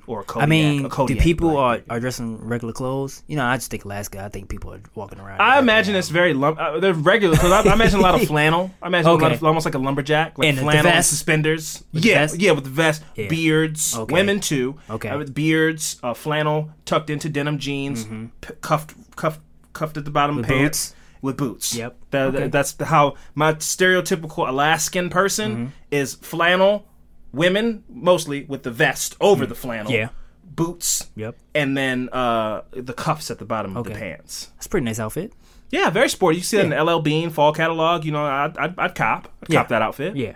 or 0.07 0.21
a 0.21 0.23
Kodiak. 0.23 0.43
I 0.43 0.49
mean, 0.49 0.85
a 0.85 1.05
do 1.07 1.15
people 1.17 1.51
black. 1.51 1.83
are, 1.89 1.97
are 1.97 1.99
dressing 1.99 2.37
regular 2.37 2.71
clothes? 2.73 3.21
You 3.27 3.35
know, 3.35 3.43
I 3.43 3.57
just 3.57 3.69
think 3.69 3.83
Alaska. 3.83 4.23
I 4.23 4.29
think 4.29 4.47
people 4.47 4.73
are 4.73 4.79
walking 4.95 5.19
around. 5.19 5.41
I 5.41 5.59
imagine 5.59 5.93
it's 5.93 6.07
very 6.07 6.33
lum- 6.33 6.55
uh, 6.57 6.79
they're 6.79 6.93
regular 6.93 7.35
because 7.35 7.51
I, 7.51 7.69
I 7.69 7.73
imagine 7.73 7.99
a 7.99 8.01
lot 8.01 8.15
of 8.15 8.25
flannel. 8.27 8.71
I 8.81 8.87
imagine 8.87 9.09
a 9.09 9.13
lot 9.15 9.23
Okay. 9.23 9.35
of, 9.35 9.43
almost 9.43 9.65
like 9.65 9.75
a 9.75 9.79
lumberjack, 9.79 10.37
like 10.37 10.47
And 10.47 10.57
flannel 10.59 10.87
and 10.89 11.03
suspenders. 11.03 11.83
With 11.91 12.05
yeah, 12.05 12.29
yeah, 12.33 12.51
with 12.53 12.63
the 12.63 12.69
vest, 12.69 13.03
Yeah. 13.15 13.27
beards, 13.27 13.97
Okay. 13.97 14.13
women 14.13 14.39
too. 14.39 14.79
Okay. 14.89 15.09
uh, 15.09 15.17
with 15.17 15.33
beards, 15.33 15.99
uh, 16.01 16.13
flannel 16.13 16.69
tucked 16.85 17.09
into 17.09 17.27
denim 17.27 17.57
jeans, 17.59 18.05
p- 18.39 18.53
cuffed, 18.61 18.93
cuffed, 19.17 19.41
cuffed 19.73 19.97
at 19.97 20.05
the 20.05 20.11
bottom 20.11 20.37
With 20.37 20.47
pants. 20.47 20.89
boots? 20.91 20.95
With 21.21 21.37
boots. 21.37 21.75
Yep. 21.75 21.97
That- 22.11 22.35
Okay. 22.35 22.47
That's 22.47 22.75
how 22.83 23.15
my 23.35 23.53
stereotypical 23.53 24.47
Alaskan 24.47 25.09
person 25.09 25.51
Mm-hmm. 25.55 25.65
is 25.91 26.15
flannel, 26.15 26.85
women 27.31 27.83
mostly 27.89 28.43
with 28.45 28.63
the 28.63 28.71
vest 28.71 29.15
over 29.21 29.45
the 29.45 29.55
flannel. 29.55 29.91
Mm. 29.91 29.95
Yeah. 29.95 30.09
Boots. 30.43 31.09
Yep. 31.15 31.35
And 31.55 31.75
then 31.77 32.09
uh, 32.11 32.61
the 32.71 32.93
cuffs 32.93 33.31
at 33.31 33.39
the 33.39 33.45
bottom 33.45 33.75
of 33.75 33.85
the 33.85 33.91
pants. 33.91 34.51
That's 34.55 34.65
a 34.67 34.69
pretty 34.69 34.85
nice 34.85 34.99
outfit. 34.99 35.33
Yeah, 35.71 35.89
very 35.89 36.07
sporty. 36.09 36.37
You 36.37 36.43
see 36.43 36.57
that 36.57 36.65
in 36.65 36.69
the 36.69 36.83
LL 36.83 36.99
Bean 36.99 37.31
fall 37.31 37.51
catalog. 37.53 38.05
You 38.05 38.11
know, 38.11 38.23
I'd, 38.23 38.55
I'd, 38.57 38.77
I'd 38.77 38.93
cop. 38.95 39.29
I'd 39.41 39.49
Yeah. 39.49 39.59
cop 39.61 39.69
that 39.69 39.81
outfit. 39.81 40.15
Yeah. 40.15 40.33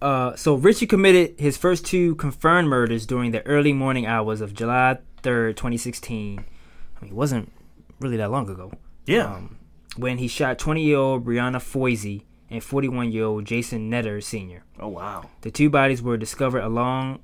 Uh, 0.00 0.36
so 0.36 0.54
Ritchie 0.54 0.86
committed 0.86 1.34
his 1.40 1.56
first 1.56 1.84
two 1.84 2.14
confirmed 2.14 2.68
murders 2.68 3.04
during 3.06 3.32
the 3.32 3.44
early 3.46 3.72
morning 3.72 4.06
hours 4.06 4.40
of 4.40 4.54
July 4.54 4.98
3rd, 5.24 5.56
2016. 5.56 6.38
I 6.38 7.04
mean, 7.04 7.10
it 7.10 7.16
wasn't 7.16 7.50
really 8.00 8.16
that 8.16 8.30
long 8.30 8.48
ago. 8.48 8.72
Yeah. 9.06 9.34
Um, 9.34 9.58
when 9.96 10.18
he 10.18 10.28
shot 10.28 10.58
20 10.58 10.82
year 10.82 10.96
old 10.96 11.24
Brianna 11.24 11.56
Foisy 11.56 12.22
and 12.48 12.62
41 12.62 13.12
year 13.12 13.24
old 13.24 13.44
Jason 13.44 13.90
Netter 13.90 14.22
Sr. 14.22 14.64
oh, 14.78 14.88
wow. 14.88 15.30
The 15.42 15.50
two 15.50 15.70
bodies 15.70 16.02
were 16.02 16.16
discovered 16.16 16.62
along. 16.62 17.20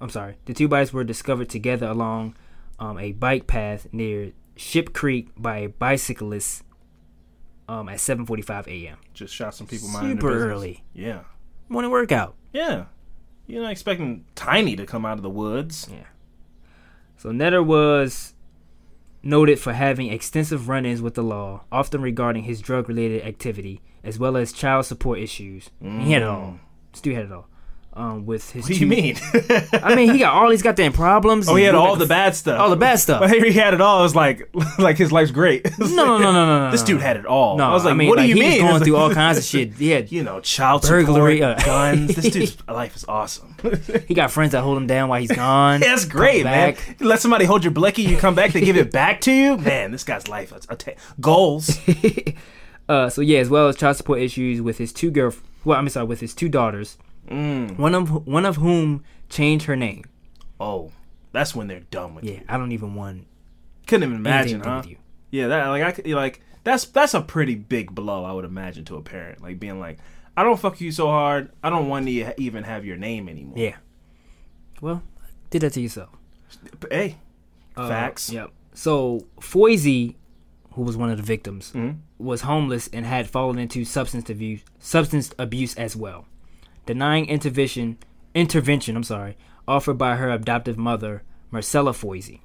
I'm 0.00 0.10
sorry. 0.10 0.36
The 0.46 0.54
two 0.54 0.68
bodies 0.68 0.92
were 0.92 1.04
discovered 1.04 1.48
together 1.48 1.86
along 1.86 2.36
um, 2.78 2.98
a 2.98 3.12
bike 3.12 3.46
path 3.46 3.86
near 3.92 4.32
Ship 4.56 4.92
Creek 4.92 5.28
by 5.36 5.58
a 5.58 5.68
bicyclist 5.68 6.62
um, 7.68 7.88
at 7.88 7.98
7:45 7.98 8.66
a.m. 8.66 8.98
Just 9.12 9.34
shot 9.34 9.54
some 9.54 9.66
people 9.66 9.88
minding 9.88 10.16
Super 10.16 10.38
their 10.38 10.48
early. 10.48 10.84
Yeah. 10.92 11.20
Morning 11.68 11.90
workout. 11.90 12.34
Yeah. 12.52 12.86
You're 13.46 13.62
not 13.62 13.72
expecting 13.72 14.24
Tiny 14.34 14.76
to 14.76 14.86
come 14.86 15.04
out 15.04 15.18
of 15.18 15.22
the 15.22 15.30
woods. 15.30 15.88
Yeah. 15.90 16.04
So 17.16 17.30
Netter 17.30 17.64
was 17.64 18.33
noted 19.24 19.58
for 19.58 19.72
having 19.72 20.12
extensive 20.12 20.68
run-ins 20.68 21.02
with 21.02 21.14
the 21.14 21.22
law, 21.22 21.64
often 21.72 22.02
regarding 22.02 22.44
his 22.44 22.60
drug-related 22.60 23.22
activity, 23.22 23.80
as 24.02 24.18
well 24.18 24.36
as 24.36 24.52
child 24.52 24.86
support 24.86 25.18
issues. 25.18 25.70
He 25.80 26.12
had 26.12 26.22
it 26.22 26.28
all. 26.28 26.42
Mm. 26.42 26.58
This 26.92 27.00
dude 27.00 27.16
had 27.16 27.26
it 27.26 27.32
all. 27.32 27.48
Um, 27.96 28.26
with 28.26 28.50
his 28.50 28.64
What 28.64 28.68
do 28.72 28.74
two, 28.74 28.80
you 28.80 28.86
mean? 28.88 29.16
I 29.72 29.94
mean, 29.94 30.12
he 30.12 30.18
got 30.18 30.32
all 30.34 30.50
these 30.50 30.62
goddamn 30.62 30.92
problems. 30.92 31.48
oh, 31.48 31.54
he 31.54 31.62
had 31.62 31.76
all 31.76 31.90
like 31.90 32.00
the 32.00 32.06
bad 32.06 32.34
stuff. 32.34 32.58
all 32.58 32.68
the 32.68 32.74
bad 32.74 32.98
stuff. 32.98 33.20
But 33.20 33.30
here 33.30 33.44
he 33.44 33.52
had 33.52 33.72
it 33.72 33.80
all. 33.80 34.00
It 34.00 34.02
was 34.02 34.16
like, 34.16 34.48
like 34.80 34.98
his 34.98 35.12
life's 35.12 35.30
great. 35.30 35.64
No, 35.78 35.88
no, 35.88 36.18
no, 36.18 36.32
no, 36.32 36.46
no, 36.46 36.64
no. 36.64 36.70
This 36.72 36.82
dude 36.82 37.00
had 37.00 37.16
it 37.16 37.24
all. 37.24 37.56
No, 37.56 37.70
I 37.70 37.72
was 37.72 37.84
like, 37.84 37.96
mean, 37.96 38.08
what 38.08 38.16
like, 38.18 38.24
do 38.24 38.28
you 38.30 38.34
he 38.34 38.40
mean? 38.40 38.62
was 38.64 38.70
going 38.72 38.84
through 38.84 38.96
all 38.96 39.14
kinds 39.14 39.38
of 39.38 39.44
shit. 39.44 39.74
He 39.74 39.90
had, 39.90 40.10
You 40.10 40.24
know, 40.24 40.40
child 40.40 40.82
Burglary, 40.82 41.38
support, 41.38 41.60
uh, 41.60 41.64
guns. 41.64 42.16
This 42.16 42.30
dude's 42.32 42.56
life 42.66 42.96
is 42.96 43.04
awesome. 43.06 43.54
he 44.08 44.14
got 44.14 44.32
friends 44.32 44.52
that 44.52 44.62
hold 44.62 44.76
him 44.76 44.88
down 44.88 45.08
while 45.08 45.20
he's 45.20 45.30
gone. 45.30 45.80
That's 45.80 46.04
great, 46.04 46.42
man. 46.42 46.76
You 46.98 47.06
let 47.06 47.20
somebody 47.20 47.44
hold 47.44 47.62
your 47.62 47.70
blicky, 47.70 48.02
you 48.02 48.16
come 48.16 48.34
back, 48.34 48.52
they 48.52 48.60
give 48.60 48.76
it 48.76 48.90
back 48.90 49.20
to 49.22 49.32
you. 49.32 49.56
Man, 49.56 49.92
this 49.92 50.02
guy's 50.02 50.26
life 50.26 50.52
is 50.52 50.66
goals. 51.20 51.78
Uh, 52.88 53.08
so 53.08 53.20
yeah, 53.22 53.38
as 53.38 53.48
well 53.48 53.68
as 53.68 53.76
child 53.76 53.96
support 53.96 54.20
issues 54.20 54.60
with 54.60 54.78
his 54.78 54.92
two 54.92 55.10
girl. 55.10 55.32
Well, 55.64 55.78
I'm 55.78 55.88
sorry, 55.88 56.06
with 56.06 56.20
his 56.20 56.34
two 56.34 56.48
daughters. 56.48 56.98
Mm. 57.28 57.78
One 57.78 57.94
of 57.94 58.26
one 58.26 58.44
of 58.46 58.56
whom 58.56 59.02
changed 59.28 59.66
her 59.66 59.76
name. 59.76 60.04
Oh, 60.60 60.92
that's 61.32 61.54
when 61.54 61.66
they're 61.68 61.80
done 61.80 62.14
with 62.14 62.24
you. 62.24 62.32
Yeah, 62.32 62.38
you. 62.40 62.44
I 62.48 62.56
don't 62.58 62.72
even 62.72 62.94
want 62.94 63.26
Couldn't 63.86 64.04
even 64.08 64.16
imagine, 64.16 64.60
huh? 64.60 64.78
with 64.82 64.90
you. 64.90 64.96
Yeah, 65.30 65.48
that 65.48 65.66
like 65.68 65.82
I 65.82 65.92
could 65.92 66.06
like 66.08 66.40
that's 66.64 66.84
that's 66.86 67.14
a 67.14 67.20
pretty 67.22 67.54
big 67.54 67.94
blow. 67.94 68.24
I 68.24 68.32
would 68.32 68.44
imagine 68.44 68.84
to 68.86 68.96
a 68.96 69.02
parent, 69.02 69.42
like 69.42 69.58
being 69.58 69.80
like, 69.80 69.98
I 70.36 70.44
don't 70.44 70.58
fuck 70.60 70.80
you 70.80 70.92
so 70.92 71.06
hard. 71.08 71.50
I 71.62 71.70
don't 71.70 71.88
want 71.88 72.06
to 72.06 72.40
even 72.40 72.64
have 72.64 72.84
your 72.84 72.96
name 72.96 73.28
anymore. 73.28 73.58
Yeah. 73.58 73.76
Well, 74.80 75.02
did 75.50 75.62
that 75.62 75.72
to 75.74 75.80
yourself. 75.80 76.10
Hey, 76.90 77.16
Uh, 77.76 77.88
facts. 77.88 78.30
Yep. 78.30 78.50
So 78.74 79.26
Foisy, 79.40 80.14
who 80.72 80.82
was 80.82 80.96
one 80.96 81.10
of 81.10 81.16
the 81.16 81.22
victims, 81.22 81.72
Mhm. 81.74 81.98
was 82.18 82.42
homeless 82.42 82.88
and 82.92 83.04
had 83.06 83.28
fallen 83.28 83.58
into 83.58 83.84
substance 83.84 84.28
abuse, 84.30 84.62
substance 84.78 85.32
abuse 85.38 85.74
as 85.76 85.96
well. 85.96 86.26
Denying 86.86 87.26
intervention, 87.26 87.98
intervention, 88.34 88.96
I'm 88.96 89.04
sorry, 89.04 89.36
offered 89.66 89.98
by 89.98 90.16
her 90.16 90.30
adoptive 90.30 90.76
mother, 90.76 91.22
Marcella 91.50 91.92
Foisy. 91.92 92.40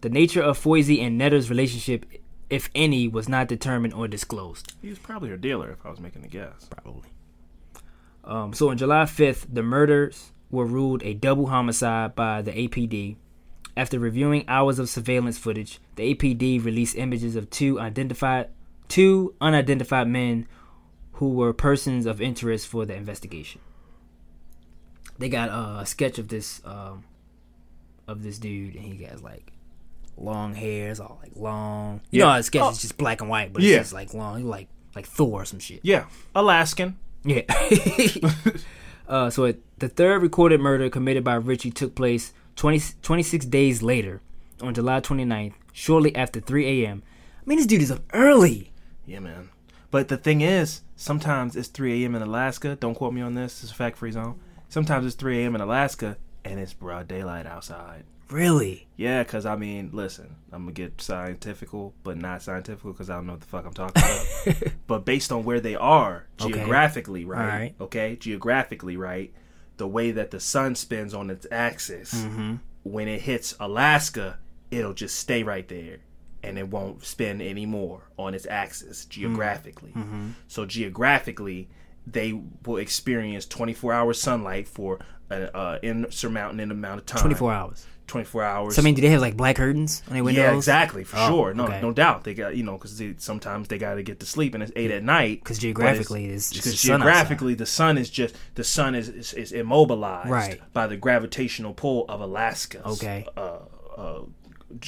The 0.00 0.08
nature 0.08 0.42
of 0.42 0.58
Foisy 0.58 1.00
and 1.00 1.20
Netter's 1.20 1.50
relationship, 1.50 2.06
if 2.48 2.70
any, 2.74 3.08
was 3.08 3.28
not 3.28 3.48
determined 3.48 3.94
or 3.94 4.08
disclosed. 4.08 4.72
He 4.80 4.88
was 4.88 4.98
probably 4.98 5.28
her 5.30 5.36
dealer, 5.36 5.70
if 5.70 5.84
I 5.84 5.90
was 5.90 6.00
making 6.00 6.24
a 6.24 6.28
guess. 6.28 6.68
Probably. 6.70 7.10
Um, 8.24 8.52
so 8.52 8.70
on 8.70 8.78
July 8.78 9.04
5th, 9.04 9.46
the 9.52 9.62
murders 9.62 10.32
were 10.50 10.66
ruled 10.66 11.02
a 11.02 11.14
double 11.14 11.46
homicide 11.46 12.14
by 12.14 12.42
the 12.42 12.52
APD. 12.52 13.16
After 13.76 13.98
reviewing 13.98 14.44
hours 14.48 14.78
of 14.78 14.88
surveillance 14.88 15.38
footage, 15.38 15.80
the 15.96 16.14
APD 16.14 16.62
released 16.64 16.96
images 16.96 17.36
of 17.36 17.48
two 17.48 17.80
identified, 17.80 18.48
two 18.88 19.34
unidentified 19.40 20.08
men 20.08 20.46
who 21.22 21.28
were 21.28 21.52
persons 21.52 22.04
of 22.04 22.20
interest 22.20 22.66
for 22.66 22.84
the 22.84 22.92
investigation. 22.92 23.60
They 25.20 25.28
got 25.28 25.50
uh, 25.50 25.78
a 25.82 25.86
sketch 25.86 26.18
of 26.18 26.26
this 26.26 26.60
um, 26.64 27.04
of 28.08 28.24
this 28.24 28.38
dude, 28.40 28.74
and 28.74 28.84
he 28.92 29.04
has 29.04 29.22
like 29.22 29.52
long 30.16 30.52
hairs, 30.52 30.98
all 30.98 31.20
like 31.22 31.30
long. 31.36 32.00
You 32.10 32.18
Yeah. 32.22 32.26
know, 32.32 32.36
the 32.38 32.42
sketch 32.42 32.62
Oh. 32.62 32.70
is 32.70 32.80
just 32.80 32.96
black 32.98 33.20
and 33.20 33.30
white, 33.30 33.52
but 33.52 33.62
Yeah. 33.62 33.76
it's 33.76 33.90
just 33.90 33.92
like 33.92 34.12
long, 34.14 34.38
He 34.38 34.42
like 34.42 34.66
like 34.96 35.06
Thor 35.06 35.42
or 35.42 35.44
some 35.44 35.60
shit. 35.60 35.78
Yeah, 35.84 36.06
Alaskan. 36.34 36.98
Yeah. 37.24 37.42
uh, 39.08 39.30
so 39.30 39.44
it, 39.44 39.62
the 39.78 39.88
third 39.88 40.22
recorded 40.22 40.58
murder 40.60 40.90
committed 40.90 41.22
by 41.22 41.34
Ritchie 41.34 41.70
took 41.70 41.94
place 41.94 42.32
20, 42.56 42.80
26 43.00 43.46
days 43.46 43.80
later 43.80 44.20
on 44.60 44.74
July 44.74 44.98
29th, 45.00 45.52
shortly 45.72 46.16
after 46.16 46.40
3 46.40 46.82
a.m. 46.84 47.04
I 47.38 47.42
mean, 47.46 47.58
this 47.58 47.66
dude 47.68 47.80
is 47.80 47.92
up 47.92 48.02
early. 48.12 48.72
Yeah, 49.06 49.20
man. 49.20 49.50
But 49.92 50.08
the 50.08 50.16
thing 50.16 50.40
is, 50.40 50.80
sometimes 50.96 51.54
it's 51.54 51.68
3 51.68 52.02
a.m. 52.02 52.16
in 52.16 52.22
Alaska. 52.22 52.74
Don't 52.76 52.94
quote 52.96 53.12
me 53.14 53.20
on 53.20 53.34
this. 53.34 53.62
It's 53.62 53.70
a 53.70 53.74
fact 53.74 53.96
free 53.98 54.10
zone. 54.10 54.40
Sometimes 54.68 55.06
it's 55.06 55.14
3 55.14 55.42
a.m. 55.44 55.54
in 55.54 55.60
Alaska 55.60 56.16
and 56.44 56.58
it's 56.58 56.72
broad 56.72 57.06
daylight 57.06 57.46
outside. 57.46 58.02
Really? 58.30 58.88
Yeah, 58.96 59.22
because 59.22 59.44
I 59.44 59.56
mean, 59.56 59.90
listen, 59.92 60.34
I'm 60.50 60.62
going 60.64 60.74
to 60.74 60.82
get 60.82 61.00
scientifical, 61.02 61.92
but 62.02 62.16
not 62.16 62.42
scientifical 62.42 62.92
because 62.92 63.10
I 63.10 63.16
don't 63.16 63.26
know 63.26 63.34
what 63.34 63.42
the 63.42 63.46
fuck 63.46 63.66
I'm 63.66 63.74
talking 63.74 64.02
about. 64.02 64.72
but 64.86 65.04
based 65.04 65.30
on 65.30 65.44
where 65.44 65.60
they 65.60 65.76
are 65.76 66.26
Okay. 66.40 66.52
geographically, 66.54 67.24
right? 67.26 67.74
Okay, 67.78 68.16
geographically, 68.16 68.96
right? 68.96 69.32
The 69.76 69.86
way 69.86 70.10
that 70.12 70.30
the 70.30 70.40
sun 70.40 70.74
spins 70.74 71.12
on 71.12 71.28
its 71.28 71.46
axis, 71.52 72.14
Mm-hmm. 72.14 72.54
when 72.84 73.08
it 73.08 73.20
hits 73.20 73.54
Alaska, 73.60 74.38
it'll 74.70 74.94
just 74.94 75.16
stay 75.18 75.42
right 75.42 75.68
there 75.68 75.98
and 76.42 76.58
it 76.58 76.68
won't 76.68 77.04
spin 77.04 77.40
anymore 77.40 78.02
on 78.18 78.34
its 78.34 78.46
axis 78.46 79.04
geographically. 79.06 79.92
So 80.48 80.66
geographically, 80.66 81.68
they 82.06 82.40
will 82.66 82.78
experience 82.78 83.46
24 83.46 83.92
hour 83.92 84.12
sunlight 84.12 84.66
for 84.68 84.98
an 85.30 85.48
uh, 85.54 85.78
insurmounting 85.82 86.70
amount 86.70 87.00
of 87.00 87.06
time. 87.06 87.20
24 87.22 87.52
hours. 87.52 87.86
24 88.08 88.42
hours. 88.44 88.74
So 88.74 88.82
I 88.82 88.84
mean, 88.84 88.94
do 88.94 89.00
they 89.00 89.08
have 89.08 89.20
like 89.22 89.36
black 89.36 89.56
curtains 89.56 90.02
on 90.08 90.14
their 90.14 90.24
windows? 90.24 90.42
yeah, 90.42 90.54
exactly, 90.56 91.04
for 91.04 91.16
Oh, 91.18 91.28
sure. 91.28 91.54
No, 91.54 91.64
okay. 91.64 91.80
no 91.80 91.92
doubt. 91.92 92.24
They 92.24 92.34
got 92.34 92.54
you 92.56 92.62
know 92.64 92.76
because 92.76 93.00
sometimes 93.18 93.68
they 93.68 93.78
got 93.78 93.94
to 93.94 94.02
get 94.02 94.20
to 94.20 94.26
sleep 94.26 94.52
and 94.54 94.62
it's 94.62 94.72
eight 94.76 94.90
at 94.90 95.02
night. 95.02 95.42
'Cause 95.44 95.58
geographically 95.58 96.24
it's- 96.26 96.52
because 96.52 96.82
geographically 96.82 97.54
the 97.54 97.64
sun 97.64 97.96
is 97.96 98.10
just 98.10 98.34
the 98.56 98.64
sun 98.64 98.94
is 98.94 99.08
is, 99.08 99.32
is 99.32 99.52
immobilized 99.52 100.28
Right. 100.28 100.60
by 100.74 100.86
the 100.88 100.96
gravitational 100.96 101.72
pull 101.72 102.04
of 102.08 102.20
Alaska's 102.20 102.82
Okay. 103.02 103.24
uh, 103.36 103.58
uh, 103.96 104.20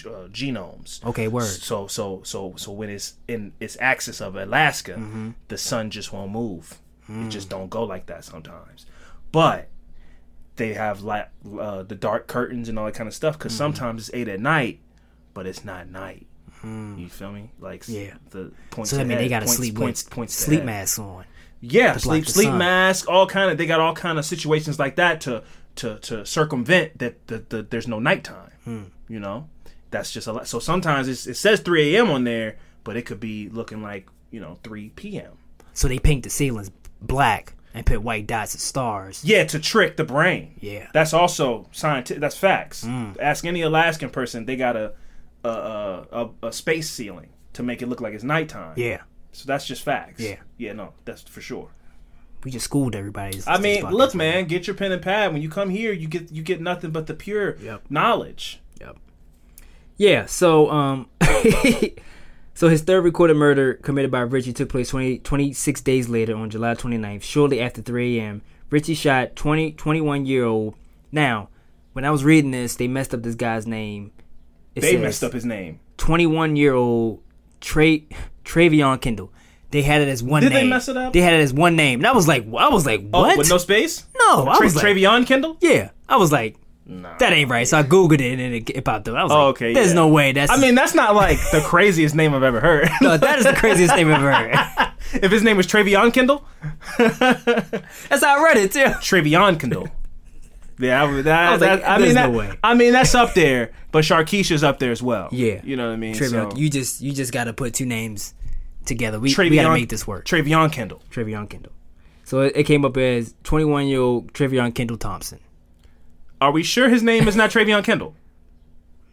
uh, 0.07 0.28
genomes. 0.28 1.05
Okay, 1.05 1.28
word. 1.28 1.45
So 1.47 1.87
so 1.87 2.22
so 2.24 2.55
so 2.57 2.72
when 2.72 2.91
it's 2.91 3.14
in 3.28 3.53
its 3.61 3.76
axis 3.80 4.20
of 4.20 4.37
Alaska, 4.37 4.93
Mm-hmm. 4.93 5.30
the 5.49 5.59
sun 5.59 5.91
just 5.91 6.12
won't 6.12 6.32
move. 6.32 6.78
It 7.09 7.12
Mm. 7.12 7.30
just 7.30 7.49
don't 7.51 7.68
go 7.68 7.85
like 7.85 8.07
that 8.07 8.24
sometimes. 8.24 8.87
But 9.32 9.68
they 10.57 10.74
have 10.74 11.03
like 11.03 11.28
uh, 11.61 11.82
the 11.82 11.95
dark 11.95 12.26
curtains 12.28 12.68
and 12.68 12.78
all 12.78 12.87
that 12.87 12.95
kind 12.95 13.09
of 13.09 13.14
stuff 13.14 13.37
because 13.39 13.53
Mm-hmm. 13.53 13.59
sometimes 13.59 14.09
it's 14.09 14.14
eight 14.14 14.28
at 14.28 14.41
night, 14.41 14.80
but 15.35 15.47
it's 15.47 15.64
not 15.64 15.89
night. 15.91 16.26
You 16.62 17.11
feel 17.11 17.30
me? 17.30 17.51
Like 17.61 17.82
Mm. 17.85 18.07
Yeah. 18.07 18.14
the 18.30 18.51
points. 18.70 18.91
So 18.91 18.97
means 18.97 19.11
ahead, 19.11 19.20
they 19.24 19.28
got 19.28 19.41
to 19.41 19.49
sleep 19.49 19.74
points, 19.74 20.03
with 20.03 20.11
points 20.14 20.35
sleep 20.35 20.64
masks 20.64 20.99
on. 20.99 21.26
Yeah, 21.61 21.97
sleep 21.99 22.26
sleep 22.26 22.49
sun. 22.49 22.57
mask, 22.59 23.07
all 23.09 23.26
kind 23.26 23.51
of. 23.51 23.59
They 23.59 23.66
got 23.66 23.80
all 23.80 23.95
kind 23.95 24.18
of 24.18 24.24
situations 24.24 24.78
like 24.78 24.97
that 24.97 25.20
to 25.22 25.43
to 25.76 25.99
to 25.99 26.24
circumvent 26.24 26.99
that 27.01 27.26
the, 27.26 27.45
the 27.51 27.62
there's 27.62 27.87
no 27.87 27.99
nighttime. 27.99 28.51
Hmm. 28.64 28.82
You 29.09 29.20
know, 29.20 29.51
that's 29.95 30.11
just 30.12 30.26
a 30.26 30.32
lot. 30.32 30.47
So 30.49 30.59
sometimes 30.59 31.09
it's, 31.09 31.26
it 31.26 31.36
says 31.36 31.61
3 31.61 31.97
a.m. 31.97 32.11
on 32.11 32.24
there, 32.24 32.57
but 32.84 32.97
it 32.97 33.03
could 33.07 33.20
be 33.20 33.49
looking 33.49 33.82
like 33.82 34.09
you 34.30 34.40
know 34.40 34.59
3 34.64 34.90
p.m. 34.90 35.32
So 35.72 35.88
they 35.88 35.99
paint 35.99 36.22
the 36.24 36.30
ceilings 36.30 36.70
black 37.01 37.55
and 37.72 37.84
put 37.84 38.03
white 38.03 38.26
dots 38.26 38.55
as 38.55 38.61
stars. 38.62 39.24
Yeah, 39.24 39.45
to 39.45 39.59
trick 39.59 39.97
the 39.97 40.05
brain. 40.05 40.55
Yeah. 40.61 40.88
that's 40.92 41.12
also 41.12 41.66
scientific. 41.72 42.20
That's 42.20 42.36
facts. 42.36 42.84
Mm. 42.84 43.16
Ask 43.20 43.45
any 43.45 43.62
Alaskan 43.62 44.11
person, 44.11 44.45
they 44.47 44.57
got 44.57 44.76
a 44.76 44.92
a, 45.45 45.49
a 45.49 46.07
a 46.12 46.30
a 46.49 46.53
space 46.53 46.90
ceiling 46.90 47.30
to 47.55 47.62
make 47.62 47.82
it 47.82 47.88
look 47.88 48.01
like 48.01 48.14
it's 48.14 48.24
nighttime. 48.24 48.74
Yeah. 48.76 49.03
So 49.32 49.45
that's 49.47 49.66
just 49.66 49.82
facts. 49.82 50.20
Yeah. 50.20 50.36
Yeah, 50.59 50.72
no, 50.74 50.92
that's 51.05 51.22
for 51.22 51.40
sure. 51.40 51.70
We 52.45 52.51
just 52.51 52.66
schooled 52.66 52.95
everybody. 52.95 53.40
I 53.47 53.59
mean, 53.59 53.84
look, 53.90 54.14
man, 54.14 54.45
get 54.45 54.66
your 54.66 54.76
pen 54.76 54.92
and 54.92 55.01
pad. 55.03 55.32
When 55.32 55.40
you 55.40 55.49
come 55.49 55.70
here, 55.70 55.92
you 55.92 56.07
get 56.09 56.30
you 56.30 56.42
get 56.42 56.61
nothing 56.61 56.90
but 56.90 57.07
the 57.07 57.14
pure 57.14 57.57
Yep. 57.57 57.90
knowledge. 57.90 58.61
Yeah. 59.97 60.26
So, 60.26 60.70
um, 60.70 61.09
so 62.55 62.68
his 62.68 62.82
third 62.82 63.03
recorded 63.05 63.34
murder 63.36 63.74
committed 63.74 64.11
by 64.11 64.20
Ritchie 64.20 64.53
took 64.53 64.68
place 64.68 64.88
20, 64.90 65.18
26 65.18 65.80
days 65.82 66.09
later 66.09 66.34
on 66.36 66.51
July 66.51 66.74
29th, 66.74 67.22
shortly 67.22 67.61
after 67.61 67.82
3 67.82 68.18
a.m. 68.18 68.42
Ritchie 68.70 68.95
shot 68.95 69.36
20, 69.36 69.72
21 69.72 70.26
year 70.26 70.45
old. 70.45 70.74
Now, 71.12 71.49
when 71.92 72.05
I 72.05 72.11
was 72.11 72.24
reading 72.24 72.51
this, 72.51 72.76
they 72.76 72.88
messed 72.88 73.14
up 73.14 73.22
this 73.22 73.34
guy's 73.34 73.66
name. 73.66 74.12
It 74.74 74.80
They 74.80 74.97
messed 74.97 75.22
up 75.22 75.32
his 75.32 75.45
name. 75.45 75.80
21 75.99 76.57
year 76.57 76.74
old 76.74 77.22
Tra- 77.61 78.01
Travion 78.45 79.01
Kendall. 79.01 79.32
They 79.70 79.82
had 79.82 80.03
it 80.03 80.09
as 80.09 80.22
one 80.22 80.42
Did 80.42 80.53
they 80.53 80.61
name. 80.62 80.70
mess 80.70 80.88
it 80.88 80.97
up? 80.97 81.12
They 81.12 81.20
had 81.20 81.34
it 81.34 81.40
as 81.40 81.53
one 81.53 81.74
name. 81.76 82.01
And 82.01 82.07
I 82.07 82.12
was 82.12 82.28
like, 82.28 82.45
I 82.57 82.68
was 82.68 82.86
like, 82.86 83.03
Oh, 83.12 83.22
what? 83.22 83.38
with 83.38 83.49
no 83.51 83.59
space? 83.59 84.05
No, 84.16 84.47
I 84.49 84.57
Tra- 84.57 84.66
was 84.66 84.76
like- 84.76 84.84
Travion 84.84 85.26
Kendall. 85.26 85.57
yeah. 85.61 85.90
I 86.09 86.16
was 86.16 86.30
like, 86.32 86.57
Nah. 86.87 87.16
that 87.16 87.32
ain't 87.32 87.49
right. 87.51 87.66
So 87.66 87.78
I 87.78 87.82
googled 87.82 88.20
it 88.20 88.39
and 88.39 88.55
it, 88.55 88.68
it 88.70 88.85
popped 88.85 89.09
up. 89.09 89.16
I 89.16 89.22
was 89.22 89.32
Oh, 89.32 89.47
like, 89.47 89.55
okay, 89.57 89.72
There's 89.72 89.89
yeah. 89.89 89.95
no 89.95 90.09
way. 90.09 90.32
That's 90.32 90.53
I 90.53 90.59
mean, 90.59 90.74
that's 90.74 90.95
not 90.95 91.14
like 91.14 91.39
the 91.51 91.61
craziest 91.64 92.14
name 92.14 92.35
I've 92.35 92.43
ever 92.43 92.61
heard. 92.61 92.89
No, 93.01 93.16
that 93.16 93.39
is 93.39 93.47
the 93.47 93.55
craziest 93.55 93.97
name 93.97 94.09
I've 94.12 94.22
ever 94.22 94.32
heard. 94.32 94.93
if 95.22 95.32
his 95.32 95.43
name 95.43 95.57
was 95.57 95.66
Travion 95.66 96.12
Kendall, 96.12 96.45
That's 96.99 98.22
how 98.24 98.39
I 98.41 98.43
read 98.45 98.57
it 98.59 98.72
too. 98.72 98.85
Travion 99.01 99.59
Kendall. 99.59 99.89
Yeah, 100.78 101.05
I, 101.05 101.22
that, 101.22 101.49
I 101.49 101.53
was 101.53 101.61
like, 101.61 101.80
that- 101.80 101.89
I 101.91 101.99
mean, 101.99 102.14
that, 102.14 102.30
no 102.30 102.39
way. 102.39 102.59
I 102.62 102.74
mean, 102.74 102.93
that's 102.93 103.14
up 103.14 103.32
there, 103.35 103.70
but 103.93 104.05
Sharkeisha's 104.05 104.64
up 104.64 104.78
there 104.80 104.91
as 104.91 105.03
well. 105.03 105.28
Yeah. 105.30 105.61
you 105.62 105.76
know 105.76 105.87
what 105.87 105.93
I 105.95 105.97
mean. 105.97 106.14
Travion, 106.14 106.53
So, 106.53 106.57
you 106.59 106.68
just 106.68 107.01
you 107.01 107.12
just 107.12 107.32
got 107.32 107.45
to 107.45 107.53
put 107.53 107.74
two 107.74 107.87
names 107.87 108.35
together. 108.85 109.18
We, 109.20 109.35
we 109.39 109.57
got 109.57 109.62
to 109.68 109.70
make 109.74 109.89
this 109.89 110.07
work. 110.07 110.26
Travion 110.26 110.70
Kendall. 110.72 111.01
Travion 111.11 111.49
Kendall. 111.49 111.72
So 112.24 112.41
it, 112.41 112.55
it 112.57 112.64
came 112.64 112.85
up 112.85 112.97
as 112.97 113.35
21 113.45 113.87
year 113.87 114.01
old 114.01 114.32
Travion 114.32 114.74
Kendall 114.74 114.97
Thompson. 114.97 115.39
Are 116.45 116.51
we 116.53 116.62
sure 116.62 116.90
his 116.90 117.03
name 117.03 117.26
is 117.26 117.34
not 117.36 117.51
Travion 117.51 117.82
Kendall? 117.82 118.14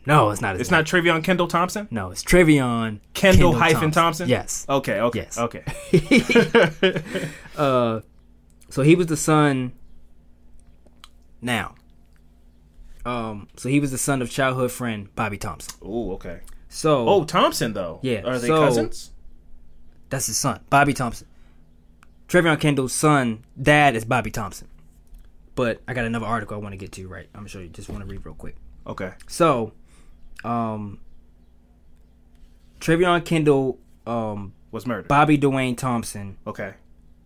No, 0.07 0.31
it's 0.31 0.41
not. 0.41 0.53
His 0.55 0.61
It's 0.61 0.71
name. 0.71 0.79
not 0.79 0.85
Travion 0.87 1.23
Kendall 1.23 1.47
Thompson. 1.47 1.87
No, 1.91 2.09
it's 2.09 2.23
Travion 2.23 3.01
Kendall 3.13 3.53
hyphen 3.53 3.91
Thompson? 3.91 4.27
Yes. 4.27 4.65
Okay. 4.67 4.99
Okay. 4.99 5.19
Yes. 5.19 5.37
Okay. 5.37 5.63
So 8.69 8.81
he 8.83 8.95
was 8.95 9.07
the 9.07 9.15
son. 9.17 9.73
Now. 11.41 11.75
Um. 13.05 13.47
So 13.57 13.69
he 13.69 13.79
was 13.79 13.91
the 13.91 13.97
son 13.99 14.21
of 14.23 14.29
childhood 14.31 14.71
friend 14.71 15.13
Bobby 15.15 15.37
Thompson. 15.37 15.73
Oh. 15.83 16.13
Okay. 16.13 16.39
So 16.67 17.07
Oh, 17.07 17.23
Thompson 17.23 17.73
though. 17.73 17.99
Yeah, 18.01 18.21
Are 18.21 18.39
they 18.39 18.47
so- 18.47 18.57
cousins? 18.65 19.11
That's 20.09 20.25
his 20.25 20.37
son, 20.37 20.61
Bobby 20.69 20.93
Thompson. 20.93 21.27
Trevion 22.27 22.59
Kendall's 22.59 22.91
son, 22.93 23.43
dad 23.61 23.95
is 23.95 24.03
Bobby 24.05 24.31
Thompson. 24.31 24.67
But 25.55 25.81
I 25.87 25.93
got 25.93 26.05
another 26.05 26.25
article 26.25 26.55
I 26.55 26.59
want 26.59 26.73
to 26.73 26.77
get 26.77 26.91
to, 26.93 27.07
right? 27.07 27.27
I'm 27.35 27.45
sure 27.47 27.61
you 27.61 27.69
just 27.69 27.89
want 27.89 28.01
to 28.01 28.07
read 28.09 28.25
real 28.25 28.35
quick. 28.35 28.55
Okay. 28.87 29.11
So, 29.27 29.73
um, 30.43 30.99
Trevion 32.79 33.23
Kendall, 33.23 33.79
um, 34.07 34.53
Was 34.71 34.85
murdered. 34.87 35.07
Bobby 35.07 35.37
Dwayne 35.37 35.77
Thompson 35.77 36.37
Okay. 36.47 36.73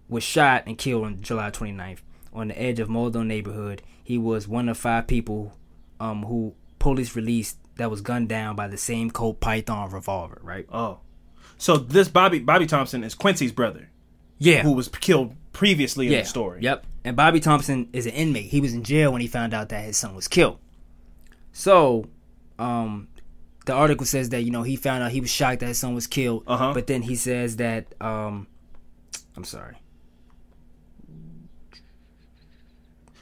was 0.09 0.23
shot 0.23 0.63
and 0.65 0.77
killed 0.77 1.05
on 1.05 1.21
July 1.21 1.49
29th 1.51 1.99
on 2.33 2.49
the 2.49 2.61
edge 2.61 2.79
of 2.79 2.89
Muldoon 2.89 3.27
neighborhood. 3.27 3.81
He 4.03 4.17
was 4.17 4.47
one 4.47 4.67
of 4.69 4.77
five 4.77 5.07
people, 5.07 5.53
um, 5.99 6.23
who 6.23 6.53
police 6.79 7.15
released 7.15 7.57
that 7.77 7.89
was 7.91 8.01
gunned 8.01 8.29
down 8.29 8.55
by 8.55 8.67
the 8.67 8.77
same 8.77 9.11
Colt 9.11 9.39
Python 9.39 9.91
revolver, 9.91 10.39
right? 10.43 10.65
Oh. 10.71 10.99
So 11.57 11.77
this 11.77 12.07
Bobby 12.09 12.39
Bobby 12.39 12.65
Thompson 12.65 13.03
is 13.03 13.13
Quincy's 13.15 13.51
brother, 13.51 13.89
Yeah. 14.39 14.63
who 14.63 14.71
was 14.73 14.87
killed 14.89 15.35
previously 15.53 16.07
in 16.07 16.13
the 16.19 16.25
story. 16.25 16.61
Yep. 16.61 16.85
And 17.05 17.15
Bobby 17.15 17.39
Thompson 17.39 17.87
is 17.93 18.05
an 18.05 18.13
inmate. 18.13 18.47
He 18.47 18.59
was 18.59 18.73
in 18.73 18.83
jail 18.83 19.11
when 19.13 19.21
he 19.21 19.27
found 19.27 19.53
out 19.53 19.69
that 19.69 19.85
his 19.85 19.95
son 19.95 20.15
was 20.15 20.27
killed. 20.27 20.57
So, 21.53 22.07
um, 22.59 23.07
the 23.65 23.73
article 23.73 24.05
says 24.05 24.29
that 24.29 24.41
you 24.41 24.51
know 24.51 24.63
he 24.63 24.75
found 24.75 25.03
out 25.03 25.11
he 25.11 25.21
was 25.21 25.29
shocked 25.29 25.59
that 25.61 25.67
his 25.67 25.77
son 25.77 25.93
was 25.95 26.07
killed. 26.07 26.43
Uh-huh. 26.47 26.73
But 26.73 26.87
then 26.87 27.03
he 27.03 27.15
says 27.15 27.57
that 27.57 27.85
um, 28.01 28.47
I'm 29.37 29.43
sorry. 29.43 29.75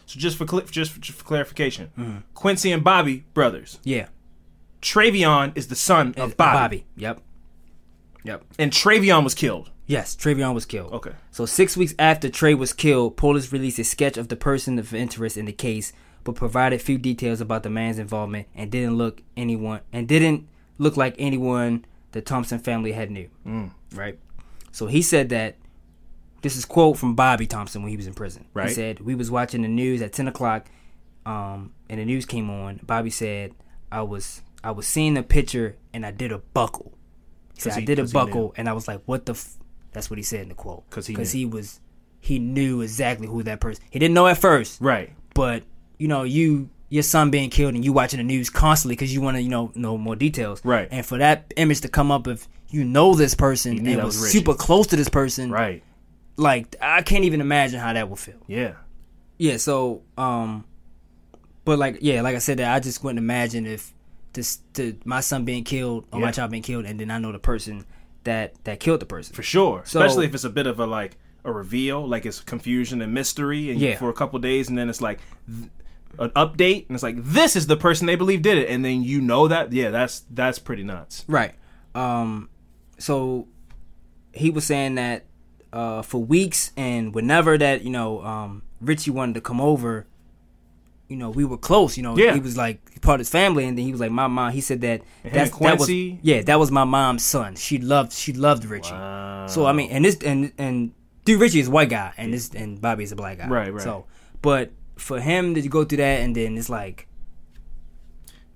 So 0.06 0.20
just 0.20 0.38
for 0.38 0.48
cl- 0.48 0.64
just 0.64 0.92
for, 0.92 1.00
just 1.02 1.18
for 1.18 1.24
clarification, 1.26 1.92
Mm-hmm. 1.98 2.18
Quincy 2.34 2.72
and 2.72 2.84
Bobby 2.84 3.26
brothers. 3.34 3.80
Yeah. 3.84 4.08
Travion 4.82 5.52
is 5.58 5.68
the 5.68 5.76
son 5.76 6.14
of 6.18 6.36
Bobby, 6.38 6.86
Yep. 6.98 7.22
Yep. 8.26 8.44
and 8.60 8.72
Travion 8.72 9.24
was 9.24 9.34
killed. 9.34 9.72
Yes, 9.86 10.16
Travion 10.16 10.54
was 10.54 10.66
killed. 10.66 10.94
Okay. 10.94 11.12
So 11.32 11.46
six 11.46 11.76
weeks 11.76 11.94
after 12.00 12.30
Trey 12.30 12.54
was 12.54 12.72
killed, 12.74 13.18
police 13.18 13.52
released 13.52 13.80
a 13.80 13.84
sketch 13.84 14.18
of 14.18 14.30
the 14.30 14.36
person 14.36 14.80
of 14.80 14.94
interest 14.94 15.36
in 15.38 15.46
the 15.46 15.52
case, 15.52 15.92
but 16.24 16.36
provided 16.36 16.82
few 16.82 16.98
details 16.98 17.42
about 17.42 17.64
the 17.64 17.70
man's 17.70 18.00
involvement 18.00 18.48
and 18.56 18.72
didn't 18.72 18.96
look 18.98 19.22
anyone 19.36 19.82
and 19.92 20.08
didn't 20.08 20.48
look 20.78 20.96
like 20.96 21.16
anyone 21.18 21.84
the 22.14 22.22
Thompson 22.22 22.60
family 22.60 22.94
had 22.94 23.12
knew. 23.12 23.30
Mm. 23.46 23.72
Right. 23.94 24.18
So 24.72 24.88
he 24.88 25.02
said 25.02 25.30
that 25.30 25.58
this 26.42 26.56
is 26.56 26.64
quote 26.66 26.98
from 26.98 27.14
Bobby 27.16 27.46
Thompson 27.48 27.82
when 27.82 27.90
he 27.92 27.98
was 27.98 28.08
in 28.08 28.14
prison. 28.14 28.46
Right. 28.54 28.70
He 28.70 28.74
said 28.76 29.02
we 29.02 29.16
was 29.16 29.30
watching 29.30 29.64
the 29.64 29.68
news 29.68 30.02
at 30.02 30.14
ten 30.14 30.28
o'clock, 30.30 30.68
um, 31.26 31.74
and 31.90 32.00
the 32.00 32.06
news 32.06 32.26
came 32.26 32.50
on. 32.50 32.80
Bobby 32.84 33.10
said 33.10 33.54
I 33.92 34.02
was 34.04 34.42
I 34.64 34.72
was 34.72 34.88
seeing 34.88 35.14
the 35.16 35.24
picture 35.24 35.76
and 35.94 36.06
I 36.06 36.12
did 36.12 36.32
a 36.32 36.38
buckle. 36.38 36.94
He 37.54 37.60
said 37.62 37.72
'Cause 37.72 37.78
I 37.80 37.82
did 37.86 38.00
a 38.00 38.06
buckle 38.06 38.54
and 38.56 38.70
I 38.70 38.74
was 38.74 38.88
like, 38.88 39.02
what 39.06 39.26
the. 39.26 39.34
F-? 39.34 39.58
That's 39.94 40.10
what 40.10 40.18
he 40.18 40.24
said 40.24 40.42
in 40.42 40.50
the 40.50 40.56
quote. 40.56 40.90
'Cause 40.90 41.08
Because 41.08 41.34
knew. 41.34 41.40
he 41.40 41.46
was 41.46 41.80
he 42.20 42.40
knew 42.40 42.82
exactly 42.82 43.28
who 43.28 43.44
that 43.44 43.60
person. 43.60 43.84
He 43.90 44.00
didn't 44.00 44.14
know 44.14 44.28
at 44.28 44.38
first, 44.38 44.80
Right. 44.82 45.12
but 45.34 45.64
you 45.98 46.08
know 46.08 46.24
you 46.24 46.70
your 46.90 47.04
son 47.04 47.32
being 47.32 47.50
killed 47.50 47.74
and 47.74 47.84
you 47.84 47.92
watching 47.92 48.18
the 48.18 48.24
news 48.24 48.50
constantly 48.50 48.96
because 48.96 49.14
you 49.14 49.20
want 49.22 49.36
to 49.38 49.42
you 49.42 49.50
know 49.50 49.72
know 49.76 49.98
more 49.98 50.16
details. 50.16 50.62
Right. 50.64 50.88
And 50.92 51.06
for 51.06 51.18
that 51.18 51.54
image 51.58 51.82
to 51.82 51.88
come 51.90 52.12
up 52.12 52.28
if 52.28 52.48
you 52.70 52.84
know 52.84 53.14
this 53.16 53.34
person 53.36 53.86
and 53.86 54.04
was, 54.04 54.20
was 54.20 54.32
super 54.32 54.54
close 54.56 54.88
to 54.88 54.96
this 54.96 55.10
person, 55.10 55.52
Right. 55.52 55.84
like 56.38 56.76
I 56.82 57.02
can't 57.02 57.24
even 57.26 57.42
imagine 57.42 57.80
how 57.80 57.94
that 57.94 58.10
would 58.10 58.20
feel. 58.20 58.36
Yeah. 58.48 58.74
Yeah. 59.38 59.58
So 59.58 60.02
um, 60.18 60.66
but 61.66 61.80
like 61.80 61.98
yeah, 62.02 62.22
like 62.22 62.36
I 62.36 62.40
said, 62.40 62.58
that 62.60 62.74
I 62.74 62.80
just 62.80 63.04
wouldn't 63.04 63.20
imagine 63.20 63.66
if 63.66 63.94
this 64.34 64.60
to 64.74 64.96
my 65.06 65.20
son 65.22 65.46
being 65.46 65.64
killed 65.64 66.06
or 66.12 66.20
Yeah. 66.20 66.26
my 66.28 66.32
child 66.32 66.52
being 66.52 66.64
killed 66.64 66.86
and 66.86 67.00
then 67.00 67.12
I 67.12 67.18
know 67.20 67.32
the 67.32 67.40
person 67.40 67.86
that 68.24 68.54
that 68.64 68.80
killed 68.80 69.00
the 69.00 69.06
person. 69.06 69.36
For 69.36 69.44
sure. 69.44 69.84
So- 69.86 70.02
Especially 70.02 70.26
if 70.26 70.34
it's 70.34 70.44
a 70.44 70.50
bit 70.50 70.68
of 70.68 70.80
a 70.80 70.86
like 70.86 71.18
a 71.46 71.52
reveal, 71.52 72.08
like 72.08 72.26
it's 72.26 72.40
confusion 72.40 73.02
and 73.02 73.14
mystery, 73.14 73.70
and 73.70 73.80
Yeah. 73.80 73.98
for 73.98 74.10
a 74.10 74.14
couple 74.14 74.40
days, 74.40 74.70
and 74.70 74.78
then 74.78 74.90
it's 74.90 75.02
like 75.02 75.20
th- 75.48 75.70
an 76.20 76.30
update, 76.32 76.88
and 76.88 76.96
it's 76.96 77.04
like 77.04 77.18
this 77.24 77.56
is 77.56 77.68
the 77.68 77.76
person 77.76 78.08
they 78.08 78.16
believe 78.16 78.42
did 78.42 78.58
it, 78.58 78.70
and 78.70 78.86
then 78.86 79.04
you 79.04 79.20
know 79.20 79.48
that, 79.48 79.74
yeah, 79.74 79.90
that's 79.90 80.24
that's 80.32 80.60
pretty 80.60 80.84
nuts. 80.84 81.26
Right. 81.28 81.54
Um. 81.96 82.50
So 83.00 83.48
he 84.34 84.50
was 84.50 84.64
saying 84.66 84.96
that 84.96 85.26
uh, 85.74 86.02
for 86.04 86.24
weeks 86.24 86.72
and 86.78 87.14
whenever 87.14 87.58
that 87.58 87.82
you 87.84 87.90
know 87.90 88.22
um, 88.24 88.62
Ritchie 88.80 89.12
wanted 89.12 89.34
to 89.36 89.42
come 89.42 89.60
over, 89.60 90.06
you 91.08 91.16
know 91.18 91.30
we 91.30 91.46
were 91.46 91.58
close. 91.58 91.98
You 91.98 92.04
know 92.04 92.18
Yeah. 92.18 92.34
he 92.34 92.40
was 92.40 92.58
like 92.58 93.02
part 93.02 93.16
of 93.16 93.20
his 93.22 93.30
family, 93.30 93.66
and 93.66 93.78
then 93.78 93.86
he 93.86 93.92
was 93.92 94.02
like 94.02 94.12
my 94.12 94.28
mom. 94.28 94.52
He 94.52 94.62
said 94.62 94.82
that 94.82 95.02
that's 95.24 95.52
that 95.60 95.80
was 95.80 95.90
yeah 95.90 96.42
that 96.44 96.60
was 96.60 96.72
my 96.72 96.84
mom's 96.84 97.24
son. 97.24 97.56
She 97.56 97.78
loved 97.78 98.14
she 98.14 98.34
loved 98.34 98.66
Ritchie. 98.66 98.92
Wow. 98.92 99.48
So 99.48 99.66
I 99.66 99.74
mean, 99.74 99.92
and 99.92 100.06
this 100.06 100.18
and 100.24 100.52
and 100.58 100.94
dude 101.26 101.40
Ritchie 101.42 101.60
is 101.60 101.68
a 101.68 101.72
white 101.72 101.90
guy, 101.90 102.14
and 102.18 102.34
this 102.34 102.50
and 102.54 102.82
Bobby 102.82 103.04
is 103.04 103.12
a 103.12 103.16
black 103.16 103.38
guy. 103.38 103.48
Right, 103.48 103.74
right. 103.74 103.84
So, 103.84 104.06
but 104.42 104.72
for 104.98 105.20
him 105.20 105.54
to 105.56 105.62
go 105.68 105.84
through 105.84 105.98
that, 105.98 106.22
and 106.22 106.36
then 106.36 106.58
it's 106.58 106.70
like 106.70 107.08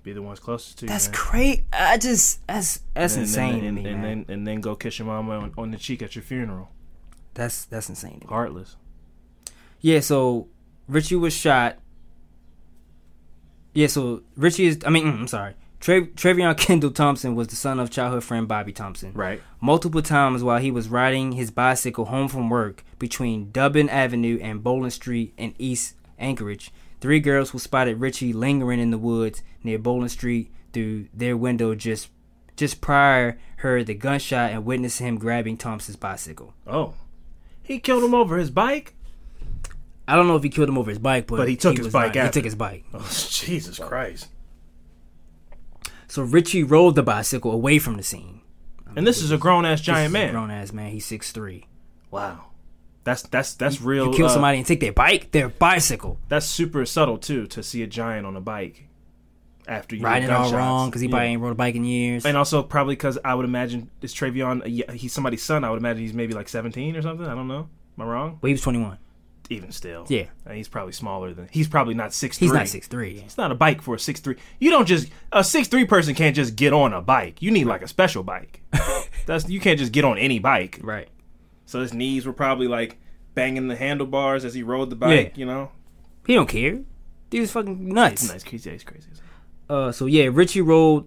be 0.02 0.12
the 0.12 0.22
ones 0.22 0.38
closest 0.40 0.78
to 0.78 0.84
you. 0.86 0.88
that's 0.88 1.08
great. 1.08 1.64
I 1.72 1.98
just 1.98 2.46
that's 2.46 2.80
that's 2.94 3.14
and 3.14 3.22
insane 3.24 3.64
then, 3.64 3.76
to 3.76 3.82
me, 3.82 3.90
and, 3.90 4.02
man. 4.02 4.24
then 4.26 4.34
and 4.34 4.46
then 4.46 4.60
go 4.60 4.74
kiss 4.76 4.98
your 4.98 5.06
mama 5.06 5.38
on, 5.38 5.52
on 5.58 5.70
the 5.70 5.76
cheek 5.76 6.02
at 6.02 6.14
your 6.14 6.22
funeral. 6.22 6.70
that's 7.34 7.64
that's 7.66 7.88
insane. 7.88 8.20
To 8.20 8.26
me. 8.26 8.30
Heartless. 8.30 8.76
Yeah, 9.80 10.00
so 10.00 10.48
Ritchie 10.88 11.16
was 11.16 11.32
shot. 11.34 11.78
Yeah, 13.74 13.86
so 13.86 14.22
Ritchie 14.36 14.66
is. 14.66 14.78
I 14.86 14.90
mean, 14.90 15.04
mm, 15.04 15.20
I'm 15.20 15.28
sorry. 15.28 15.54
Tre- 15.80 16.06
Trevion 16.06 16.56
Kendall 16.58 16.90
Thompson 16.90 17.34
was 17.34 17.48
the 17.48 17.56
son 17.56 17.78
of 17.78 17.90
childhood 17.90 18.24
friend 18.24 18.48
Bobby 18.48 18.72
Thompson. 18.72 19.12
Right. 19.14 19.40
Multiple 19.60 20.02
times 20.02 20.42
while 20.42 20.58
he 20.58 20.70
was 20.70 20.88
riding 20.88 21.32
his 21.32 21.50
bicycle 21.50 22.06
home 22.06 22.28
from 22.28 22.50
work 22.50 22.84
between 22.98 23.50
Dublin 23.52 23.88
Avenue 23.88 24.38
and 24.42 24.62
Bowling 24.62 24.90
Street 24.90 25.32
in 25.36 25.54
East 25.58 25.94
Anchorage, 26.18 26.72
three 27.00 27.20
girls 27.20 27.50
who 27.50 27.58
spotted 27.58 28.00
Ritchie 28.00 28.32
lingering 28.32 28.80
in 28.80 28.90
the 28.90 28.98
woods 28.98 29.42
near 29.62 29.78
Bowling 29.78 30.08
Street 30.08 30.50
through 30.72 31.06
their 31.14 31.36
window 31.36 31.74
just 31.74 32.08
just 32.56 32.80
prior 32.80 33.38
heard 33.58 33.86
the 33.86 33.94
gunshot 33.94 34.50
and 34.50 34.64
witnessed 34.64 34.98
him 34.98 35.16
grabbing 35.16 35.56
Thompson's 35.56 35.96
bicycle. 35.96 36.54
Oh. 36.66 36.94
He 37.62 37.78
killed 37.78 38.02
him 38.02 38.14
over 38.14 38.36
his 38.36 38.50
bike? 38.50 38.94
I 40.08 40.16
don't 40.16 40.26
know 40.26 40.36
if 40.36 40.42
he 40.42 40.48
killed 40.48 40.68
him 40.68 40.78
over 40.78 40.90
his 40.90 40.98
bike, 40.98 41.26
but, 41.26 41.36
But 41.36 41.48
he 41.48 41.56
took 41.56 41.76
his 41.76 41.88
bike 41.92 42.14
not- 42.14 42.24
He 42.26 42.30
took 42.32 42.44
his 42.44 42.54
bike. 42.54 42.84
Oh, 42.94 43.06
Jesus 43.28 43.78
Christ. 43.78 44.28
So 46.08 46.22
Ritchie 46.22 46.64
rode 46.64 46.94
the 46.94 47.02
bicycle 47.02 47.52
away 47.52 47.78
from 47.78 47.96
the 47.96 48.02
scene. 48.02 48.40
And 48.96 49.06
this 49.06 49.20
is 49.22 49.30
a 49.30 49.36
grown 49.38 49.64
ass 49.66 49.80
giant 49.80 50.12
man. 50.12 50.32
grown 50.32 50.50
ass 50.50 50.72
man. 50.72 50.90
He's 50.90 51.04
six 51.04 51.30
three. 51.30 51.66
Wow. 52.10 52.46
That's 53.04 53.22
that's 53.22 53.54
that's 53.54 53.80
real. 53.80 54.06
You 54.06 54.12
kill 54.16 54.26
uh, 54.26 54.30
somebody 54.30 54.58
and 54.58 54.66
take 54.66 54.80
their 54.80 54.92
bike, 54.92 55.30
their 55.30 55.48
bicycle, 55.48 56.18
That's 56.28 56.46
super 56.46 56.84
subtle 56.86 57.18
too 57.18 57.46
to 57.48 57.62
see 57.62 57.82
a 57.82 57.86
giant 57.86 58.26
on 58.26 58.34
a 58.36 58.40
bike 58.40 58.84
after 59.66 59.94
you 59.94 60.02
riding 60.02 60.30
it 60.30 60.32
all 60.32 60.50
wrong 60.52 60.88
because 60.88 61.02
he 61.02 61.06
Yeah. 61.08 61.12
probably 61.12 61.28
ain't 61.28 61.42
rode 61.42 61.52
a 61.52 61.54
bike 61.54 61.74
in 61.74 61.84
years. 61.84 62.24
And 62.24 62.36
also 62.36 62.62
probably 62.62 62.96
because 62.96 63.18
I 63.24 63.34
would 63.34 63.44
imagine 63.44 63.90
is 64.00 64.14
Travion. 64.14 64.62
uh, 64.88 64.92
He's 64.92 65.12
somebody's 65.12 65.42
son. 65.42 65.62
I 65.64 65.70
would 65.70 65.78
imagine 65.78 66.02
he's 66.02 66.14
maybe 66.14 66.32
like 66.32 66.48
seventeen 66.48 66.96
or 66.96 67.02
something. 67.02 67.26
I 67.26 67.34
don't 67.34 67.48
know. 67.48 67.68
Am 67.98 68.04
I 68.04 68.10
wrong? 68.10 68.38
but 68.40 68.48
he 68.48 68.54
was 68.54 68.62
twenty 68.62 68.80
one. 68.80 68.96
Even 69.50 69.72
still, 69.72 70.04
Yeah. 70.08 70.26
He's 70.50 70.68
probably 70.68 70.92
smaller 70.92 71.32
than. 71.32 71.48
He's 71.50 71.68
probably 71.68 71.94
not 71.94 72.12
six. 72.12 72.36
He's 72.36 72.52
not 72.52 72.68
six 72.68 72.86
three. 72.86 73.22
It's 73.24 73.38
not 73.38 73.50
a 73.50 73.54
bike 73.54 73.80
for 73.80 73.94
a 73.94 73.98
six 73.98 74.20
three. 74.20 74.36
You 74.58 74.70
don't 74.70 74.86
just 74.86 75.08
a 75.32 75.42
six 75.42 75.68
three 75.68 75.86
person 75.86 76.14
can't 76.14 76.36
just 76.36 76.54
get 76.54 76.74
on 76.74 76.92
a 76.92 77.00
bike. 77.00 77.40
You 77.40 77.50
need 77.50 77.64
like 77.64 77.80
a 77.82 77.88
special 77.88 78.22
bike. 78.22 78.62
That's 79.26 79.48
you 79.48 79.58
can't 79.60 79.78
just 79.78 79.92
get 79.92 80.04
on 80.04 80.18
any 80.18 80.38
bike. 80.38 80.80
Right. 80.82 81.08
So 81.64 81.80
his 81.80 81.94
knees 81.94 82.26
were 82.26 82.32
probably 82.34 82.68
like 82.68 82.98
banging 83.34 83.68
the 83.68 83.76
handlebars 83.76 84.44
as 84.44 84.52
he 84.52 84.62
rode 84.62 84.90
the 84.90 84.96
bike. 84.96 85.28
Yeah. 85.32 85.38
You 85.38 85.46
know, 85.46 85.70
He 86.26 86.34
don't 86.34 86.48
care. 86.48 86.80
Dude's 87.30 87.50
fucking 87.52 87.88
nuts. 87.88 88.28
nice, 88.30 88.42
crazy, 88.44 88.70
he's 88.70 88.84
crazy. 88.84 89.08
Uh, 89.68 89.92
so 89.92 90.06
yeah, 90.06 90.28
Ritchie 90.32 90.62
rode 90.62 91.06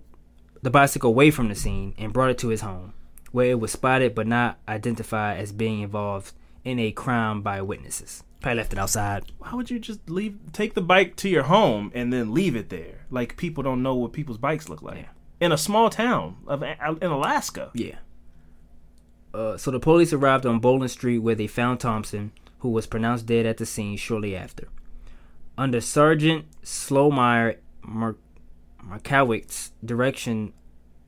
the 0.63 0.69
bicycle 0.69 1.09
away 1.09 1.29
from 1.31 1.49
the 1.49 1.55
scene 1.55 1.93
and 1.97 2.13
brought 2.13 2.29
it 2.29 2.37
to 2.39 2.49
his 2.49 2.61
home, 2.61 2.93
where 3.31 3.49
it 3.51 3.59
was 3.59 3.71
spotted 3.71 4.13
but 4.15 4.27
not 4.27 4.59
identified 4.67 5.39
as 5.39 5.51
being 5.51 5.81
involved 5.81 6.33
in 6.63 6.77
a 6.79 6.91
crime 6.91 7.41
by 7.41 7.61
witnesses. 7.61 8.23
Probably 8.41 8.57
left 8.57 8.73
it 8.73 8.79
outside. 8.79 9.31
Why 9.37 9.53
would 9.53 9.69
you 9.69 9.79
just 9.79 10.09
leave, 10.09 10.37
take 10.51 10.73
the 10.73 10.81
bike 10.81 11.15
to 11.17 11.29
your 11.29 11.43
home 11.43 11.91
and 11.93 12.11
then 12.11 12.33
leave 12.33 12.55
it 12.55 12.69
there? 12.69 13.05
Like 13.09 13.37
people 13.37 13.63
don't 13.63 13.83
know 13.83 13.95
what 13.95 14.13
people's 14.13 14.39
bikes 14.39 14.67
look 14.67 14.81
like 14.81 15.07
in 15.39 15.51
a 15.51 15.57
small 15.57 15.89
town 15.89 16.37
of 16.47 16.63
in 16.63 17.11
Alaska. 17.11 17.71
Yeah. 17.73 17.95
Uh, 19.33 19.57
so 19.57 19.71
the 19.71 19.79
police 19.79 20.13
arrived 20.13 20.45
on 20.45 20.59
Bowling 20.59 20.87
Street 20.87 21.19
where 21.19 21.35
they 21.35 21.47
found 21.47 21.79
Thompson, 21.79 22.31
who 22.59 22.69
was 22.69 22.87
pronounced 22.87 23.25
dead 23.25 23.45
at 23.45 23.57
the 23.57 23.65
scene 23.65 23.97
shortly 23.97 24.35
after. 24.35 24.67
Under 25.57 25.81
Sergeant 25.81 26.45
Slowmeyer 26.63 27.57
Markowitz's 28.83 29.71
direction, 29.83 30.53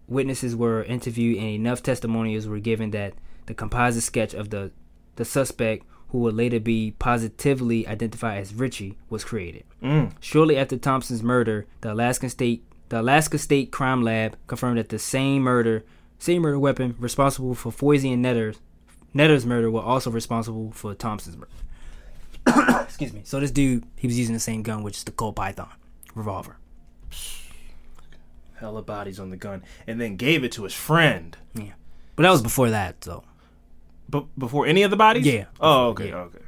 witnesses 0.08 0.56
were 0.56 0.84
interviewed 0.84 1.38
and 1.38 1.48
enough 1.48 1.84
testimonials 1.84 2.48
were 2.48 2.60
given 2.60 2.92
that 2.92 3.14
the 3.46 3.54
composite 3.54 4.04
sketch 4.04 4.34
of 4.34 4.50
the, 4.50 4.72
the 5.16 5.26
suspect, 5.26 5.86
who 6.14 6.20
would 6.20 6.36
later 6.36 6.60
be 6.60 6.94
positively 7.00 7.88
identified 7.88 8.38
as 8.38 8.54
Ritchie, 8.54 9.00
was 9.10 9.26
created. 9.26 9.64
Mm. 9.82 10.14
Shortly 10.20 10.56
after 10.58 10.78
Thompson's 10.78 11.24
murder, 11.24 11.66
the 11.82 11.92
Alaskan 11.92 12.30
State 12.30 12.64
the 12.90 13.02
Alaska 13.02 13.40
State 13.40 13.72
Crime 13.72 14.04
Lab 14.04 14.38
confirmed 14.46 14.78
that 14.78 14.90
the 14.90 15.00
same 15.00 15.42
murder 15.42 15.84
same 16.20 16.44
murder 16.44 16.60
weapon 16.60 16.96
responsible 17.00 17.56
for 17.56 17.72
Foisy 17.72 18.14
and 18.14 18.24
Netter's 18.24 18.60
Netter's 19.16 19.44
murder 19.44 19.72
were 19.72 19.82
also 19.82 20.12
responsible 20.12 20.72
for 20.72 20.94
Thompson's 20.94 21.36
murder. 21.36 22.82
Excuse 22.84 23.12
me. 23.12 23.22
So 23.24 23.40
this 23.40 23.50
dude, 23.50 23.84
he 23.96 24.06
was 24.06 24.18
using 24.18 24.36
the 24.36 24.40
same 24.40 24.62
gun, 24.62 24.84
which 24.84 24.98
is 24.98 25.04
the 25.04 25.12
Colt 25.12 25.36
Python 25.36 25.70
revolver. 26.14 26.58
Hella 28.60 28.84
bodies 28.84 29.20
on 29.20 29.32
the 29.32 29.38
gun, 29.38 29.64
and 29.88 30.00
then 30.00 30.16
gave 30.16 30.44
it 30.44 30.52
to 30.52 30.64
his 30.64 30.74
friend. 30.74 31.36
Yeah, 31.56 31.74
but 32.16 32.22
that 32.22 32.30
was 32.30 32.44
before 32.44 32.70
that. 32.70 33.04
So, 33.04 33.24
But 34.14 34.40
before 34.40 34.66
any 34.68 34.84
of 34.84 34.92
the 34.92 34.98
bodies? 34.98 35.26
Yeah. 35.26 35.46
Oh, 35.60 35.88
okay, 35.90 36.10
Yeah. 36.10 36.16
okay. 36.30 36.40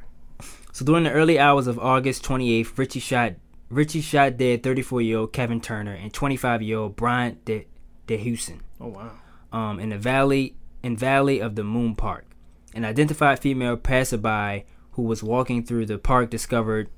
so 0.71 0.85
during 0.85 1.03
the 1.03 1.11
early 1.11 1.37
hours 1.39 1.67
of 1.67 1.77
August 1.79 2.23
28th, 2.23 2.77
Ritchie 2.77 2.99
shot 3.01 3.33
Ritchie 3.69 4.01
shot 4.01 4.37
dead 4.37 4.61
34 4.63 5.01
year 5.01 5.17
old 5.17 5.33
Kevin 5.33 5.59
Turner 5.59 5.93
and 5.93 6.13
25 6.13 6.61
year 6.61 6.77
old 6.77 6.95
Bryant 6.95 7.43
De 7.43 7.65
DeHusen. 8.07 8.59
Oh 8.79 8.87
wow. 8.87 9.11
um, 9.51 9.79
in 9.79 9.89
the 9.89 9.97
valley 9.97 10.55
in 10.83 10.95
Valley 10.95 11.39
of 11.41 11.55
the 11.55 11.63
Moon 11.63 11.95
Park. 11.95 12.25
An 12.75 12.85
identified 12.85 13.39
female 13.39 13.77
passerby 13.77 14.65
who 14.91 15.01
was 15.01 15.23
walking 15.23 15.63
through 15.63 15.85
the 15.87 15.97
park 15.97 16.29
discovered 16.29 16.89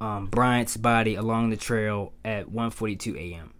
um, 0.00 0.26
Bryant's 0.26 0.76
body 0.76 1.14
along 1.14 1.50
the 1.50 1.56
trail 1.56 2.12
at 2.24 2.46
1:42 2.48 3.16
a.m. 3.16 3.52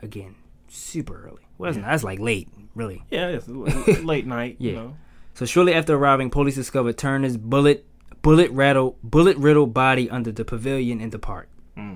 Again, 0.00 0.34
super 0.68 1.24
early. 1.26 1.45
Wasn't 1.58 1.84
that's 1.84 2.04
like 2.04 2.18
late, 2.18 2.48
really. 2.74 3.04
Yeah, 3.10 3.28
it's 3.28 3.48
late 4.02 4.26
night. 4.26 4.56
You 4.58 4.70
Yeah. 4.70 4.76
know. 4.76 4.96
So 5.34 5.44
shortly 5.46 5.74
after 5.74 5.94
arriving, 5.94 6.30
police 6.30 6.54
discovered 6.54 6.96
Turner's 6.98 7.36
bullet 7.36 7.86
bullet 8.22 8.50
rattle 8.50 8.98
bullet 9.02 9.36
riddled 9.36 9.72
body 9.74 10.10
under 10.10 10.32
the 10.32 10.44
pavilion 10.44 11.00
in 11.00 11.10
the 11.10 11.18
park. 11.18 11.48
Hmm. 11.76 11.94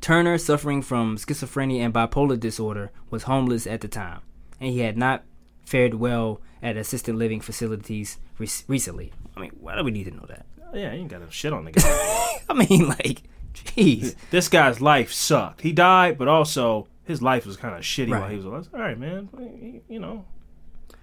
Turner, 0.00 0.36
suffering 0.36 0.82
from 0.82 1.16
schizophrenia 1.16 1.80
and 1.80 1.94
bipolar 1.94 2.38
disorder, 2.38 2.90
was 3.10 3.22
homeless 3.24 3.66
at 3.68 3.80
the 3.82 3.88
time, 3.88 4.20
and 4.60 4.70
he 4.72 4.80
had 4.80 4.96
not 4.96 5.22
fared 5.64 5.94
well 5.94 6.40
at 6.60 6.76
assisted 6.76 7.14
living 7.14 7.40
facilities 7.40 8.18
re- 8.38 8.48
recently. 8.66 9.12
I 9.36 9.40
mean, 9.40 9.52
why 9.60 9.76
do 9.76 9.84
we 9.84 9.92
need 9.92 10.04
to 10.04 10.10
know 10.10 10.26
that? 10.28 10.44
Oh, 10.72 10.76
yeah, 10.76 10.92
you 10.92 11.00
ain't 11.02 11.08
got 11.10 11.20
to 11.24 11.30
shit 11.30 11.52
on 11.52 11.64
the 11.66 11.70
guy. 11.70 12.36
I 12.48 12.54
mean, 12.54 12.88
like, 12.88 13.22
jeez. 13.54 14.16
this 14.30 14.48
guy's 14.48 14.80
life 14.80 15.12
sucked. 15.12 15.60
He 15.60 15.72
died, 15.72 16.18
but 16.18 16.26
also 16.28 16.88
his 17.12 17.22
life 17.22 17.46
was 17.46 17.56
kind 17.56 17.74
of 17.74 17.82
shitty 17.82 18.10
while 18.10 18.28
he 18.28 18.36
was 18.36 18.44
alive. 18.44 18.68
All 18.74 18.80
right, 18.80 18.98
man. 18.98 19.28
You 19.88 20.00
know. 20.00 20.24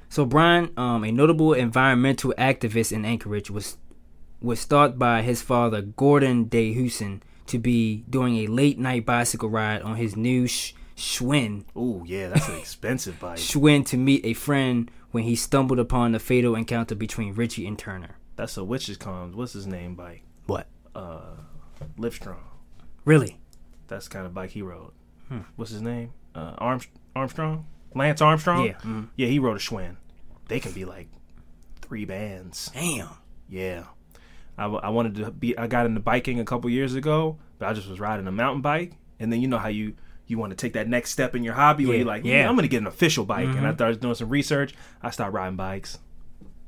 So 0.09 0.25
Brian, 0.25 0.71
um, 0.75 1.03
a 1.03 1.11
notable 1.11 1.53
environmental 1.53 2.33
activist 2.37 2.91
in 2.91 3.05
Anchorage, 3.05 3.49
was 3.49 3.77
was 4.41 4.65
thought 4.65 4.97
by 4.97 5.21
his 5.21 5.41
father 5.41 5.81
Gordon 5.81 6.45
Day 6.45 6.73
Houston 6.73 7.21
to 7.47 7.59
be 7.59 8.03
doing 8.09 8.37
a 8.37 8.47
late 8.47 8.79
night 8.79 9.05
bicycle 9.05 9.49
ride 9.49 9.81
on 9.81 9.97
his 9.97 10.15
new 10.15 10.47
sh- 10.47 10.73
Schwinn 10.95 11.65
Oh 11.75 12.03
yeah, 12.05 12.29
that's 12.29 12.47
an 12.47 12.57
expensive 12.57 13.19
bike. 13.19 13.37
Schwinn 13.37 13.85
to 13.87 13.97
meet 13.97 14.25
a 14.25 14.33
friend 14.33 14.89
when 15.11 15.23
he 15.23 15.35
stumbled 15.35 15.79
upon 15.79 16.11
the 16.11 16.19
fatal 16.19 16.55
encounter 16.55 16.95
between 16.95 17.33
Ritchie 17.33 17.67
and 17.67 17.77
Turner. 17.77 18.15
That's 18.35 18.57
a 18.57 18.63
witch's 18.63 18.97
con. 18.97 19.35
What's 19.35 19.53
his 19.53 19.67
name 19.67 19.95
bike? 19.95 20.23
What? 20.45 20.67
Uh, 20.95 21.35
Livestrong. 21.97 22.37
Really? 23.05 23.39
That's 23.87 24.07
the 24.07 24.13
kind 24.13 24.25
of 24.25 24.33
bike 24.33 24.51
he 24.51 24.61
rode. 24.61 24.91
What's 25.55 25.71
his 25.71 25.81
name? 25.81 26.11
Uh, 26.35 26.53
Arm- 26.57 26.81
Armstrong? 27.15 27.65
Lance 27.95 28.21
Armstrong? 28.21 28.65
Yeah, 28.65 28.73
mhm. 28.83 29.07
Yeah, 29.15 29.27
he 29.27 29.39
wrote 29.39 29.55
a 29.57 29.59
Schwinn. 29.59 29.95
They 30.47 30.59
can 30.59 30.71
be 30.71 30.85
like 30.85 31.07
three 31.81 32.05
bands. 32.05 32.71
Damn. 32.73 33.09
Yeah. 33.47 33.83
I, 34.57 34.63
w- 34.63 34.81
I 34.83 34.89
wanted 34.89 35.15
to 35.15 35.31
be, 35.31 35.57
I 35.57 35.67
got 35.67 35.85
into 35.85 35.99
biking 35.99 36.39
a 36.39 36.45
couple 36.45 36.69
years 36.69 36.93
ago, 36.95 37.37
but 37.57 37.67
I 37.69 37.73
just 37.73 37.87
was 37.89 37.99
riding 37.99 38.27
a 38.27 38.31
mountain 38.31 38.61
bike. 38.61 38.93
And 39.19 39.31
then 39.33 39.41
you 39.41 39.47
know 39.47 39.57
how 39.57 39.69
you, 39.69 39.95
you 40.27 40.37
want 40.37 40.51
to 40.51 40.55
take 40.55 40.73
that 40.73 40.87
next 40.87 41.11
step 41.11 41.35
in 41.35 41.43
your 41.43 41.53
hobby 41.53 41.85
where 41.85 41.95
you're 41.97 42.05
like, 42.07 42.25
yeah. 42.25 42.41
yeah, 42.41 42.49
I'm 42.49 42.55
going 42.55 42.63
to 42.63 42.67
get 42.69 42.81
an 42.81 42.87
official 42.87 43.25
bike. 43.25 43.47
And 43.47 43.65
I 43.67 43.73
started 43.73 43.99
doing 44.01 44.15
some 44.15 44.29
research. 44.29 44.75
I 45.01 45.09
started 45.11 45.33
riding 45.33 45.55
bikes. 45.55 45.97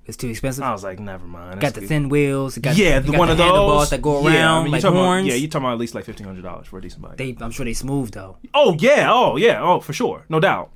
It's 0.06 0.18
too 0.18 0.28
expensive. 0.30 0.64
I 0.64 0.72
was 0.72 0.84
like, 0.84 1.00
never 1.00 1.26
mind. 1.26 1.62
got 1.62 1.74
the 1.76 1.80
good. 1.82 1.90
thin 1.90 2.10
wheels. 2.10 2.58
Got, 2.58 2.76
yeah, 2.76 3.00
the 3.00 3.12
got 3.12 3.20
one 3.20 3.28
the 3.28 3.34
of 3.34 3.38
those 3.38 3.90
that 3.92 4.02
go 4.02 4.28
Yeah, 4.28 4.36
around 4.36 4.62
I 4.62 4.64
mean, 4.64 4.72
like 4.74 4.82
talking 4.82 5.00
about- 5.00 5.24
yeah, 5.26 5.36
you're 5.36 5.48
talking 5.50 5.66
about 5.66 5.74
at 5.74 5.80
least 5.80 5.94
like 5.96 6.06
fifteen 6.06 6.26
hundred 6.26 6.42
dollars 6.44 6.68
for 6.68 6.80
a 6.80 6.82
decent 6.82 7.02
bike. 7.04 7.18
they, 7.18 7.36
I'm 7.40 7.52
sure 7.52 7.66
they 7.66 7.74
smooth 7.74 8.12
though. 8.12 8.38
oh 8.54 8.76
yeah, 8.80 9.08
oh 9.12 9.38
yeah, 9.38 9.62
oh 9.62 9.80
for 9.80 9.94
sure, 9.94 10.26
no 10.28 10.40
doubt. 10.40 10.72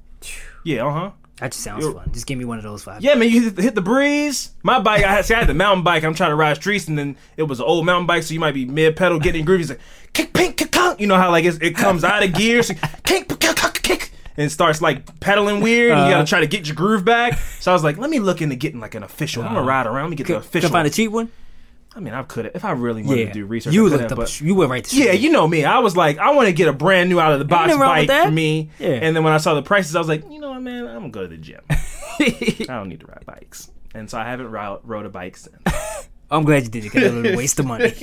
Yeah, 0.63 0.85
uh 0.85 0.91
huh. 0.91 1.11
That 1.39 1.51
just 1.51 1.63
sounds 1.65 1.83
Yo. 1.83 1.91
fun. 1.91 2.09
Just 2.13 2.27
give 2.27 2.37
me 2.39 2.45
one 2.45 2.59
of 2.59 2.63
those 2.63 2.81
five. 2.83 3.01
Yeah, 3.03 3.15
man, 3.15 3.29
you 3.29 3.41
hit, 3.49 3.57
hit 3.57 3.75
the 3.75 3.81
breeze. 3.81 4.51
My 4.63 4.79
bike, 4.79 5.03
I 5.03 5.11
had, 5.11 5.25
see, 5.25 5.33
I 5.33 5.39
had 5.39 5.49
the 5.49 5.53
mountain 5.53 5.83
bike. 5.83 6.05
I'm 6.05 6.13
trying 6.13 6.29
to 6.29 6.35
ride 6.35 6.55
streets, 6.55 6.87
and 6.87 6.97
then 6.97 7.17
it 7.35 7.43
was 7.43 7.59
an 7.59 7.65
old 7.65 7.85
mountain 7.85 8.05
bike, 8.07 8.23
so 8.23 8.33
you 8.33 8.39
might 8.39 8.53
be 8.53 8.63
mid 8.63 8.95
pedal, 8.95 9.19
getting 9.19 9.45
groovy. 9.45 9.59
It's 9.61 9.69
like 9.71 9.79
kick, 10.13 10.31
pink, 10.33 10.55
kick, 10.55 10.71
conk. 10.71 11.01
You 11.01 11.07
know 11.07 11.17
how 11.17 11.31
like 11.31 11.43
it 11.43 11.75
comes 11.75 12.05
out 12.05 12.23
of 12.23 12.31
gear, 12.33 12.63
so 12.63 12.73
kick, 13.03 13.27
kick, 13.27 13.39
kick, 13.39 13.81
kick, 13.83 14.11
and 14.37 14.51
starts 14.51 14.81
like 14.81 15.19
pedaling 15.19 15.61
weird. 15.61 15.91
and 15.91 15.99
you 15.99 16.03
Uh-huh. 16.05 16.11
gotta 16.15 16.27
try 16.27 16.39
to 16.41 16.47
get 16.47 16.67
your 16.67 16.75
groove 16.75 17.05
back. 17.05 17.37
So 17.59 17.71
I 17.71 17.73
was 17.73 17.83
like, 17.83 17.97
let 17.97 18.09
me 18.09 18.19
look 18.19 18.41
into 18.41 18.55
getting 18.55 18.79
like 18.79 18.95
an 18.95 19.03
official. 19.03 19.43
I'm 19.43 19.53
gonna 19.53 19.65
ride 19.67 19.87
around. 19.87 20.03
Let 20.05 20.09
me 20.11 20.15
get 20.17 20.27
the 20.27 20.37
official. 20.37 20.69
could 20.69 20.73
find 20.73 20.87
a 20.87 20.91
cheap 20.91 21.11
one. 21.11 21.29
I 21.97 22.01
mean, 22.01 22.13
I 22.13 22.23
could 22.23 22.51
if 22.53 22.65
I 22.65 22.71
really 22.71 23.03
wanted 23.03 23.19
Yeah. 23.19 23.25
to 23.27 23.31
do 23.33 23.45
research. 23.45 23.73
You 23.73 23.83
could 23.89 24.01
looked 24.01 24.11
up. 24.11 24.17
but- 24.17 24.41
you 24.41 24.53
went 24.53 24.69
right 24.69 24.83
to. 24.83 24.95
yeah, 24.97 25.13
you 25.13 25.31
know 25.31 25.47
me. 25.47 25.63
I 25.63 25.79
was 25.79 25.95
like, 25.95 26.17
I 26.17 26.31
want 26.31 26.47
to 26.47 26.53
get 26.53 26.67
a 26.67 26.73
brand 26.73 27.09
new 27.09 27.21
out 27.21 27.31
of 27.31 27.39
the 27.39 27.45
box 27.45 27.73
bike 27.77 28.09
for 28.09 28.31
me. 28.31 28.69
Yeah. 28.79 28.89
And 29.01 29.15
then 29.15 29.23
when 29.23 29.31
I 29.31 29.37
saw 29.37 29.53
the 29.53 29.61
prices, 29.63 29.95
I 29.95 29.99
was 29.99 30.09
like, 30.09 30.29
you 30.29 30.39
know 30.41 30.49
what, 30.49 30.61
man, 30.61 30.85
I'm 30.87 30.95
gonna 30.95 31.09
go 31.09 31.21
to 31.21 31.27
the 31.29 31.37
gym. 31.37 31.61
I 31.69 32.65
don't 32.67 32.89
need 32.89 32.99
to 32.99 33.05
ride 33.07 33.25
bikes, 33.25 33.69
and 33.93 34.09
so 34.09 34.17
I 34.17 34.25
haven't 34.25 34.51
ride, 34.51 34.79
rode 34.83 35.05
a 35.05 35.09
bike 35.09 35.37
since. 35.37 35.55
I'm 36.29 36.43
glad 36.43 36.63
you 36.63 36.69
did 36.69 36.85
it 36.85 36.91
because 36.91 37.13
it 37.13 37.21
was 37.21 37.31
a 37.33 37.37
waste 37.37 37.59
of 37.59 37.65
money. 37.65 37.93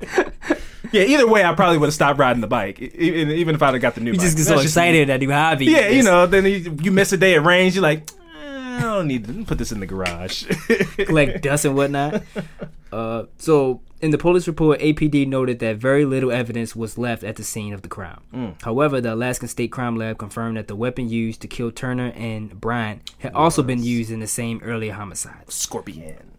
yeah, 0.92 1.02
either 1.02 1.26
way, 1.26 1.44
I 1.44 1.54
probably 1.54 1.78
would 1.78 1.86
have 1.86 1.94
stopped 1.94 2.18
riding 2.18 2.40
the 2.40 2.46
bike, 2.46 2.80
even 2.80 3.30
even 3.30 3.54
if 3.54 3.62
I'd 3.62 3.74
have 3.74 3.82
got 3.82 3.94
the 3.94 4.00
new. 4.00 4.12
you 4.12 4.16
bike. 4.18 4.24
just 4.24 4.36
get 4.36 4.44
That's 4.46 4.60
so 4.60 4.62
excited 4.62 5.08
that 5.08 5.20
new 5.20 5.30
hobby. 5.30 5.66
Yeah, 5.66 5.88
you 5.88 6.02
know, 6.02 6.26
then 6.26 6.44
you, 6.44 6.76
you 6.82 6.90
miss 6.90 7.12
a 7.12 7.16
day 7.16 7.34
at 7.34 7.44
range, 7.44 7.74
you're 7.74 7.82
like, 7.82 8.10
eh, 8.42 8.76
I 8.78 8.80
don't 8.80 9.06
need 9.06 9.26
to 9.26 9.44
put 9.44 9.58
this 9.58 9.72
in 9.72 9.80
the 9.80 9.86
garage. 9.86 10.44
collect 10.96 11.42
dust 11.42 11.64
and 11.64 11.76
whatnot. 11.76 12.22
Uh, 12.92 13.26
so 13.38 13.80
in 14.00 14.10
the 14.10 14.18
police 14.18 14.48
report, 14.48 14.80
APD 14.80 15.24
noted 15.24 15.60
that 15.60 15.76
very 15.76 16.04
little 16.04 16.32
evidence 16.32 16.74
was 16.74 16.98
left 16.98 17.22
at 17.22 17.36
the 17.36 17.44
scene 17.44 17.72
of 17.72 17.82
the 17.82 17.88
crime. 17.88 18.20
Mm. 18.34 18.60
However, 18.62 19.00
the 19.00 19.14
Alaskan 19.14 19.46
State 19.46 19.70
Crime 19.70 19.94
Lab 19.94 20.18
confirmed 20.18 20.56
that 20.56 20.66
the 20.66 20.74
weapon 20.74 21.08
used 21.08 21.40
to 21.42 21.46
kill 21.46 21.70
Turner 21.70 22.12
and 22.16 22.60
Bryant 22.60 23.08
had 23.20 23.32
also 23.32 23.62
been 23.62 23.80
used 23.84 24.10
in 24.10 24.18
the 24.18 24.26
same 24.26 24.60
earlier 24.64 24.92
homicide. 24.94 25.52
Scorpion, 25.52 26.32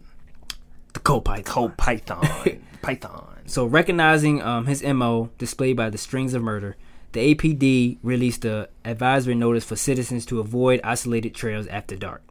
The 0.92 1.00
Colt 1.00 1.24
python. 1.26 1.44
Colt 1.46 1.78
python, 1.78 2.28
python. 2.82 3.31
So 3.46 3.66
recognizing 3.66 4.42
um, 4.42 4.66
his 4.66 4.84
MO 4.84 5.30
displayed 5.38 5.76
by 5.78 5.90
the 5.90 5.98
strings 5.98 6.34
of 6.34 6.42
murder, 6.42 6.78
the 7.12 7.34
APD 7.36 7.98
released 8.04 8.46
a 8.46 8.70
advisory 8.86 9.36
notice 9.36 9.66
for 9.66 9.76
citizens 9.76 10.26
to 10.28 10.40
avoid 10.40 10.80
isolated 10.84 11.36
trails 11.36 11.68
after 11.68 11.96
dark. 11.96 12.24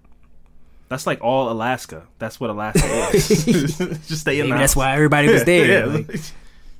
That's 0.88 1.06
like 1.06 1.22
all 1.22 1.50
Alaska. 1.50 2.08
That's 2.18 2.40
what 2.40 2.50
Alaska 2.50 2.86
is. 3.14 3.28
Just 4.08 4.22
stay 4.22 4.40
in 4.40 4.46
Maybe 4.46 4.52
the 4.52 4.58
that's 4.58 4.72
house. 4.72 4.76
why 4.76 4.94
everybody 4.94 5.28
was 5.28 5.44
there. 5.52 5.86
Yeah, 5.86 5.94
Like, 5.94 6.08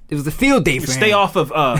it 0.08 0.14
was 0.14 0.26
a 0.26 0.30
field 0.32 0.64
day 0.64 0.78
for 0.80 0.88
stay 0.88 1.10
him. 1.10 1.18
off 1.18 1.36
of 1.36 1.52
uh, 1.52 1.78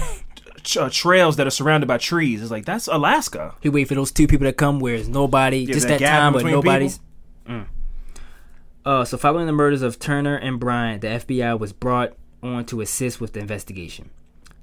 uh, 0.78 0.89
trails 0.90 1.36
that 1.36 1.47
are 1.47 1.51
surrounded 1.51 1.86
by 1.86 1.98
trees. 1.98 2.40
It's 2.43 2.51
like 2.51 2.64
that's 2.66 2.86
Alaska. 2.86 3.55
He 3.60 3.68
wait 3.68 3.89
for 3.89 3.94
those 3.97 4.12
two 4.12 4.27
people 4.28 4.47
to 4.47 4.52
come 4.52 4.78
where 4.78 4.94
it's 4.94 5.09
nobody, 5.09 5.66
just 5.66 5.89
that 5.89 5.98
that 6.01 6.06
time, 6.20 6.32
but 6.35 6.44
nobody's. 6.44 7.01
Mm. 7.48 7.66
Uh, 8.85 9.05
so 9.05 9.16
following 9.18 9.47
the 9.47 9.52
murders 9.52 9.82
of 9.82 9.98
Turner 9.98 10.36
and 10.36 10.60
Bryant, 10.60 11.01
the 11.02 11.09
FBI 11.09 11.59
was 11.59 11.72
brought 11.72 12.12
on 12.43 12.65
to 12.67 12.81
assist 12.81 13.21
with 13.21 13.33
the 13.33 13.41
investigation. 13.41 14.11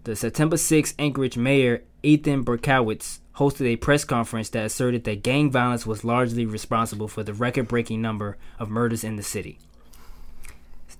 The 0.03 0.15
September 0.15 0.57
6 0.57 0.93
Anchorage 0.97 1.37
mayor 1.37 1.83
Ethan 2.03 2.43
Berkowitz 2.45 3.19
hosted 3.35 3.65
a 3.67 3.75
press 3.75 4.03
conference 4.03 4.49
that 4.49 4.65
asserted 4.65 5.03
that 5.03 5.21
gang 5.23 5.51
violence 5.51 5.85
was 5.85 6.03
largely 6.03 6.45
responsible 6.45 7.07
for 7.07 7.23
the 7.23 7.33
record-breaking 7.33 8.01
number 8.01 8.37
of 8.57 8.69
murders 8.69 9.03
in 9.03 9.15
the 9.15 9.23
city. 9.23 9.59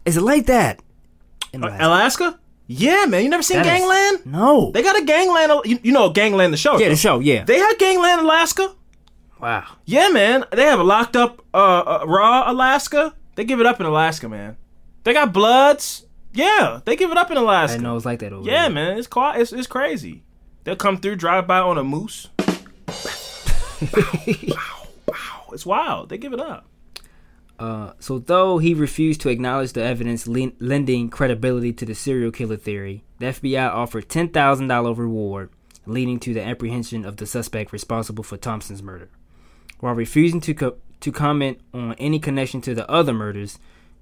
Is 0.05 0.17
it 0.17 0.21
like 0.21 0.45
that? 0.45 0.81
In 1.53 1.63
Alaska? 1.63 1.85
Alaska? 1.87 2.39
Yeah, 2.67 3.05
man. 3.05 3.23
You 3.23 3.29
never 3.29 3.43
seen 3.43 3.57
That 3.57 3.65
is- 3.65 3.71
Gangland? 3.71 4.25
no. 4.25 4.71
They 4.71 4.83
got 4.83 5.01
a 5.01 5.05
Gangland. 5.05 5.61
You, 5.65 5.79
you 5.83 5.91
know 5.91 6.09
Gangland, 6.09 6.51
the 6.53 6.57
show. 6.57 6.77
yeah, 6.77 6.89
the 6.89 6.95
show. 6.95 7.19
Yeah. 7.19 7.45
They 7.45 7.57
have 7.59 7.77
Gangland, 7.79 8.21
Alaska. 8.21 8.73
wow. 9.39 9.65
Yeah, 9.85 10.09
man. 10.09 10.43
They 10.51 10.63
have 10.63 10.79
a 10.79 10.83
locked 10.83 11.15
up 11.15 11.41
uh, 11.53 11.57
uh, 11.57 12.03
raw 12.05 12.51
Alaska. 12.51 13.13
They 13.35 13.45
give 13.45 13.59
it 13.61 13.65
up 13.65 13.79
in 13.79 13.85
Alaska, 13.85 14.27
man. 14.27 14.57
They 15.05 15.13
got 15.13 15.31
Bloods. 15.31 16.03
Yeah, 16.37 16.81
they 16.85 16.95
give 16.95 17.11
it 17.11 17.17
up 17.17 17.31
in 17.31 17.37
I 17.37 17.41
Alaska. 17.41 17.73
didn't 17.77 17.83
know 17.83 17.91
it 17.91 17.95
was 17.95 18.05
like 18.05 18.19
that 18.19 18.33
over 18.33 18.47
Yeah, 18.49 18.63
there. 18.63 18.69
man. 18.69 18.97
It's. 18.97 19.07
It's, 19.15 19.53
it's 19.53 19.67
crazy. 19.67 20.23
They'll 20.63 20.75
come 20.75 20.97
through, 20.97 21.15
drive 21.15 21.47
by 21.47 21.59
on 21.59 21.77
a 21.77 21.83
moose. 21.83 22.27
wow, 22.37 23.87
wow. 25.07 25.45
It's 25.53 25.65
wild. 25.65 26.09
They 26.09 26.17
give 26.17 26.33
it 26.33 26.39
up. 26.39 26.65
Uh, 27.59 27.93
so, 27.99 28.19
though 28.19 28.59
he 28.59 28.73
refused 28.73 29.21
to 29.21 29.29
acknowledge 29.29 29.73
the 29.73 29.81
evidence 29.81 30.27
le- 30.27 30.51
lending 30.59 31.09
credibility 31.09 31.73
to 31.73 31.85
the 31.85 31.95
serial 31.95 32.31
killer 32.31 32.57
theory, 32.57 33.03
the 33.17 33.27
FBI 33.27 33.67
offered 33.69 34.07
$10,000 34.09 34.97
reward, 34.97 35.49
leading 35.87 36.19
to 36.19 36.33
the 36.35 36.43
apprehension 36.43 37.03
of 37.03 37.17
the 37.17 37.25
suspect 37.25 37.73
responsible 37.73 38.23
for 38.23 38.37
Thompson's 38.37 38.83
murder. 38.83 39.09
While 39.79 39.95
refusing 39.95 40.41
to 40.41 40.53
co- 40.53 40.75
to 40.99 41.11
comment 41.11 41.59
on 41.73 41.93
any 41.95 42.19
connection 42.19 42.61
to 42.61 42.75
the 42.75 42.89
other 42.89 43.13
murders, 43.13 43.57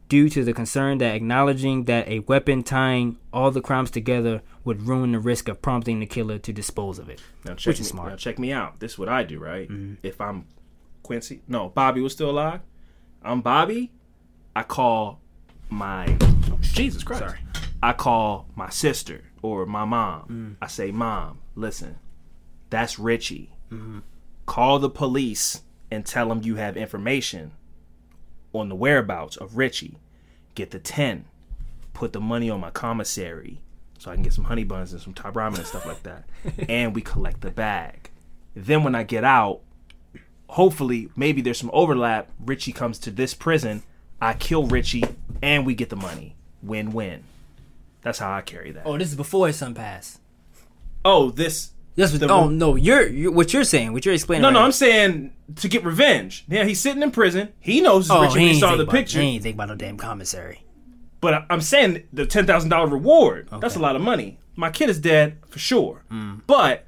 due 0.08 0.30
to 0.30 0.44
the 0.44 0.54
concern 0.54 1.00
that 1.00 1.16
acknowledging 1.16 1.86
that 1.86 2.08
a 2.08 2.20
weapon 2.20 2.64
tying 2.64 3.18
all 3.34 3.52
the 3.52 3.62
crimes 3.62 3.90
together 3.90 4.42
would 4.64 4.84
ruin 4.84 5.12
the 5.12 5.20
risk 5.20 5.48
of 5.48 5.62
prompting 5.62 6.00
the 6.00 6.06
killer 6.06 6.38
to 6.38 6.54
dispose 6.54 7.00
of 7.00 7.10
it. 7.10 7.22
Now 7.44 7.56
check 7.56 7.68
Which 7.68 7.80
me, 7.80 7.82
is 7.82 7.88
smart. 7.90 8.10
Now 8.10 8.16
check 8.16 8.40
me 8.40 8.52
out. 8.52 8.80
This 8.80 8.94
is 8.94 9.00
what 9.00 9.10
I 9.10 9.24
do, 9.24 9.40
right? 9.40 9.68
Mm-hmm. 9.70 9.96
If 10.04 10.22
I'm 10.22 10.48
Quincy, 11.04 11.42
no, 11.48 11.70
Bobby 11.70 12.02
was 12.02 12.14
still 12.14 12.30
alive. 12.30 12.62
I'm 13.24 13.42
Bobby. 13.42 13.92
I 14.56 14.64
call 14.64 15.20
my 15.70 16.18
Jesus 16.62 17.04
Christ. 17.04 17.22
Sorry. 17.22 17.40
I 17.82 17.94
call 17.94 18.48
my 18.56 18.70
sister 18.70 19.24
or 19.42 19.66
my 19.66 19.86
mom. 19.86 20.58
Mm. 20.60 20.64
I 20.64 20.68
say, 20.68 20.92
Mom, 20.92 21.40
listen, 21.56 21.98
that's 22.70 22.98
Ritchie. 22.98 23.54
Mm-hmm. 23.72 24.00
Call 24.46 24.80
the 24.80 24.90
police 24.90 25.62
and 25.92 26.06
tell 26.06 26.30
them 26.30 26.42
you 26.44 26.56
have 26.56 26.78
information 26.78 27.52
on 28.60 28.70
the 28.70 28.76
whereabouts 28.76 29.38
of 29.38 29.58
Ritchie. 29.58 29.98
Get 30.54 30.72
the 30.72 30.80
ten. 30.80 31.26
Put 31.94 32.14
the 32.14 32.22
money 32.22 32.50
on 32.50 32.60
my 32.60 32.72
commissary 32.72 33.62
so 33.98 34.12
I 34.12 34.14
can 34.14 34.24
get 34.24 34.34
some 34.34 34.44
honey 34.46 34.64
buns 34.64 34.92
and 34.94 35.02
some 35.02 35.14
Thai 35.14 35.32
ramen 35.32 35.58
and 35.58 35.68
stuff 35.68 35.86
like 35.86 36.04
that. 36.04 36.26
and 36.70 36.94
we 36.94 37.02
collect 37.02 37.42
the 37.42 37.52
bag. 37.52 38.10
Then 38.56 38.84
when 38.84 38.96
I 38.96 39.04
get 39.04 39.24
out, 39.24 39.62
hopefully 40.48 41.10
maybe 41.16 41.42
there's 41.42 41.60
some 41.60 41.72
overlap. 41.74 42.30
Ritchie 42.40 42.74
comes 42.74 43.00
to 43.00 43.12
this 43.12 43.34
prison. 43.34 43.84
I 44.22 44.34
kill 44.34 44.68
Ritchie 44.68 45.04
and 45.42 45.66
we 45.66 45.76
get 45.76 45.90
the 45.90 45.96
money. 45.96 46.36
Win 46.62 46.92
win. 46.92 47.24
That's 48.02 48.20
how 48.20 48.32
I 48.32 48.42
carry 48.42 48.72
that. 48.72 48.84
Oh, 48.86 48.98
this 48.98 49.10
is 49.10 49.16
before 49.16 49.48
his 49.48 49.56
son 49.56 49.74
passed. 49.74 50.20
Oh, 51.04 51.32
this. 51.32 51.72
That's 51.96 52.12
what, 52.12 52.20
The- 52.22 52.30
oh 52.30 52.50
no, 52.50 52.76
you're, 52.76 53.08
you're 53.08 53.32
what 53.32 53.54
you're 53.54 53.64
saying. 53.64 53.94
What 53.94 54.06
you're 54.06 54.14
explaining. 54.14 54.42
No, 54.42 54.50
right 54.50 54.54
no, 54.54 54.60
now. 54.60 54.66
I'm 54.66 54.72
saying 54.72 55.32
to 55.58 55.68
get 55.70 55.84
revenge. 55.86 56.46
Yeah, 56.50 56.66
he's 56.66 56.80
sitting 56.80 57.02
in 57.02 57.12
prison. 57.12 57.54
He 57.60 57.80
knows 57.82 58.06
it's 58.06 58.12
Oh, 58.12 58.22
Ritchie 58.22 58.34
when 58.34 58.42
he 58.42 58.54
he 58.56 58.60
saw 58.60 58.76
the 58.76 58.84
about, 58.84 58.94
picture. 58.94 59.22
He 59.22 59.28
ain't 59.28 59.44
think 59.44 59.56
about 59.56 59.70
no 59.70 59.76
damn 59.76 59.98
commissary. 59.98 60.64
But 61.22 61.34
I- 61.34 61.46
I'm 61.50 61.62
saying 61.62 62.04
the 62.12 62.26
ten 62.26 62.46
thousand 62.46 62.70
dollar 62.70 62.88
reward. 62.88 63.48
That's 63.62 63.76
a 63.76 63.80
lot 63.80 63.96
of 63.96 64.02
money. 64.02 64.40
My 64.58 64.70
kid 64.70 64.90
is 64.90 65.00
dead 65.00 65.38
for 65.48 65.60
sure. 65.60 66.04
Mm. 66.12 66.42
But 66.48 66.86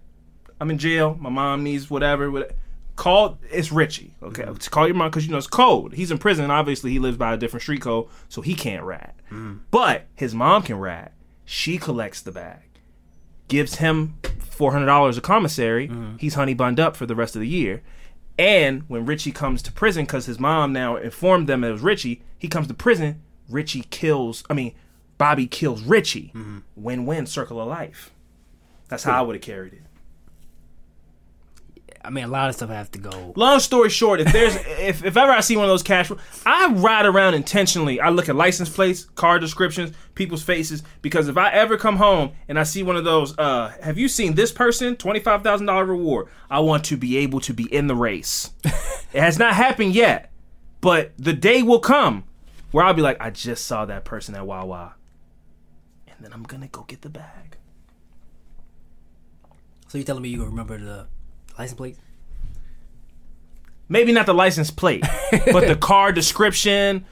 I'm 0.60 0.70
in 0.72 0.78
jail. 0.78 1.18
My 1.20 1.30
mom 1.30 1.64
needs 1.64 1.90
whatever. 1.90 2.30
what- 2.32 2.52
Call 2.98 3.38
it's 3.52 3.72
Ritchie. 3.72 4.16
Okay, 4.24 4.42
Mm. 4.44 4.72
call 4.72 4.88
your 4.88 4.96
mom 4.96 5.12
because 5.12 5.24
you 5.26 5.32
know 5.32 5.38
it's 5.38 5.46
code. 5.46 5.94
He's 5.94 6.10
in 6.10 6.18
prison. 6.18 6.50
Obviously, 6.50 6.90
he 6.92 6.98
lives 6.98 7.16
by 7.16 7.32
a 7.34 7.38
different 7.38 7.62
street 7.62 7.82
code, 7.82 8.08
so 8.28 8.42
he 8.42 8.56
can't 8.56 8.84
rat. 8.84 9.16
Mm. 9.32 9.60
But 9.70 10.08
his 10.16 10.34
mom 10.34 10.64
can 10.64 10.80
rat. 10.80 11.14
She 11.46 11.78
collects 11.78 12.22
the 12.22 12.32
bag, 12.32 12.62
gives 13.48 13.76
him 13.76 14.16
four 14.40 14.72
hundred 14.72 14.88
dollars 14.88 15.18
a 15.18 15.22
commissary. 15.22 15.88
Mm. 15.88 16.20
He's 16.20 16.36
honey 16.36 16.54
bunned 16.54 16.80
up 16.80 16.96
for 16.96 17.06
the 17.06 17.16
rest 17.16 17.36
of 17.36 17.42
the 17.42 17.48
year. 17.48 17.82
And 18.40 18.84
when 18.88 19.06
Ritchie 19.06 19.32
comes 19.32 19.62
to 19.64 19.72
prison, 19.72 20.06
because 20.06 20.28
his 20.28 20.40
mom 20.40 20.72
now 20.72 20.96
informed 20.96 21.48
them 21.48 21.64
it 21.64 21.72
was 21.72 21.82
Ritchie, 21.82 22.22
he 22.38 22.48
comes 22.48 22.68
to 22.68 22.74
prison. 22.74 23.22
Ritchie 23.50 23.86
kills. 23.90 24.44
I 24.50 24.54
mean, 24.54 24.74
Bobby 25.18 25.48
kills 25.48 25.82
Ritchie. 25.82 26.32
Mm-hmm. 26.36 26.58
Win-win 26.76 27.26
circle 27.26 27.60
of 27.60 27.68
life. 27.68 28.12
That's 28.90 29.04
how 29.04 29.18
I 29.18 29.22
would 29.22 29.36
have 29.36 29.42
carried 29.42 29.74
it. 29.74 29.82
I 32.08 32.10
mean, 32.10 32.24
a 32.24 32.30
lot 32.30 32.48
of 32.48 32.56
stuff 32.56 32.70
I 32.70 32.76
have 32.76 32.90
to 32.92 33.00
go. 33.00 33.34
Long 33.36 33.60
story 33.60 33.90
short, 33.90 34.22
if 34.22 34.32
there's 34.32 34.56
if, 34.80 35.04
if 35.04 35.18
ever 35.18 35.30
I 35.30 35.42
see 35.42 35.58
one 35.58 35.66
of 35.66 35.70
those 35.70 35.84
cash, 35.84 36.10
I 36.46 36.72
ride 36.72 37.06
around 37.06 37.34
intentionally. 37.34 38.00
I 38.00 38.10
look 38.10 38.30
at 38.30 38.36
license 38.38 38.70
plates, 38.70 39.04
car 39.16 39.40
descriptions, 39.40 39.92
people's 40.16 40.42
faces, 40.42 40.84
because 41.02 41.28
if 41.28 41.36
I 41.36 41.52
ever 41.52 41.76
come 41.76 41.98
home 41.98 42.32
and 42.48 42.58
I 42.58 42.64
see 42.64 42.82
one 42.82 42.96
of 42.96 43.04
those, 43.04 43.38
uh, 43.38 43.74
have 43.82 43.98
you 43.98 44.08
seen 44.08 44.36
this 44.36 44.54
person? 44.54 44.96
Twenty 44.96 45.20
five 45.20 45.44
thousand 45.44 45.68
dollar 45.68 45.84
reward. 45.84 46.30
I 46.50 46.62
want 46.62 46.86
to 46.86 46.96
be 46.96 47.18
able 47.18 47.42
to 47.42 47.54
be 47.54 47.66
in 47.74 47.88
the 47.88 47.96
race. 47.96 48.52
it 48.64 49.20
has 49.20 49.38
not 49.38 49.54
happened 49.54 49.94
yet, 49.94 50.32
but 50.80 51.12
the 51.18 51.34
day 51.34 51.62
will 51.62 51.80
come 51.82 52.24
where 52.72 52.86
I'll 52.86 52.94
be 52.94 53.02
like, 53.02 53.18
I 53.20 53.32
just 53.32 53.66
saw 53.66 53.84
that 53.84 54.06
person 54.06 54.34
at 54.34 54.48
Wawa, 54.48 54.96
and 56.08 56.16
then 56.22 56.32
I'm 56.32 56.44
gonna 56.44 56.68
go 56.70 56.84
get 56.84 57.02
the 57.02 57.10
bag. 57.10 57.58
So 59.90 59.98
you're 59.98 60.06
telling 60.06 60.24
me 60.24 60.30
you 60.30 60.46
remember 60.46 60.78
the 60.78 61.08
license 61.58 61.78
plate? 61.78 61.98
maybe 63.90 64.12
not 64.12 64.26
the 64.26 64.34
license 64.34 64.72
plate, 64.72 65.04
but 65.32 65.68
the 65.68 65.76
car 65.76 66.12
description 66.12 67.06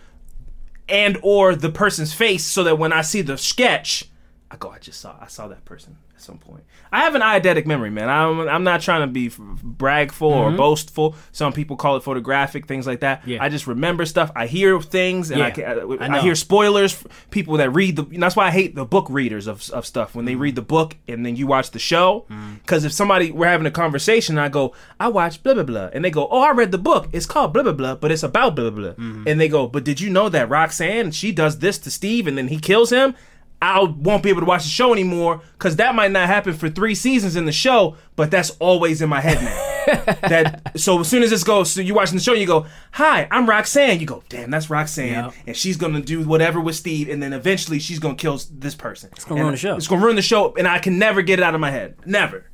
and 0.87 1.17
or 1.21 1.55
the 1.55 1.69
person's 1.69 2.13
face 2.13 2.43
so 2.43 2.63
that 2.63 2.77
when 2.77 2.93
I 2.93 3.01
see 3.01 3.21
the 3.21 3.37
sketch, 3.37 4.05
I 4.51 4.57
go, 4.57 4.69
I 4.69 4.77
just 4.77 5.01
saw 5.01 5.15
I 5.19 5.25
saw 5.27 5.47
that 5.47 5.65
person 5.65 5.97
at 6.15 6.21
some 6.21 6.37
point. 6.37 6.63
I 6.91 6.99
have 6.99 7.15
an 7.15 7.21
eidetic 7.21 7.65
memory, 7.65 7.89
man. 7.89 8.09
I'm 8.09 8.47
I'm 8.47 8.63
not 8.63 8.79
trying 8.81 9.01
to 9.01 9.07
be 9.07 9.31
bragful 9.63 10.31
or 10.31 10.51
boastful. 10.51 11.15
Some 11.31 11.51
people 11.51 11.75
call 11.75 11.97
it 11.97 12.03
photographic, 12.03 12.67
things 12.67 12.85
like 12.85 12.99
that. 12.99 13.21
Mm-hmm. 13.21 13.29
Yeah. 13.31 13.43
I 13.43 13.49
just 13.49 13.65
remember 13.65 14.05
stuff. 14.05 14.31
I 14.35 14.45
hear 14.45 14.79
things, 14.79 15.31
and 15.31 15.41
I, 15.41 15.47
Yeah, 15.47 15.51
can, 15.51 15.65
I, 15.99 16.05
I 16.05 16.17
I, 16.17 16.21
hear 16.21 16.35
spoilers. 16.35 17.03
People 17.31 17.57
that 17.57 17.71
read 17.71 17.95
the 17.95 18.03
that's 18.19 18.35
why 18.35 18.47
I 18.47 18.51
hate 18.51 18.75
the 18.75 18.85
book 18.85 19.07
readers 19.09 19.47
of, 19.47 19.67
of 19.71 19.85
stuff 19.85 20.13
when 20.15 20.25
Mm. 20.25 20.27
they 20.27 20.35
read 20.35 20.55
the 20.55 20.61
book 20.61 20.95
and 21.07 21.25
then 21.25 21.35
you 21.35 21.47
watch 21.47 21.71
the 21.71 21.79
show. 21.79 22.25
Because 22.61 22.85
if 22.85 22.91
somebody 22.93 23.31
we're 23.31 23.47
having 23.47 23.67
a 23.67 23.71
conversation, 23.71 24.37
I 24.37 24.49
go, 24.49 24.73
I 24.99 25.07
watched 25.07 25.41
blah 25.43 25.55
blah 25.55 25.63
blah, 25.63 25.89
and 25.91 26.05
they 26.05 26.11
go, 26.11 26.27
Oh, 26.29 26.41
I 26.41 26.51
read 26.51 26.71
the 26.71 26.77
book. 26.77 27.09
It's 27.11 27.25
called 27.25 27.51
blah 27.51 27.63
blah 27.63 27.73
blah, 27.73 27.95
but 27.95 28.11
it's 28.11 28.23
about 28.23 28.55
blah 28.55 28.69
blah 28.69 28.79
blah. 28.93 28.93
Mm-hmm. 28.93 29.27
And 29.27 29.41
they 29.41 29.49
go, 29.49 29.67
But 29.67 29.83
did 29.83 29.99
you 29.99 30.11
know 30.11 30.29
that 30.29 30.49
Roxanne 30.49 31.09
she 31.11 31.31
does 31.31 31.59
this 31.59 31.79
to 31.79 31.89
Steve 31.91 32.27
and 32.27 32.37
then 32.37 32.47
he 32.49 32.59
kills 32.59 32.91
him? 32.91 33.15
I 33.61 33.81
won't 33.81 34.21
be 34.21 34.29
able 34.29 34.41
to 34.41 34.45
watch 34.45 34.63
the 34.63 34.69
show 34.69 34.93
anymore 34.93 35.41
because 35.53 35.77
that 35.77 35.95
might 35.95 36.11
not 36.11 36.27
happen 36.27 36.53
for 36.53 36.69
three 36.69 36.93
seasons 36.93 37.35
in 37.35 37.45
the 37.45 37.51
show, 37.51 37.95
but 38.15 38.29
that's 38.29 38.51
always 38.59 39.01
in 39.01 39.09
my 39.09 39.21
head 39.21 39.41
now. 39.41 39.71
that 40.27 40.71
so 40.79 40.99
as 40.99 41.07
soon 41.07 41.23
as 41.23 41.29
this 41.29 41.43
goes, 41.43 41.71
so 41.71 41.81
you're 41.81 41.95
watching 41.95 42.17
the 42.17 42.23
show, 42.23 42.33
you 42.33 42.45
go, 42.45 42.65
"Hi, 42.93 43.27
I'm 43.31 43.47
Roxanne." 43.49 43.99
You 43.99 44.05
go, 44.05 44.23
"Damn, 44.29 44.51
that's 44.51 44.69
Roxanne," 44.69 45.09
Yeah. 45.09 45.31
and 45.47 45.55
she's 45.55 45.77
gonna 45.77 46.01
do 46.01 46.23
whatever 46.27 46.59
with 46.59 46.75
Steve, 46.75 47.07
and 47.09 47.21
then 47.23 47.33
eventually 47.33 47.79
she's 47.79 47.99
gonna 47.99 48.15
kill 48.15 48.39
this 48.51 48.75
person. 48.75 49.09
It's 49.13 49.25
gonna 49.25 49.41
ruin 49.41 49.53
the 49.53 49.57
show. 49.57 49.75
It's 49.75 49.87
gonna 49.87 50.03
ruin 50.03 50.15
the 50.15 50.21
show, 50.21 50.53
and 50.55 50.67
I 50.67 50.79
can 50.79 50.99
never 50.99 51.21
get 51.21 51.39
it 51.39 51.43
out 51.43 51.55
of 51.55 51.61
my 51.61 51.71
head. 51.71 51.95
Never. 52.05 52.45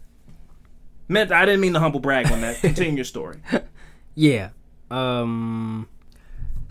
Meant 1.07 1.31
I 1.31 1.45
didn't 1.45 1.61
mean 1.61 1.73
to 1.73 1.79
humble 1.79 1.99
brag 1.99 2.31
on 2.31 2.41
that. 2.41 2.57
Continue 2.61 2.95
your 2.97 3.05
story. 3.05 3.37
Yeah. 4.15 4.49
Um. 4.89 5.87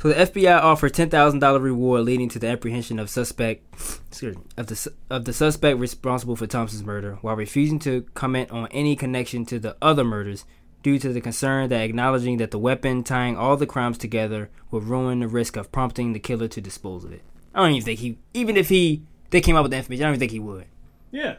So 0.00 0.08
the 0.08 0.14
FBI 0.14 0.62
offered 0.62 0.94
ten 0.94 1.10
thousand 1.10 1.40
dollar 1.40 1.58
reward, 1.58 2.02
leading 2.04 2.28
to 2.30 2.38
the 2.38 2.48
apprehension 2.48 2.98
of 2.98 3.10
suspect, 3.10 3.62
excuse 4.08 4.36
me, 4.36 4.42
of 4.56 4.66
the 4.68 4.92
of 5.10 5.24
the 5.26 5.32
suspect 5.32 5.78
responsible 5.78 6.36
for 6.36 6.46
Thompson's 6.46 6.84
murder, 6.84 7.18
while 7.20 7.36
refusing 7.36 7.78
to 7.80 8.02
comment 8.14 8.50
on 8.50 8.66
any 8.68 8.96
connection 8.96 9.44
to 9.46 9.58
the 9.58 9.76
other 9.82 10.02
murders, 10.04 10.46
due 10.82 10.98
to 10.98 11.12
the 11.12 11.20
concern 11.20 11.68
that 11.68 11.82
acknowledging 11.82 12.38
that 12.38 12.50
the 12.50 12.58
weapon 12.58 13.04
tying 13.04 13.36
all 13.36 13.56
the 13.58 13.66
crimes 13.66 13.98
together 13.98 14.48
would 14.70 14.84
ruin 14.84 15.20
the 15.20 15.28
risk 15.28 15.56
of 15.56 15.70
prompting 15.70 16.12
the 16.14 16.18
killer 16.18 16.48
to 16.48 16.60
dispose 16.62 17.04
of 17.04 17.12
it. 17.12 17.22
I 17.54 17.60
don't 17.60 17.72
even 17.72 17.84
think 17.84 18.00
he, 18.00 18.16
even 18.32 18.56
if 18.56 18.68
he, 18.68 19.02
they 19.30 19.40
came 19.40 19.56
up 19.56 19.64
with 19.64 19.72
the 19.72 19.76
information, 19.76 20.04
I 20.04 20.06
don't 20.06 20.14
even 20.14 20.20
think 20.20 20.32
he 20.32 20.38
would. 20.38 20.64
Yeah, 21.10 21.36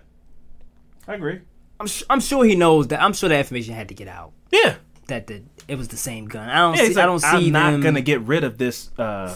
I 1.07 1.15
agree. 1.15 1.39
I'm, 1.79 1.87
sh- 1.87 2.03
I'm 2.09 2.19
sure 2.19 2.43
he 2.45 2.55
knows 2.55 2.89
that. 2.89 3.01
I'm 3.01 3.13
sure 3.13 3.29
that 3.29 3.39
information 3.39 3.73
had 3.73 3.87
to 3.87 3.95
get 3.95 4.07
out. 4.07 4.33
Yeah, 4.51 4.75
That 5.07 5.25
the 5.27 5.41
it 5.71 5.77
was 5.77 5.87
the 5.87 5.97
same 5.97 6.25
gun. 6.25 6.49
I 6.49 6.57
don't 6.57 6.75
yeah. 6.75 6.81
see. 6.81 6.87
he's 6.89 6.97
I 6.97 7.05
don't 7.05 7.19
see. 7.19 7.27
I'm 7.47 7.51
not 7.51 7.71
them- 7.71 7.81
gonna 7.81 8.01
get 8.01 8.19
rid 8.21 8.43
of 8.43 8.57
this. 8.57 8.91
Uh, 8.99 9.33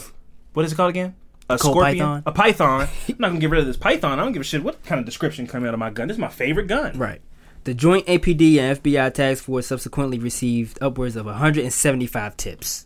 what 0.54 0.66
is 0.66 0.74
it 0.74 0.76
called 0.76 0.90
again? 0.90 1.16
A 1.50 1.58
Cold 1.58 1.76
scorpion, 1.76 1.98
python? 1.98 2.24
a 2.26 2.32
python. 2.34 2.82
I'm 3.08 3.16
not 3.20 3.28
gonna 3.30 3.40
get 3.40 3.50
rid 3.52 3.62
of 3.62 3.68
this 3.68 3.78
python. 3.78 4.20
I 4.20 4.24
don't 4.24 4.34
give 4.34 4.42
a 4.42 4.46
shit 4.46 4.62
what 4.62 4.84
kind 4.84 5.00
of 5.00 5.06
description 5.06 5.48
coming 5.48 5.68
out 5.68 5.74
of 5.74 5.80
my 5.80 5.92
gun. 5.92 6.10
This 6.10 6.16
is 6.16 6.20
my 6.20 6.28
favorite 6.28 6.68
gun. 6.68 6.98
Right. 6.98 7.22
The 7.64 7.74
joint 7.74 8.06
APD 8.08 8.58
and 8.58 8.78
FBI 8.84 9.14
task 9.14 9.46
force 9.46 9.68
subsequently 9.68 10.20
received 10.20 10.78
upwards 10.82 11.16
of 11.16 11.26
175 11.26 12.36
tips. 12.36 12.86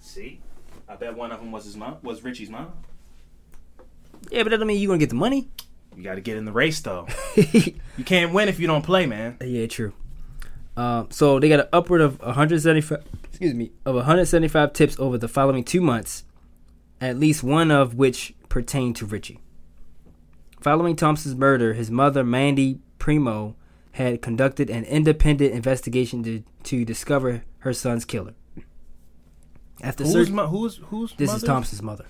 See, 0.00 0.40
I 0.88 0.96
bet 0.96 1.16
one 1.16 1.30
of 1.30 1.38
them 1.38 1.52
was 1.52 1.64
his 1.64 1.76
mom. 1.76 1.98
Was 2.02 2.24
Ritchie's 2.24 2.50
mom. 2.50 2.72
Yeah, 4.30 4.42
but 4.42 4.50
that 4.50 4.58
don't 4.58 4.66
mean 4.66 4.80
you're 4.80 4.88
gonna 4.88 4.98
get 4.98 5.10
the 5.10 5.14
money. 5.14 5.48
You 5.96 6.02
got 6.02 6.14
to 6.16 6.20
get 6.20 6.36
in 6.36 6.46
the 6.46 6.52
race 6.52 6.80
though. 6.80 7.06
you 7.36 8.04
can't 8.04 8.32
win 8.32 8.48
if 8.48 8.58
you 8.58 8.66
don't 8.66 8.82
play, 8.82 9.06
man. 9.06 9.36
yeah, 9.40 9.66
true. 9.66 9.92
Um, 10.76 11.10
so 11.10 11.38
they 11.38 11.48
got 11.48 11.60
an 11.60 11.68
upward 11.72 12.00
of 12.00 12.20
175. 12.20 13.04
Excuse 13.24 13.54
me, 13.54 13.72
of 13.84 13.94
175 13.94 14.72
tips 14.72 14.98
over 14.98 15.18
the 15.18 15.28
following 15.28 15.64
two 15.64 15.80
months, 15.80 16.24
at 17.00 17.18
least 17.18 17.42
one 17.42 17.70
of 17.70 17.94
which 17.94 18.34
pertained 18.48 18.96
to 18.96 19.06
Ritchie. 19.06 19.40
Following 20.60 20.94
Thompson's 20.96 21.34
murder, 21.34 21.74
his 21.74 21.90
mother 21.90 22.22
Mandy 22.24 22.78
Primo 22.98 23.56
had 23.92 24.22
conducted 24.22 24.70
an 24.70 24.84
independent 24.84 25.52
investigation 25.52 26.22
to, 26.22 26.42
to 26.64 26.84
discover 26.84 27.42
her 27.58 27.72
son's 27.74 28.04
killer. 28.04 28.34
After 29.82 30.04
Who's 30.04 30.12
search, 30.12 30.30
mo- 30.30 30.46
who's 30.46 30.76
who's 30.86 31.12
this 31.14 31.34
is? 31.34 31.42
Thompson's 31.42 31.82
mother. 31.82 32.06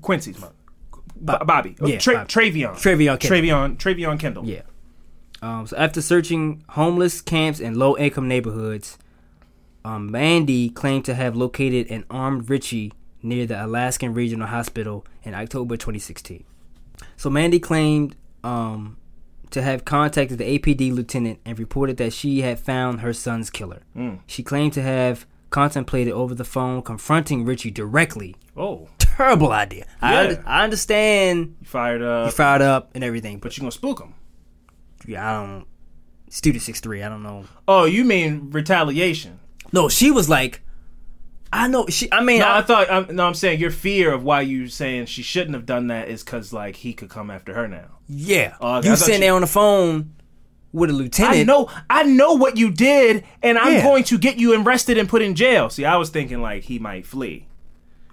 Quincy's 0.00 0.40
mother. 0.40 0.54
Bo- 1.16 1.44
Bobby. 1.44 1.76
Oh, 1.80 1.86
Yeah, 1.86 1.98
Tra- 1.98 2.14
Bobby. 2.14 2.28
Travion. 2.28 2.74
Travion 2.74 3.20
Kendall. 3.20 3.38
Travion. 3.38 3.76
Travion 3.76 4.18
Kendall. 4.18 4.46
Yeah. 4.46 4.62
Um, 5.42 5.66
so 5.66 5.76
after 5.76 6.00
searching 6.02 6.64
homeless 6.70 7.20
camps 7.20 7.60
and 7.60 7.76
low 7.76 7.96
income 7.96 8.26
neighborhoods, 8.28 8.98
um, 9.84 10.10
Mandy 10.10 10.68
claimed 10.70 11.04
to 11.04 11.14
have 11.14 11.36
located 11.36 11.90
an 11.90 12.04
armed 12.10 12.48
Ritchie 12.50 12.92
near 13.22 13.46
the 13.46 13.62
Alaskan 13.64 14.14
Regional 14.14 14.46
Hospital 14.48 15.04
in 15.22 15.34
October 15.34 15.76
2016. 15.76 16.44
So 17.16 17.28
Mandy 17.30 17.58
claimed 17.58 18.16
um, 18.42 18.96
to 19.50 19.62
have 19.62 19.84
contacted 19.84 20.38
the 20.38 20.58
APD 20.58 20.92
lieutenant 20.92 21.40
and 21.44 21.58
reported 21.58 21.98
that 21.98 22.12
she 22.12 22.40
had 22.40 22.58
found 22.58 23.00
her 23.00 23.12
son's 23.12 23.50
killer. 23.50 23.82
She 24.26 24.42
claimed 24.42 24.72
to 24.74 24.82
have 24.82 25.26
contemplated 25.50 26.12
over 26.12 26.34
the 26.34 26.44
phone 26.44 26.82
confronting 26.82 27.44
Ritchie 27.44 27.70
directly. 27.70 28.36
Oh, 28.56 28.88
Terrible 28.98 29.52
idea. 29.52 29.86
I, 30.02 30.12
Yeah. 30.12 30.20
under- 30.30 30.44
I 30.46 30.64
understand 30.64 31.56
you 31.60 31.66
fired 31.66 32.02
up. 32.02 32.26
you 32.26 32.32
fired 32.32 32.60
up 32.62 32.90
and 32.94 33.02
everything, 33.02 33.36
but 33.38 33.44
but 33.44 33.56
you 33.56 33.62
gonna 33.62 33.70
spook 33.70 34.00
him? 34.00 34.12
Yeah, 35.06 35.28
I 35.28 35.46
don't. 35.46 35.66
Student 36.28 36.62
six 36.62 36.80
three. 36.80 37.02
I 37.02 37.08
don't 37.08 37.22
know. 37.22 37.44
Oh, 37.68 37.84
you 37.84 38.04
mean 38.04 38.50
retaliation? 38.50 39.38
No, 39.72 39.88
she 39.88 40.10
was 40.10 40.28
like, 40.28 40.60
I 41.52 41.68
know. 41.68 41.86
She. 41.88 42.10
I 42.12 42.22
mean, 42.22 42.40
No, 42.40 42.46
I, 42.46 42.58
I 42.58 42.62
thought. 42.62 42.90
I'm, 42.90 43.14
no, 43.16 43.26
I'm 43.26 43.34
saying 43.34 43.60
your 43.60 43.70
fear 43.70 44.12
of 44.12 44.22
why 44.24 44.40
you 44.42 44.68
saying 44.68 45.06
she 45.06 45.22
shouldn't 45.22 45.54
have 45.54 45.66
done 45.66 45.86
that 45.88 46.08
is 46.08 46.22
because 46.24 46.52
like 46.52 46.76
he 46.76 46.92
could 46.92 47.08
come 47.10 47.30
after 47.30 47.54
her 47.54 47.68
now. 47.68 47.98
yeah. 48.08 48.56
Oh, 48.60 48.76
okay, 48.78 48.90
you 48.90 48.96
sitting 48.96 49.14
you- 49.14 49.20
there 49.20 49.34
on 49.34 49.40
the 49.42 49.46
phone 49.46 50.12
with 50.72 50.90
a 50.90 50.92
lieutenant. 50.92 51.36
I 51.38 51.42
know, 51.44 51.70
I 51.88 52.02
know 52.02 52.34
what 52.34 52.56
you 52.58 52.70
did, 52.70 53.24
and 53.42 53.56
I'm 53.56 53.74
Yeah. 53.74 53.82
going 53.82 54.04
to 54.04 54.18
get 54.18 54.36
you 54.38 54.60
arrested 54.60 54.98
and 54.98 55.08
put 55.08 55.22
in 55.22 55.34
jail. 55.34 55.70
See, 55.70 55.84
I 55.86 55.96
was 55.96 56.10
thinking 56.10 56.42
like 56.42 56.64
he 56.64 56.78
might 56.78 57.06
flee. 57.06 57.46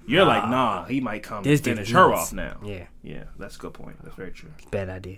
You're 0.06 0.24
like, 0.26 0.48
nah, 0.50 0.86
he 0.86 1.02
might 1.02 1.24
come 1.24 1.44
finish 1.44 1.92
her 1.92 2.14
off 2.14 2.32
now. 2.34 2.58
Yeah, 2.64 2.86
yeah, 3.02 3.24
that's 3.40 3.56
a 3.56 3.60
good 3.60 3.74
point. 3.74 3.98
That's 4.04 4.16
very 4.16 4.32
true 4.32 4.52
bad 4.72 4.90
idea. 4.90 5.18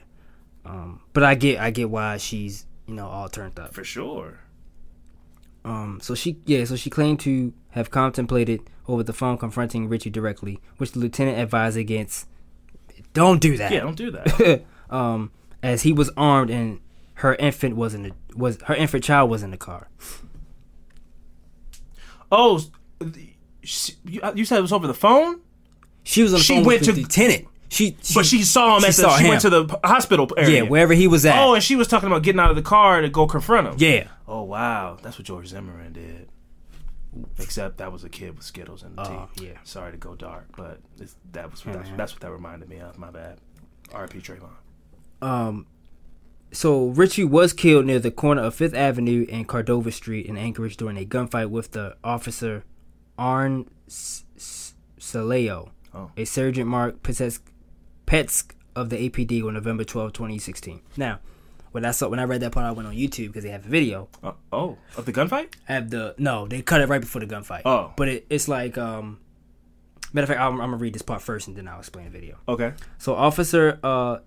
Um, 0.65 1.01
but 1.13 1.23
I 1.23 1.35
get, 1.35 1.59
I 1.59 1.69
get 1.71 1.89
why 1.89 2.17
she's, 2.17 2.65
you 2.87 2.93
know, 2.95 3.07
all 3.07 3.29
turned 3.29 3.59
up. 3.59 3.73
for 3.73 3.83
sure. 3.83 4.39
Um, 5.63 5.99
so 6.01 6.13
she, 6.15 6.37
yeah, 6.45 6.63
so 6.65 6.75
she 6.75 6.89
claimed 6.89 7.19
to 7.21 7.53
have 7.71 7.89
contemplated 7.89 8.61
over 8.87 9.01
the 9.03 9.13
phone 9.13 9.37
confronting 9.37 9.89
Ritchie 9.89 10.09
directly, 10.11 10.59
which 10.77 10.91
the 10.91 10.99
lieutenant 10.99 11.39
advised 11.39 11.77
against. 11.77 12.27
Don't 13.13 13.41
do 13.41 13.57
that. 13.57 13.71
Yeah, 13.71 13.79
don't 13.81 13.95
do 13.97 14.11
that. 14.11 14.63
um, 14.89 15.31
as 15.63 15.81
he 15.83 15.91
was 15.93 16.11
armed 16.17 16.49
and 16.51 16.79
her 17.15 17.33
infant 17.35 17.75
was 17.75 17.93
in 17.95 18.03
the 18.03 18.11
was 18.35 18.61
her 18.63 18.75
infant 18.75 19.03
child 19.03 19.29
was 19.29 19.41
in 19.41 19.51
the 19.51 19.57
car. 19.57 19.87
oh, 22.31 22.61
you, 23.01 24.21
you 24.35 24.45
said 24.45 24.57
it 24.59 24.61
was 24.61 24.71
over 24.73 24.85
the 24.87 24.93
phone, 24.93 25.41
She 26.03 26.21
was 26.21 26.33
on 26.33 26.39
the 26.39 26.43
She 26.43 26.55
phone 26.55 26.65
went 26.65 26.81
with 26.81 26.87
the 26.87 26.93
to- 26.93 27.01
lieutenant. 27.01 27.47
She, 27.69 27.97
she, 28.01 28.13
but 28.13 28.25
she 28.25 28.43
saw 28.43 28.75
him 28.75 28.81
she 28.81 28.87
at 28.89 28.95
the. 28.95 29.17
she 29.17 29.23
him. 29.23 29.29
went 29.29 29.41
to 29.41 29.49
the 29.49 29.79
hospital 29.83 30.29
area. 30.37 30.63
yeah, 30.63 30.69
wherever 30.69 30.93
he 30.93 31.07
was 31.07 31.25
at. 31.25 31.37
Oh, 31.37 31.55
and 31.55 31.63
she 31.63 31.75
was 31.75 31.87
talking 31.87 32.07
about 32.07 32.21
getting 32.23 32.39
out 32.39 32.49
of 32.51 32.55
the 32.55 32.61
car 32.61 33.01
to 33.01 33.09
go 33.09 33.25
confront 33.27 33.67
him. 33.67 33.75
yeah. 33.77 34.07
Oh 34.27 34.43
wow, 34.43 34.97
that's 35.01 35.17
what 35.17 35.25
George 35.25 35.47
Zimmerman 35.47 35.93
did. 35.93 36.29
Except 37.39 37.77
that 37.77 37.91
was 37.93 38.03
a 38.03 38.09
kid 38.09 38.35
with 38.35 38.43
Skittles 38.45 38.83
in 38.83 38.95
the 38.95 39.01
Oh, 39.01 39.29
teeth. 39.35 39.43
yeah. 39.47 39.57
Sorry 39.63 39.91
to 39.91 39.97
go 39.97 40.15
dark, 40.15 40.47
but 40.57 40.79
it's, 40.99 41.15
that 41.31 41.49
was 41.49 41.61
that's, 41.63 41.89
that's 41.95 42.13
what 42.13 42.21
that 42.21 42.31
reminded 42.31 42.67
me 42.69 42.79
of. 42.79 42.97
My 42.97 43.09
bad. 43.09 43.39
R.P. 43.93 44.19
Trayvon. 44.19 44.49
Um, 45.21 45.65
so 46.51 46.87
Ritchie 46.87 47.23
was 47.23 47.53
killed 47.53 47.85
near 47.85 47.99
the 47.99 48.11
corner 48.11 48.41
of 48.41 48.55
Fifth 48.55 48.73
Avenue 48.73 49.25
and 49.31 49.47
Cordova 49.47 49.91
Street 49.91 50.25
in 50.25 50.37
Anchorage 50.37 50.75
during 50.75 50.97
a 50.97 51.05
gunfight 51.05 51.49
with 51.49 51.71
the 51.71 51.95
officer 52.03 52.63
Arn 53.17 53.69
Salao, 54.99 55.69
Oh. 55.93 56.11
a 56.17 56.25
Sergeant 56.25 56.67
Mark 56.67 57.01
Petsk, 57.01 57.39
Petsk 58.05 58.51
of 58.75 58.89
the 58.89 59.09
APD 59.09 59.43
on 59.45 59.53
November 59.53 59.83
12, 59.83 60.13
2016. 60.13 60.81
Now, 60.97 61.19
when 61.71 61.85
I 61.85 61.91
saw 61.91 62.07
when 62.07 62.19
I 62.19 62.23
read 62.23 62.41
that 62.41 62.51
part, 62.51 62.65
I 62.65 62.71
went 62.71 62.87
on 62.87 62.95
YouTube 62.95 63.27
because 63.27 63.43
they 63.43 63.49
have 63.49 63.65
a 63.65 63.69
video. 63.69 64.07
Uh, 64.23 64.33
oh, 64.51 64.77
of 64.97 65.05
the 65.05 65.13
gunfight? 65.13 65.53
I 65.67 65.73
have 65.73 65.89
the 65.89 66.15
no, 66.17 66.47
they 66.47 66.61
cut 66.61 66.81
it 66.81 66.87
right 66.89 67.01
before 67.01 67.19
the 67.21 67.27
gunfight. 67.27 67.61
Oh. 67.65 67.93
but 67.97 68.07
it, 68.07 68.25
it's 68.29 68.47
like 68.47 68.77
um. 68.77 69.19
Matter 70.13 70.23
of 70.23 70.29
fact, 70.29 70.39
I'm, 70.39 70.53
I'm 70.61 70.69
gonna 70.71 70.77
read 70.77 70.93
this 70.93 71.01
part 71.01 71.21
first 71.21 71.47
and 71.49 71.57
then 71.57 71.67
I'll 71.67 71.79
explain 71.79 72.05
the 72.05 72.11
video. 72.11 72.37
Okay. 72.47 72.71
So 72.97 73.15
Officer 73.15 73.79
uh, 73.83 74.19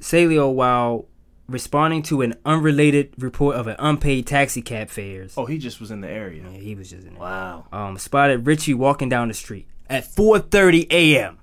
Salao, 0.00 0.52
while 0.54 1.06
responding 1.46 2.02
to 2.04 2.22
an 2.22 2.34
unrelated 2.46 3.12
report 3.18 3.56
of 3.56 3.66
an 3.66 3.76
unpaid 3.78 4.26
taxi 4.26 4.62
cab 4.62 4.88
fares, 4.88 5.34
Oh, 5.36 5.44
he 5.44 5.58
just 5.58 5.80
was 5.80 5.90
in 5.90 6.00
the 6.00 6.08
area. 6.08 6.42
yeah, 6.50 6.58
he 6.58 6.74
was 6.74 6.88
just 6.90 7.06
in. 7.06 7.16
Wow. 7.16 7.66
Um, 7.72 7.98
spotted 7.98 8.46
Ritchie 8.46 8.72
walking 8.72 9.10
down 9.10 9.28
the 9.28 9.34
street 9.34 9.66
at 9.90 10.04
4:30 10.04 10.90
a.m. 10.90 11.38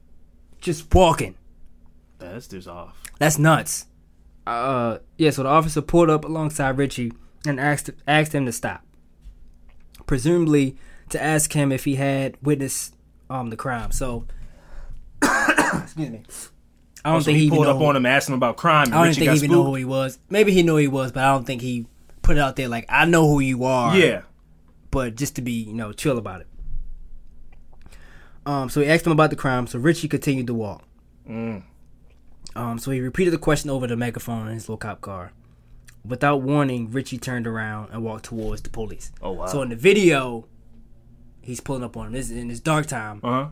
Just 0.60 0.92
walking. 0.96 1.36
That's 2.20 2.48
just 2.48 2.68
off. 2.68 3.02
That's 3.20 3.38
nuts. 3.38 3.86
Uh, 4.46 5.00
yeah. 5.18 5.30
So 5.32 5.44
the 5.44 5.50
officer 5.50 5.82
pulled 5.82 6.10
up 6.10 6.24
alongside 6.26 6.78
Ritchie 6.78 7.14
and 7.46 7.60
asked 7.60 7.90
asked 8.08 8.34
him 8.34 8.46
to 8.46 8.52
stop. 8.52 8.84
presumably 10.06 10.78
to 11.10 11.22
ask 11.22 11.54
him 11.54 11.72
if 11.72 11.86
he 11.86 11.96
had 11.96 12.36
witnessed 12.42 12.96
um 13.30 13.50
the 13.50 13.58
crime. 13.58 13.92
So, 13.92 14.26
excuse 15.22 16.10
me. 16.10 16.24
I 17.06 17.12
don't 17.12 17.22
So 17.22 17.26
think 17.26 17.36
he, 17.36 17.42
he, 17.42 17.46
even 17.48 17.58
pulled 17.58 17.68
up 17.68 17.78
know- 17.80 17.86
on 17.86 17.96
him, 17.96 18.06
asking 18.06 18.34
him 18.34 18.38
about 18.40 18.58
crime. 18.58 18.88
I 18.88 18.92
don't 18.98 19.04
Ritchie 19.08 19.20
think 19.22 19.32
he 19.32 19.38
even 19.38 19.52
know 19.52 19.58
spooked. 19.64 19.68
who 19.70 19.76
he 19.76 19.86
was. 19.86 20.20
Maybe 20.30 20.52
he 20.52 20.64
knew 20.64 20.74
who 20.74 20.78
he 20.78 20.88
was, 20.88 21.12
but 21.12 21.24
I 21.24 21.32
don't 21.32 21.46
think 21.46 21.62
he 21.62 21.86
put 22.22 22.38
it 22.38 22.40
out 22.40 22.56
there 22.56 22.68
like 22.68 22.86
I 22.90 23.06
know 23.06 23.28
who 23.28 23.40
you 23.40 23.64
are. 23.66 23.96
Yeah, 23.98 24.22
but 24.92 25.16
just 25.16 25.36
to 25.36 25.42
be 25.42 25.52
you 25.52 25.74
know 25.74 25.94
chill 25.94 26.18
about 26.18 26.42
it. 26.42 26.48
Um, 28.46 28.70
so 28.70 28.80
he 28.82 28.88
asked 28.88 29.06
him 29.06 29.12
about 29.12 29.30
the 29.30 29.36
crime. 29.36 29.68
So 29.68 29.78
Ritchie 29.80 30.08
continued 30.08 30.48
to 30.48 30.54
walk. 30.54 30.84
Mm. 31.30 31.64
Um, 32.58 32.80
so 32.80 32.92
he 32.92 33.00
repeated 33.02 33.32
the 33.32 33.38
question 33.38 33.70
over 33.70 33.86
the 33.86 33.96
megaphone 33.96 34.48
in 34.48 34.56
his 34.56 34.64
little 34.64 34.78
cop 34.78 35.00
car. 35.00 35.32
Without 36.04 36.38
warning, 36.42 36.90
Ritchie 36.90 37.20
turned 37.20 37.46
around 37.46 37.90
and 37.92 38.04
walked 38.04 38.26
towards 38.26 38.62
the 38.62 38.70
police. 38.70 39.12
Oh, 39.22 39.32
wow. 39.34 39.46
So 39.46 39.62
in 39.62 39.70
the 39.70 39.76
video, 39.76 40.48
he's 41.42 41.60
pulling 41.60 41.84
up 41.84 41.96
on 41.96 42.08
him. 42.08 42.14
This 42.14 42.32
is 42.32 42.38
in 42.38 42.50
his 42.50 42.60
dark 42.60 42.88
time. 42.88 43.20
uh 43.24 43.46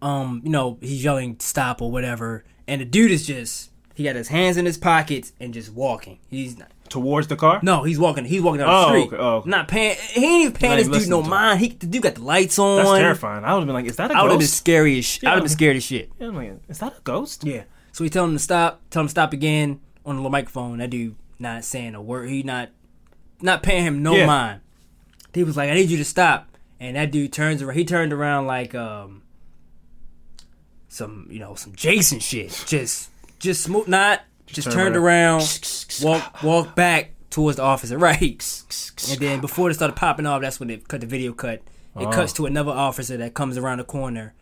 huh. 0.00 0.06
Um, 0.06 0.42
you 0.44 0.50
know, 0.50 0.78
he's 0.80 1.02
yelling 1.02 1.36
stop 1.40 1.82
or 1.82 1.90
whatever, 1.90 2.44
and 2.68 2.80
the 2.80 2.84
dude 2.84 3.10
is 3.10 3.26
just 3.26 3.72
he 3.94 4.04
got 4.04 4.14
his 4.14 4.28
hands 4.28 4.56
in 4.56 4.64
his 4.64 4.78
pockets 4.78 5.32
and 5.40 5.52
just 5.52 5.72
walking. 5.72 6.20
He's 6.30 6.56
not, 6.56 6.70
Towards 6.88 7.26
the 7.28 7.36
car. 7.36 7.60
no, 7.62 7.82
he's 7.82 7.98
walking. 7.98 8.24
He's 8.24 8.40
walking 8.42 8.60
down 8.60 8.68
Oh, 8.70 8.80
the 8.80 8.88
street. 8.88 9.06
okay, 9.14 9.16
oh, 9.22 9.36
okay. 9.36 9.50
Not 9.50 9.68
paying. 9.68 9.96
He 10.12 10.24
ain't 10.24 10.40
even 10.42 10.52
paying 10.54 10.76
this 10.76 10.88
dude 11.02 11.08
no 11.10 11.22
mind. 11.22 11.60
He 11.60 11.68
the 11.68 11.86
dude 11.86 12.02
got 12.02 12.14
the 12.16 12.22
lights 12.22 12.58
on. 12.58 12.78
That's 12.78 12.98
terrifying. 12.98 13.44
I 13.44 13.52
would 13.54 13.60
have 13.60 13.66
been 13.66 13.74
like, 13.74 13.86
"Is 13.86 13.96
that 13.96 14.10
a 14.10 14.14
I 14.14 14.22
would 14.22 14.30
have 14.30 14.38
been 14.38 14.46
ghost?" 14.46 14.56
scary 14.56 14.98
as 14.98 15.04
sh- 15.04 15.24
I 15.24 15.30
would 15.30 15.34
have 15.34 15.42
been 15.44 15.50
Yeah. 15.50 15.54
scared 15.56 15.76
as 15.76 15.84
shit. 15.84 16.10
Yeah, 16.18 16.28
I'm 16.28 16.36
like, 16.36 16.52
"Is 16.68 16.78
that 16.78 16.96
a 16.96 17.00
ghost?" 17.02 17.44
Yeah. 17.44 17.64
So 17.92 18.04
he 18.04 18.10
tell 18.10 18.24
him 18.24 18.32
to 18.34 18.38
stop. 18.38 18.80
Tell 18.90 19.00
him 19.02 19.06
to 19.06 19.10
stop 19.10 19.32
again 19.32 19.80
on 20.06 20.16
the 20.16 20.20
little 20.22 20.30
microphone. 20.30 20.78
That 20.78 20.90
dude 20.90 21.16
not 21.38 21.64
saying 21.64 21.94
a 21.94 22.02
word. 22.02 22.28
He 22.28 22.42
not 22.42 22.70
not 23.40 23.62
paying 23.62 23.84
him 23.84 24.02
no 24.02 24.14
Yeah. 24.16 24.26
mind. 24.26 24.60
He 25.34 25.44
was 25.44 25.56
like, 25.56 25.70
"I 25.70 25.74
need 25.74 25.90
you 25.90 25.98
to 25.98 26.04
stop." 26.04 26.48
And 26.80 26.96
that 26.96 27.10
dude 27.10 27.32
turns 27.32 27.60
around. 27.62 27.76
He 27.76 27.84
turned 27.84 28.12
around 28.12 28.46
like 28.46 28.74
um 28.74 29.22
some 30.88 31.26
you 31.30 31.38
know 31.38 31.54
some 31.54 31.74
Jason 31.74 32.18
shit. 32.20 32.64
Just 32.66 33.10
just 33.38 33.62
smooth. 33.62 33.88
Not 33.88 34.20
just 34.52 34.66
turn 34.70 34.74
turned 34.74 34.96
around. 34.96 35.40
around. 35.42 35.96
walk 36.02 36.42
walk 36.42 36.74
back 36.74 37.12
towards 37.30 37.56
the 37.56 37.62
officer. 37.62 37.98
Right. 37.98 38.62
And 39.10 39.18
then 39.20 39.40
before 39.40 39.70
it 39.70 39.74
started 39.74 39.94
popping 39.96 40.26
off, 40.26 40.40
that's 40.42 40.58
when 40.60 40.70
it 40.70 40.88
cut 40.88 41.00
the 41.00 41.06
video 41.06 41.32
cut. 41.32 41.62
It 41.98 42.06
Oh. 42.06 42.10
cuts 42.10 42.32
to 42.34 42.46
another 42.46 42.70
officer 42.72 43.16
that 43.16 43.34
comes 43.34 43.56
around 43.58 43.78
the 43.78 43.84
corner 43.84 44.34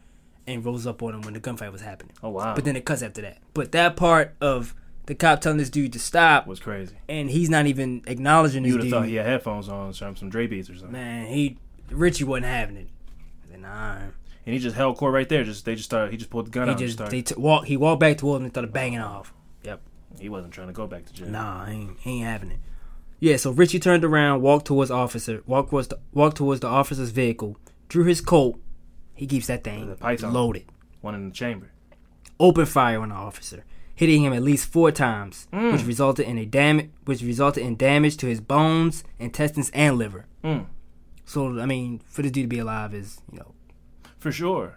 and 0.47 0.65
rolls 0.65 0.87
up 0.87 1.03
on 1.03 1.15
him 1.15 1.23
when 1.23 1.35
the 1.35 1.41
gunfight 1.41 1.73
was 1.73 1.81
happening. 1.81 2.12
Oh 2.23 2.31
wow. 2.31 2.55
But 2.55 2.65
then 2.65 2.77
it 2.77 2.85
cuts 2.85 3.03
after 3.03 3.23
that. 3.23 3.39
But 3.55 3.73
that 3.73 3.97
part 3.97 4.35
of 4.41 4.74
the 5.07 5.15
cop 5.15 5.41
telling 5.41 5.59
this 5.59 5.70
dude 5.70 5.93
to 5.93 5.99
stop, 6.01 6.47
was 6.47 6.59
crazy. 6.61 6.97
and 7.09 7.31
he's 7.31 7.49
not 7.49 7.66
even 7.66 8.03
acknowledging 8.07 8.62
this 8.65 8.70
You 8.70 8.77
would 8.78 8.85
have 8.85 8.91
thought 8.93 9.07
he 9.09 9.15
had 9.15 9.27
headphones 9.27 9.69
on, 9.69 9.93
some 9.95 10.16
some 10.16 10.28
Dre 10.31 10.47
beats 10.47 10.69
or 10.69 10.74
something. 10.74 10.93
Man, 10.93 11.27
he 11.27 11.59
Ritchie 11.91 12.24
wasn't 12.24 12.47
having 12.47 12.77
it. 12.77 12.89
Then 13.51 13.62
nah, 13.62 13.97
And 13.99 14.12
he 14.55 14.59
just 14.59 14.74
held 14.77 14.97
court 14.97 15.15
right 15.15 15.28
there. 15.28 15.45
Just 15.45 15.65
they 15.65 15.74
just 15.77 15.89
started. 15.89 16.11
He 16.11 16.16
just 16.16 16.31
pulled 16.31 16.47
the 16.47 16.51
gun 16.51 16.65
he 16.66 16.70
out. 16.74 16.78
and 16.78 16.87
just 16.87 16.99
started. 16.99 17.12
they 17.12 17.23
t- 17.23 17.35
walk. 17.37 17.66
He 17.66 17.77
walked 17.77 18.01
back 18.01 18.19
towards 18.19 18.41
him 18.41 18.45
and 18.45 18.53
started 18.53 18.73
banging 18.73 18.99
off. 19.01 19.33
Yep. 19.62 19.81
He 20.20 20.28
wasn't 20.28 20.52
trying 20.55 20.68
to 20.68 20.72
go 20.72 20.86
back 20.86 21.05
to 21.06 21.12
jail. 21.12 21.28
Nah, 21.28 21.66
he 21.66 21.74
ain't, 21.76 21.97
ain't 22.06 22.24
having 22.26 22.51
it. 22.52 22.59
Yeah, 23.20 23.36
so 23.36 23.51
Ritchie 23.51 23.80
turned 23.80 24.05
around, 24.05 24.43
walked 24.43 24.66
towards 24.66 24.90
officer, 24.90 25.43
walked 25.47 25.70
towards 25.70 25.88
the 25.88 25.98
walked 26.12 26.36
towards 26.36 26.60
the 26.60 26.66
officer's 26.68 27.10
vehicle, 27.10 27.56
drew 27.88 28.05
his 28.05 28.20
Colt. 28.20 28.59
He 29.14 29.26
keeps 29.26 29.47
that 29.47 29.64
thing 29.64 29.88
The 29.88 29.97
python. 29.97 30.32
loaded. 30.34 30.64
One 31.01 31.14
in 31.14 31.28
the 31.28 31.34
chamber. 31.34 31.70
Opened 32.38 32.68
fire 32.68 33.01
on 33.01 33.09
the 33.09 33.14
officer, 33.14 33.64
hitting 33.94 34.22
him 34.22 34.34
at 34.34 34.43
least 34.43 34.70
four 34.70 34.90
times, 34.93 35.48
Mm. 35.52 35.72
which 35.72 35.86
resulted 35.86 36.26
in 36.26 36.36
a 36.36 36.44
damage, 36.44 36.90
which 37.06 37.22
resulted 37.22 37.62
in 37.64 37.76
damage 37.76 38.18
to 38.18 38.26
his 38.26 38.43
bones, 38.43 39.02
intestines, 39.18 39.70
and 39.70 39.97
liver. 39.97 40.26
Mm. 40.44 40.66
So 41.24 41.59
I 41.59 41.64
mean, 41.64 42.02
for 42.06 42.20
this 42.20 42.30
dude 42.32 42.44
to 42.44 42.48
be 42.48 42.59
alive 42.59 42.93
is 42.93 43.22
you 43.32 43.38
know 43.38 43.55
For 44.18 44.30
sure. 44.30 44.76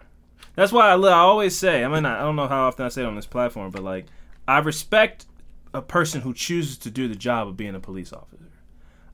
That's 0.56 0.72
why 0.72 0.88
I, 0.90 0.96
I 0.96 1.12
always 1.12 1.56
say. 1.56 1.84
I 1.84 1.88
mean, 1.88 2.06
I 2.06 2.20
I 2.20 2.22
don't 2.22 2.36
know 2.36 2.48
how 2.48 2.66
often 2.68 2.86
I 2.86 2.88
say 2.88 3.02
it 3.02 3.06
on 3.06 3.16
this 3.16 3.26
platform, 3.26 3.70
but 3.70 3.82
like, 3.82 4.06
I 4.48 4.58
respect 4.60 5.26
a 5.72 5.82
person 5.82 6.22
who 6.22 6.34
chooses 6.34 6.78
to 6.78 6.90
do 6.90 7.08
the 7.08 7.14
job 7.14 7.48
of 7.48 7.56
being 7.56 7.74
a 7.74 7.80
police 7.80 8.12
officer. 8.12 8.50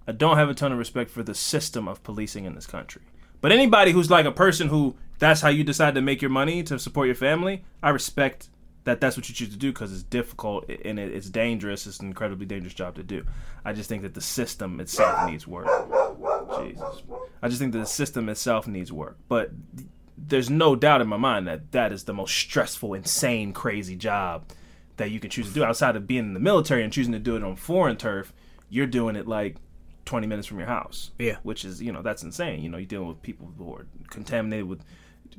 I 0.06 0.12
don't 0.12 0.36
have 0.36 0.48
a 0.48 0.54
ton 0.54 0.72
of 0.72 0.78
respect 0.78 1.10
for 1.10 1.22
the 1.22 1.34
system 1.34 1.88
of 1.88 2.02
policing 2.02 2.44
in 2.44 2.54
this 2.54 2.66
country. 2.66 3.02
But 3.40 3.52
anybody 3.52 3.92
who's 3.92 4.10
like 4.10 4.24
a 4.24 4.32
person 4.32 4.68
who 4.68 4.96
that's 5.18 5.40
how 5.40 5.48
you 5.48 5.64
decide 5.64 5.94
to 5.94 6.02
make 6.02 6.20
your 6.20 6.30
money 6.30 6.62
to 6.64 6.78
support 6.78 7.06
your 7.06 7.14
family, 7.14 7.64
I 7.82 7.90
respect 7.90 8.48
that 8.84 9.00
that's 9.00 9.16
what 9.16 9.28
you 9.28 9.34
choose 9.34 9.50
to 9.50 9.56
do 9.56 9.72
because 9.72 9.92
it's 9.92 10.02
difficult 10.02 10.70
and 10.84 10.98
it's 10.98 11.28
dangerous. 11.28 11.86
It's 11.86 11.98
an 11.98 12.06
incredibly 12.06 12.46
dangerous 12.46 12.74
job 12.74 12.94
to 12.96 13.02
do. 13.02 13.24
I 13.64 13.72
just 13.72 13.88
think 13.88 14.02
that 14.02 14.14
the 14.14 14.20
system 14.20 14.78
itself 14.78 15.28
needs 15.28 15.46
work. 15.46 15.66
Jesus. 16.62 17.02
I 17.42 17.48
just 17.48 17.60
think 17.60 17.72
that 17.72 17.80
the 17.80 17.86
system 17.86 18.28
itself 18.28 18.68
needs 18.68 18.92
work. 18.92 19.18
But 19.28 19.50
there's 20.16 20.50
no 20.50 20.76
doubt 20.76 21.00
in 21.00 21.08
my 21.08 21.16
mind 21.16 21.48
that 21.48 21.72
that 21.72 21.92
is 21.92 22.04
the 22.04 22.14
most 22.14 22.34
stressful, 22.34 22.94
insane, 22.94 23.52
crazy 23.52 23.96
job 23.96 24.44
that 24.97 25.10
you 25.10 25.20
can 25.20 25.31
choose 25.31 25.48
to 25.48 25.55
do 25.55 25.64
outside 25.64 25.97
of 25.97 26.06
being 26.06 26.24
in 26.24 26.35
the 26.35 26.40
military 26.40 26.82
and 26.82 26.93
choosing 26.93 27.12
to 27.12 27.18
do 27.18 27.36
it 27.36 27.43
on 27.44 27.56
foreign 27.56 27.97
turf. 27.97 28.32
You're 28.68 28.86
doing 28.86 29.16
it 29.16 29.27
like 29.27 29.56
20 30.06 30.27
minutes 30.27 30.47
from 30.47 30.59
your 30.59 30.68
house. 30.68 31.10
Yeah. 31.18 31.36
Which 31.43 31.64
is, 31.64 31.82
you 31.82 31.93
know, 31.93 32.02
that's 32.02 32.23
insane. 32.23 32.62
You 32.62 32.68
know, 32.68 32.78
you're 32.78 32.86
dealing 32.86 33.09
with 33.09 33.23
people 33.23 33.52
who 33.59 33.73
are 33.74 33.86
contaminated 34.10 34.68
with 34.68 34.82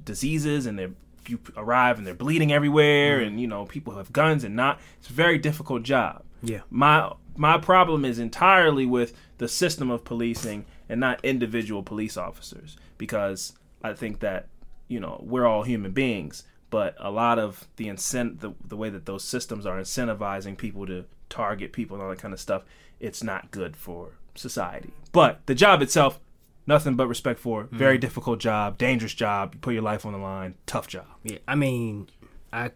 diseases 0.03 0.65
and 0.65 0.77
they're 0.77 0.91
you 1.27 1.39
arrive 1.57 1.97
and 1.97 2.07
they're 2.07 2.13
bleeding 2.13 2.53
everywhere 2.53 3.17
mm-hmm. 3.17 3.27
and 3.27 3.41
you 3.41 3.47
know 3.47 3.65
people 3.65 3.91
who 3.91 3.97
have 3.97 4.13
guns 4.13 4.45
and 4.45 4.55
not 4.55 4.79
it's 4.97 5.09
a 5.09 5.13
very 5.13 5.37
difficult 5.37 5.83
job 5.83 6.23
Yeah. 6.41 6.61
my 6.69 7.11
my 7.35 7.57
problem 7.57 8.05
is 8.05 8.17
entirely 8.17 8.85
with 8.85 9.13
the 9.37 9.49
system 9.49 9.91
of 9.91 10.05
policing 10.05 10.65
and 10.87 11.01
not 11.01 11.19
individual 11.25 11.83
police 11.83 12.15
officers 12.15 12.77
because 12.97 13.53
I 13.83 13.93
think 13.93 14.19
that 14.19 14.47
you 14.87 14.99
know 14.99 15.21
we're 15.25 15.45
all 15.45 15.63
human 15.63 15.91
beings, 15.91 16.43
but 16.69 16.95
a 16.99 17.09
lot 17.11 17.39
of 17.39 17.67
the 17.77 17.85
incent 17.87 18.39
the, 18.41 18.51
the 18.65 18.75
way 18.77 18.89
that 18.89 19.05
those 19.05 19.23
systems 19.23 19.65
are 19.65 19.79
incentivizing 19.79 20.57
people 20.57 20.85
to 20.87 21.05
target 21.29 21.71
people 21.73 21.95
and 21.95 22.03
all 22.03 22.09
that 22.09 22.19
kind 22.19 22.33
of 22.33 22.39
stuff, 22.39 22.63
it's 22.99 23.23
not 23.23 23.51
good 23.51 23.75
for 23.77 24.11
society. 24.35 24.91
But 25.11 25.41
the 25.45 25.55
job 25.55 25.81
itself, 25.81 26.19
nothing 26.65 26.95
but 26.95 27.07
respect 27.07 27.39
for. 27.39 27.63
Mm-hmm. 27.65 27.77
Very 27.77 27.97
difficult 27.97 28.39
job, 28.39 28.77
dangerous 28.77 29.13
job. 29.13 29.53
You 29.55 29.59
put 29.59 29.73
your 29.73 29.83
life 29.83 30.05
on 30.05 30.13
the 30.13 30.19
line. 30.19 30.55
Tough 30.65 30.87
job. 30.87 31.07
Yeah, 31.23 31.37
I 31.47 31.55
mean, 31.55 32.09
I 32.51 32.71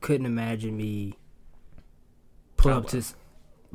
couldn't 0.00 0.26
imagine 0.26 0.76
me 0.76 1.14
pull 2.56 2.72
Oh, 2.72 2.76
up 2.78 2.92
well. 2.92 3.02
to 3.02 3.14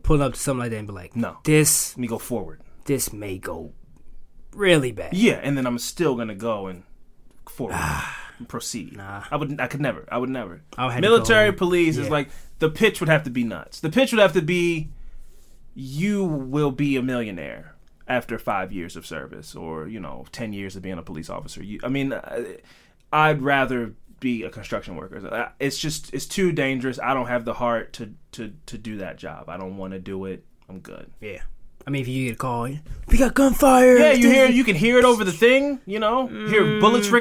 pull 0.03 0.22
up 0.22 0.34
to 0.34 0.39
something 0.39 0.60
like 0.61 0.72
that 0.72 0.77
and 0.77 0.88
be 0.88 0.93
like, 0.93 1.15
No. 1.15 1.38
this 1.43 1.93
Let 1.93 2.02
me 2.02 2.07
go 2.07 2.18
forward. 2.18 2.61
this 2.85 3.11
may 3.14 3.38
go 3.38 3.73
really 4.53 4.91
bad." 4.91 5.14
Yeah, 5.14 5.39
and 5.43 5.57
then 5.57 5.65
I'm 5.65 5.77
still 5.80 6.15
gonna 6.15 6.35
go 6.35 6.68
and 6.68 6.84
forward 7.49 7.73
and 7.76 8.06
proceed. 8.47 8.97
Nah. 8.97 9.23
I 9.31 9.35
would. 9.38 9.59
I 9.59 9.68
could 9.68 9.81
never. 9.81 10.05
I 10.11 10.18
would 10.18 10.30
never. 10.30 10.61
I 10.77 10.99
Military 10.99 11.51
police 11.53 11.97
is 11.97 12.09
like 12.09 12.30
the 12.59 12.69
pitch 12.69 12.99
would 12.99 13.09
have 13.09 13.23
to 13.23 13.30
be 13.30 13.43
nuts. 13.43 13.80
The 13.80 13.89
pitch 13.89 14.11
would 14.11 14.19
have 14.22 14.34
to 14.34 14.41
be, 14.41 14.89
you 15.73 16.23
will 16.23 16.72
be 16.72 16.95
a 16.97 17.01
millionaire 17.01 17.76
after 18.07 18.38
five 18.38 18.72
years 18.72 18.95
of 18.95 19.05
service, 19.05 19.55
or 19.55 19.88
you 19.88 19.99
know, 19.99 20.26
ten 20.31 20.53
years 20.53 20.76
of 20.76 20.81
being 20.81 20.97
a 20.97 21.03
police 21.03 21.30
officer. 21.30 21.63
You, 21.63 21.80
I 21.84 21.88
mean, 21.89 22.13
I- 22.13 22.57
I'd 23.13 23.41
rather 23.41 23.93
be 24.19 24.43
a 24.43 24.49
construction 24.49 24.95
worker. 24.95 25.26
Uh, 25.34 25.49
It's 25.59 25.77
just 25.80 26.13
it's 26.13 26.26
too 26.26 26.51
dangerous. 26.51 26.99
I 26.99 27.13
don't 27.13 27.27
have 27.27 27.45
the 27.45 27.53
heart 27.53 27.93
to 27.93 28.13
to 28.34 28.53
to 28.68 28.77
do 28.77 28.97
that 28.97 29.18
job. 29.18 29.49
I 29.49 29.57
don't 29.57 29.77
want 29.77 29.93
to 29.93 29.99
do 29.99 30.26
it. 30.26 30.43
I'm 30.69 30.80
good. 30.80 31.11
Yeah. 31.19 31.41
I 31.85 31.89
mean, 31.89 32.03
if 32.03 32.07
you 32.07 32.26
get 32.27 32.34
a 32.35 32.38
call, 32.38 32.69
we 33.07 33.18
got 33.18 33.34
gunfire. 33.34 33.97
Yeah, 33.97 34.11
you 34.11 34.30
hear 34.30 34.45
you 34.59 34.63
can 34.63 34.76
hear 34.76 34.99
it 34.99 35.03
over 35.05 35.23
the 35.23 35.31
thing, 35.31 35.80
you 35.88 35.97
know, 35.99 36.27
hear 36.27 36.80
bullets 36.80 37.07
Mm. 37.07 37.11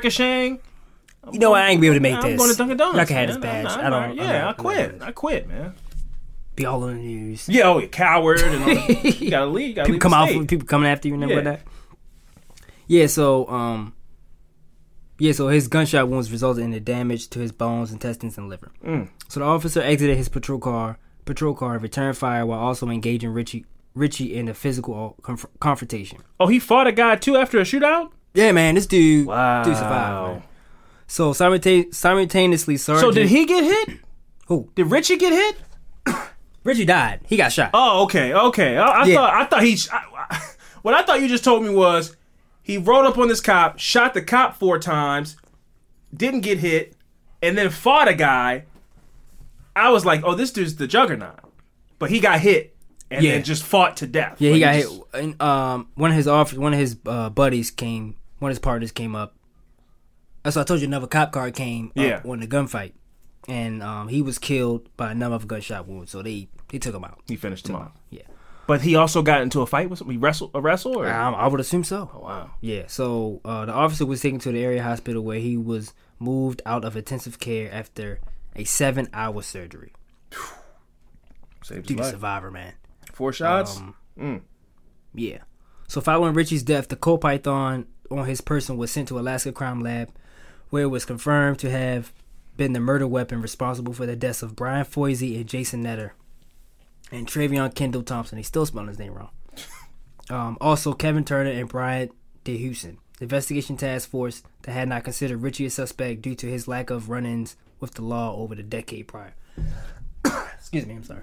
Ricocheting. 1.22 1.34
You 1.34 1.38
know, 1.40 1.50
what? 1.50 1.62
I 1.62 1.68
ain't 1.70 1.76
gonna 1.76 1.80
be 1.80 1.86
able 1.88 1.94
to 1.96 2.00
make 2.00 2.14
I'm 2.14 2.22
this. 2.30 2.38
going 2.38 2.50
to 2.50 2.56
Dunkin' 2.56 2.76
Donuts. 2.76 2.96
Y'all 2.96 3.06
can 3.06 3.16
have 3.16 3.28
this 3.28 3.36
badge. 3.38 3.66
I'm 3.66 3.80
I 3.80 3.84
I'm 3.84 3.90
don't. 3.90 4.16
not- 4.16 4.26
yeah, 4.26 4.48
I 4.48 4.52
quit. 4.54 5.02
I 5.02 5.12
quit, 5.12 5.48
man. 5.48 5.74
Be 6.56 6.66
all 6.66 6.86
in 6.88 6.96
the 6.96 7.02
news. 7.02 7.48
Yeah, 7.48 7.62
oh, 7.68 7.78
you 7.78 7.88
coward. 7.88 8.40
And 8.40 8.62
all 8.62 8.68
that. 8.74 9.20
you 9.20 9.30
gotta 9.30 9.46
leave. 9.46 9.68
You 9.68 9.74
gotta 9.74 9.86
people 9.86 9.92
leave 9.94 10.00
come 10.00 10.14
out, 10.14 10.48
people 10.48 10.66
coming 10.66 10.88
after 10.90 11.08
you 11.08 11.14
and 11.14 11.22
everything 11.22 11.44
Yeah. 11.44 11.50
like 11.52 11.64
that. 11.64 11.72
Yeah. 12.86 13.06
So, 13.06 13.48
um, 13.48 13.94
yeah. 15.18 15.32
So 15.32 15.48
his 15.48 15.68
gunshot 15.68 16.08
wounds 16.08 16.30
resulted 16.32 16.64
in 16.64 16.70
the 16.70 16.80
damage 16.80 17.28
to 17.30 17.38
his 17.38 17.52
bones, 17.52 17.92
intestines, 17.92 18.36
and 18.38 18.48
liver. 18.48 18.72
Mm. 18.84 19.08
So 19.28 19.40
the 19.40 19.46
officer 19.46 19.80
exited 19.82 20.16
his 20.16 20.28
patrol 20.28 20.58
car, 20.58 20.98
patrol 21.24 21.54
car, 21.54 21.78
returned 21.78 22.16
fire 22.18 22.44
while 22.44 22.58
also 22.60 22.88
engaging 22.88 23.30
Ritchie, 23.30 23.64
Ritchie 23.94 24.34
in 24.34 24.48
a 24.48 24.54
physical 24.54 25.16
conf- 25.22 25.46
confrontation. 25.60 26.18
Oh, 26.40 26.46
he 26.48 26.58
fought 26.58 26.86
a 26.86 26.92
guy 26.92 27.16
too 27.16 27.36
after 27.36 27.58
a 27.58 27.62
shootout. 27.62 28.10
Yeah, 28.34 28.52
man, 28.52 28.74
this 28.76 28.86
dude, 28.86 29.26
Wow. 29.26 29.62
dude 29.64 29.76
survived. 29.76 30.32
Man. 30.34 30.42
So 31.10 31.32
simulta- 31.32 31.92
simultaneously, 31.92 32.76
Sergeant. 32.76 33.00
So 33.04 33.10
did 33.10 33.28
he 33.28 33.44
get 33.44 33.64
hit? 33.64 33.98
Who? 34.46 34.70
Did 34.76 34.86
Ritchie 34.86 35.16
get 35.16 35.32
hit? 35.32 36.16
Ritchie 36.64 36.84
died. 36.84 37.20
He 37.26 37.36
got 37.36 37.50
shot. 37.52 37.70
Oh, 37.74 38.04
okay, 38.04 38.32
okay. 38.32 38.76
I, 38.76 38.86
I 39.02 39.04
Yeah. 39.06 39.14
thought 39.16 39.34
I 39.34 39.44
thought 39.46 39.62
he. 39.64 39.76
I, 39.92 40.04
I- 40.30 40.42
what 40.82 40.94
I 40.94 41.02
thought 41.02 41.20
you 41.20 41.26
just 41.26 41.42
told 41.42 41.64
me 41.64 41.70
was 41.70 42.16
he 42.62 42.78
rode 42.78 43.06
up 43.06 43.18
on 43.18 43.26
this 43.26 43.40
cop, 43.40 43.80
shot 43.80 44.14
the 44.14 44.22
cop 44.22 44.56
four 44.56 44.78
times, 44.78 45.36
didn't 46.16 46.42
get 46.42 46.58
hit, 46.58 46.94
and 47.42 47.58
then 47.58 47.70
fought 47.70 48.06
a 48.06 48.14
guy. 48.14 48.66
I 49.74 49.90
was 49.90 50.04
like, 50.06 50.22
oh, 50.24 50.34
this 50.36 50.52
dude's 50.52 50.76
the 50.76 50.86
juggernaut, 50.86 51.40
but 51.98 52.10
he 52.10 52.20
got 52.20 52.38
hit 52.40 52.76
and 53.10 53.24
Yeah. 53.24 53.32
then 53.32 53.42
just 53.42 53.64
fought 53.64 53.96
to 53.96 54.06
death. 54.06 54.36
Yeah, 54.40 54.52
he 54.52 54.60
got 54.60 54.74
just- 54.74 54.92
hit. 54.92 55.02
And, 55.14 55.42
um, 55.42 55.88
one 55.96 56.10
of 56.10 56.16
his 56.16 56.28
officers, 56.28 56.60
one 56.60 56.72
of 56.72 56.78
his 56.78 56.96
uh, 57.04 57.30
buddies 57.30 57.72
came. 57.72 58.14
One 58.38 58.50
of 58.50 58.54
his 58.54 58.60
partners 58.60 58.92
came 58.92 59.16
up. 59.16 59.34
That's 60.42 60.56
why 60.56 60.62
I 60.62 60.64
told 60.64 60.80
you 60.80 60.86
another 60.86 61.06
cop 61.06 61.32
car 61.32 61.50
came. 61.50 61.92
Yeah. 61.94 62.16
Up 62.18 62.26
on 62.26 62.40
the 62.40 62.46
gunfight, 62.46 62.92
and 63.48 63.82
um, 63.82 64.08
he 64.08 64.22
was 64.22 64.38
killed 64.38 64.88
by 64.96 65.12
another 65.12 65.44
gunshot 65.44 65.86
wound. 65.86 66.08
So 66.08 66.22
they 66.22 66.48
they 66.68 66.78
took 66.78 66.94
him 66.94 67.04
out. 67.04 67.20
He 67.26 67.36
finished 67.36 67.68
him 67.68 67.74
Took 67.76 67.84
off. 67.86 67.92
Yeah, 68.10 68.22
But 68.66 68.80
he 68.82 68.94
also 68.96 69.22
got 69.22 69.42
into 69.42 69.60
a 69.60 69.66
fight 69.66 69.90
with 69.90 69.98
somebody. 69.98 70.16
He 70.16 70.20
wrestled 70.22 70.52
a 70.54 70.60
wrestle 70.60 70.96
or 70.98 71.06
I, 71.06 71.30
I 71.32 71.46
would 71.48 71.60
assume 71.60 71.84
so. 71.84 72.10
oh, 72.14 72.20
wow. 72.20 72.50
Yeah. 72.60 72.84
So 72.86 73.40
uh, 73.44 73.66
the 73.66 73.72
officer 73.72 74.06
was 74.06 74.20
taken 74.22 74.38
to 74.40 74.52
the 74.52 74.62
area 74.62 74.82
hospital 74.82 75.22
where 75.22 75.40
he 75.40 75.56
was 75.56 75.92
moved 76.18 76.62
out 76.64 76.84
of 76.84 76.96
intensive 76.96 77.38
care 77.40 77.70
after 77.72 78.20
a 78.54 78.64
seven-hour 78.64 79.42
surgery. 79.42 79.92
Saved 81.62 81.88
his 81.88 81.96
Dude, 81.96 82.06
survivor, 82.06 82.50
man. 82.50 82.74
Four 83.12 83.32
shots. 83.32 83.78
Um, 83.78 84.42
Yeah. 85.14 85.38
So 85.88 86.00
following 86.00 86.34
Ritchie's 86.34 86.62
death, 86.62 86.88
the 86.88 86.96
Colt 86.96 87.20
python 87.22 87.86
on 88.10 88.26
his 88.26 88.40
person 88.40 88.76
was 88.76 88.90
sent 88.90 89.08
to 89.08 89.18
Alaska 89.18 89.52
Crime 89.52 89.80
Lab, 89.80 90.10
where 90.70 90.84
it 90.84 90.88
was 90.88 91.04
confirmed 91.04 91.58
to 91.58 91.70
have 91.70 92.12
been 92.56 92.72
the 92.72 92.80
murder 92.80 93.06
weapon 93.06 93.42
responsible 93.42 93.92
for 93.92 94.06
the 94.06 94.16
deaths 94.16 94.42
of 94.42 94.56
Brian 94.56 94.84
Foisy 94.84 95.36
and 95.36 95.46
Jason 95.46 95.84
Netter, 95.84 96.12
and 97.12 97.26
Travion 97.26 97.74
Kendall 97.74 98.02
Thompson. 98.02 98.38
He 98.38 98.44
still 98.44 98.66
spelled 98.66 98.88
his 98.88 98.98
name 98.98 99.14
wrong. 99.14 99.30
Um, 100.28 100.56
also, 100.60 100.92
Kevin 100.92 101.24
Turner 101.24 101.50
and 101.50 101.68
Brian 101.68 102.10
DeHusen. 102.44 102.98
The 103.18 103.24
investigation 103.24 103.76
task 103.76 104.08
force 104.08 104.44
that 104.62 104.70
had 104.70 104.88
not 104.88 105.02
considered 105.02 105.42
Ritchie 105.42 105.66
a 105.66 105.70
suspect 105.70 106.22
due 106.22 106.36
to 106.36 106.46
his 106.46 106.68
lack 106.68 106.88
of 106.88 107.10
run-ins 107.10 107.56
with 107.80 107.94
the 107.94 108.02
law 108.02 108.36
over 108.36 108.54
the 108.54 108.62
decade 108.62 109.08
prior. 109.08 109.34
Excuse 110.54 110.86
me, 110.86 110.94
I'm 110.94 111.02
sorry. 111.02 111.22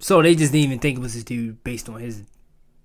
So 0.00 0.20
they 0.20 0.34
just 0.34 0.52
didn't 0.52 0.64
even 0.64 0.78
think 0.80 0.98
it 0.98 1.00
was 1.00 1.14
this 1.14 1.22
dude 1.22 1.62
based 1.62 1.88
on 1.88 2.00
his 2.00 2.24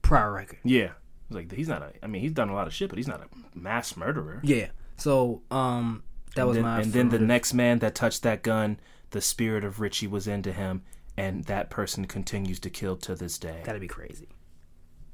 prior 0.03 0.31
record. 0.31 0.59
Yeah. 0.63 0.91
It's 1.29 1.35
like 1.35 1.51
he's 1.51 1.67
not 1.67 1.81
a. 1.81 1.93
I 2.03 2.07
mean, 2.07 2.21
he's 2.21 2.31
done 2.31 2.49
a 2.49 2.53
lot 2.53 2.67
of 2.67 2.73
shit, 2.73 2.89
but 2.89 2.97
he's 2.97 3.07
not 3.07 3.21
a 3.21 3.57
mass 3.57 3.97
murderer. 3.97 4.41
Yeah. 4.43 4.67
So 4.99 5.41
um, 5.49 6.03
that 6.35 6.47
was 6.47 6.55
then, 6.55 6.63
my. 6.63 6.81
and 6.81 6.93
then 6.93 7.09
the 7.09 7.19
next 7.19 7.53
man 7.53 7.79
that 7.79 7.95
touched 7.95 8.23
that 8.23 8.43
gun, 8.43 8.79
the 9.11 9.21
spirit 9.21 9.63
of 9.63 9.79
Ritchie 9.79 10.07
was 10.07 10.27
into 10.27 10.51
him, 10.51 10.83
and 11.17 11.45
that 11.45 11.69
person 11.69 12.05
continues 12.05 12.59
to 12.59 12.69
kill 12.69 12.95
to 12.97 13.15
this 13.15 13.37
day. 13.37 13.61
That'd 13.63 13.81
be 13.81 13.87
crazy. 13.87 14.29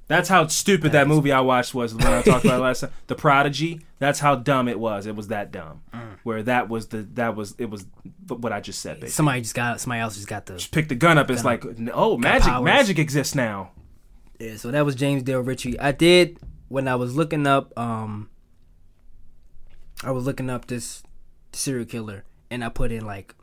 That's 0.08 0.30
how 0.30 0.46
stupid 0.48 0.92
that 0.92 1.08
movie 1.08 1.32
I 1.32 1.42
watched 1.42 1.74
was 1.74 1.96
when 1.96 2.06
I 2.06 2.22
talked 2.22 2.46
about 2.46 2.60
it 2.60 2.64
last 2.64 2.80
time. 2.82 2.92
The 3.08 3.16
Prodigy. 3.16 3.82
That's 3.98 4.20
how 4.20 4.36
dumb 4.36 4.68
it 4.68 4.80
was. 4.80 5.08
It 5.08 5.16
was 5.16 5.30
that 5.30 5.52
dumb. 5.52 5.82
Mm. 5.94 6.18
Where 6.24 6.44
that 6.44 6.70
was 6.70 6.90
the 6.90 6.98
that 7.14 7.36
was 7.36 7.56
it 7.58 7.72
was 7.72 7.86
what 8.28 8.54
I 8.54 8.60
just 8.60 8.82
said. 8.82 8.98
Basically. 8.98 9.10
Somebody 9.10 9.42
just 9.42 9.56
got. 9.56 9.82
Somebody 9.82 10.02
else 10.02 10.16
just 10.16 10.28
got 10.28 10.46
the. 10.46 10.68
Pick 10.72 10.90
the 10.90 10.96
gun 10.96 11.18
up. 11.18 11.32
It's 11.32 11.44
like 11.44 11.64
oh 11.94 12.18
magic 12.18 12.50
powers. 12.50 12.66
magic 12.66 13.00
exists 13.00 13.34
now. 13.34 13.72
Yeah. 14.40 14.58
So 14.58 14.70
that 14.70 14.86
was 14.86 14.94
James 14.94 15.24
Dale 15.24 15.42
Ritchie. 15.42 15.80
I 15.80 15.92
did 15.92 16.38
when 16.68 16.88
I 16.88 16.96
was 16.96 17.16
looking 17.16 17.48
up. 17.48 17.78
Um. 17.78 18.30
I 20.04 20.12
was 20.12 20.26
looking 20.26 20.50
up 20.50 20.68
this 20.68 21.04
serial 21.54 21.86
killer, 21.86 22.24
and 22.50 22.64
I 22.64 22.70
put 22.70 22.92
in 22.92 23.06
like 23.06 23.36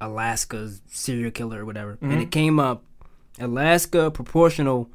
Alaska's 0.00 0.82
serial 0.86 1.30
killer 1.30 1.62
or 1.62 1.64
whatever, 1.64 1.98
and 2.00 2.12
mm-hmm. 2.12 2.20
it 2.20 2.30
came 2.30 2.58
up 2.58 2.84
Alaska 3.38 4.10
proportional 4.10 4.90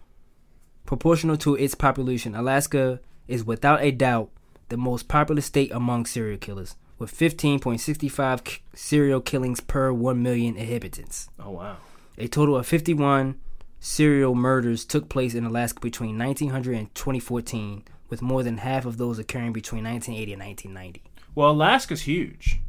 proportional 0.86 1.38
to 1.38 1.56
its 1.56 1.76
population. 1.76 2.36
Alaska 2.36 3.00
is 3.28 3.44
without 3.44 3.82
a 3.82 3.92
doubt 3.92 4.30
the 4.70 4.78
most 4.78 5.08
populous 5.08 5.46
state 5.46 5.72
among 5.72 6.06
serial 6.06 6.38
killers, 6.38 6.76
with 6.98 7.16
15.65 7.16 8.44
k- 8.44 8.62
serial 8.74 9.22
killings 9.22 9.60
per 9.60 9.92
1 9.92 10.22
million 10.22 10.56
inhabitants. 10.56 11.30
Oh 11.40 11.52
wow. 11.52 11.78
A 12.18 12.28
total 12.28 12.58
of 12.58 12.68
51 12.68 13.40
serial 13.80 14.36
murders 14.36 14.86
took 14.86 15.10
place 15.10 15.34
in 15.34 15.44
Alaska 15.44 15.80
between 15.80 16.18
1900 16.18 16.78
and 16.78 16.94
2014, 16.96 17.84
with 18.12 18.22
more 18.22 18.44
than 18.44 18.58
half 18.60 18.86
of 18.86 18.98
those 18.98 19.18
occurring 19.18 19.54
between 19.54 19.84
1980 19.86 20.34
and 20.34 20.42
1990. 20.44 21.04
Well, 21.34 21.50
Alaska's 21.50 22.02
huge. 22.02 22.60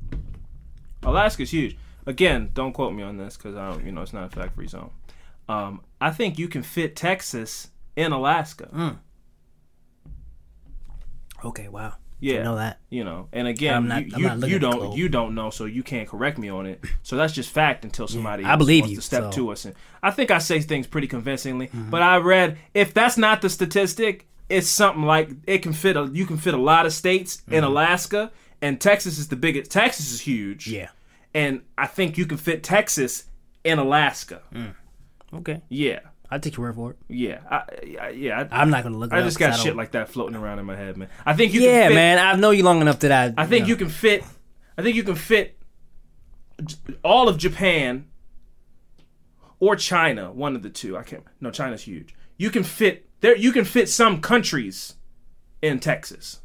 Alaska's 1.03 1.53
huge. 1.53 1.77
Again, 2.07 2.51
don't 2.55 2.73
quote 2.73 2.95
me 2.95 3.03
on 3.03 3.19
this 3.19 3.37
because 3.37 3.55
I 3.57 3.71
don't. 3.71 3.85
You 3.85 3.93
know, 3.93 4.01
it's 4.03 4.13
not 4.15 4.25
a 4.25 4.31
fact-free 4.35 4.69
zone. 4.69 4.91
Um, 5.49 5.83
I 6.01 6.11
think 6.11 6.39
you 6.39 6.49
can 6.49 6.63
fit 6.63 6.97
Texas 6.97 7.69
in 7.97 8.13
Alaska. 8.13 8.97
Okay, 11.45 11.69
wow. 11.69 11.95
Yeah. 12.21 12.35
Didn't 12.35 12.45
know 12.45 12.57
that. 12.57 12.79
You 12.89 13.03
know, 13.03 13.29
and 13.33 13.49
again, 13.49 13.75
I'm 13.75 13.89
not- 13.89 14.07
you, 14.07 14.29
you, 14.31 14.47
you 14.47 14.59
don't 14.61 14.97
you 14.97 15.09
don't 15.09 15.35
know, 15.35 15.51
so 15.51 15.65
you 15.65 15.83
can't 15.83 16.09
correct 16.09 16.39
me 16.39 16.49
on 16.49 16.67
it. 16.67 16.85
So 17.03 17.17
that's 17.17 17.33
just 17.33 17.51
fact 17.51 17.85
until 17.85 18.07
somebody 18.07 18.45
I 18.45 18.55
believe 18.55 18.87
you, 18.87 18.97
to 18.97 19.03
step 19.03 19.23
so- 19.23 19.29
Mm-hmm. 19.31 19.35
to 19.41 19.51
us. 19.51 19.65
And 19.65 19.75
I 20.05 20.13
think 20.13 20.31
I 20.31 20.39
say 20.39 20.61
things 20.61 20.87
pretty 20.87 21.09
convincingly. 21.09 21.69
But 21.75 22.01
I 22.03 22.19
read 22.19 22.59
if 22.75 22.95
that's 22.95 23.19
not 23.19 23.43
the 23.43 23.51
statistic, 23.51 24.29
it's 24.53 24.69
something 24.69 25.03
like 25.05 25.31
it 25.47 25.59
can 25.59 25.73
fit. 25.73 25.97
A, 25.97 26.09
you 26.13 26.27
can 26.27 26.37
fit 26.37 26.55
a 26.55 26.59
lot 26.59 26.87
of 26.87 26.93
states 26.93 27.43
in 27.51 27.65
Alaska, 27.65 28.31
and 28.61 28.81
Texas 28.81 29.19
is 29.19 29.29
the 29.29 29.37
biggest. 29.37 29.71
Texas 29.71 30.13
is 30.13 30.21
huge. 30.21 30.67
Mm-hmm. 30.67 30.75
Yeah. 30.75 30.89
and 31.35 31.63
I 31.79 31.87
think 31.87 32.19
you 32.19 32.27
can 32.27 32.37
fit 32.37 32.63
Texas 32.63 33.25
in 33.65 33.79
Alaska. 33.79 34.43
Okay. 35.35 35.63
Yeah, 35.69 36.01
I'll 36.31 36.41
take 36.41 36.57
your 36.57 36.67
word 36.67 36.75
for 36.75 36.91
it. 36.91 36.97
yeah, 37.09 37.41
I, 37.51 37.63
I, 38.01 38.09
yeah. 38.11 38.49
I, 38.51 38.61
I'm 38.61 38.71
not 38.71 38.83
going 38.83 38.93
to 38.93 38.99
look 38.99 39.13
it 39.13 39.17
I 39.17 39.23
just 39.23 39.39
got 39.39 39.53
I 39.53 39.57
shit 39.57 39.77
like 39.77 39.93
that 39.93 40.09
floating 40.11 40.37
around 40.37 40.59
in 40.59 40.67
my 40.67 40.77
head, 40.77 40.97
man. 40.97 41.09
I 41.25 41.35
think 41.35 41.55
you. 41.55 41.63
Yeah, 41.63 41.83
can 41.83 41.89
fit, 41.91 41.95
man. 41.95 42.19
I 42.19 42.37
know 42.37 42.51
you 42.51 42.65
long 42.65 42.81
enough 42.81 42.99
that 43.01 43.13
I. 43.13 43.43
I 43.43 43.47
think 43.47 43.63
know. 43.63 43.69
you 43.69 43.77
can 43.77 43.89
fit. 43.89 44.25
I 44.77 44.83
think 44.83 44.97
you 44.97 45.03
can 45.05 45.15
fit 45.15 45.59
all 47.03 47.29
of 47.29 47.39
Japan 47.39 48.09
or 49.61 49.77
China, 49.77 50.33
one 50.33 50.55
of 50.57 50.63
the 50.63 50.71
two. 50.71 50.97
I 50.97 51.03
can't. 51.03 51.25
No, 51.41 51.51
China's 51.51 51.83
huge. 51.83 52.15
You 52.37 52.51
can 52.51 52.63
fit 52.65 53.09
there. 53.23 53.35
You 53.37 53.51
can 53.53 53.65
fit 53.65 53.89
some 53.89 54.21
countries 54.21 54.95
in 55.63 55.81
Texas. 55.81 56.41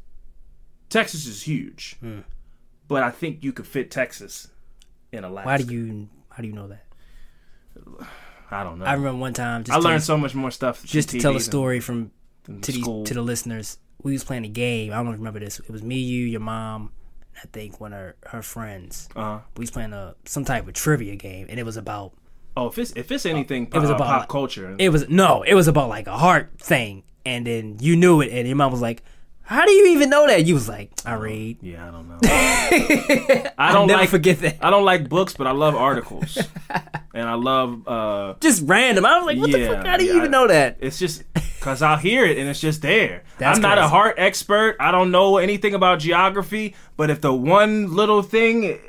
Texas 0.90 1.28
is 1.28 1.44
huge, 1.44 1.98
Hmm. 2.00 2.20
but 2.88 3.04
I 3.04 3.12
think 3.12 3.44
you 3.44 3.52
could 3.52 3.68
fit 3.68 3.92
Texas 3.92 4.48
in 5.12 5.26
Alaska. 5.26 5.46
Why 5.48 5.58
do 5.58 5.74
you? 5.74 6.08
How 6.30 6.42
do 6.42 6.48
you 6.48 6.54
know 6.54 6.70
that? 6.70 6.86
I 8.50 8.64
don't 8.64 8.80
know. 8.80 8.86
I 8.86 8.92
I, 8.92 8.94
remember 8.94 9.20
one 9.20 9.34
time. 9.34 9.64
Just 9.64 9.80
learned 9.82 10.00
to, 10.00 10.06
so 10.06 10.18
much 10.18 10.34
more 10.34 10.52
stuff. 10.52 10.84
just 10.84 11.10
to 11.10 11.20
tell 11.20 11.36
a 11.36 11.40
story 11.42 11.80
from 11.80 12.12
to 12.46 12.72
these 12.72 12.84
to 12.86 13.14
the 13.14 13.22
listeners. 13.22 13.78
We 14.02 14.14
was 14.14 14.24
playing 14.24 14.46
a 14.46 14.50
game. 14.50 14.94
I 14.94 14.98
don't 14.98 15.12
remember 15.12 15.40
this. 15.40 15.60
It 15.60 15.70
was 15.70 15.84
me, 15.84 15.98
you, 15.98 16.26
your 16.26 16.40
mom, 16.40 16.92
I 17.44 17.48
think 17.52 17.82
one 17.82 17.94
of 17.94 18.00
her, 18.00 18.16
her 18.28 18.42
friends. 18.42 19.10
Uh-huh. 19.16 19.40
We 19.58 19.64
was 19.64 19.72
playing 19.72 19.92
a 19.94 20.16
some 20.26 20.46
type 20.46 20.68
of 20.68 20.74
trivia 20.74 21.16
game, 21.16 21.48
and 21.50 21.60
it 21.60 21.64
was 21.64 21.78
about 21.78 22.14
Oh, 22.58 22.68
if 22.68 22.78
it's 22.80 22.92
if 22.96 23.12
it's 23.12 23.26
anything, 23.26 23.68
it 23.72 23.78
was 23.78 23.90
uh, 23.92 23.96
about 23.96 24.08
pop 24.08 24.20
like- 24.22 24.30
culture. 24.30 24.76
It 24.80 24.90
was 24.90 25.08
no, 25.10 25.44
it 25.44 25.54
was 25.54 25.68
about 25.68 25.90
like 25.90 26.08
a 26.08 26.18
heart 26.18 26.52
thing, 26.58 27.04
and 27.26 27.46
then 27.46 27.78
you 27.80 27.96
knew 27.96 28.22
it, 28.22 28.32
and 28.32 28.48
your 28.48 28.58
mom 28.58 28.72
was 28.72 28.82
like, 28.82 29.04
"How 29.44 29.64
do 29.66 29.72
you 29.72 29.88
even 29.96 30.10
know 30.10 30.26
that?" 30.26 30.46
You 30.46 30.56
was 30.56 30.68
like, 30.68 30.90
"I 31.06 31.14
read." 31.14 31.58
yeah, 31.62 31.88
I 31.88 31.92
don't 31.92 32.08
know. 32.10 32.18
I 33.58 33.70
don't 33.74 33.88
like 33.88 34.10
forget 34.10 34.40
that. 34.40 34.58
I 34.62 34.70
don't 34.70 34.86
like 34.86 35.08
books, 35.08 35.34
but 35.36 35.46
I 35.48 35.52
love 35.52 35.76
articles, 35.76 36.38
and 37.14 37.30
I 37.30 37.34
love. 37.36 37.88
uh 37.88 38.34
Just 38.40 38.64
random. 38.66 39.06
I 39.06 39.18
was 39.18 39.26
like, 39.28 39.38
"What 39.38 39.52
the 39.52 39.60
Yeah, 39.60 39.76
fuck? 39.76 39.86
How 39.86 39.98
do 39.98 40.04
you 40.06 40.12
yeah, 40.14 40.18
even 40.18 40.30
I- 40.34 40.38
know 40.38 40.48
that?" 40.48 40.78
It's 40.80 40.98
just 41.00 41.24
because 41.60 41.82
I'll 41.82 41.98
hear 41.98 42.26
it 42.26 42.38
and 42.38 42.50
it's 42.50 42.60
just 42.60 42.82
there. 42.82 43.24
That's 43.38 43.58
I'm 43.58 43.62
not 43.62 43.78
a 43.78 43.88
heart 43.88 44.16
expert. 44.18 44.78
I 44.80 44.92
don't 44.92 45.12
know 45.12 45.38
anything 45.38 45.74
about 45.76 46.00
geography, 46.00 46.76
but 46.96 47.10
if 47.10 47.22
the 47.22 47.34
one 47.34 47.94
little 47.96 48.22
thing 48.24 48.80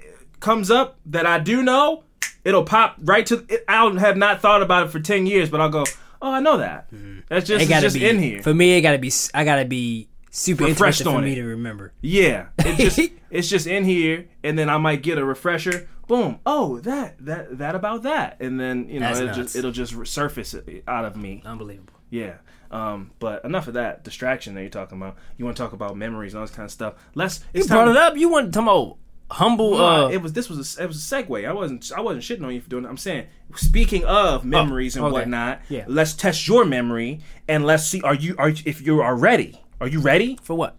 comes 0.40 0.70
up 0.70 0.98
that 1.06 1.26
I 1.26 1.38
do 1.38 1.62
know, 1.62 2.04
it'll 2.48 2.64
pop 2.64 2.96
right 3.00 3.24
to. 3.26 3.44
It, 3.48 3.64
I 3.68 3.88
have 3.98 4.16
not 4.16 4.40
thought 4.40 4.62
about 4.62 4.86
it 4.86 4.90
for 4.90 5.00
ten 5.00 5.26
years, 5.26 5.50
but 5.50 5.60
I'll 5.60 5.68
go, 5.68 5.84
"Oh, 6.22 6.32
I 6.32 6.40
know 6.40 6.58
that." 6.58 6.88
That's 7.28 7.46
just, 7.46 7.64
It 7.64 7.68
gotta 7.68 7.82
just 7.82 7.94
be 7.96 8.08
in 8.08 8.18
here. 8.18 8.42
for 8.42 8.54
me. 8.54 8.76
It 8.76 8.80
gotta 8.80 8.98
be. 8.98 9.12
I 9.34 9.44
gotta 9.44 9.64
be 9.66 10.08
super 10.30 10.64
Refreshed 10.64 11.00
interested 11.00 11.04
for 11.04 11.16
on 11.18 11.24
me 11.24 11.32
it. 11.32 11.36
to 11.36 11.44
remember. 11.44 11.92
Yeah, 12.00 12.46
it 12.58 12.76
just 12.76 12.98
it's 13.30 13.48
just 13.48 13.66
in 13.66 13.84
here, 13.84 14.26
and 14.42 14.58
then 14.58 14.68
I 14.70 14.78
might 14.78 15.02
get 15.02 15.18
a 15.18 15.24
refresher. 15.24 15.88
Boom! 16.06 16.38
Oh, 16.46 16.78
that 16.80 17.16
that 17.26 17.58
that 17.58 17.74
about 17.74 18.02
that, 18.04 18.38
and 18.40 18.58
then 18.58 18.88
you 18.88 18.98
know 18.98 19.06
That's 19.08 19.18
it'll 19.20 19.26
nuts. 19.28 19.38
just 19.38 19.56
it'll 19.56 19.72
just 19.72 20.06
surface 20.12 20.54
it 20.54 20.82
out 20.88 21.04
of 21.04 21.16
me. 21.16 21.42
Unbelievable. 21.44 21.92
Yeah. 22.10 22.34
Um, 22.70 23.12
but 23.18 23.44
enough 23.46 23.66
of 23.68 23.74
that 23.74 24.04
distraction 24.04 24.54
that 24.54 24.60
you're 24.60 24.68
talking 24.70 24.98
about. 24.98 25.16
You 25.38 25.44
want 25.46 25.56
to 25.56 25.62
talk 25.62 25.72
about 25.72 25.96
memories 25.96 26.32
and 26.34 26.40
all 26.40 26.46
this 26.46 26.54
kind 26.54 26.64
of 26.66 26.70
stuff. 26.70 26.94
Let's. 27.14 27.40
You 27.54 27.64
brought 27.66 27.88
it 27.88 27.96
up. 27.96 28.16
You 28.16 28.28
want 28.30 28.46
to 28.46 28.52
talk 28.52 28.62
about 28.62 28.96
humble? 29.30 29.76
No, 29.78 30.06
Uh, 30.06 30.08
it 30.08 30.22
was 30.22 30.32
this 30.32 30.48
was 30.48 30.78
a, 30.78 30.82
it 30.82 30.86
was 30.86 30.96
a 30.96 31.16
segue. 31.16 31.48
I 31.48 31.52
wasn't 31.52 31.90
I 31.96 32.00
wasn't 32.00 32.24
shitting 32.24 32.44
on 32.46 32.54
you 32.54 32.60
for 32.60 32.68
doing 32.68 32.84
it. 32.84 32.88
I'm 32.88 32.96
saying 32.96 33.26
speaking 33.56 34.04
of 34.04 34.44
memories 34.44 34.96
and 34.96 35.04
Oh, 35.04 35.08
okay. 35.08 35.18
whatnot. 35.20 35.60
Yeah. 35.68 35.84
Let's 35.86 36.14
test 36.14 36.46
your 36.48 36.64
memory 36.64 37.20
and 37.46 37.64
let's 37.66 37.84
see. 37.86 38.00
Are 38.02 38.14
you 38.14 38.34
are 38.38 38.50
if 38.64 38.80
you 38.84 39.00
are 39.00 39.16
ready? 39.16 39.60
Are 39.80 39.88
you 39.88 40.00
ready 40.00 40.38
for 40.42 40.54
what? 40.54 40.76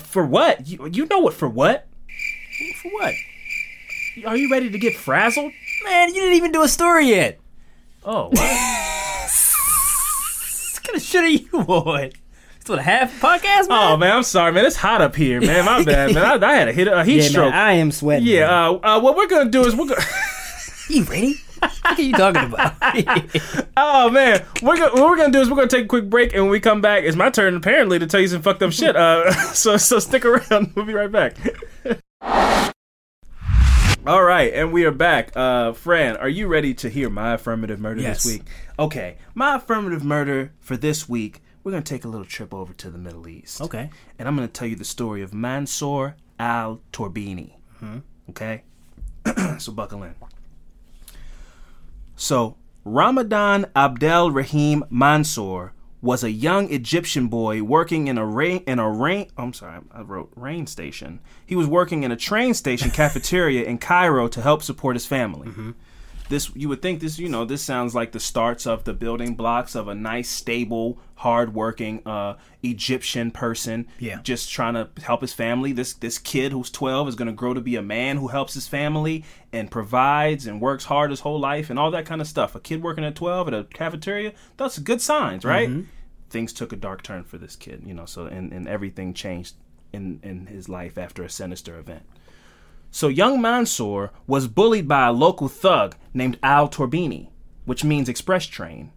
for 0.00 0.24
what? 0.26 0.68
You, 0.68 0.88
you 0.92 1.06
know 1.06 1.20
what 1.20 1.34
for 1.34 1.48
what? 1.48 1.86
For 2.82 2.90
what? 2.92 3.14
Are 4.26 4.36
you 4.36 4.50
ready 4.50 4.68
to 4.70 4.78
get 4.78 4.96
frazzled? 4.96 5.52
Man, 5.84 6.08
you 6.08 6.14
didn't 6.20 6.34
even 6.36 6.52
do 6.52 6.62
a 6.62 6.68
story 6.68 7.08
yet. 7.08 7.38
Oh, 8.04 8.28
What 8.28 8.38
kind 10.84 10.96
of 10.96 11.02
shit 11.02 11.24
are 11.24 11.28
you 11.28 11.48
on? 11.52 12.10
It's 12.68 12.76
what 12.76 12.84
half 12.84 13.18
podcast, 13.18 13.70
man. 13.70 13.92
oh 13.92 13.96
man, 13.96 14.14
I'm 14.14 14.22
sorry, 14.22 14.52
man. 14.52 14.66
It's 14.66 14.76
hot 14.76 15.00
up 15.00 15.16
here, 15.16 15.40
man. 15.40 15.64
My 15.64 15.82
bad, 15.82 16.12
man. 16.14 16.22
I, 16.44 16.46
I 16.46 16.52
had 16.52 16.68
a 16.68 16.72
hit 16.74 16.86
a 16.86 17.02
heat 17.02 17.22
yeah, 17.22 17.28
stroke. 17.28 17.50
man, 17.52 17.58
I 17.58 17.72
am 17.72 17.90
sweating. 17.90 18.26
yeah. 18.28 18.50
Uh, 18.68 18.72
uh, 18.82 19.00
what 19.00 19.16
we're 19.16 19.26
gonna 19.26 19.48
do 19.50 19.64
is 19.64 19.74
we're 19.74 19.86
gonna. 19.86 20.02
you 20.90 21.02
ready? 21.04 21.36
What 21.60 21.98
are 21.98 22.02
you 22.02 22.12
talking 22.12 22.52
about? 22.52 22.74
Oh 23.78 24.10
man, 24.10 24.44
we're 24.60 24.76
gonna, 24.76 24.92
what 25.00 25.08
we're 25.08 25.16
gonna 25.16 25.32
do 25.32 25.40
is 25.40 25.48
we're 25.48 25.56
gonna 25.56 25.68
take 25.68 25.86
a 25.86 25.88
quick 25.88 26.10
break, 26.10 26.34
and 26.34 26.42
when 26.42 26.50
we 26.50 26.60
come 26.60 26.82
back, 26.82 27.04
it's 27.04 27.16
my 27.16 27.30
turn 27.30 27.56
apparently 27.56 27.98
to 28.00 28.06
tell 28.06 28.20
you 28.20 28.28
some 28.28 28.42
fucked 28.42 28.62
up 28.62 28.72
shit. 28.72 28.94
Uh, 28.94 29.32
so 29.54 29.78
so 29.78 29.98
stick 29.98 30.26
around. 30.26 30.72
We'll 30.74 30.84
be 30.84 30.92
right 30.92 31.10
back. 31.10 31.36
All 34.06 34.22
right, 34.22 34.52
and 34.52 34.74
we 34.74 34.84
are 34.84 34.90
back. 34.90 35.32
Uh, 35.34 35.72
Fran, 35.72 36.18
are 36.18 36.28
you 36.28 36.48
ready 36.48 36.74
to 36.74 36.90
hear 36.90 37.08
my 37.08 37.32
affirmative 37.32 37.80
murder 37.80 38.02
Yes. 38.02 38.24
this 38.24 38.32
week? 38.34 38.42
Okay, 38.78 39.16
my 39.34 39.56
affirmative 39.56 40.04
murder 40.04 40.52
for 40.60 40.76
this 40.76 41.08
week. 41.08 41.40
We're 41.68 41.72
gonna 41.72 41.82
take 41.82 42.06
a 42.06 42.08
little 42.08 42.24
trip 42.24 42.54
over 42.54 42.72
to 42.72 42.88
the 42.88 42.96
Middle 42.96 43.28
East. 43.28 43.60
okay. 43.60 43.90
and 44.18 44.26
I'm 44.26 44.34
going 44.34 44.48
to 44.48 44.50
tell 44.50 44.66
you 44.66 44.74
the 44.74 44.86
story 44.86 45.20
of 45.20 45.34
Mansour 45.34 46.16
al 46.38 46.80
Torbini. 46.94 47.56
Mm-hmm. 47.82 47.98
Okay? 48.30 48.62
so 49.58 49.72
buckle 49.72 50.02
in. 50.02 50.14
So, 52.16 52.56
Ramadan 52.86 53.66
Abdel 53.76 54.30
Rahim 54.30 54.82
Mansour 54.88 55.74
was 56.00 56.24
a 56.24 56.30
young 56.30 56.72
Egyptian 56.72 57.28
boy 57.28 57.62
working 57.62 58.06
in 58.06 58.16
a 58.16 58.24
rain 58.24 58.64
in 58.66 58.78
a 58.78 58.90
rain 58.90 59.28
I'm 59.36 59.52
sorry, 59.52 59.80
I 59.92 60.00
wrote 60.00 60.32
rain 60.36 60.66
station. 60.66 61.20
He 61.44 61.54
was 61.54 61.66
working 61.66 62.02
in 62.02 62.10
a 62.10 62.16
train 62.16 62.54
station 62.54 62.90
cafeteria 63.02 63.64
in 63.64 63.76
Cairo 63.76 64.26
to 64.28 64.40
help 64.40 64.62
support 64.62 64.96
his 64.96 65.04
family. 65.04 65.48
Mm-hmm. 65.48 65.72
This 66.28 66.54
you 66.54 66.68
would 66.68 66.82
think 66.82 67.00
this, 67.00 67.18
you 67.18 67.28
know, 67.28 67.44
this 67.44 67.62
sounds 67.62 67.94
like 67.94 68.12
the 68.12 68.20
starts 68.20 68.66
of 68.66 68.84
the 68.84 68.92
building 68.92 69.34
blocks 69.34 69.74
of 69.74 69.88
a 69.88 69.94
nice, 69.94 70.28
stable, 70.28 70.98
hardworking 71.16 72.06
uh, 72.06 72.36
Egyptian 72.62 73.30
person. 73.30 73.86
Yeah. 73.98 74.20
Just 74.22 74.50
trying 74.50 74.74
to 74.74 74.88
help 75.02 75.22
his 75.22 75.32
family. 75.32 75.72
This 75.72 75.94
this 75.94 76.18
kid 76.18 76.52
who's 76.52 76.70
12 76.70 77.08
is 77.08 77.14
going 77.14 77.28
to 77.28 77.32
grow 77.32 77.54
to 77.54 77.60
be 77.60 77.76
a 77.76 77.82
man 77.82 78.18
who 78.18 78.28
helps 78.28 78.54
his 78.54 78.68
family 78.68 79.24
and 79.52 79.70
provides 79.70 80.46
and 80.46 80.60
works 80.60 80.84
hard 80.84 81.10
his 81.10 81.20
whole 81.20 81.40
life 81.40 81.70
and 81.70 81.78
all 81.78 81.90
that 81.90 82.06
kind 82.06 82.20
of 82.20 82.26
stuff. 82.26 82.54
A 82.54 82.60
kid 82.60 82.82
working 82.82 83.04
at 83.04 83.14
12 83.14 83.48
at 83.48 83.54
a 83.54 83.64
cafeteria, 83.64 84.32
that's 84.56 84.78
good 84.78 85.00
signs, 85.00 85.44
right? 85.44 85.68
Things 86.30 86.52
took 86.52 86.74
a 86.74 86.76
dark 86.76 87.02
turn 87.02 87.24
for 87.24 87.38
this 87.38 87.56
kid, 87.56 87.82
you 87.86 87.94
know, 87.94 88.04
so 88.04 88.26
and, 88.26 88.52
and 88.52 88.68
everything 88.68 89.14
changed 89.14 89.54
in, 89.92 90.20
in 90.22 90.46
his 90.46 90.68
life 90.68 90.98
after 90.98 91.22
a 91.22 91.30
sinister 91.30 91.78
event. 91.78 92.02
So 92.90 93.08
young 93.08 93.40
Mansour 93.40 94.10
was 94.26 94.48
bullied 94.48 94.88
by 94.88 95.06
a 95.06 95.12
local 95.12 95.48
thug 95.48 95.96
named 96.14 96.38
Al 96.42 96.68
Torbini, 96.68 97.28
which 97.64 97.84
means 97.84 98.08
express 98.08 98.46
train, 98.46 98.92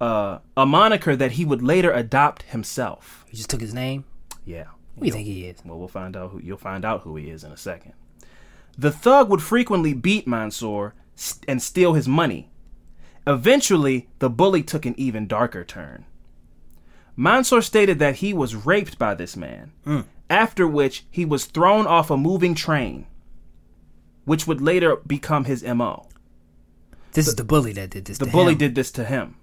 uh, 0.00 0.38
a 0.56 0.66
moniker 0.66 1.16
that 1.16 1.32
he 1.32 1.44
would 1.44 1.62
later 1.62 1.92
adopt 1.92 2.42
himself. 2.44 3.24
He 3.28 3.36
just 3.36 3.48
took 3.50 3.60
his 3.60 3.74
name. 3.74 4.04
Yeah. 4.44 4.64
Who 4.94 5.02
do 5.02 5.06
you 5.06 5.12
think 5.12 5.26
he 5.26 5.46
is? 5.46 5.58
Well, 5.64 5.78
we'll 5.78 5.88
find 5.88 6.16
out 6.16 6.30
who 6.30 6.40
you'll 6.40 6.56
find 6.56 6.84
out 6.84 7.02
who 7.02 7.16
he 7.16 7.30
is 7.30 7.44
in 7.44 7.52
a 7.52 7.56
second. 7.56 7.92
The 8.78 8.90
thug 8.90 9.30
would 9.30 9.42
frequently 9.42 9.94
beat 9.94 10.26
Mansour 10.26 10.94
st- 11.14 11.44
and 11.48 11.62
steal 11.62 11.94
his 11.94 12.08
money. 12.08 12.50
Eventually, 13.26 14.08
the 14.18 14.30
bully 14.30 14.62
took 14.62 14.86
an 14.86 14.94
even 14.98 15.26
darker 15.26 15.64
turn. 15.64 16.04
Mansour 17.16 17.62
stated 17.62 17.98
that 17.98 18.16
he 18.16 18.32
was 18.32 18.54
raped 18.54 18.98
by 18.98 19.14
this 19.14 19.36
man, 19.36 19.72
after 20.28 20.66
which 20.66 21.04
he 21.10 21.24
was 21.24 21.44
thrown 21.44 21.86
off 21.86 22.10
a 22.10 22.16
moving 22.16 22.54
train, 22.54 23.06
which 24.24 24.46
would 24.46 24.60
later 24.60 24.96
become 24.96 25.44
his 25.44 25.62
MO. 25.62 26.08
This 27.12 27.28
is 27.28 27.36
the 27.36 27.44
bully 27.44 27.72
that 27.72 27.90
did 27.90 28.04
this. 28.04 28.18
The 28.18 28.26
bully 28.26 28.52
him. 28.52 28.58
did 28.58 28.74
this 28.74 28.90
to 28.92 29.04
him. 29.04 29.36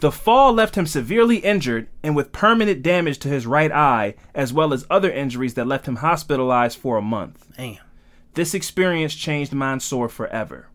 The 0.00 0.12
fall 0.12 0.52
left 0.52 0.76
him 0.76 0.86
severely 0.86 1.38
injured 1.38 1.88
and 2.02 2.14
with 2.14 2.32
permanent 2.32 2.82
damage 2.82 3.18
to 3.20 3.28
his 3.28 3.46
right 3.46 3.72
eye, 3.72 4.14
as 4.34 4.52
well 4.52 4.72
as 4.72 4.86
other 4.90 5.10
injuries 5.10 5.54
that 5.54 5.66
left 5.66 5.86
him 5.86 5.96
hospitalized 5.96 6.78
for 6.78 6.96
a 6.96 7.02
month. 7.02 7.46
Damn. 7.56 7.78
This 8.34 8.54
experience 8.54 9.14
changed 9.14 9.52
Mansour 9.52 10.08
forever. 10.08 10.68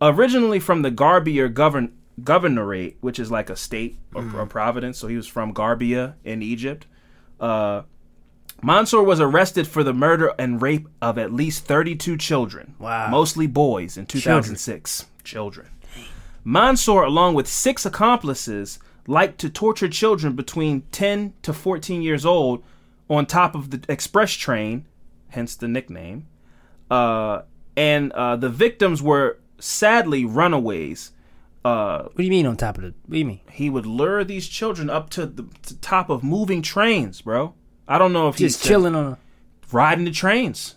Originally 0.00 0.60
from 0.60 0.82
the 0.82 0.90
Garbia 0.90 1.48
govern- 1.48 1.94
governorate, 2.20 2.96
which 3.00 3.18
is 3.18 3.30
like 3.30 3.50
a 3.50 3.56
state 3.56 3.98
or, 4.14 4.22
mm-hmm. 4.22 4.38
or 4.38 4.46
province, 4.46 4.98
so 4.98 5.08
he 5.08 5.16
was 5.16 5.26
from 5.26 5.52
Garbia 5.52 6.14
in 6.24 6.42
Egypt. 6.42 6.86
Uh, 7.40 7.82
Mansour 8.62 9.02
was 9.02 9.20
arrested 9.20 9.66
for 9.66 9.82
the 9.84 9.92
murder 9.92 10.32
and 10.38 10.62
rape 10.62 10.88
of 11.02 11.18
at 11.18 11.32
least 11.32 11.64
32 11.64 12.16
children, 12.16 12.74
Wow. 12.78 13.08
mostly 13.10 13.46
boys, 13.46 13.96
in 13.96 14.06
2006. 14.06 15.06
Children. 15.22 15.68
Mansour, 16.44 17.02
along 17.02 17.34
with 17.34 17.46
six 17.48 17.84
accomplices, 17.84 18.78
liked 19.06 19.38
to 19.40 19.50
torture 19.50 19.88
children 19.88 20.34
between 20.34 20.82
10 20.92 21.34
to 21.42 21.52
14 21.52 22.02
years 22.02 22.24
old 22.24 22.62
on 23.10 23.26
top 23.26 23.54
of 23.54 23.70
the 23.70 23.82
express 23.88 24.32
train, 24.32 24.86
hence 25.30 25.54
the 25.56 25.68
nickname. 25.68 26.26
Uh, 26.90 27.42
and 27.76 28.12
uh, 28.12 28.36
the 28.36 28.48
victims 28.48 29.02
were 29.02 29.38
sadly 29.58 30.24
runaways. 30.24 31.12
Uh, 31.64 32.02
What 32.02 32.16
do 32.16 32.24
you 32.24 32.30
mean 32.30 32.46
on 32.46 32.56
top 32.56 32.76
of 32.76 32.82
the? 32.82 32.88
What 33.06 33.12
do 33.12 33.18
you 33.18 33.24
mean? 33.24 33.40
he 33.50 33.70
would 33.70 33.86
lure 33.86 34.22
these 34.24 34.48
children 34.48 34.90
up 34.90 35.08
to 35.10 35.26
the 35.26 35.44
to 35.62 35.76
top 35.78 36.10
of 36.10 36.22
moving 36.22 36.60
trains, 36.62 37.22
bro. 37.22 37.54
I 37.88 37.98
don't 37.98 38.12
know 38.12 38.28
if 38.28 38.36
Just 38.36 38.60
he's 38.62 38.68
chilling 38.68 38.94
on 38.94 39.04
a. 39.12 39.18
riding 39.72 40.04
the 40.04 40.10
trains. 40.10 40.76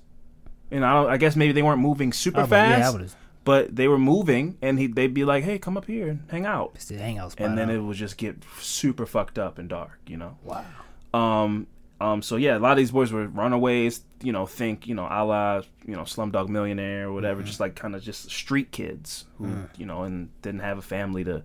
And 0.71 0.83
I, 0.85 1.03
I 1.13 1.17
guess 1.17 1.35
maybe 1.35 1.53
they 1.53 1.61
weren't 1.61 1.79
moving 1.81 2.11
super 2.11 2.41
Oh, 2.41 2.47
but 2.47 2.55
yeah, 2.69 2.89
I 2.89 2.91
fast, 2.91 3.15
but 3.45 3.73
they 3.73 3.87
were 3.87 3.97
moving, 3.97 4.57
and 4.61 4.77
he 4.77 4.87
they'd 4.87 5.13
be 5.13 5.23
like, 5.23 5.43
"Hey, 5.45 5.57
come 5.59 5.77
up 5.77 5.85
here 5.85 6.09
and 6.09 6.23
hang 6.29 6.45
out." 6.45 6.71
It's 6.75 6.85
the 6.85 6.97
hangout 6.97 7.31
spot. 7.33 7.47
and 7.47 7.57
then 7.57 7.69
huh? 7.69 7.75
it 7.75 7.77
would 7.79 7.95
just 7.95 8.17
get 8.17 8.43
super 8.59 9.05
fucked 9.05 9.39
up 9.39 9.57
and 9.57 9.69
dark, 9.69 9.99
you 10.07 10.17
know. 10.17 10.37
Wow. 10.43 10.65
Um, 11.13 11.67
um, 11.99 12.21
so 12.21 12.35
yeah, 12.35 12.57
a 12.57 12.59
lot 12.59 12.71
of 12.73 12.77
these 12.77 12.91
boys 12.91 13.11
were 13.11 13.27
runaways. 13.27 14.01
You 14.21 14.31
know, 14.31 14.45
think 14.45 14.87
you 14.87 14.95
know, 14.95 15.07
a 15.09 15.23
la 15.25 15.61
you 15.85 15.95
know, 15.95 16.01
Slumdog 16.03 16.49
Millionaire 16.49 17.07
or 17.07 17.13
whatever. 17.13 17.39
Mm-hmm. 17.41 17.47
Just 17.47 17.59
like 17.59 17.75
kind 17.75 17.95
of 17.95 18.01
just 18.03 18.29
street 18.29 18.71
kids 18.71 19.25
who 19.37 19.45
Mm. 19.45 19.69
you 19.79 19.85
know 19.85 20.03
and 20.03 20.29
didn't 20.41 20.61
have 20.61 20.77
a 20.77 20.81
family 20.81 21.23
to 21.23 21.43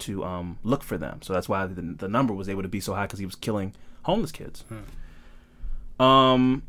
to 0.00 0.24
um 0.24 0.58
look 0.62 0.82
for 0.82 0.98
them. 0.98 1.22
So 1.22 1.32
that's 1.32 1.48
why 1.48 1.66
the, 1.66 1.82
the 1.82 2.08
number 2.08 2.34
was 2.34 2.48
able 2.48 2.62
to 2.62 2.68
be 2.68 2.80
so 2.80 2.94
high 2.94 3.06
because 3.06 3.18
he 3.20 3.26
was 3.26 3.34
killing 3.36 3.74
homeless 4.02 4.32
kids. 4.32 4.64
Hmm. 4.68 6.02
Um, 6.02 6.62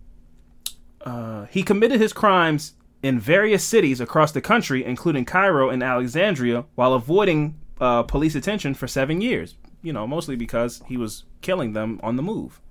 uh, 1.01 1.45
he 1.45 1.63
committed 1.63 1.99
his 1.99 2.13
crimes 2.13 2.73
in 3.01 3.19
various 3.19 3.63
cities 3.63 3.99
across 3.99 4.31
the 4.31 4.41
country, 4.41 4.85
including 4.85 5.25
Cairo 5.25 5.69
and 5.69 5.81
Alexandria, 5.83 6.65
while 6.75 6.93
avoiding 6.93 7.59
uh, 7.81 8.03
police 8.03 8.35
attention 8.35 8.73
for 8.73 8.87
seven 8.87 9.19
years. 9.21 9.55
You 9.81 9.91
know, 9.91 10.07
mostly 10.07 10.35
because 10.37 10.81
he 10.87 10.95
was 10.95 11.25
killing 11.41 11.73
them 11.73 11.99
on 12.03 12.15
the 12.15 12.21
move. 12.23 12.61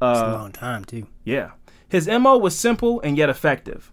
It's 0.00 0.20
Uh, 0.20 0.30
a 0.30 0.38
long 0.38 0.52
time 0.52 0.84
too. 0.84 1.06
Yeah. 1.24 1.52
His 1.88 2.06
MO 2.08 2.36
was 2.38 2.56
simple 2.58 3.00
and 3.00 3.16
yet 3.16 3.28
effective. 3.28 3.92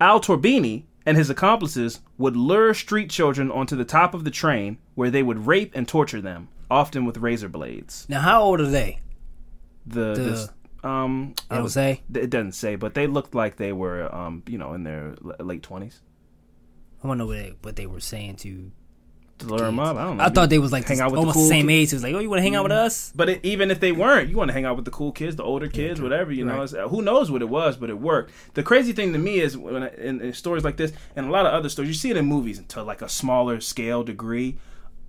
Al 0.00 0.20
Torbini 0.20 0.84
and 1.04 1.16
his 1.16 1.30
accomplices 1.30 2.00
would 2.18 2.36
lure 2.36 2.74
street 2.74 3.10
children 3.10 3.50
onto 3.50 3.76
the 3.76 3.84
top 3.84 4.12
of 4.14 4.24
the 4.24 4.30
train 4.30 4.78
where 4.94 5.10
they 5.10 5.22
would 5.22 5.46
rape 5.46 5.72
and 5.74 5.86
torture 5.86 6.20
them, 6.20 6.48
often 6.70 7.04
with 7.04 7.18
razor 7.18 7.48
blades. 7.48 8.06
Now, 8.08 8.20
how 8.22 8.42
old 8.42 8.60
are 8.60 8.66
they? 8.70 9.00
The, 9.86 10.14
The- 10.14 10.22
this, 10.22 10.48
um 10.82 11.34
I 11.50 11.56
don't 11.58 11.68
say. 11.68 12.02
it 12.12 12.30
doesn't 12.30 12.52
say, 12.52 12.76
but 12.76 12.94
they 12.94 13.06
looked 13.06 13.34
like 13.34 13.56
they 13.56 13.72
were 13.72 14.12
um 14.14 14.42
you 14.46 14.58
know 14.58 14.72
in 14.74 14.82
their 14.84 15.14
l- 15.24 15.46
late 15.46 15.62
20s. 15.62 16.00
I 17.02 17.06
want 17.06 17.18
to 17.18 17.24
know 17.24 17.26
what 17.26 17.36
they, 17.36 17.54
what 17.62 17.76
they 17.76 17.86
were 17.86 18.00
saying 18.00 18.36
to. 18.36 18.72
To 19.40 19.46
lure 19.48 19.58
them 19.58 19.78
up, 19.78 19.96
I 19.98 20.04
don't 20.04 20.16
know. 20.16 20.24
I 20.24 20.30
thought 20.30 20.48
they 20.48 20.58
was 20.58 20.72
like 20.72 20.86
hang 20.86 21.00
out 21.00 21.10
with 21.10 21.18
almost 21.18 21.34
the, 21.36 21.40
cool 21.42 21.48
same 21.50 21.68
age. 21.68 21.92
It 21.92 21.96
was 21.96 22.02
like, 22.02 22.14
oh, 22.14 22.20
you 22.20 22.30
want 22.30 22.38
to 22.38 22.42
hang 22.42 22.54
out 22.54 22.62
with 22.62 22.72
us? 22.72 23.12
But 23.14 23.28
it, 23.28 23.40
even 23.44 23.70
if 23.70 23.80
they 23.80 23.92
weren't, 23.92 24.30
you 24.30 24.36
want 24.36 24.48
to 24.48 24.52
hang 24.54 24.64
out 24.64 24.76
with 24.76 24.86
the 24.86 24.90
cool 24.90 25.12
kids, 25.12 25.36
the 25.36 25.42
older 25.42 25.68
kids, 25.68 26.00
whatever. 26.00 26.32
You 26.32 26.46
know, 26.46 26.54
Right. 26.56 26.64
It's- 26.64 26.72
uh, 26.86 26.88
who 26.88 27.02
knows 27.02 27.30
what 27.30 27.42
it 27.42 27.48
was, 27.50 27.76
but 27.76 27.90
it 27.90 27.98
worked. 27.98 28.32
The 28.54 28.62
crazy 28.62 28.92
thing 28.94 29.12
to 29.12 29.18
me 29.18 29.40
is 29.40 29.54
when 29.56 29.82
I, 29.82 29.88
in, 29.96 30.22
in 30.22 30.32
stories 30.32 30.64
like 30.64 30.78
this 30.78 30.92
and 31.14 31.26
a 31.26 31.30
lot 31.30 31.44
of 31.44 31.52
other 31.52 31.68
stories, 31.68 31.88
you 31.88 31.94
see 31.94 32.10
it 32.10 32.16
in 32.16 32.24
movies 32.24 32.62
to 32.66 32.82
like 32.82 33.02
a 33.02 33.08
smaller 33.10 33.60
scale 33.60 34.02
degree. 34.02 34.56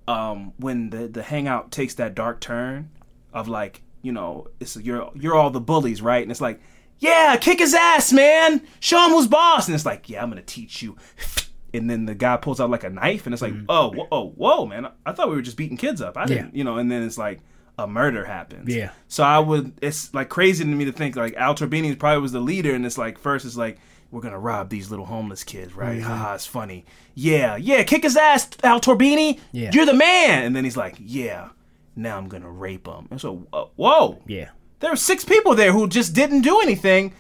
Um, 0.10 0.52
when 0.58 0.90
the 0.90 1.08
the 1.08 1.24
hangout 1.24 1.72
takes 1.72 1.94
that 1.96 2.14
dark 2.16 2.42
turn 2.42 2.90
of 3.34 3.48
like, 3.48 3.82
you 4.02 4.12
know, 4.12 4.48
it's 4.60 4.76
you're 4.76 5.10
you're 5.16 5.36
all 5.36 5.52
the 5.52 5.62
bullies, 5.62 6.02
right? 6.02 6.22
And 6.22 6.32
it's 6.32 6.42
like, 6.42 6.60
yeah, 7.00 7.38
kick 7.40 7.60
his 7.60 7.74
ass, 7.74 8.12
man. 8.12 8.62
Show 8.82 9.06
him 9.06 9.12
who's 9.12 9.28
boss. 9.28 9.68
And 9.68 9.76
it's 9.76 9.86
like, 9.86 10.10
yeah, 10.10 10.22
I'm 10.22 10.30
gonna 10.30 10.42
teach 10.42 10.82
you. 10.82 10.98
And 11.74 11.90
then 11.90 12.06
the 12.06 12.16
guy 12.16 12.38
pulls 12.38 12.60
out 12.62 12.70
like 12.70 12.84
a 12.84 12.90
knife, 12.90 13.26
and 13.26 13.34
it's 13.34 13.42
like, 13.42 13.54
oh, 13.68 13.90
whoa, 13.92 14.08
oh, 14.12 14.30
whoa, 14.30 14.66
man! 14.66 14.88
I, 15.06 15.12
thought 15.12 15.30
we 15.30 15.36
were 15.36 15.42
just 15.42 15.58
beating 15.58 15.78
kids 15.78 16.02
up. 16.02 16.18
I 16.18 16.26
didn't, 16.26 16.56
you 16.56 16.64
know. 16.64 16.78
And 16.78 16.90
then 16.90 17.04
it's 17.04 17.18
like 17.18 17.40
a 17.78 17.86
murder 17.88 18.24
happens. 18.26 18.74
Yeah. 18.74 18.92
So 19.08 19.24
I 19.24 19.40
would. 19.40 19.74
It's 19.82 20.14
like 20.14 20.30
crazy 20.30 20.64
to 20.64 20.70
me 20.70 20.86
to 20.86 20.92
think 20.92 21.16
like 21.16 21.36
Al 21.36 21.56
Torbini 21.56 21.98
probably 22.00 22.22
was 22.22 22.32
the 22.32 22.40
leader, 22.40 22.74
and 22.74 22.86
it's 22.86 22.98
like 22.98 23.18
first 23.20 23.46
it's 23.46 23.58
like 23.58 23.80
we're 24.12 24.22
gonna 24.22 24.40
rob 24.40 24.70
these 24.70 24.90
little 24.90 25.06
homeless 25.06 25.44
kids, 25.44 25.74
right? 25.76 25.98
Mm-hmm. 26.00 26.08
Haha, 26.08 26.36
it's 26.36 26.46
funny. 26.46 26.86
Yeah, 27.14 27.58
yeah, 27.58 27.84
kick 27.84 28.04
his 28.04 28.16
ass, 28.16 28.50
Al 28.64 28.80
Torbini. 28.80 29.40
Yeah. 29.52 29.72
You're 29.74 29.86
the 29.86 29.94
man. 29.94 30.46
And 30.46 30.56
then 30.56 30.64
he's 30.64 30.78
like, 30.78 30.96
yeah, 31.00 31.50
now 31.96 32.18
I'm 32.18 32.30
gonna 32.30 32.50
rape 32.50 32.88
him. 32.88 33.08
And 33.12 33.20
so, 33.20 33.46
uh, 33.52 33.66
whoa, 33.76 34.22
Yeah. 34.26 34.50
there 34.80 34.92
were 34.92 34.96
six 34.96 35.26
people 35.26 35.56
there 35.56 35.74
who 35.74 35.88
just 35.90 36.14
didn't 36.14 36.42
do 36.42 36.62
anything 36.62 37.14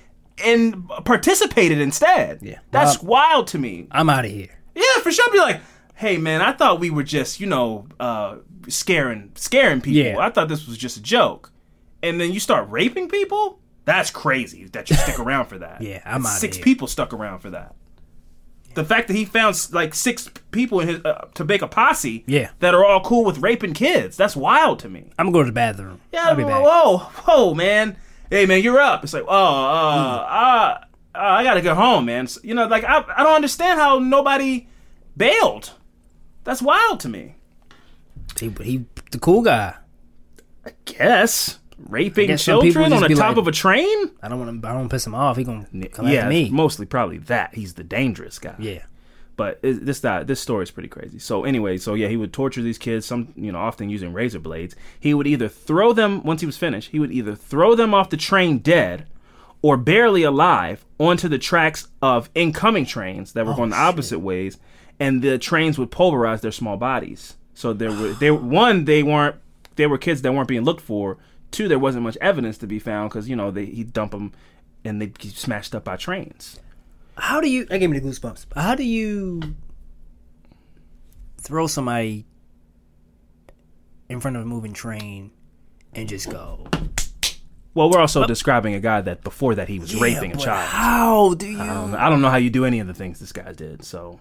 and 0.44 0.88
participated 1.06 1.80
instead. 1.80 2.40
Yeah. 2.42 2.60
That's 2.72 3.02
wild 3.02 3.48
to 3.48 3.58
me. 3.60 3.88
I'm 3.92 4.10
out 4.10 4.26
of 4.26 4.32
here. 4.32 4.50
Yeah, 4.76 5.02
for 5.02 5.12
sure. 5.12 5.32
Be 5.32 5.40
like, 5.40 5.62
hey 5.96 6.18
man, 6.18 6.42
I 6.42 6.52
thought 6.54 6.80
we 6.80 6.90
were 6.90 7.04
just, 7.04 7.40
you 7.40 7.48
know, 7.48 7.88
uh, 8.00 8.38
scaring 8.68 9.32
scaring 9.36 9.82
people. 9.82 10.02
Yeah. 10.02 10.20
I 10.20 10.30
thought 10.30 10.48
this 10.50 10.68
was 10.68 10.78
just 10.78 10.98
a 10.98 11.02
joke. 11.02 11.52
And 12.04 12.22
then 12.22 12.32
you 12.32 12.40
start 12.40 12.70
raping 12.70 13.10
people? 13.10 13.60
That's 13.86 14.12
crazy 14.12 14.66
that 14.74 14.90
you 14.90 14.96
stick 14.96 15.18
around 15.26 15.46
for 15.48 15.58
that. 15.60 15.82
Yeah, 15.82 16.02
I'm 16.06 16.26
outta 16.26 16.40
Six 16.40 16.58
people 16.58 16.88
stuck 16.88 17.14
around 17.14 17.40
for 17.40 17.50
that. 17.52 17.74
the 18.76 18.84
fact 18.84 19.08
that 19.08 19.16
he 19.16 19.26
found 19.26 19.56
like 19.72 19.96
six 19.96 20.30
people 20.52 20.80
in 20.82 20.88
his 20.90 21.06
uh, 21.06 21.28
to 21.34 21.44
make 21.44 21.64
a 21.64 21.68
posse, 21.68 22.24
Yeah. 22.28 22.52
that 22.60 22.76
are 22.76 22.86
all 22.86 23.02
cool 23.02 23.24
with 23.26 23.40
raping 23.40 23.74
kids. 23.74 24.16
That's 24.18 24.36
wild 24.36 24.78
to 24.80 24.90
me. 24.90 25.10
I'm 25.18 25.28
gonna 25.28 25.34
go 25.34 25.40
to 25.44 25.48
the 25.48 25.52
bathroom. 25.54 26.00
Yeah, 26.12 26.28
I'll 26.30 26.36
be 26.36 26.44
whoa, 26.44 26.50
back. 26.50 26.64
whoa, 26.64 26.98
whoa, 27.26 27.54
man. 27.56 27.98
Hey, 28.30 28.45
man, 28.45 28.62
you're 28.62 28.80
up. 28.80 29.04
It's 29.04 29.14
like, 29.14 29.24
oh, 29.28 29.30
uh, 29.30 30.26
uh, 30.28 30.78
uh, 31.16 31.20
I 31.20 31.44
gotta 31.44 31.62
go 31.62 31.74
home, 31.76 32.06
man. 32.06 32.26
S- 32.26 32.40
You 32.44 32.54
know, 32.54 32.68
like 32.68 32.84
I, 32.84 33.04
I 33.16 33.24
don't 33.24 33.36
understand 33.36 33.80
how 33.80 33.99
nobody 33.99 34.68
bailed. 35.16 35.72
That's 36.44 36.62
wild 36.62 36.99
to 37.02 37.10
me. 37.10 37.36
He, 38.40 38.49
he 38.62 38.86
the 39.12 39.20
cool 39.20 39.41
guy. 39.41 39.76
I 40.66 40.72
guess 40.86 41.60
raping 41.88 42.28
guess 42.28 42.44
children 42.44 42.91
on 42.94 43.02
the 43.02 43.10
top 43.10 43.30
like- 43.30 43.38
of 43.38 43.48
a 43.48 43.52
train. 43.52 44.12
I 44.22 44.28
don't 44.28 44.40
want 44.40 44.62
to. 44.62 44.68
I 44.68 44.74
don't 44.74 44.90
piss 44.90 45.08
him 45.08 45.16
off. 45.16 45.38
He 45.38 45.44
gonna 45.44 45.66
come 45.91 46.08
yeah, 46.08 46.20
after 46.20 46.30
me. 46.30 46.49
mostly 46.49 46.86
probably 46.86 47.18
that. 47.20 47.56
He's 47.56 47.74
the 47.76 47.84
dangerous 47.84 48.38
guy. 48.40 48.56
yeah. 48.60 48.84
But 49.38 49.60
it, 49.62 49.86
this 49.86 50.02
that 50.02 50.28
this 50.28 50.42
story 50.42 50.64
is 50.64 50.72
pretty 50.72 50.90
crazy. 50.90 51.20
So 51.20 51.46
anyway, 51.46 51.78
so 51.78 51.94
yeah, 51.94 52.08
he 52.08 52.18
would 52.18 52.34
torture 52.34 52.62
these 52.62 52.80
kids. 52.80 53.06
Some 53.06 53.34
you 53.38 53.52
know 53.52 53.60
often 53.60 53.90
using 53.90 54.12
razor 54.12 54.40
blades. 54.40 54.76
He 55.00 55.14
would 55.14 55.28
either 55.28 55.48
throw 55.48 55.94
them 55.94 56.24
once 56.24 56.42
he 56.42 56.48
was 56.48 56.58
finished. 56.58 56.90
He 56.90 57.00
would 57.00 57.14
either 57.14 57.36
throw 57.36 57.76
them 57.76 57.94
off 57.94 58.10
the 58.10 58.18
train 58.18 58.58
dead, 58.58 59.08
or 59.62 59.78
barely 59.78 60.24
alive 60.24 60.84
onto 61.00 61.30
the 61.30 61.38
tracks 61.38 61.88
of 62.02 62.30
incoming 62.36 62.86
trains 62.86 63.34
that 63.34 63.46
were 63.46 63.54
oh, 63.54 63.58
going 63.58 63.70
the 63.70 63.78
opposite 63.78 64.20
ways, 64.20 64.58
and 65.00 65.22
the 65.22 65.38
trains 65.38 65.78
would 65.78 65.92
pulverize 65.92 66.42
their 66.42 66.52
small 66.52 66.76
bodies. 66.76 67.36
So 67.54 67.74
there 67.74 67.92
were 67.92 68.14
they 68.14 68.32
one 68.32 68.86
they 68.86 69.04
weren't 69.04 69.36
they 69.76 69.86
were 69.86 70.00
kids 70.00 70.24
that 70.24 70.34
weren't 70.34 70.48
being 70.48 70.66
looked 70.66 70.82
for. 70.82 71.18
Two, 71.52 71.68
there 71.68 71.80
wasn't 71.80 72.04
much 72.04 72.18
evidence 72.20 72.58
to 72.58 72.68
be 72.68 72.80
found 72.80 73.12
because 73.12 73.30
you 73.30 73.36
know 73.36 73.52
they 73.52 73.66
he 73.66 73.84
dump 73.84 74.12
them 74.12 74.34
and 74.84 75.00
they 75.00 75.08
get 75.08 75.34
smashed 75.34 75.76
up 75.76 75.84
by 75.84 75.96
trains. 75.96 76.60
How 77.18 77.41
do 77.41 77.49
you? 77.49 77.65
That 77.65 77.80
gave 77.80 77.89
me 77.89 77.99
the 77.99 78.07
goosebumps. 78.07 78.45
How 78.56 78.76
do 78.76 78.84
you 78.84 79.56
throw 81.41 81.68
somebody 81.68 82.26
in 84.10 84.19
front 84.19 84.38
of 84.38 84.44
a 84.44 84.45
moving 84.45 84.73
train 84.73 85.31
and 85.94 86.07
just 86.07 86.30
go? 86.30 86.68
Well, 87.73 87.91
we're 87.91 87.99
also 87.99 88.26
describing 88.26 88.73
a 88.73 88.80
guy 88.80 89.02
that 89.02 89.23
before 89.23 89.56
that 89.56 89.68
he 89.68 89.77
was 89.77 89.95
raping 89.95 90.31
a 90.31 90.35
but 90.35 90.44
child. 90.44 90.68
How 90.68 91.34
do 91.35 91.48
you? 91.48 91.60
I 91.60 91.68
don't, 91.68 91.91
know, 91.91 91.98
I 91.98 92.10
don't 92.10 92.22
know 92.22 92.30
how 92.30 92.38
you 92.38 92.49
do 92.49 92.65
any 92.65 92.80
of 92.80 92.88
the 92.88 92.94
things 92.94 93.19
this 93.19 93.31
guy 93.31 93.52
did. 93.53 93.84
So, 93.84 94.19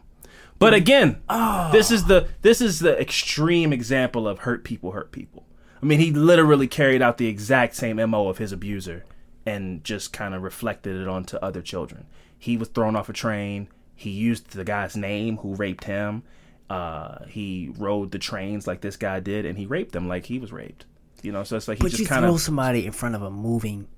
but 0.59 0.75
again, 0.75 1.23
ah. 1.29 1.71
this 1.73 1.91
is 1.91 2.05
the 2.05 2.29
this 2.43 2.61
is 2.61 2.81
the 2.81 3.01
extreme 3.01 3.73
example 3.73 4.29
of 4.29 4.41
hurt 4.41 4.63
people 4.63 4.93
hurt 4.93 5.11
people. 5.11 5.47
I 5.83 5.87
mean, 5.87 6.01
he 6.01 6.11
literally 6.11 6.69
carried 6.69 7.01
out 7.03 7.19
the 7.19 7.29
exact 7.29 7.77
same 7.77 7.97
mo 7.97 8.29
of 8.29 8.39
his 8.39 8.53
abuser 8.53 9.05
and 9.47 9.83
just 9.85 10.13
kind 10.13 10.35
of 10.35 10.43
reflected 10.43 11.01
it 11.01 11.09
onto 11.09 11.37
other 11.39 11.63
children. 11.63 12.07
He 12.39 12.57
was 12.57 12.69
thrown 12.69 12.97
off 12.97 13.09
a 13.09 13.13
train. 13.13 13.69
He 13.95 14.11
used 14.11 14.51
the 14.51 14.65
guy's 14.65 14.97
name 14.97 15.39
who 15.39 15.55
raped 15.55 15.85
him. 15.85 16.23
Uh, 16.69 17.25
he 17.27 17.73
rode 17.79 18.11
the 18.11 18.19
trains 18.19 18.67
like 18.67 18.81
this 18.81 18.97
guy 18.97 19.21
did, 19.21 19.47
and 19.47 19.57
he 19.57 19.67
raped 19.67 19.93
them 19.93 20.09
like 20.09 20.27
he 20.27 20.39
was 20.39 20.53
raped. 20.53 20.85
You 21.23 21.33
know, 21.33 21.45
so 21.45 21.57
it's 21.57 21.69
like 21.69 21.79
he 21.79 21.83
But 21.83 21.93
just 21.93 22.09
kind 22.09 22.25
throw 22.25 22.35
of 22.35 22.41
somebody 22.41 22.85
in 22.87 22.93
front 22.93 23.15
of 23.15 23.23
a 23.23 23.31
moving 23.31 23.89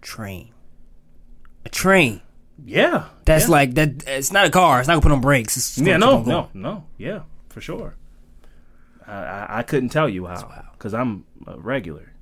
train. 0.00 0.52
A 1.64 1.68
train. 1.68 2.20
yeah. 2.64 3.06
That's 3.24 3.44
yeah. 3.46 3.50
like 3.50 3.74
that. 3.74 4.04
It's 4.06 4.32
not 4.32 4.46
a 4.46 4.50
car. 4.50 4.78
It's 4.80 4.88
not 4.88 4.94
gonna 4.94 5.02
put 5.02 5.12
on 5.12 5.20
brakes. 5.20 5.56
It's 5.56 5.78
Yeah, 5.78 5.96
no, 5.96 6.06
keep 6.06 6.14
on 6.14 6.24
going. 6.24 6.48
no, 6.54 6.70
no, 6.70 6.84
yeah, 6.98 7.20
for 7.48 7.60
sure. 7.60 7.96
I, 9.06 9.12
I, 9.12 9.58
I 9.58 9.62
couldn't 9.62 9.90
tell 9.90 10.08
you 10.08 10.26
how 10.26 10.64
because 10.72 10.94
I'm 10.94 11.24
a 11.46 11.58
regular. 11.58 12.12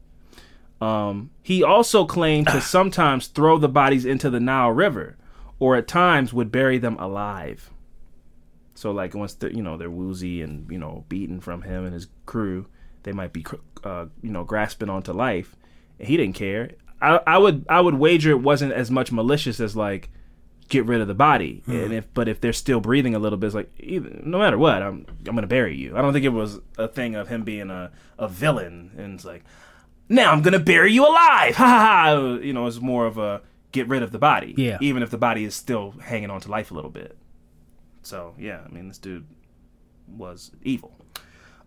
Um, 0.80 1.30
he 1.42 1.62
also 1.62 2.04
claimed 2.04 2.48
to 2.48 2.60
sometimes 2.60 3.28
throw 3.28 3.58
the 3.58 3.68
bodies 3.68 4.04
into 4.04 4.30
the 4.30 4.40
Nile 4.40 4.70
River, 4.70 5.16
or 5.62 5.76
at 5.76 5.86
times 5.86 6.32
would 6.32 6.50
bury 6.50 6.76
them 6.76 6.96
alive. 6.98 7.70
So, 8.74 8.90
like 8.90 9.14
once 9.14 9.34
the 9.34 9.54
you 9.54 9.62
know 9.62 9.76
they're 9.76 9.88
woozy 9.88 10.42
and 10.42 10.68
you 10.68 10.76
know 10.76 11.04
beaten 11.08 11.40
from 11.40 11.62
him 11.62 11.84
and 11.84 11.94
his 11.94 12.08
crew, 12.26 12.66
they 13.04 13.12
might 13.12 13.32
be 13.32 13.46
uh, 13.84 14.06
you 14.24 14.32
know 14.32 14.42
grasping 14.42 14.90
onto 14.90 15.12
life. 15.12 15.54
And 16.00 16.08
he 16.08 16.16
didn't 16.16 16.34
care. 16.34 16.72
I, 17.00 17.20
I 17.28 17.38
would 17.38 17.64
I 17.68 17.80
would 17.80 17.94
wager 17.94 18.32
it 18.32 18.40
wasn't 18.40 18.72
as 18.72 18.90
much 18.90 19.12
malicious 19.12 19.60
as 19.60 19.76
like 19.76 20.10
get 20.68 20.84
rid 20.84 21.00
of 21.00 21.06
the 21.06 21.14
body. 21.14 21.62
And 21.68 21.92
if 21.92 22.12
but 22.12 22.26
if 22.26 22.40
they're 22.40 22.52
still 22.52 22.80
breathing 22.80 23.14
a 23.14 23.20
little 23.20 23.38
bit, 23.38 23.46
it's 23.46 23.54
like 23.54 23.72
either, 23.78 24.20
no 24.24 24.40
matter 24.40 24.58
what, 24.58 24.82
I'm 24.82 25.06
I'm 25.28 25.36
gonna 25.36 25.46
bury 25.46 25.76
you. 25.76 25.96
I 25.96 26.02
don't 26.02 26.12
think 26.12 26.24
it 26.24 26.30
was 26.30 26.58
a 26.76 26.88
thing 26.88 27.14
of 27.14 27.28
him 27.28 27.44
being 27.44 27.70
a, 27.70 27.92
a 28.18 28.26
villain 28.26 28.90
and 28.98 29.14
it's 29.14 29.24
like 29.24 29.44
now 30.08 30.32
I'm 30.32 30.42
gonna 30.42 30.58
bury 30.58 30.92
you 30.92 31.06
alive. 31.06 31.54
Ha 31.62 31.64
ha 31.64 32.04
ha. 32.04 32.38
You 32.42 32.52
know, 32.52 32.66
it's 32.66 32.80
more 32.80 33.06
of 33.06 33.16
a 33.16 33.42
get 33.72 33.88
rid 33.88 34.02
of 34.02 34.12
the 34.12 34.18
body. 34.18 34.54
Yeah. 34.56 34.78
Even 34.80 35.02
if 35.02 35.10
the 35.10 35.18
body 35.18 35.44
is 35.44 35.54
still 35.54 35.92
hanging 36.02 36.30
on 36.30 36.40
to 36.42 36.50
life 36.50 36.70
a 36.70 36.74
little 36.74 36.90
bit. 36.90 37.16
So 38.02 38.34
yeah, 38.38 38.60
I 38.64 38.68
mean 38.68 38.88
this 38.88 38.98
dude 38.98 39.26
was 40.06 40.52
evil. 40.62 40.92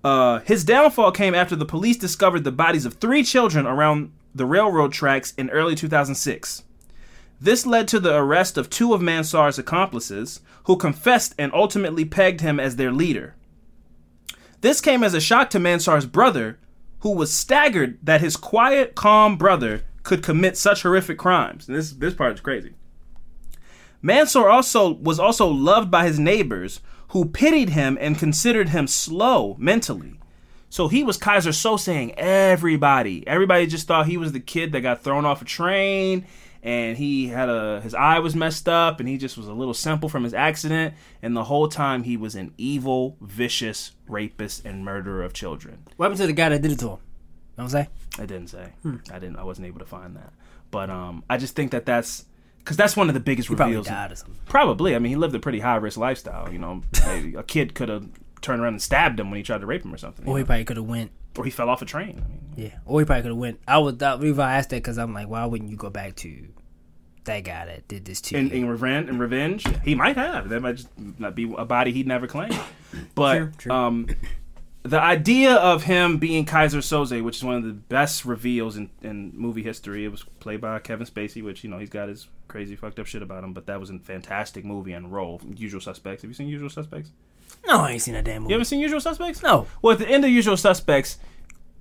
Uh, 0.04 0.40
his 0.40 0.64
downfall 0.64 1.12
came 1.12 1.34
after 1.34 1.56
the 1.56 1.66
police 1.66 1.98
discovered 1.98 2.44
the 2.44 2.52
bodies 2.52 2.86
of 2.86 2.94
three 2.94 3.24
children 3.24 3.66
around 3.66 4.12
the 4.36 4.46
railroad 4.46 4.92
tracks 4.92 5.34
in 5.36 5.50
early 5.50 5.74
2006. 5.74 6.64
This 7.42 7.66
led 7.66 7.88
to 7.88 8.00
the 8.00 8.16
arrest 8.16 8.58
of 8.58 8.70
two 8.70 8.94
of 8.94 9.02
Mansour's 9.02 9.58
accomplices, 9.58 10.42
who 10.66 10.78
confessed 10.78 11.34
and 11.38 11.52
ultimately 11.54 12.06
pegged 12.06 12.42
him 12.42 12.60
as 12.60 12.76
their 12.76 12.92
leader. 12.92 13.36
This 14.62 14.80
came 14.80 15.04
as 15.04 15.14
a 15.14 15.22
shock 15.22 15.50
to 15.52 15.60
Mansour's 15.60 16.06
brother, 16.06 16.60
who 17.00 17.12
was 17.12 17.34
staggered 17.34 17.98
that 18.04 18.22
his 18.22 18.38
quiet, 18.38 18.96
calm 18.96 19.38
brother 19.38 19.84
could 20.06 20.24
commit 20.24 20.56
such 20.56 20.84
horrific 20.84 21.18
crimes. 21.18 21.68
And 21.68 21.76
this 21.76 21.92
this 21.92 22.14
part 22.14 22.34
is 22.34 22.40
crazy. 22.40 22.74
Mansour 24.02 24.48
also 24.48 24.94
was 24.94 25.20
also 25.20 25.48
loved 25.48 25.92
by 25.92 26.06
his 26.06 26.20
neighbors, 26.20 26.80
who 27.10 27.26
pitied 27.26 27.70
him 27.70 27.98
and 28.00 28.18
considered 28.18 28.70
him 28.70 28.88
slow 28.88 29.56
mentally. 29.60 30.20
So 30.70 30.88
he 30.88 31.04
was 31.04 31.18
Kaiser 31.18 31.54
so 31.54 31.76
saying 31.76 32.14
everybody. 32.18 33.28
Everybody 33.28 33.66
just 33.66 33.88
thought 33.88 34.08
he 34.08 34.18
was 34.18 34.32
the 34.32 34.40
kid 34.40 34.72
that 34.72 34.82
got 34.82 35.04
thrown 35.04 35.26
off 35.26 35.42
a 35.42 35.46
train 35.46 36.26
and 36.62 36.98
he 36.98 37.28
had 37.28 37.48
a 37.48 37.80
his 37.82 37.94
eye 37.94 38.20
was 38.20 38.36
messed 38.36 38.68
up 38.68 39.00
and 39.00 39.08
he 39.08 39.18
just 39.18 39.38
was 39.38 39.48
a 39.48 39.54
little 39.54 39.74
simple 39.74 40.10
from 40.10 40.24
his 40.24 40.34
accident 40.34 40.94
and 41.22 41.36
the 41.36 41.46
whole 41.46 41.68
time 41.68 42.04
he 42.04 42.18
was 42.18 42.36
an 42.36 42.54
evil, 42.58 43.18
vicious 43.22 43.92
rapist 44.08 44.66
and 44.66 44.84
murderer 44.84 45.24
of 45.24 45.32
children. 45.32 45.84
What 45.96 46.06
happened 46.08 46.22
to 46.22 46.28
the 46.28 46.34
guy 46.34 46.50
that 46.50 46.62
did 46.62 46.74
it 46.74 46.80
to 46.80 46.90
him? 46.90 46.98
I'm? 47.58 47.88
I 48.20 48.26
didn't 48.26 48.48
say. 48.48 48.70
I 49.12 49.20
didn't 49.20 49.38
I 49.38 49.44
wasn't 49.44 49.68
able 49.68 49.80
to 49.80 49.86
find 49.86 50.16
that. 50.16 50.34
But 50.72 50.90
um 50.90 51.24
I 51.30 51.38
just 51.38 51.56
think 51.56 51.72
that 51.72 51.86
that's 51.86 52.26
cuz 52.66 52.76
that's 52.78 52.96
one 52.98 53.08
of 53.10 53.14
the 53.14 53.20
biggest 53.20 53.48
He 53.50 53.56
probably 53.56 53.76
reveals. 53.78 54.20
something. 54.20 54.36
Probably. 54.46 54.96
I 54.96 55.00
mean, 55.00 55.10
he 55.12 55.16
lived 55.16 55.36
a 55.36 55.40
pretty 55.40 55.60
high 55.60 55.76
risk 55.76 55.98
lifestyle. 55.98 56.52
You 56.52 56.60
know, 56.60 56.82
a 57.38 57.44
kid 57.44 57.76
could 57.76 57.90
have 57.90 58.08
turned 58.42 58.62
around 58.62 58.74
and 58.74 58.82
stabbed 58.82 59.20
him 59.20 59.30
when 59.32 59.38
he 59.38 59.44
tried 59.44 59.62
to 59.62 59.66
rape 59.68 59.84
him 59.86 59.94
or 59.94 59.98
something. 59.98 60.26
Or 60.28 60.38
he 60.38 60.44
know? 60.44 60.48
probably 60.48 60.66
could 60.66 60.78
have 60.78 60.86
went. 60.86 61.12
or 61.38 61.44
he 61.46 61.52
fell 61.52 61.70
off 61.70 61.82
a 61.82 61.86
train. 61.86 62.22
I 62.24 62.28
mean, 62.30 62.42
Yeah. 62.56 62.78
Or 62.86 63.00
he 63.02 63.06
probably 63.06 63.24
could 63.24 63.32
have 63.32 63.38
went. 63.38 63.60
I 63.68 63.78
would. 63.78 64.00
That, 64.00 64.20
the 64.20 64.26
reason 64.28 64.40
I 64.42 64.56
asked 64.58 64.70
that 64.70 64.78
because 64.78 64.98
I'm 64.98 65.14
like, 65.14 65.28
why 65.28 65.46
wouldn't 65.46 65.70
you 65.72 65.78
go 65.78 65.90
back 65.90 66.16
to 66.18 66.48
that 67.26 67.44
guy 67.44 67.66
that 67.66 67.88
did 67.88 68.06
this 68.06 68.22
to 68.22 68.38
in, 68.38 68.48
you? 68.50 68.54
in 68.56 68.70
revenge, 68.70 69.10
in 69.10 69.18
revenge, 69.20 69.66
he 69.84 69.96
might 69.96 70.16
have. 70.16 70.50
That 70.50 70.62
might 70.62 70.76
just 70.76 70.90
not 71.20 71.34
be 71.36 71.52
a 71.58 71.66
body 71.66 71.92
he'd 71.92 72.08
never 72.08 72.28
claim. 72.28 72.52
But 73.16 73.38
True, 73.38 73.52
true. 73.58 73.72
um, 73.74 74.08
the 74.86 75.02
idea 75.02 75.56
of 75.56 75.84
him 75.84 76.20
being 76.20 76.46
Kaiser 76.46 76.78
Soze, 76.78 77.24
which 77.24 77.38
is 77.38 77.44
one 77.44 77.56
of 77.56 77.64
the 77.64 77.74
best 77.74 78.24
reveals 78.24 78.78
in, 78.78 78.92
in 79.02 79.32
movie 79.34 79.64
history, 79.64 80.06
it 80.06 80.10
was 80.10 80.24
played 80.40 80.62
by 80.62 80.78
Kevin 80.78 81.08
Spacey, 81.08 81.44
which 81.44 81.64
you 81.64 81.72
know 81.72 81.80
he's 81.80 81.90
got 81.90 82.08
his 82.08 82.28
crazy 82.48 82.76
fucked 82.76 83.00
up 83.00 83.08
shit 83.08 83.24
about 83.24 83.44
him, 83.44 83.52
but 83.52 83.66
that 83.66 83.80
was 83.80 83.90
a 83.90 83.98
fantastic 83.98 84.64
movie 84.64 84.94
and 84.94 85.12
role. 85.12 85.42
Usual 85.56 85.82
Suspects. 85.82 86.22
Have 86.22 86.30
you 86.30 86.36
seen 86.36 86.48
Usual 86.48 86.70
Suspects? 86.70 87.12
no, 87.68 87.82
I 87.82 87.94
ain't 87.94 88.02
seen 88.04 88.14
that 88.14 88.26
damn 88.26 88.44
movie. 88.44 88.52
You 88.52 88.56
haven't 88.56 88.66
seen 88.66 88.80
Usual 88.80 89.02
Suspects? 89.02 89.42
No. 89.42 89.66
Well, 89.82 89.94
at 89.94 90.00
the 90.00 90.08
end 90.08 90.24
of 90.24 90.30
Usual 90.30 90.56
Suspects, 90.56 91.18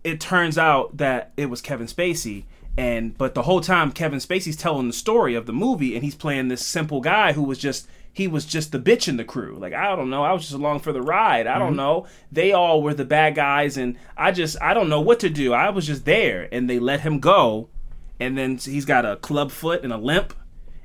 it 0.02 0.18
turns 0.18 0.56
out 0.56 0.96
that 0.96 1.32
it 1.36 1.50
was 1.50 1.60
Kevin 1.60 1.86
Spacey, 1.86 2.44
and 2.78 3.18
but 3.18 3.34
the 3.34 3.42
whole 3.42 3.60
time 3.60 3.92
Kevin 3.92 4.18
Spacey's 4.18 4.56
telling 4.56 4.86
the 4.86 4.94
story 4.94 5.34
of 5.34 5.44
the 5.44 5.52
movie, 5.52 5.94
and 5.94 6.02
he's 6.02 6.14
playing 6.14 6.48
this 6.48 6.64
simple 6.64 7.02
guy 7.02 7.34
who 7.34 7.42
was 7.42 7.58
just 7.58 7.86
he 8.14 8.28
was 8.28 8.46
just 8.46 8.70
the 8.70 8.78
bitch 8.78 9.08
in 9.08 9.16
the 9.16 9.24
crew. 9.24 9.58
Like 9.58 9.74
I 9.74 9.94
don't 9.94 10.08
know, 10.08 10.22
I 10.22 10.32
was 10.32 10.42
just 10.42 10.54
along 10.54 10.80
for 10.80 10.92
the 10.92 11.02
ride. 11.02 11.46
I 11.46 11.58
don't 11.58 11.76
know. 11.76 12.06
They 12.32 12.52
all 12.52 12.80
were 12.80 12.94
the 12.94 13.04
bad 13.04 13.34
guys, 13.34 13.76
and 13.76 13.98
I 14.16 14.30
just 14.30 14.56
I 14.62 14.72
don't 14.72 14.88
know 14.88 15.00
what 15.00 15.20
to 15.20 15.28
do. 15.28 15.52
I 15.52 15.68
was 15.70 15.86
just 15.86 16.04
there, 16.04 16.48
and 16.52 16.70
they 16.70 16.78
let 16.78 17.00
him 17.00 17.18
go, 17.18 17.68
and 18.20 18.38
then 18.38 18.56
he's 18.56 18.84
got 18.84 19.04
a 19.04 19.16
club 19.16 19.50
foot 19.50 19.82
and 19.82 19.92
a 19.92 19.98
limp, 19.98 20.32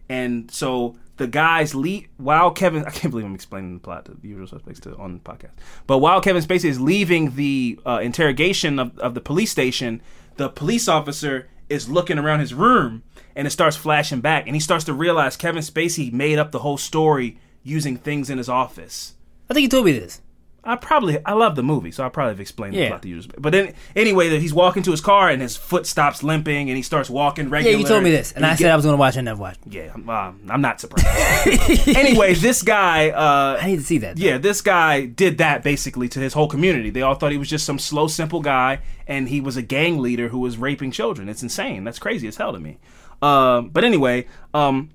and 0.09 0.49
so 0.51 0.97
the 1.17 1.27
guys 1.27 1.75
leave 1.75 2.07
while 2.17 2.49
Kevin 2.49 2.83
I 2.85 2.89
can't 2.89 3.11
believe 3.11 3.27
I'm 3.27 3.35
explaining 3.35 3.75
the 3.75 3.79
plot 3.79 4.05
to 4.05 4.15
the 4.15 4.27
usual 4.27 4.47
suspects 4.47 4.79
to 4.81 4.95
on 4.97 5.13
the 5.13 5.19
podcast. 5.19 5.51
But 5.85 5.99
while 5.99 6.21
Kevin 6.21 6.41
Spacey 6.41 6.65
is 6.65 6.81
leaving 6.81 7.35
the 7.35 7.79
uh, 7.85 7.99
interrogation 8.01 8.79
of, 8.79 8.97
of 8.97 9.13
the 9.13 9.21
police 9.21 9.51
station, 9.51 10.01
the 10.37 10.49
police 10.49 10.87
officer 10.87 11.47
is 11.69 11.89
looking 11.89 12.17
around 12.17 12.39
his 12.39 12.53
room 12.53 13.03
and 13.35 13.47
it 13.47 13.51
starts 13.51 13.77
flashing 13.77 14.21
back 14.21 14.45
and 14.47 14.55
he 14.55 14.59
starts 14.59 14.85
to 14.85 14.93
realize 14.93 15.37
Kevin 15.37 15.61
Spacey 15.61 16.11
made 16.11 16.39
up 16.39 16.51
the 16.51 16.59
whole 16.59 16.77
story 16.77 17.37
using 17.63 17.97
things 17.97 18.29
in 18.29 18.37
his 18.37 18.49
office. 18.49 19.15
I 19.49 19.53
think 19.53 19.63
you 19.63 19.69
told 19.69 19.85
me 19.85 19.93
this. 19.93 20.21
I 20.63 20.75
probably 20.75 21.17
I 21.25 21.33
love 21.33 21.55
the 21.55 21.63
movie, 21.63 21.91
so 21.91 22.05
I 22.05 22.09
probably 22.09 22.31
have 22.33 22.39
explained 22.39 22.73
the 22.75 22.79
Yeah. 22.79 22.87
plot 22.89 23.01
to 23.03 23.07
you. 23.09 23.21
But 23.37 23.51
then 23.51 23.73
anyway, 23.95 24.29
that 24.29 24.41
he's 24.41 24.53
walking 24.53 24.83
to 24.83 24.91
his 24.91 25.01
car 25.01 25.29
and 25.29 25.41
his 25.41 25.55
foot 25.55 25.85
stops 25.87 26.21
limping 26.21 26.69
and 26.69 26.75
he 26.77 26.83
starts 26.83 27.09
walking 27.09 27.45
Yeah, 27.45 27.51
regular. 27.53 27.77
you 27.79 27.85
told 27.85 28.03
me 28.03 28.11
this, 28.11 28.31
and 28.33 28.45
I 28.45 28.51
said 28.55 28.59
get- 28.65 28.71
I 28.71 28.75
was 28.75 28.83
going 28.85 28.93
to 28.93 28.99
watch 28.99 29.15
and 29.15 29.25
never 29.25 29.39
watched. 29.41 29.59
yeah, 29.69 29.91
I'm, 29.95 30.09
um, 30.09 30.41
I'm 30.49 30.61
not 30.61 30.81
surprised. 30.81 31.07
anyway, 31.87 32.33
this 32.33 32.61
guy, 32.61 33.09
uh, 33.09 33.57
I 33.61 33.67
need 33.67 33.77
to 33.77 33.83
see 33.83 33.99
that. 33.99 34.17
though. 34.17 34.23
yeah, 34.25 34.37
this 34.37 34.61
guy 34.61 35.05
did 35.05 35.37
that 35.39 35.63
basically 35.63 36.09
to 36.09 36.19
his 36.19 36.33
whole 36.33 36.47
community. 36.47 36.89
They 36.89 37.01
all 37.01 37.15
thought 37.15 37.31
he 37.31 37.37
was 37.37 37.49
just 37.49 37.65
some 37.65 37.79
slow, 37.79 38.07
simple 38.07 38.41
guy, 38.41 38.79
and 39.07 39.29
he 39.29 39.41
was 39.41 39.55
a 39.57 39.61
gang 39.61 39.99
leader 39.99 40.27
who 40.29 40.39
was 40.39 40.57
raping 40.57 40.91
children. 40.91 41.29
It's 41.29 41.41
insane. 41.43 41.83
That's 41.83 41.99
crazy 41.99 42.27
as 42.27 42.35
hell 42.35 42.53
to 42.53 42.59
me. 42.59 42.79
Um, 43.21 43.69
but 43.69 43.83
anyway, 43.83 44.27
um, 44.53 44.89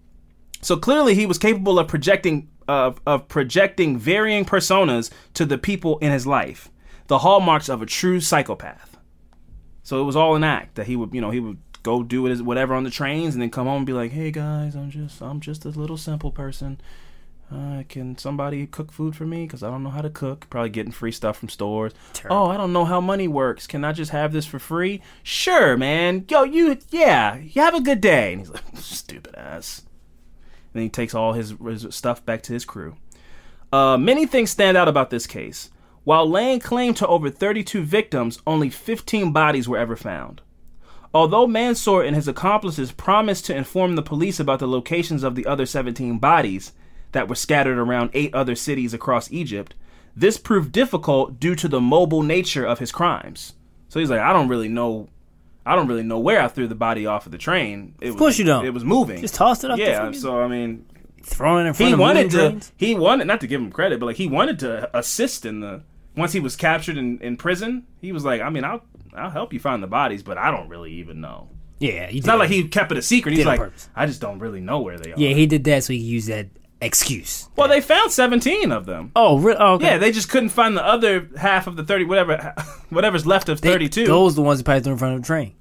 so 0.61 0.77
clearly 0.77 1.15
he 1.15 1.27
was 1.27 1.36
capable 1.39 1.78
of 1.78 1.89
projecting 1.89 2.49
of 2.69 3.01
of 3.07 3.28
projecting 3.28 3.99
varying 3.99 4.45
personas 4.45 5.11
to 5.35 5.45
the 5.45 5.59
people 5.59 5.99
in 5.99 6.12
his 6.12 6.27
life, 6.27 6.70
the 7.07 7.19
hallmarks 7.19 7.69
of 7.69 7.82
a 7.82 7.86
true 7.86 8.20
psychopath. 8.20 8.97
So 9.82 10.01
it 10.01 10.05
was 10.05 10.16
all 10.16 10.35
an 10.35 10.45
act 10.45 10.77
that 10.77 10.86
he 10.86 10.97
would, 10.97 11.12
you 11.15 11.20
know, 11.20 11.31
he 11.31 11.41
would 11.41 11.59
go 11.82 12.03
do 12.03 12.24
his 12.24 12.43
whatever 12.43 12.74
on 12.74 12.85
the 12.85 12.91
trains 12.91 13.35
and 13.35 13.43
then 13.43 13.51
come 13.51 13.66
home 13.66 13.78
and 13.78 13.86
be 13.86 13.93
like, 13.93 14.12
"Hey 14.12 14.31
guys, 14.31 14.74
I'm 14.74 14.91
just 14.91 15.20
I'm 15.20 15.41
just 15.41 15.65
a 15.65 15.69
little 15.69 15.99
simple 15.99 16.31
person. 16.31 16.81
Uh, 17.53 17.82
can 17.89 18.16
somebody 18.16 18.66
cook 18.66 18.91
food 18.91 19.15
for 19.15 19.27
me? 19.27 19.45
Because 19.47 19.62
I 19.62 19.70
don't 19.70 19.82
know 19.82 19.91
how 19.91 20.01
to 20.01 20.11
cook. 20.11 20.49
Probably 20.51 20.70
getting 20.70 20.93
free 20.93 21.12
stuff 21.12 21.36
from 21.36 21.49
stores. 21.49 21.93
Oh, 22.31 22.47
I 22.47 22.57
don't 22.57 22.73
know 22.73 22.85
how 22.85 23.01
money 23.01 23.28
works. 23.28 23.66
Can 23.66 23.85
I 23.85 23.93
just 23.93 24.11
have 24.12 24.32
this 24.32 24.47
for 24.47 24.59
free? 24.59 25.03
Sure, 25.23 25.77
man. 25.77 26.24
Yo, 26.28 26.45
you, 26.45 26.78
yeah, 26.91 27.36
you 27.36 27.61
have 27.61 27.74
a 27.74 27.81
good 27.81 28.01
day. 28.01 28.32
And 28.32 28.41
he's 28.41 28.51
like, 28.51 28.62
stupid 28.74 29.35
ass. 29.36 29.82
And 30.74 30.82
he 30.82 30.88
takes 30.88 31.14
all 31.14 31.32
his, 31.32 31.55
his 31.64 31.86
stuff 31.90 32.24
back 32.24 32.42
to 32.42 32.52
his 32.52 32.64
crew. 32.64 32.96
Uh, 33.72 33.96
many 33.96 34.26
things 34.26 34.51
stand 34.51 34.76
out 34.76 34.88
about 34.88 35.10
this 35.10 35.26
case. 35.26 35.70
While 36.05 36.28
laying 36.28 36.60
claim 36.60 36.92
to 36.94 37.06
over 37.06 37.30
32 37.30 37.82
victims, 37.82 38.40
only 38.46 38.68
15 38.68 39.32
bodies 39.32 39.66
were 39.66 39.78
ever 39.78 39.96
found. 39.96 40.42
Although 41.14 41.46
Mansour 41.46 42.02
and 42.02 42.16
his 42.16 42.28
accomplices 42.28 42.92
promised 42.92 43.46
to 43.46 43.56
inform 43.56 43.94
the 43.94 44.02
police 44.02 44.40
about 44.40 44.59
the 44.59 44.66
locations 44.66 45.22
of 45.22 45.36
the 45.36 45.46
other 45.46 45.64
17 45.64 46.18
bodies 46.18 46.72
that 47.12 47.28
were 47.28 47.36
scattered 47.36 47.78
around 47.78 48.10
eight 48.12 48.34
other 48.34 48.56
cities 48.56 48.92
across 48.92 49.32
Egypt, 49.32 49.74
this 50.16 50.36
proved 50.36 50.72
difficult 50.72 51.38
due 51.40 51.55
to 51.55 51.68
the 51.68 51.80
mobile 51.80 52.22
nature 52.22 52.64
of 52.64 52.80
his 52.80 52.92
crimes. 52.92 53.55
So 53.88 54.01
he's 54.01 54.10
like, 54.10 54.20
I 54.20 54.32
don't 54.32 54.48
really 54.48 54.68
know, 54.68 55.09
I 55.66 55.74
don't 55.74 55.86
really 55.86 56.03
know 56.03 56.19
where 56.19 56.41
I 56.41 56.49
threw 56.49 56.69
the 56.69 56.74
body 56.74 57.07
off 57.07 57.27
of 57.27 57.32
the 57.32 57.39
train. 57.39 57.95
It 58.01 58.11
of 58.11 58.16
course 58.16 58.39
you 58.39 58.45
don't. 58.45 58.65
It 58.66 58.74
was 58.74 58.85
moving. 58.85 59.20
Just 59.20 59.35
tossed 59.35 59.65
it 59.65 59.70
off 59.70 59.78
Yeah. 59.78 60.11
So 60.12 60.41
I 60.41 60.49
mean, 60.49 60.86
Throwing 61.23 61.65
it 61.65 61.69
in 61.69 61.74
front 61.74 61.89
he 61.89 61.93
of 61.95 61.99
wanted 62.01 62.31
to. 62.32 62.36
trains? 62.36 62.73
He 62.77 62.95
wanted 62.95 63.27
not 63.27 63.41
to 63.41 63.47
give 63.47 63.61
him 63.61 63.70
credit, 63.73 63.99
but 63.99 64.07
like 64.07 64.16
he 64.16 64.27
wanted 64.27 64.59
to 64.61 64.91
assist 64.97 65.47
in 65.47 65.61
the. 65.61 65.82
Once 66.16 66.32
he 66.32 66.39
was 66.39 66.55
captured 66.55 66.97
in, 66.97 67.19
in 67.20 67.36
prison, 67.36 67.86
he 68.01 68.12
was 68.12 68.24
like, 68.24 68.41
I 68.41 68.51
mean, 68.51 68.62
I'll 68.62 68.82
I'll 69.15 69.31
help 69.31 69.53
you 69.53 69.59
find 69.59 69.82
the 69.82 69.86
bodies, 69.86 70.23
but 70.23 70.36
I 70.39 70.51
don't 70.51 70.69
really 70.69 70.93
even 70.93 71.20
know. 71.20 71.49
Yeah, 71.81 72.07
he 72.07 72.19
It's 72.19 72.27
not 72.27 72.39
like 72.39 72.51
he 72.51 72.69
kept 72.69 72.93
it 72.93 72.99
a 72.99 73.03
secret. 73.03 73.35
He's 73.35 73.47
like. 73.47 73.61
I 73.97 74.07
just 74.07 74.20
don't 74.20 74.39
really 74.39 74.61
know 74.61 74.81
where 74.81 74.99
they 74.99 75.12
are. 75.12 75.19
Yeah, 75.19 75.31
he 75.35 75.47
did 75.47 75.65
that 75.65 75.85
so 75.85 75.93
he 75.93 75.99
could 75.99 76.07
use 76.07 76.27
that 76.27 76.49
excuse. 76.85 77.48
Well, 77.56 77.69
they 77.69 77.81
found 77.81 78.12
seventeen 78.12 78.70
of 78.73 78.86
them. 78.86 79.11
Oh, 79.16 79.39
re- 79.39 79.56
oh 79.59 79.74
okay. 79.74 79.86
Yeah, 79.86 79.98
they 79.98 80.12
just 80.12 80.28
couldn't 80.28 80.51
find 80.51 80.77
the 80.77 80.85
other 80.85 81.28
half 81.39 81.66
of 81.66 81.77
the 81.77 81.85
thirty, 81.85 82.05
whatever, 82.05 82.55
whatever's 82.90 83.27
left 83.27 83.48
of 83.48 83.61
They- 83.61 83.70
thirty-two. 83.73 84.06
Those 84.06 84.35
the 84.35 84.43
ones 84.43 84.59
that 84.59 84.65
probably 84.65 84.82
threw 84.82 84.93
in 84.93 84.98
front 84.98 85.15
of 85.16 85.23
the 85.23 85.27
train. 85.27 85.55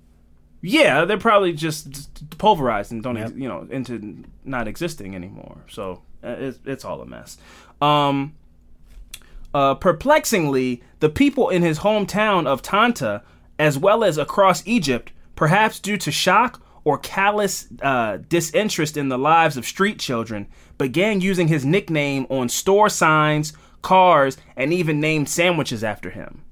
Yeah, 0.66 1.04
they're 1.04 1.18
probably 1.18 1.52
just, 1.52 2.38
pulverized 2.38 2.94
and 2.94 3.04
don't, 3.04 3.18
ex 3.18 3.32
Yep. 3.32 3.40
you 3.40 3.50
know, 3.50 3.68
into 3.70 4.24
not 4.46 4.66
existing 4.68 5.14
anymore. 5.14 5.58
So 5.70 6.04
uh, 6.24 6.36
it's, 6.40 6.60
it's 6.66 6.86
all 6.86 7.02
a 7.02 7.06
mess. 7.06 7.38
Um, 7.82 8.34
uh, 9.54 9.76
perplexingly, 9.76 10.82
the 11.02 11.10
people 11.10 11.50
in 11.50 11.64
his 11.64 11.80
hometown 11.80 12.48
of 12.48 12.62
Tanta, 12.62 13.24
as 13.60 13.78
well 13.78 14.06
as 14.06 14.18
across 14.18 14.66
Egypt, 14.66 15.12
perhaps 15.36 15.80
due 15.80 15.98
to 15.98 16.12
shock 16.12 16.62
or 16.86 16.98
callous 16.98 17.68
uh, 17.82 18.18
disinterest 18.28 18.98
in 18.98 19.10
the 19.10 19.18
lives 19.18 19.58
of 19.58 19.66
street 19.66 20.00
children, 20.00 20.48
began 20.78 21.22
using 21.22 21.48
his 21.48 21.66
nickname 21.66 22.26
on 22.30 22.50
store 22.50 22.90
signs, 22.90 23.54
cars, 23.82 24.38
and 24.56 24.74
even 24.74 25.00
named 25.00 25.30
sandwiches 25.30 25.84
after 25.84 26.10
him. 26.10 26.44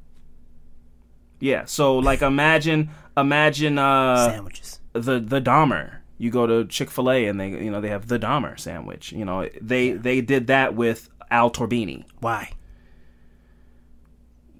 Yeah, 1.39 1.65
so 1.65 1.97
like 1.97 2.21
imagine 2.21 2.91
imagine 3.17 3.77
uh 3.79 4.29
Sandwiches. 4.29 4.79
the 4.93 5.19
the 5.19 5.41
Dahmer. 5.41 5.97
You 6.17 6.29
go 6.29 6.45
to 6.45 6.65
Chick 6.65 6.91
Fil 6.91 7.09
A 7.09 7.25
and 7.25 7.39
they 7.39 7.49
you 7.49 7.71
know 7.71 7.81
they 7.81 7.89
have 7.89 8.07
the 8.07 8.19
Dahmer 8.19 8.59
sandwich. 8.59 9.11
You 9.11 9.25
know 9.25 9.49
they 9.59 9.93
they 9.93 10.21
did 10.21 10.47
that 10.47 10.75
with 10.75 11.09
Al 11.31 11.49
Torbini. 11.49 12.05
Why? 12.19 12.51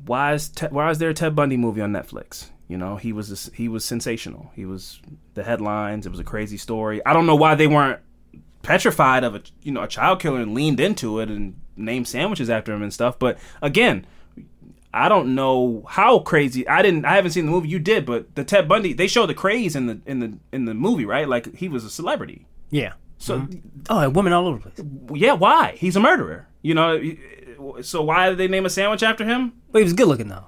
Why 0.06 0.34
is 0.34 0.50
Te- 0.50 0.68
why 0.68 0.90
is 0.90 0.98
there 0.98 1.10
a 1.10 1.14
Ted 1.14 1.36
Bundy 1.36 1.56
movie 1.58 1.82
on 1.82 1.92
Netflix? 1.92 2.50
You 2.72 2.78
know 2.78 2.96
he 2.96 3.12
was 3.12 3.50
a, 3.50 3.52
he 3.54 3.68
was 3.68 3.84
sensational. 3.84 4.50
He 4.56 4.64
was 4.64 5.02
the 5.34 5.44
headlines. 5.44 6.06
It 6.06 6.10
was 6.10 6.22
a 6.22 6.24
crazy 6.24 6.56
story. 6.56 7.06
I 7.06 7.12
don't 7.12 7.26
know 7.26 7.36
why 7.36 7.54
they 7.54 7.68
weren't 7.68 8.00
petrified 8.62 9.26
of 9.26 9.36
a 9.36 9.42
you 9.62 9.74
know 9.74 9.84
a 9.84 9.90
child 9.90 10.22
killer 10.22 10.40
and 10.40 10.54
leaned 10.54 10.80
into 10.80 11.20
it 11.20 11.30
and 11.30 11.60
named 11.76 12.08
sandwiches 12.08 12.50
after 12.50 12.72
him 12.72 12.82
and 12.82 12.94
stuff. 12.94 13.20
But 13.20 13.38
again, 13.62 14.08
I 14.94 15.10
don't 15.10 15.36
know 15.36 15.84
how 15.86 16.20
crazy. 16.20 16.66
I 16.66 16.82
didn't. 16.82 17.04
I 17.04 17.18
haven't 17.18 17.32
seen 17.32 17.46
the 17.46 17.52
movie. 17.52 17.68
You 17.68 17.78
did, 17.78 18.06
but 18.06 18.36
the 18.36 18.46
Ted 18.46 18.70
Bundy. 18.70 18.94
They 18.94 19.08
show 19.08 19.26
the 19.26 19.34
craze 19.34 19.76
in 19.76 19.88
the 19.88 20.00
in 20.06 20.22
the 20.22 20.38
in 20.54 20.64
the 20.64 20.74
movie, 20.74 21.04
right? 21.04 21.28
Like 21.28 21.54
he 21.54 21.68
was 21.68 21.84
a 21.84 21.90
celebrity. 21.90 22.48
Yeah. 22.70 22.94
So 23.18 23.42
mm-hmm. 23.42 23.82
Oh, 23.90 24.00
and 24.00 24.16
women 24.16 24.32
all 24.32 24.48
over 24.48 24.70
the 24.70 24.82
place. 24.82 25.22
yeah, 25.22 25.34
why? 25.34 25.76
He's 25.78 25.98
a 25.98 26.00
murderer. 26.00 26.48
You 26.62 26.76
know. 26.76 27.02
So 27.82 28.02
why 28.02 28.30
did 28.30 28.38
they 28.38 28.48
name 28.48 28.66
a 28.66 28.70
sandwich 28.70 29.04
after 29.04 29.26
him? 29.26 29.52
But 29.74 29.80
he 29.80 29.84
was 29.84 29.92
good 29.92 30.08
looking 30.08 30.30
though. 30.30 30.46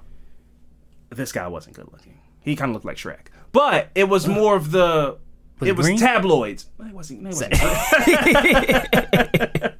This 1.10 1.32
guy 1.32 1.48
wasn't 1.48 1.76
good 1.76 1.92
looking. 1.92 2.13
He 2.44 2.56
kind 2.56 2.70
of 2.70 2.74
looked 2.74 2.86
like 2.86 2.96
Shrek. 2.96 3.26
But 3.52 3.90
it 3.94 4.08
was 4.08 4.26
more 4.28 4.56
of 4.56 4.70
the. 4.70 5.18
Was 5.60 5.68
it 5.68 5.76
was 5.76 5.86
green? 5.86 5.98
tabloids. 5.98 6.66
It 6.80 6.92
wasn't. 6.92 7.20
It, 7.22 7.26
wasn't 7.26 7.52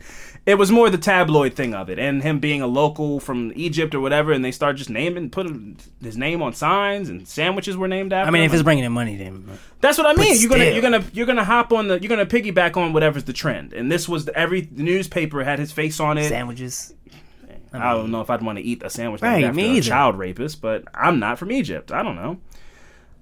it 0.47 0.57
was 0.57 0.71
more 0.71 0.89
the 0.89 0.99
tabloid 0.99 1.55
thing 1.55 1.75
of 1.75 1.91
it, 1.91 1.99
and 1.99 2.23
him 2.23 2.39
being 2.39 2.63
a 2.63 2.67
local 2.67 3.19
from 3.19 3.53
Egypt 3.57 3.95
or 3.95 4.01
whatever, 4.01 4.33
and 4.33 4.45
they 4.45 4.53
start 4.53 4.77
just 4.77 4.91
naming, 4.91 5.31
putting 5.31 5.77
his 6.03 6.17
name 6.17 6.43
on 6.43 6.53
signs, 6.53 7.09
and 7.09 7.27
sandwiches 7.27 7.77
were 7.77 7.89
named 7.89 8.13
after. 8.13 8.29
I 8.29 8.31
mean, 8.31 8.43
him. 8.43 8.47
if 8.47 8.55
it's 8.55 8.63
bringing 8.63 8.85
in 8.85 8.93
money, 8.93 9.17
then 9.17 9.59
That's 9.81 9.99
what 9.99 10.07
I 10.07 10.15
mean. 10.15 10.41
You're 10.41 10.51
gonna 10.51 10.71
you're 10.71 10.83
gonna 10.83 11.05
you're 11.13 11.27
gonna 11.27 11.45
hop 11.45 11.73
on 11.73 11.89
the 11.89 12.01
you're 12.01 12.09
gonna 12.09 12.27
piggyback 12.27 12.77
on 12.77 12.93
whatever's 12.93 13.25
the 13.25 13.33
trend. 13.33 13.73
And 13.73 13.91
this 13.91 14.09
was 14.09 14.27
the, 14.27 14.39
every 14.39 14.69
newspaper 14.71 15.43
had 15.43 15.59
his 15.59 15.73
face 15.73 15.99
on 15.99 16.19
it. 16.19 16.29
sandwiches. 16.29 16.95
I 17.73 17.95
don't 17.95 18.13
know 18.13 18.21
if 18.21 18.31
I'd 18.31 18.43
want 18.43 18.59
to 18.59 18.65
eat 18.65 18.85
a 18.85 18.91
sandwich 18.91 19.21
Right, 19.21 19.41
named 19.41 19.59
after 19.59 19.79
a 19.79 19.81
child 19.81 20.17
rapist, 20.17 20.61
but 20.61 20.85
I'm 20.95 21.19
not 21.19 21.41
from 21.41 21.51
Egypt. 21.51 21.91
I 21.91 22.05
don't 22.05 22.15
know. 22.15 22.39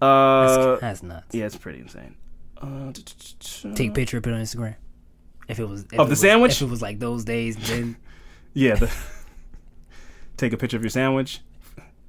Uh, 0.03 0.77
That's 0.81 1.03
nuts. 1.03 1.35
yeah, 1.35 1.47
it's 1.47 1.57
pretty 1.57 1.81
insane. 1.81 2.17
Uh, 2.61 2.93
Take 3.75 3.91
a 3.91 3.93
picture, 3.93 4.21
put 4.21 4.33
it 4.33 4.37
on 4.37 4.43
Instagram. 4.43 4.77
If 5.49 5.59
it 5.59 5.69
was 5.69 5.83
if 5.93 5.93
Of 5.95 6.01
it 6.01 6.05
the 6.05 6.11
was- 6.11 6.21
sandwich? 6.21 6.53
if 6.53 6.63
it 6.63 6.71
was 6.71 6.83
like 6.83 6.99
those 6.99 7.25
days, 7.25 7.57
then 7.57 7.97
yeah, 8.55 8.75
the, 8.77 8.91
take 10.37 10.53
a 10.53 10.57
picture 10.57 10.77
of 10.77 10.83
your 10.83 10.91
sandwich. 10.91 11.41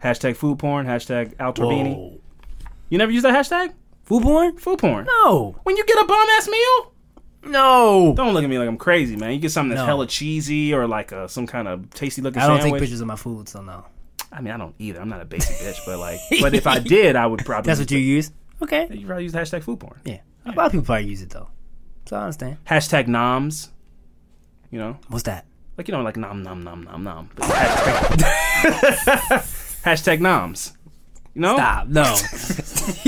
Hashtag 0.04 0.36
food 0.36 0.60
porn. 0.60 0.86
Hashtag 0.86 1.34
Al 1.40 1.54
Torbini. 1.54 2.20
You 2.90 2.98
never 2.98 3.12
use 3.12 3.24
that 3.24 3.34
hashtag? 3.34 3.74
food 4.04 4.22
porn? 4.24 4.58
Food 4.58 4.80
porn. 4.80 5.06
No, 5.24 5.56
When 5.64 5.78
you 5.78 5.86
get 5.86 5.98
a 5.98 6.06
bomb 6.06 6.30
ass 6.38 6.48
meal, 6.50 6.94
no. 7.46 8.14
don't 8.16 8.34
look 8.34 8.44
at 8.44 8.50
me 8.50 8.60
like 8.60 8.68
I'm 8.68 8.78
crazy, 8.78 9.16
man. 9.16 9.32
You 9.32 9.40
get 9.40 9.52
something 9.52 9.70
that's 9.70 9.80
No. 9.82 9.86
hella 9.86 10.08
cheesy 10.08 10.74
or 10.74 10.88
like 10.88 11.12
a, 11.14 11.28
some 11.30 11.48
kind 11.48 11.68
of 11.68 11.90
tasty 11.92 12.22
looking 12.22 12.42
I 12.42 12.48
don't 12.48 12.58
sandwich. 12.62 12.74
take 12.74 12.82
pictures 12.82 13.02
of 13.02 13.08
my 13.08 13.16
food, 13.16 13.48
so 13.50 13.62
no. 13.62 13.86
I 14.34 14.42
mean, 14.42 14.54
I 14.54 14.58
don't 14.58 14.76
either. 14.80 15.00
I'm 15.00 15.10
not 15.10 15.22
a 15.22 15.26
basic 15.26 15.56
bitch, 15.58 15.80
but 15.86 16.00
like, 16.00 16.20
but 16.42 16.54
if 16.54 16.66
I 16.68 16.80
did, 16.96 17.16
I 17.16 17.26
would 17.28 17.46
probably. 17.46 17.68
That's 17.70 17.80
what 17.80 17.92
you 17.92 18.00
use. 18.00 18.32
Okay. 18.62 18.88
You 18.92 19.06
probably 19.06 19.24
use 19.24 19.34
the 19.34 19.40
hashtag 19.40 19.64
food 19.64 19.80
porn. 19.80 20.00
Yeah. 20.06 20.20
A 20.46 20.52
lot 20.52 20.66
of 20.68 20.72
people 20.72 20.86
probably 20.86 21.08
use 21.08 21.22
it 21.22 21.30
though, 21.30 21.50
so 22.06 22.18
I 22.18 22.24
understand. 22.24 22.58
Hashtag 22.66 23.08
noms. 23.08 23.70
You 24.72 24.80
know, 24.80 24.98
What's 25.08 25.24
that? 25.24 25.46
like 25.78 25.88
you 25.88 25.94
know, 25.94 26.02
like 26.02 26.18
nom 26.18 26.44
nom 26.44 26.64
nom 26.64 26.84
nom 26.84 27.04
nom. 27.04 27.30
But 27.36 27.46
Hashtag, 27.46 28.18
hashtag 29.84 30.20
noms. 30.20 30.74
You 31.36 31.42
know, 31.42 31.56
Stop. 31.56 31.88
No. 31.88 32.04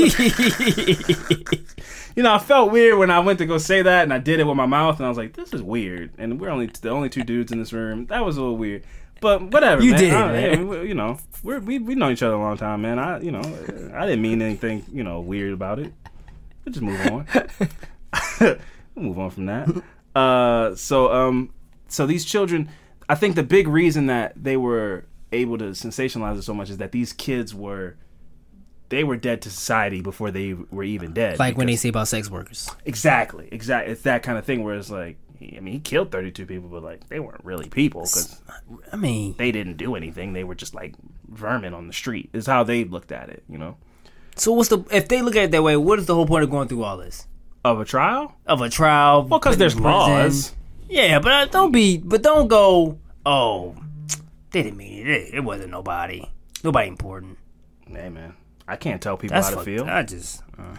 you 2.15 2.23
know, 2.23 2.33
I 2.33 2.39
felt 2.39 2.71
weird 2.71 2.97
when 2.97 3.11
I 3.11 3.19
went 3.19 3.39
to 3.39 3.45
go 3.45 3.57
say 3.57 3.81
that, 3.81 4.03
and 4.03 4.13
I 4.13 4.17
did 4.17 4.39
it 4.39 4.45
with 4.47 4.55
my 4.57 4.65
mouth, 4.65 4.97
and 4.97 5.05
I 5.05 5.09
was 5.09 5.17
like, 5.17 5.33
"This 5.33 5.53
is 5.53 5.61
weird." 5.61 6.11
And 6.17 6.39
we're 6.39 6.49
only 6.49 6.67
the 6.67 6.89
only 6.89 7.09
two 7.09 7.23
dudes 7.23 7.51
in 7.51 7.59
this 7.59 7.73
room. 7.73 8.05
That 8.07 8.25
was 8.25 8.37
a 8.37 8.41
little 8.41 8.57
weird, 8.57 8.83
but 9.25 9.51
whatever. 9.51 9.81
You 9.83 9.91
man. 9.91 9.99
did, 9.99 10.13
I- 10.13 10.31
man. 10.31 10.67
we- 10.67 10.87
you 10.87 10.93
know, 10.93 11.17
we're, 11.41 11.59
we 11.59 11.79
we 11.79 11.95
know 11.95 12.11
each 12.11 12.21
other 12.21 12.35
a 12.35 12.39
long 12.39 12.57
time, 12.57 12.83
man. 12.83 12.99
I 12.99 13.19
you 13.21 13.31
know, 13.31 13.41
I 13.95 14.05
didn't 14.05 14.21
mean 14.21 14.41
anything 14.41 14.85
you 14.91 15.03
know 15.03 15.19
weird 15.19 15.51
about 15.53 15.79
it. 15.79 15.91
We 16.63 16.71
just 16.71 16.83
move 16.83 16.99
on. 17.07 17.27
We'll 18.95 19.03
move 19.07 19.19
on 19.19 19.29
from 19.29 19.45
that. 19.47 19.83
Uh, 20.15 20.73
so 20.75 21.11
um, 21.11 21.51
so 21.89 22.05
these 22.05 22.23
children, 22.23 22.69
I 23.09 23.15
think 23.15 23.35
the 23.35 23.43
big 23.43 23.67
reason 23.67 24.05
that 24.05 24.31
they 24.41 24.55
were 24.55 25.05
able 25.33 25.57
to 25.57 25.65
sensationalize 25.71 26.37
it 26.37 26.43
so 26.43 26.53
much 26.53 26.69
is 26.69 26.77
that 26.77 26.91
these 26.91 27.11
kids 27.11 27.53
were. 27.53 27.97
They 28.89 29.03
were 29.03 29.17
dead 29.17 29.41
to 29.41 29.49
society 29.49 30.01
before 30.01 30.29
they 30.29 30.53
were 30.53 30.83
even 30.83 31.11
dead. 31.11 31.39
like 31.39 31.57
when 31.57 31.65
they 31.67 31.75
say 31.75 31.89
about 31.89 32.07
sex 32.07 32.29
workers. 32.29 32.69
Exactly, 32.85 33.49
exactly. 33.51 33.91
It's 33.91 34.03
that 34.03 34.21
kind 34.21 34.37
of 34.37 34.45
thing 34.45 34.63
where 34.63 34.75
it's 34.75 34.91
like, 34.91 35.17
He, 35.39 35.55
I 35.57 35.59
mean, 35.59 35.73
he 35.73 35.79
killed 35.79 36.11
32 36.11 36.45
people, 36.45 36.69
but 36.69 36.83
like 36.83 37.07
they 37.09 37.19
weren't 37.19 37.43
really 37.43 37.69
people 37.69 38.01
because 38.01 38.41
I 38.91 38.95
mean, 38.95 39.35
they 39.37 39.51
didn't 39.51 39.77
do 39.77 39.95
anything. 39.95 40.33
They 40.33 40.43
were 40.43 40.55
just 40.55 40.73
like 40.75 40.95
vermin 41.27 41.73
on 41.73 41.87
the 41.87 41.93
street. 41.93 42.29
Is 42.33 42.45
how 42.47 42.63
they 42.63 42.83
looked 42.83 43.11
at 43.11 43.29
it. 43.29 43.43
You 43.49 43.57
know, 43.57 43.77
so 44.35 44.51
what's 44.53 44.69
the 44.69 44.83
if 44.91 45.07
they 45.07 45.21
look 45.21 45.35
at 45.35 45.43
it 45.45 45.51
that 45.51 45.63
way? 45.63 45.75
What 45.77 45.99
is 45.99 46.05
the 46.05 46.15
whole 46.15 46.25
point 46.27 46.43
of 46.43 46.49
going 46.49 46.67
through 46.67 46.83
all 46.83 46.97
this 46.97 47.27
of 47.63 47.79
a 47.79 47.85
trial. 47.85 48.35
of 48.45 48.61
a 48.61 48.69
trial? 48.69 49.23
Well, 49.23 49.39
because 49.39 49.57
there's 49.57 49.79
laws. 49.79 50.53
Yeah, 50.89 51.19
but 51.19 51.31
uh, 51.31 51.45
don't 51.45 51.71
be, 51.71 51.97
but 51.97 52.21
don't 52.21 52.47
go. 52.47 52.99
Oh, 53.25 53.75
they 54.51 54.61
didn't 54.63 54.77
mean 54.77 54.99
it. 54.99 55.07
It, 55.07 55.33
it 55.35 55.39
wasn't 55.43 55.71
nobody. 55.71 56.29
Nobody 56.63 56.87
important. 56.87 57.37
Hey 57.87 58.09
man, 58.09 58.35
I 58.67 58.75
can't 58.75 59.01
tell 59.01 59.17
people 59.17 59.35
That's 59.35 59.49
how 59.49 59.55
to 59.55 59.61
feel. 59.63 59.85
I 59.85 60.03
just. 60.03 60.41
Uh, 60.57 60.77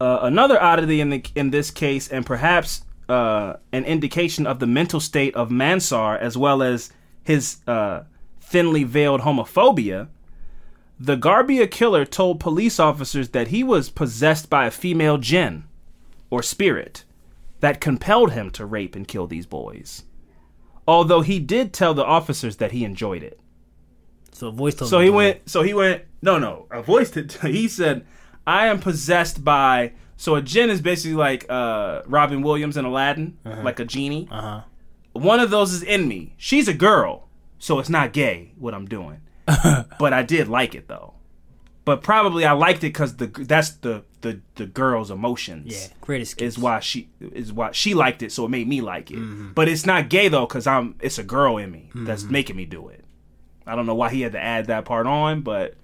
Uh, 0.00 0.18
another 0.22 0.60
oddity 0.60 1.00
in 1.00 1.08
the 1.10 1.22
in 1.36 1.50
this 1.50 1.70
case, 1.70 2.08
and 2.08 2.26
perhaps 2.26 2.84
uh, 3.08 3.54
an 3.72 3.84
indication 3.84 4.46
of 4.46 4.58
the 4.58 4.66
mental 4.66 5.00
state 5.00 5.34
of 5.34 5.50
Mansour, 5.50 6.16
as 6.16 6.36
well 6.36 6.62
as 6.62 6.90
his 7.22 7.58
uh, 7.66 8.04
thinly 8.40 8.84
veiled 8.84 9.22
homophobia. 9.22 10.08
The 10.98 11.16
Garbia 11.16 11.66
killer 11.66 12.04
told 12.04 12.40
police 12.40 12.78
officers 12.78 13.30
that 13.30 13.48
he 13.48 13.64
was 13.64 13.90
possessed 13.90 14.48
by 14.48 14.66
a 14.66 14.70
female 14.70 15.18
jinn 15.18 15.64
or 16.30 16.42
spirit 16.42 17.04
that 17.60 17.80
compelled 17.80 18.32
him 18.32 18.50
to 18.50 18.66
rape 18.66 18.94
and 18.94 19.08
kill 19.08 19.26
these 19.26 19.46
boys. 19.46 20.04
Although 20.86 21.22
he 21.22 21.38
did 21.38 21.72
tell 21.72 21.94
the 21.94 22.04
officers 22.04 22.56
that 22.56 22.72
he 22.72 22.84
enjoyed 22.84 23.22
it. 23.22 23.40
so 24.32 24.48
a 24.48 24.52
voice 24.52 24.74
told 24.74 24.90
So 24.90 25.00
he 25.00 25.10
went. 25.10 25.48
So 25.48 25.62
he 25.62 25.72
went. 25.72 26.02
No, 26.20 26.38
no. 26.38 26.66
A 26.70 26.82
voice. 26.82 27.10
Did, 27.16 27.32
he 27.32 27.68
said, 27.68 28.04
"I 28.46 28.66
am 28.66 28.80
possessed 28.80 29.44
by." 29.44 29.92
So 30.16 30.34
a 30.36 30.42
jinn 30.42 30.70
is 30.70 30.80
basically 30.80 31.16
like 31.16 31.46
uh, 31.50 32.02
Robin 32.06 32.42
Williams 32.42 32.76
in 32.76 32.84
Aladdin, 32.84 33.38
like 33.44 33.80
a 33.80 33.84
genie. 33.84 34.28
Uh-huh. 34.30 34.62
One 35.12 35.40
of 35.40 35.50
those 35.50 35.72
is 35.72 35.82
in 35.82 36.08
me. 36.08 36.34
She's 36.36 36.68
a 36.68 36.74
girl, 36.74 37.28
so 37.58 37.78
it's 37.78 37.88
not 37.88 38.12
gay 38.12 38.52
what 38.58 38.74
I'm 38.74 38.86
doing. 38.86 39.20
but 39.98 40.12
I 40.12 40.22
did 40.22 40.48
like 40.48 40.74
it 40.74 40.88
though. 40.88 41.14
But 41.84 42.02
probably 42.02 42.46
I 42.46 42.52
liked 42.52 42.78
it 42.78 42.94
because 42.94 43.16
the 43.16 43.26
that's 43.26 43.70
the 43.70 44.04
the 44.22 44.40
the 44.54 44.64
girl's 44.66 45.10
emotions. 45.10 45.72
Yeah, 45.74 45.94
greatest 46.00 46.40
is 46.40 46.58
why 46.58 46.80
she 46.80 47.10
is 47.20 47.52
why 47.52 47.72
she 47.72 47.92
liked 47.92 48.22
it, 48.22 48.32
so 48.32 48.46
it 48.46 48.48
made 48.48 48.66
me 48.66 48.80
like 48.80 49.10
it. 49.10 49.54
But 49.54 49.68
it's 49.68 49.84
not 49.84 50.08
gay 50.08 50.28
though, 50.28 50.46
because 50.46 50.66
I'm 50.66 50.94
it's 51.00 51.18
a 51.18 51.22
girl 51.24 51.58
in 51.58 51.70
me 51.70 51.90
that's 51.94 52.22
making 52.24 52.56
me 52.56 52.64
do 52.64 52.88
it. 52.88 53.04
I 53.66 53.76
don't 53.76 53.86
know 53.86 53.94
why 53.94 54.10
he 54.10 54.22
had 54.22 54.32
to 54.32 54.40
add 54.40 54.66
that 54.66 54.84
part 54.86 55.06
on, 55.06 55.42
but 55.42 55.74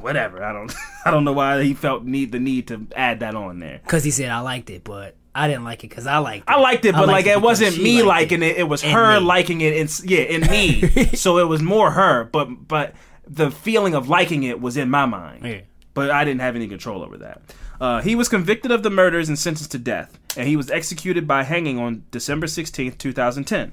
whatever. 0.00 0.42
I 0.44 0.52
don't 0.52 0.74
I 1.04 1.10
don't 1.10 1.24
know 1.24 1.32
why 1.32 1.62
he 1.62 1.74
felt 1.74 2.04
need 2.04 2.32
the 2.32 2.40
need 2.40 2.68
to 2.68 2.86
add 2.96 3.20
that 3.20 3.34
on 3.34 3.58
there. 3.58 3.80
Because 3.82 4.04
he 4.04 4.10
said 4.10 4.30
I 4.30 4.40
liked 4.40 4.70
it, 4.70 4.84
but 4.84 5.16
I 5.34 5.46
didn't 5.48 5.64
like 5.64 5.84
it 5.84 5.88
because 5.90 6.06
I 6.06 6.18
liked 6.18 6.48
it. 6.48 6.52
I 6.52 6.58
liked 6.58 6.84
it, 6.84 6.94
but 6.94 7.06
like 7.06 7.26
it 7.26 7.36
because 7.36 7.42
wasn't 7.42 7.82
me 7.82 8.02
liking 8.02 8.42
it. 8.42 8.56
it. 8.56 8.68
was 8.68 8.82
And 8.82 8.92
her 8.92 9.20
me. 9.20 9.26
liking 9.26 9.60
it. 9.60 9.76
and 9.76 10.10
yeah, 10.10 10.20
and 10.22 10.50
me. 10.50 10.88
so 11.14 11.38
it 11.38 11.44
was 11.48 11.62
more 11.62 11.92
her, 11.92 12.24
but 12.24 12.66
but 12.66 12.94
the 13.26 13.50
feeling 13.50 13.94
of 13.94 14.08
liking 14.08 14.42
it 14.42 14.60
was 14.60 14.76
in 14.76 14.90
my 14.90 15.06
mind. 15.06 15.44
Yeah. 15.44 15.60
But 15.94 16.10
I 16.10 16.24
didn't 16.24 16.40
have 16.40 16.56
any 16.56 16.68
control 16.68 17.02
over 17.02 17.18
that. 17.18 17.42
Uh, 17.80 18.00
he 18.02 18.14
was 18.16 18.28
convicted 18.28 18.70
of 18.72 18.82
the 18.82 18.90
murders 18.90 19.28
and 19.28 19.38
sentenced 19.38 19.70
to 19.72 19.78
death, 19.78 20.18
and 20.36 20.48
he 20.48 20.56
was 20.56 20.70
executed 20.70 21.26
by 21.28 21.44
hanging 21.44 21.78
on 21.78 22.04
December 22.10 22.46
16th, 22.46 22.98
2010. 22.98 23.72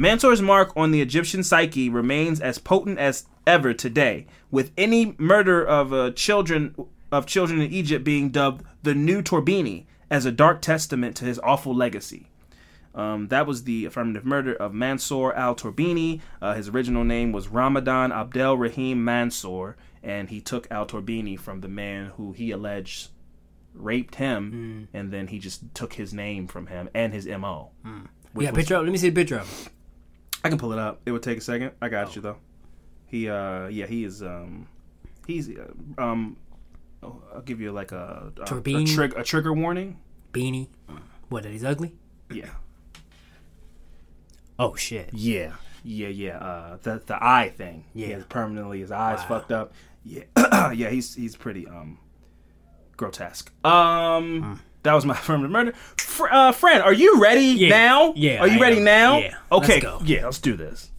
Mansour's 0.00 0.40
mark 0.40 0.72
on 0.76 0.92
the 0.92 1.00
Egyptian 1.02 1.42
psyche 1.42 1.88
remains 1.90 2.40
as 2.40 2.56
potent 2.58 3.00
as 3.00 3.26
ever 3.48 3.74
today, 3.74 4.26
with 4.48 4.70
any 4.78 5.16
murder 5.18 5.66
of 5.66 5.92
uh, 5.92 6.12
children 6.12 6.72
of 7.10 7.26
children 7.26 7.60
in 7.60 7.72
Egypt 7.72 8.04
being 8.04 8.28
dubbed 8.28 8.64
the 8.84 8.94
new 8.94 9.22
Torbini 9.22 9.86
as 10.08 10.24
a 10.24 10.30
dark 10.30 10.60
testament 10.62 11.16
to 11.16 11.24
his 11.24 11.40
awful 11.42 11.74
legacy. 11.74 12.28
Um, 12.94 13.26
that 13.28 13.44
was 13.46 13.64
the 13.64 13.86
affirmative 13.86 14.24
murder 14.24 14.54
of 14.54 14.72
Mansour 14.72 15.34
al 15.34 15.56
Torbini. 15.56 16.20
Uh, 16.40 16.54
his 16.54 16.68
original 16.68 17.02
name 17.04 17.32
was 17.32 17.48
Ramadan 17.48 18.12
Abdel 18.12 18.56
Rahim 18.56 19.04
Mansour, 19.04 19.76
and 20.02 20.28
he 20.28 20.40
took 20.40 20.68
al 20.70 20.86
Torbini 20.86 21.36
from 21.36 21.60
the 21.60 21.68
man 21.68 22.12
who 22.16 22.30
he 22.32 22.52
alleged 22.52 23.08
raped 23.74 24.14
him, 24.16 24.88
and 24.94 25.10
then 25.12 25.26
he 25.26 25.40
just 25.40 25.74
took 25.74 25.94
his 25.94 26.14
name 26.14 26.46
from 26.46 26.68
him 26.68 26.88
and 26.94 27.12
his 27.12 27.26
MO. 27.26 27.70
which 28.32 28.44
Yeah, 28.44 28.50
was- 28.52 28.58
picture. 28.58 28.78
Let 28.80 28.92
me 28.92 28.98
see 28.98 29.08
the 29.10 29.14
picture 29.20 29.38
of 29.40 29.48
him. 29.48 29.72
I 30.44 30.48
can 30.48 30.58
pull 30.58 30.72
it 30.72 30.78
up. 30.78 31.00
It 31.06 31.12
would 31.12 31.22
take 31.22 31.38
a 31.38 31.40
second. 31.40 31.72
I 31.82 31.88
got 31.88 32.14
you 32.16 32.22
though. 32.22 32.36
He 33.06 33.28
uh 33.28 33.66
yeah, 33.68 33.86
he 33.86 34.04
is 34.04 34.22
um 34.22 34.68
he's 35.26 35.48
uh, 35.48 35.66
um 35.98 36.36
oh, 37.02 37.22
I'll 37.34 37.40
give 37.42 37.60
you 37.60 37.72
like 37.72 37.92
a 37.92 38.32
a, 38.38 38.42
a, 38.56 38.84
trig- 38.84 39.16
a 39.16 39.24
trigger 39.24 39.52
warning. 39.52 39.98
Beanie. 40.32 40.68
What? 41.28 41.42
That 41.42 41.52
he's 41.52 41.64
ugly? 41.64 41.94
Yeah. 42.30 42.50
Oh 44.58 44.74
shit. 44.74 45.10
Yeah. 45.12 45.52
Yeah, 45.84 46.08
yeah. 46.08 46.38
Uh 46.38 46.78
the 46.82 47.02
the 47.06 47.16
eye 47.24 47.50
thing. 47.56 47.84
Yeah. 47.94 48.08
Has 48.08 48.24
permanently 48.24 48.80
his 48.80 48.90
eyes 48.90 49.18
Wow. 49.20 49.26
fucked 49.28 49.52
up. 49.52 49.72
Yeah. 50.04 50.24
yeah, 50.72 50.90
he's 50.90 51.14
he's 51.14 51.36
pretty 51.36 51.66
um 51.66 51.98
grotesque. 52.96 53.50
Um 53.64 54.60
that 54.82 54.94
was 54.94 55.04
my 55.04 55.14
affirmative 55.18 55.50
murder. 55.50 55.72
Fr- 55.98 56.28
uh, 56.30 56.52
friend, 56.52 56.82
are 56.82 56.92
you 56.92 57.20
ready 57.20 57.42
Yeah. 57.46 57.68
now? 57.70 58.12
Yeah, 58.16 58.40
Are 58.40 58.48
you 58.48 58.58
I 58.58 58.60
ready 58.62 58.78
am. 58.78 58.84
now? 58.84 59.18
Yeah. 59.18 59.34
Okay. 59.52 59.74
Let's 59.80 59.84
go. 59.84 60.00
Yeah, 60.04 60.24
let's 60.24 60.38
do 60.38 60.56
this. 60.56 60.90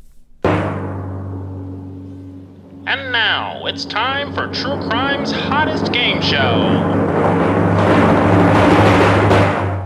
And 2.86 3.12
now 3.12 3.66
it's 3.68 3.86
time 3.86 4.34
for 4.34 4.48
True 4.52 4.80
Crime's 4.90 5.32
hottest 5.32 5.92
game 5.94 6.22
show. 6.22 6.80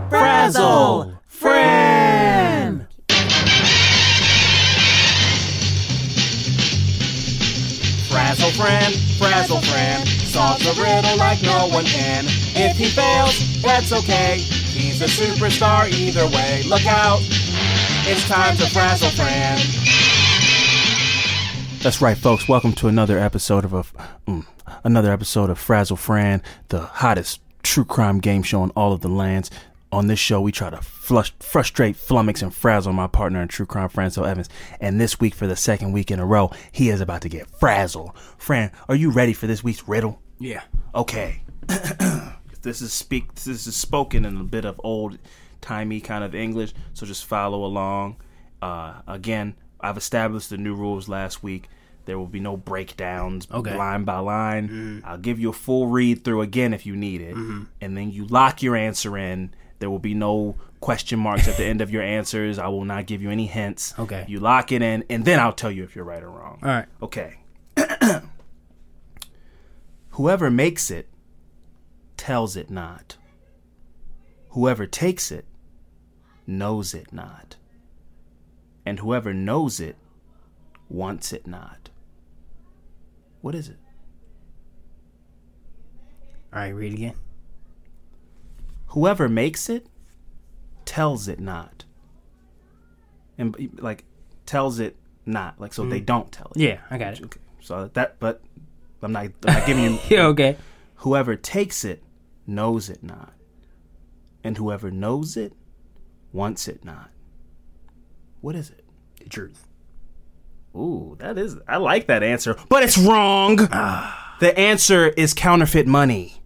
Frazzle 0.08 1.12
Friend. 1.26 2.86
Frazzle 8.08 8.50
friend, 8.52 8.94
frazzle 9.24 9.60
friend, 9.62 10.06
solves 10.06 10.66
a 10.66 10.82
riddle 10.82 11.16
like 11.16 11.40
no 11.42 11.66
one 11.68 11.86
can. 11.86 12.24
If 12.54 12.76
he 12.76 12.84
fails, 12.84 13.62
that's 13.62 13.90
okay. 13.90 14.36
He's 14.36 15.00
a 15.00 15.06
superstar 15.06 15.90
either 15.90 16.26
way. 16.26 16.62
Look 16.68 16.84
out, 16.86 17.20
it's 18.06 18.28
time 18.28 18.54
to 18.56 18.66
frazzle 18.66 19.08
friend. 19.10 19.58
That's 21.82 22.02
right, 22.02 22.18
folks. 22.18 22.50
Welcome 22.50 22.74
to 22.74 22.88
another 22.88 23.18
episode 23.18 23.64
of 23.64 23.72
a, 23.72 23.84
mm, 24.28 24.44
another 24.84 25.10
episode 25.10 25.48
of 25.48 25.58
Frazzle 25.58 25.96
Fran, 25.96 26.42
the 26.68 26.80
hottest 26.80 27.40
true 27.62 27.86
crime 27.86 28.18
game 28.18 28.42
show 28.42 28.60
on 28.60 28.70
all 28.72 28.92
of 28.92 29.00
the 29.00 29.08
lands. 29.08 29.50
On 29.94 30.08
this 30.08 30.18
show, 30.18 30.40
we 30.40 30.50
try 30.50 30.70
to 30.70 30.78
flush, 30.82 31.32
frustrate, 31.38 31.94
flummox, 31.94 32.42
and 32.42 32.52
frazzle 32.52 32.92
my 32.92 33.06
partner 33.06 33.40
in 33.40 33.46
true 33.46 33.64
crime, 33.64 33.88
Franzo 33.88 34.26
Evans. 34.28 34.48
And 34.80 35.00
this 35.00 35.20
week, 35.20 35.36
for 35.36 35.46
the 35.46 35.54
second 35.54 35.92
week 35.92 36.10
in 36.10 36.18
a 36.18 36.26
row, 36.26 36.50
he 36.72 36.88
is 36.90 37.00
about 37.00 37.22
to 37.22 37.28
get 37.28 37.46
frazzled. 37.60 38.10
Fran, 38.36 38.72
are 38.88 38.96
you 38.96 39.10
ready 39.12 39.32
for 39.32 39.46
this 39.46 39.62
week's 39.62 39.86
riddle? 39.86 40.20
Yeah. 40.40 40.62
Okay. 40.96 41.42
this 42.62 42.82
is 42.82 42.92
speak. 42.92 43.34
This 43.36 43.68
is 43.68 43.76
spoken 43.76 44.24
in 44.24 44.36
a 44.36 44.42
bit 44.42 44.64
of 44.64 44.80
old 44.82 45.18
timey 45.60 46.00
kind 46.00 46.24
of 46.24 46.34
English, 46.34 46.74
so 46.92 47.06
just 47.06 47.24
follow 47.24 47.64
along. 47.64 48.16
Uh, 48.60 48.94
again, 49.06 49.54
I've 49.80 49.96
established 49.96 50.50
the 50.50 50.56
new 50.58 50.74
rules 50.74 51.08
last 51.08 51.44
week. 51.44 51.68
There 52.06 52.18
will 52.18 52.26
be 52.26 52.40
no 52.40 52.56
breakdowns, 52.56 53.46
Okay. 53.50 53.76
line 53.76 54.02
by 54.02 54.18
line. 54.18 55.02
I'll 55.06 55.18
give 55.18 55.38
you 55.38 55.50
a 55.50 55.54
full 55.54 55.86
read 55.86 56.24
through 56.24 56.40
again 56.42 56.74
if 56.74 56.84
you 56.84 56.96
need 56.96 57.20
it, 57.20 57.36
and 57.80 57.96
then 57.96 58.10
you 58.10 58.26
lock 58.26 58.60
your 58.60 58.74
answer 58.74 59.16
in. 59.16 59.54
There 59.84 59.90
will 59.90 59.98
be 59.98 60.14
no 60.14 60.56
question 60.80 61.18
marks 61.18 61.46
at 61.46 61.58
the 61.58 61.64
end 61.66 61.82
of 61.82 61.90
your 61.90 62.00
answers. 62.00 62.58
I 62.58 62.68
will 62.68 62.86
not 62.86 63.04
give 63.04 63.20
you 63.20 63.28
any 63.28 63.44
hints. 63.44 63.92
Okay. 63.98 64.24
You 64.26 64.40
lock 64.40 64.72
it 64.72 64.80
in, 64.80 65.04
and 65.10 65.26
then 65.26 65.38
I'll 65.38 65.52
tell 65.52 65.70
you 65.70 65.84
if 65.84 65.94
you're 65.94 66.06
right 66.06 66.22
or 66.22 66.30
wrong. 66.30 66.58
All 66.62 66.70
right. 66.70 66.86
Okay. 67.02 67.36
Whoever 70.12 70.50
makes 70.50 70.90
it 70.90 71.10
tells 72.16 72.56
it 72.56 72.70
not. 72.70 73.18
Whoever 74.52 74.86
takes 74.86 75.30
it 75.30 75.44
knows 76.46 76.94
it 76.94 77.12
not. 77.12 77.56
And 78.86 79.00
whoever 79.00 79.34
knows 79.34 79.80
it 79.80 79.96
wants 80.88 81.30
it 81.30 81.46
not. 81.46 81.90
What 83.42 83.54
is 83.54 83.68
it? 83.68 83.76
All 86.54 86.60
right. 86.60 86.70
Read 86.70 86.94
again. 86.94 87.16
Whoever 88.94 89.28
makes 89.28 89.68
it 89.68 89.88
tells 90.84 91.26
it 91.26 91.40
not. 91.40 91.84
And 93.36 93.76
like 93.80 94.04
tells 94.46 94.78
it 94.78 94.94
not, 95.26 95.60
like 95.60 95.74
so 95.74 95.84
they 95.84 96.00
mm. 96.00 96.06
don't 96.06 96.30
tell 96.30 96.52
it. 96.54 96.60
Yeah, 96.60 96.78
I 96.90 96.98
got 96.98 97.14
it. 97.14 97.24
Okay. 97.24 97.40
So 97.60 97.90
that 97.94 98.20
but 98.20 98.40
I'm 99.02 99.10
not, 99.10 99.24
I'm 99.24 99.32
not 99.46 99.66
giving 99.66 99.84
you 99.84 99.98
Yeah. 100.08 100.26
Okay. 100.26 100.56
Whoever 100.98 101.34
takes 101.34 101.84
it 101.84 102.04
knows 102.46 102.88
it 102.88 103.02
not. 103.02 103.32
And 104.44 104.56
whoever 104.58 104.92
knows 104.92 105.36
it 105.36 105.54
wants 106.32 106.68
it 106.68 106.84
not. 106.84 107.10
What 108.42 108.54
is 108.54 108.70
it? 108.70 108.84
The 109.18 109.28
truth. 109.28 109.66
Ooh, 110.76 111.16
that 111.18 111.36
is 111.36 111.56
I 111.66 111.78
like 111.78 112.06
that 112.06 112.22
answer, 112.22 112.56
but 112.68 112.84
it's 112.84 112.96
wrong. 112.96 113.58
Ah. 113.72 114.36
the 114.38 114.56
answer 114.56 115.08
is 115.08 115.34
counterfeit 115.34 115.88
money. 115.88 116.42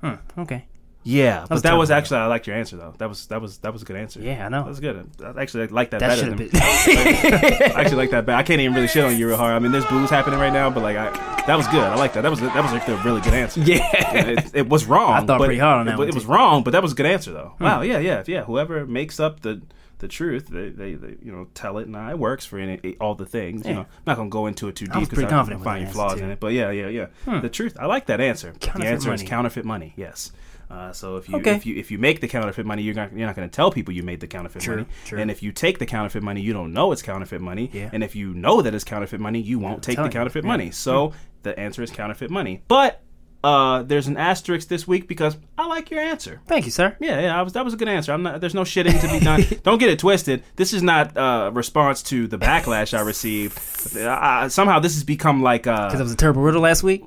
Huh. 0.00 0.16
Okay. 0.38 0.64
Yeah, 1.02 1.40
but 1.42 1.50
was 1.50 1.62
that 1.62 1.78
was 1.78 1.90
actually 1.90 2.18
I 2.18 2.26
liked 2.26 2.46
your 2.46 2.56
answer 2.56 2.76
though. 2.76 2.94
That 2.98 3.08
was 3.08 3.26
that 3.28 3.40
was 3.40 3.58
that 3.58 3.72
was 3.72 3.82
a 3.82 3.84
good 3.86 3.96
answer. 3.96 4.20
Yeah, 4.20 4.44
I 4.44 4.48
know. 4.50 4.64
That 4.64 4.68
was 4.68 4.80
good. 4.80 5.10
I 5.24 5.40
actually 5.40 5.66
like 5.68 5.90
that, 5.90 6.00
That 6.00 6.08
better 6.08 6.28
than 6.28 6.36
been. 6.36 6.50
I 6.54 7.72
actually 7.76 7.96
like 7.96 8.10
that. 8.10 8.26
better. 8.26 8.36
I 8.36 8.42
can't 8.42 8.60
even 8.60 8.74
really 8.74 8.88
shit 8.88 9.04
on 9.04 9.16
you 9.16 9.26
real 9.26 9.38
hard. 9.38 9.54
I 9.54 9.58
mean, 9.60 9.72
there's 9.72 9.86
booze 9.86 10.10
happening 10.10 10.38
right 10.38 10.52
now, 10.52 10.68
but 10.68 10.82
like, 10.82 10.98
I, 10.98 11.10
that 11.46 11.56
was 11.56 11.66
good. 11.68 11.82
I 11.82 11.94
like 11.96 12.12
that. 12.14 12.20
That 12.20 12.30
was 12.30 12.40
that 12.40 12.62
was 12.62 12.72
like 12.72 12.86
a 12.86 12.96
really 13.02 13.22
good 13.22 13.32
answer. 13.32 13.62
yeah. 13.62 13.88
it, 14.14 14.50
it 14.54 14.68
was 14.68 14.84
wrong. 14.84 15.12
I 15.14 15.18
thought 15.20 15.38
but 15.38 15.46
pretty 15.46 15.58
hard 15.58 15.80
on 15.80 15.86
that 15.86 15.94
It, 15.94 15.98
one, 15.98 16.08
it 16.08 16.14
was. 16.14 16.24
Hmm. 16.24 16.32
wrong, 16.32 16.62
but 16.64 16.72
that 16.72 16.82
was 16.82 16.92
a 16.92 16.94
good 16.94 17.06
answer 17.06 17.32
though. 17.32 17.54
Wow. 17.58 17.80
Yeah. 17.80 17.98
Yeah. 17.98 18.22
Yeah. 18.26 18.44
Whoever 18.44 18.84
makes 18.86 19.18
up 19.18 19.40
the 19.40 19.62
the 20.00 20.08
truth, 20.08 20.48
they, 20.48 20.70
they, 20.70 20.94
they 20.94 21.16
you 21.22 21.30
know 21.32 21.48
tell 21.54 21.78
it, 21.78 21.86
and 21.86 21.96
it 22.10 22.18
works 22.18 22.44
for 22.46 22.58
any, 22.58 22.96
all 23.00 23.14
the 23.14 23.26
things. 23.26 23.66
You 23.66 23.74
know, 23.74 23.80
I'm 23.80 23.86
not 24.06 24.16
gonna 24.16 24.30
go 24.30 24.46
into 24.46 24.68
it 24.68 24.76
too 24.76 24.86
deep 24.86 24.94
because 24.94 25.08
pretty 25.08 25.26
I, 25.26 25.30
confident 25.30 25.60
with 25.60 25.64
find 25.64 25.86
that 25.86 25.92
flaws 25.92 26.14
too. 26.14 26.18
Hmm. 26.20 26.24
in 26.24 26.30
it. 26.32 26.40
But 26.40 26.52
yeah, 26.52 26.70
yeah, 26.70 26.88
yeah. 26.88 27.40
The 27.40 27.48
truth. 27.48 27.76
I 27.80 27.86
like 27.86 28.06
that 28.06 28.20
answer. 28.20 28.52
the 28.60 28.84
answer 28.84 29.12
is 29.14 29.22
counterfeit 29.22 29.64
money. 29.64 29.94
Yes. 29.96 30.32
Uh, 30.70 30.92
so 30.92 31.16
if 31.16 31.28
you 31.28 31.36
Okay. 31.36 31.56
if 31.56 31.66
you 31.66 31.76
if 31.76 31.90
you 31.90 31.98
make 31.98 32.20
the 32.20 32.28
counterfeit 32.28 32.64
money, 32.64 32.82
you're 32.82 32.94
not 32.94 33.12
you're 33.12 33.26
not 33.26 33.34
going 33.34 33.48
to 33.48 33.54
tell 33.54 33.70
people 33.72 33.92
you 33.92 34.02
made 34.04 34.20
the 34.20 34.26
counterfeit 34.28 34.62
True, 34.62 34.76
money. 34.76 34.88
true. 35.04 35.18
And 35.18 35.30
if 35.30 35.42
you 35.42 35.50
take 35.52 35.78
the 35.78 35.86
counterfeit 35.86 36.22
money, 36.22 36.40
you 36.40 36.52
don't 36.52 36.72
know 36.72 36.92
it's 36.92 37.02
counterfeit 37.02 37.40
money. 37.40 37.70
Yeah. 37.72 37.90
And 37.92 38.04
if 38.04 38.14
you 38.14 38.34
know 38.34 38.62
that 38.62 38.72
it's 38.74 38.84
counterfeit 38.84 39.20
money, 39.20 39.40
you 39.40 39.58
won't 39.58 39.82
take 39.82 39.94
the 39.94 40.02
telling 40.02 40.12
you, 40.12 40.18
counterfeit 40.18 40.44
yeah. 40.44 40.48
money. 40.48 40.70
So 40.70 41.12
the 41.42 41.58
answer 41.58 41.82
is 41.82 41.90
counterfeit 41.90 42.30
money. 42.30 42.62
But 42.68 43.02
uh, 43.42 43.82
there's 43.84 44.06
an 44.06 44.18
asterisk 44.18 44.68
this 44.68 44.86
week 44.86 45.08
because 45.08 45.36
I 45.56 45.66
like 45.66 45.90
your 45.90 45.98
answer. 46.00 46.40
Thank 46.46 46.66
you, 46.66 46.70
sir. 46.70 46.94
Yeah, 47.00 47.20
yeah, 47.20 47.38
I 47.38 47.42
was, 47.42 47.54
that 47.54 47.64
was 47.64 47.72
a 47.72 47.76
good 47.78 47.88
answer. 47.88 48.12
I'm 48.12 48.22
not. 48.22 48.40
There's 48.40 48.54
no 48.54 48.62
shitting 48.64 49.00
to 49.00 49.08
be 49.08 49.18
done. 49.24 49.42
Don't 49.62 49.78
get 49.78 49.88
it 49.88 49.98
twisted. 49.98 50.44
This 50.56 50.74
is 50.74 50.82
not 50.82 51.16
uh, 51.16 51.46
a 51.48 51.50
response 51.50 52.02
to 52.04 52.26
the 52.26 52.38
backlash 52.38 52.96
I 52.96 53.00
received. 53.00 53.58
Uh, 53.96 54.48
somehow 54.50 54.78
this 54.78 54.92
has 54.94 55.04
become 55.04 55.42
like 55.42 55.66
uh, 55.66 55.86
Because 55.88 56.00
it 56.00 56.02
was 56.04 56.12
a 56.12 56.16
terrible 56.16 56.42
riddle 56.42 56.60
last 56.60 56.82
week. 56.82 57.02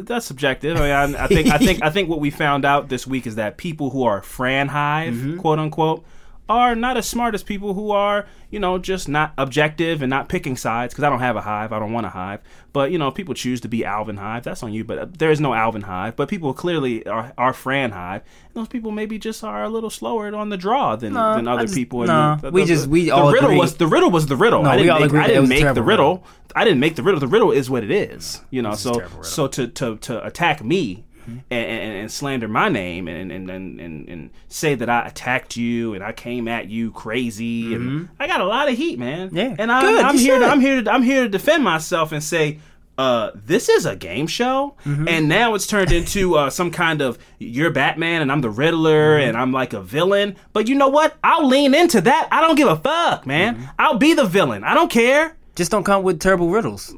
That's 0.00 0.26
subjective. 0.26 0.76
I, 0.76 0.80
mean, 1.06 1.16
I, 1.16 1.24
I 1.24 1.26
think 1.26 1.48
I 1.48 1.58
think 1.58 1.82
I 1.82 1.90
think 1.90 2.08
what 2.08 2.20
we 2.20 2.30
found 2.30 2.64
out 2.64 2.88
this 2.88 3.06
week 3.06 3.26
is 3.26 3.36
that 3.36 3.56
people 3.56 3.90
who 3.90 4.04
are 4.04 4.22
Fran 4.22 4.68
hive, 4.68 5.14
Mm-hmm. 5.14 5.38
quote 5.38 5.58
unquote, 5.58 6.04
are 6.48 6.74
not 6.76 6.96
as 6.96 7.06
smart 7.08 7.34
as 7.34 7.42
people 7.42 7.74
who 7.74 7.90
are, 7.90 8.26
you 8.50 8.60
know, 8.60 8.78
just 8.78 9.08
not 9.08 9.32
objective 9.36 10.00
and 10.02 10.08
not 10.10 10.28
picking 10.28 10.56
sides. 10.56 10.94
Because 10.94 11.02
I 11.04 11.10
don't 11.10 11.18
have 11.20 11.34
a 11.36 11.40
hive, 11.40 11.72
I 11.72 11.78
don't 11.80 11.92
want 11.92 12.06
a 12.06 12.10
hive. 12.10 12.40
But 12.72 12.92
you 12.92 12.98
know, 12.98 13.08
if 13.08 13.14
people 13.14 13.34
choose 13.34 13.60
to 13.62 13.68
be 13.68 13.84
Alvin 13.84 14.16
hive, 14.18 14.44
that's 14.44 14.62
on 14.62 14.72
you. 14.72 14.84
But 14.84 14.98
uh, 14.98 15.06
there 15.18 15.30
is 15.30 15.40
no 15.40 15.54
Alvin 15.54 15.82
hive. 15.82 16.14
But 16.14 16.28
people 16.28 16.52
clearly 16.54 17.04
are, 17.06 17.32
are 17.36 17.52
Fran 17.52 17.90
hive. 17.92 18.22
And 18.46 18.54
those 18.54 18.68
people 18.68 18.90
maybe 18.92 19.18
just 19.18 19.42
are 19.42 19.64
a 19.64 19.68
little 19.68 19.90
slower 19.90 20.34
on 20.36 20.50
the 20.50 20.56
draw 20.56 20.94
than, 20.94 21.14
No, 21.14 21.34
than 21.36 21.48
other 21.48 21.62
just- 21.62 21.74
people. 21.74 22.04
no, 22.04 22.36
the, 22.40 22.50
we 22.50 22.60
the- 22.62 22.66
just- 22.68 22.86
we 22.86 23.04
the 23.06 23.10
all 23.12 23.32
riddle 23.32 23.48
agree. 23.48 23.58
was 23.58 23.76
the 23.76 23.86
riddle 23.86 24.10
was 24.10 24.26
the 24.26 24.36
riddle. 24.36 24.62
No, 24.62 24.70
I 24.70 24.76
we 24.76 24.82
didn't 24.82 24.92
all 24.94 25.00
make, 25.00 25.08
agree 25.08 25.20
I 25.20 25.26
didn't 25.28 25.48
make 25.48 25.60
the 25.62 25.82
riddle. 25.82 25.82
riddle. 26.16 26.24
I 26.54 26.64
didn't 26.64 26.80
make 26.80 26.94
the 26.96 27.02
riddle. 27.02 27.18
The 27.20 27.26
riddle 27.28 27.50
is 27.50 27.68
what 27.68 27.82
it 27.82 27.90
is. 27.90 28.40
You 28.50 28.62
know, 28.62 28.74
so 28.74 29.02
so 29.22 29.46
to 29.48 29.66
to 29.68 29.96
to 29.96 30.24
attack 30.24 30.62
me 30.62 31.04
and, 31.26 31.42
and, 31.50 31.92
and 31.98 32.12
slander 32.12 32.48
my 32.48 32.68
name 32.68 33.08
and, 33.08 33.30
and, 33.32 33.50
and, 33.50 33.80
and, 33.80 34.30
say 34.48 34.74
that 34.74 34.88
I 34.88 35.06
attacked 35.08 35.56
you 35.56 35.94
and 35.94 36.02
I 36.02 36.12
came 36.12 36.48
at 36.48 36.68
you 36.68 36.90
crazy 36.92 37.74
and 37.74 38.08
I 38.18 38.26
got 38.26 38.40
a 38.40 38.44
lot 38.46 38.68
of 38.68 38.76
heat, 38.76 38.98
man. 38.98 39.28
Mm-hmm. 39.28 39.36
Yeah. 39.36 39.56
and 39.58 39.70
I, 39.72 39.80
Good, 39.82 40.04
I'm 40.04 40.16
here. 40.18 40.38
To. 40.38 40.46
I'm 40.46 40.60
here. 40.60 40.82
To, 40.82 40.90
I'm 40.92 41.02
here 41.02 41.22
to 41.24 41.28
defend 41.28 41.64
myself 41.64 42.12
and 42.12 42.22
say. 42.22 42.58
Uh, 42.98 43.30
this 43.34 43.68
is 43.68 43.84
a 43.84 43.94
game 43.94 44.26
show, 44.26 44.74
Mm-hmm. 44.86 45.06
and 45.06 45.28
now 45.28 45.52
it's 45.54 45.66
turned 45.66 45.92
into 45.92 46.34
uh, 46.36 46.48
some 46.48 46.70
kind 46.70 47.02
of 47.02 47.18
you're 47.38 47.70
Batman 47.70 48.22
and 48.22 48.32
I'm 48.32 48.40
the 48.40 48.48
Riddler 48.48 49.18
Mm-hmm. 49.18 49.28
and 49.28 49.36
I'm 49.36 49.52
like 49.52 49.74
a 49.74 49.82
villain. 49.82 50.34
But 50.54 50.66
you 50.66 50.76
know 50.76 50.88
what? 50.88 51.14
I'll 51.22 51.46
lean 51.46 51.74
into 51.74 52.00
that. 52.00 52.26
I 52.32 52.40
don't 52.40 52.54
give 52.56 52.68
a 52.68 52.76
fuck, 52.76 53.26
man. 53.26 53.56
Mm-hmm. 53.56 53.64
I'll 53.78 53.98
be 53.98 54.14
the 54.14 54.24
villain. 54.24 54.64
I 54.64 54.72
don't 54.72 54.90
care. 54.90 55.36
Just 55.56 55.70
don't 55.70 55.84
come 55.84 56.04
with 56.04 56.20
terrible 56.20 56.48
riddles. 56.48 56.94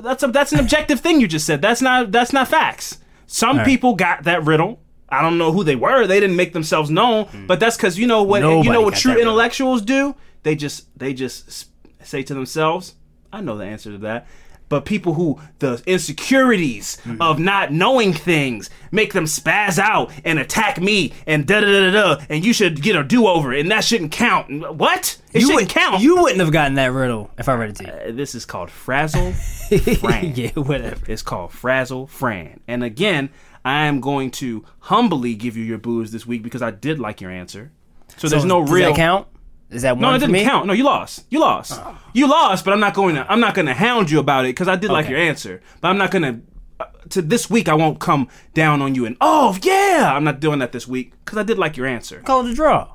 That's 0.00 0.22
a 0.22 0.28
that's 0.28 0.52
an 0.52 0.60
objective 0.60 1.00
thing 1.00 1.20
you 1.20 1.28
just 1.28 1.46
said. 1.46 1.60
That's 1.60 1.82
not 1.82 2.12
that's 2.12 2.32
not 2.32 2.48
facts. 2.48 2.98
Some 3.26 3.58
right. 3.58 3.66
people 3.66 3.94
got 3.94 4.24
that 4.24 4.44
riddle. 4.44 4.80
I 5.08 5.20
don't 5.20 5.36
know 5.36 5.52
who 5.52 5.62
they 5.62 5.76
were. 5.76 6.06
They 6.06 6.20
didn't 6.20 6.36
make 6.36 6.52
themselves 6.54 6.90
known, 6.90 7.26
hmm. 7.26 7.46
but 7.46 7.60
that's 7.60 7.76
because 7.76 7.98
you 7.98 8.06
know 8.06 8.22
what 8.22 8.42
you 8.42 8.72
know 8.72 8.80
what 8.80 8.94
true 8.94 9.10
that 9.10 9.16
riddle. 9.16 9.32
intellectuals 9.32 9.82
do. 9.82 10.14
They 10.42 10.54
just 10.54 10.86
they 10.98 11.12
just 11.12 11.68
say 12.02 12.22
to 12.22 12.34
themselves, 12.34 12.94
"I 13.32 13.40
know 13.40 13.56
the 13.56 13.64
answer 13.64 13.92
to 13.92 13.98
that." 13.98 14.26
But 14.72 14.86
people 14.86 15.12
who 15.14 15.38
the 15.58 15.82
insecurities 15.86 16.96
Hmm. 17.04 17.20
of 17.20 17.38
not 17.38 17.72
knowing 17.72 18.12
things 18.14 18.70
make 18.90 19.12
them 19.12 19.24
spaz 19.26 19.78
out 19.78 20.10
and 20.24 20.38
attack 20.38 20.80
me 20.80 21.12
and 21.26 21.46
da 21.46 21.60
da 21.60 21.66
da 21.66 21.90
da 21.90 22.16
da, 22.16 22.24
and 22.30 22.42
you 22.44 22.52
should 22.54 22.80
get 22.80 22.96
a 22.96 23.04
do 23.04 23.26
over 23.26 23.52
and 23.52 23.70
that 23.70 23.84
shouldn't 23.84 24.12
count. 24.12 24.48
What? 24.76 25.18
It 25.34 25.42
you 25.42 25.48
shouldn't 25.48 25.68
count. 25.68 26.00
You 26.02 26.16
wouldn't 26.22 26.40
have 26.40 26.52
gotten 26.52 26.74
that 26.76 26.92
riddle 26.92 27.30
if 27.38 27.48
I 27.50 27.54
read 27.54 27.70
it 27.70 27.76
to 27.76 27.84
you. 27.84 27.92
Uh, 27.92 28.12
this 28.16 28.34
is 28.34 28.44
called 28.46 28.70
frazzle 28.70 29.32
Fran. 30.00 30.34
yeah, 30.36 30.50
whatever. 30.54 31.04
It's 31.06 31.22
called 31.22 31.52
Frazzle 31.52 32.06
Fran. 32.06 32.60
And 32.66 32.82
again, 32.82 33.28
I 33.64 33.84
am 33.86 34.00
going 34.00 34.30
to 34.32 34.64
humbly 34.80 35.34
give 35.34 35.56
you 35.56 35.64
your 35.64 35.78
booze 35.78 36.12
this 36.12 36.26
week 36.26 36.42
because 36.42 36.62
I 36.62 36.70
did 36.70 36.98
like 36.98 37.20
your 37.20 37.30
answer. 37.30 37.70
So, 38.16 38.28
there's 38.28 38.44
no 38.44 38.62
does 38.62 38.70
real 38.72 38.90
that 38.90 38.96
count? 38.96 39.26
Is 39.72 39.82
that 39.82 39.96
one 39.96 40.02
No, 40.02 40.14
it 40.14 40.18
didn't 40.18 40.32
me? 40.32 40.44
count. 40.44 40.66
No, 40.66 40.72
you 40.72 40.84
lost. 40.84 41.24
You 41.30 41.40
lost. 41.40 41.80
You 42.12 42.28
lost, 42.28 42.64
but 42.64 42.72
I'm 42.74 42.80
not 42.80 42.94
going 42.94 43.14
to 43.14 43.30
I'm 43.30 43.40
not 43.40 43.54
going 43.54 43.66
to 43.66 43.74
hound 43.74 44.10
you 44.10 44.18
about 44.20 44.44
it 44.44 44.52
cuz 44.54 44.68
I 44.68 44.76
did 44.76 44.90
like 44.90 45.08
your 45.08 45.18
answer. 45.18 45.60
But 45.80 45.88
I'm 45.88 45.98
not 45.98 46.10
going 46.10 46.22
to 46.22 46.40
uh, 46.80 46.86
to 47.10 47.22
this 47.22 47.48
week 47.50 47.68
I 47.68 47.74
won't 47.74 47.98
come 47.98 48.28
down 48.54 48.82
on 48.82 48.94
you 48.94 49.06
and 49.06 49.16
oh 49.20 49.56
yeah, 49.62 50.12
I'm 50.14 50.24
not 50.24 50.40
doing 50.40 50.58
that 50.60 50.72
this 50.72 50.86
week 50.86 51.12
cuz 51.24 51.38
I 51.38 51.42
did 51.42 51.58
like 51.58 51.76
your 51.76 51.86
answer. 51.86 52.20
Call 52.20 52.46
it 52.46 52.52
a 52.52 52.54
draw. 52.54 52.88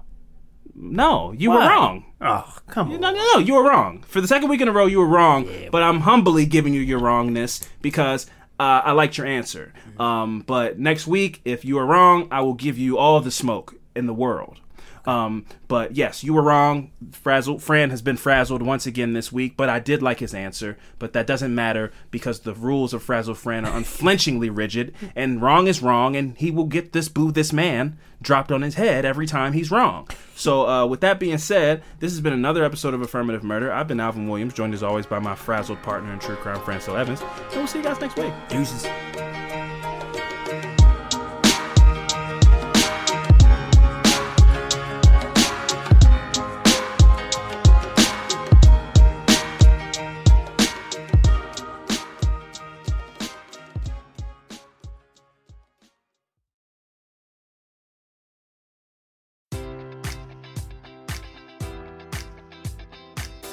No, 0.80 1.34
you 1.36 1.50
were 1.52 1.58
wrong. 1.58 2.06
Oh, 2.22 2.56
come 2.68 2.92
on. 2.92 3.02
No, 3.02 3.10
no, 3.12 3.24
no, 3.34 3.40
you 3.40 3.56
were 3.56 3.64
wrong. 3.64 4.04
For 4.08 4.22
the 4.22 4.28
second 4.28 4.48
week 4.50 4.62
in 4.62 4.68
a 4.68 4.72
row, 4.72 4.86
you 4.86 5.00
were 5.00 5.08
wrong. 5.08 5.48
but 5.72 5.82
I'm 5.82 6.02
humbly 6.02 6.46
giving 6.46 6.74
you 6.74 6.82
your 6.82 7.00
wrongness 7.00 7.62
because 7.82 8.28
uh, 8.60 8.82
I 8.86 8.92
liked 8.92 9.18
your 9.18 9.26
answer. 9.26 9.74
Um, 10.00 10.44
but 10.46 10.78
next 10.78 11.08
week, 11.08 11.42
if 11.46 11.66
you 11.66 11.80
are 11.80 11.86
wrong, 11.86 12.28
I 12.30 12.42
will 12.42 12.54
give 12.54 12.78
you 12.78 12.98
all 12.98 13.20
the 13.22 13.32
smoke 13.32 13.76
in 13.96 14.06
the 14.06 14.14
world. 14.14 14.60
Um, 15.08 15.46
but 15.70 15.96
yes, 15.96 16.24
you 16.24 16.34
were 16.34 16.42
wrong. 16.42 16.92
Frazzled 17.12 17.64
Fran 17.64 17.90
has 17.92 18.02
been 18.02 18.18
frazzled 18.18 18.62
once 18.62 18.86
again 18.86 19.14
this 19.14 19.32
week, 19.32 19.56
but 19.56 19.70
I 19.70 19.80
did 19.80 20.04
like 20.04 20.20
his 20.20 20.34
answer. 20.34 20.78
But 21.00 21.14
that 21.14 21.26
doesn't 21.26 21.56
matter 21.56 21.92
because 22.12 22.42
the 22.42 22.54
rules 22.54 22.94
of 22.94 23.02
Frazzled 23.02 23.38
Fran 23.38 23.66
are 23.66 23.76
unflinchingly 23.76 24.50
rigid, 24.50 24.94
and 25.16 25.42
wrong 25.42 25.68
is 25.68 25.82
wrong, 25.82 26.18
and 26.18 26.38
he 26.38 26.52
will 26.52 26.66
get 26.66 26.92
this 26.92 27.08
boo 27.08 27.32
this 27.32 27.54
man 27.54 27.98
dropped 28.22 28.52
on 28.52 28.64
his 28.64 28.76
head 28.76 29.06
every 29.06 29.28
time 29.28 29.54
he's 29.54 29.72
wrong. 29.72 30.10
So, 30.36 30.68
uh, 30.68 30.86
with 30.86 31.02
that 31.02 31.20
being 31.20 31.38
said, 31.38 31.84
this 32.00 32.12
has 32.12 32.20
been 32.20 32.34
another 32.34 32.64
episode 32.64 32.94
of 32.94 33.02
Affirmative 33.02 33.44
Murder. 33.44 33.72
I've 33.72 33.88
been 33.88 34.00
Alvin 34.00 34.28
Williams, 34.28 34.54
joined 34.54 34.74
as 34.74 34.84
always 34.84 35.06
by 35.06 35.20
my 35.20 35.36
frazzled 35.36 35.82
partner 35.84 36.12
in 36.12 36.20
true 36.20 36.36
crime, 36.36 36.60
Francel 36.62 36.98
Evans. 36.98 37.22
And 37.22 37.56
we'll 37.56 37.68
see 37.68 37.78
you 37.78 37.84
guys 37.84 38.02
next 38.02 38.18
week. 38.18 38.34
Deuces. 38.50 38.86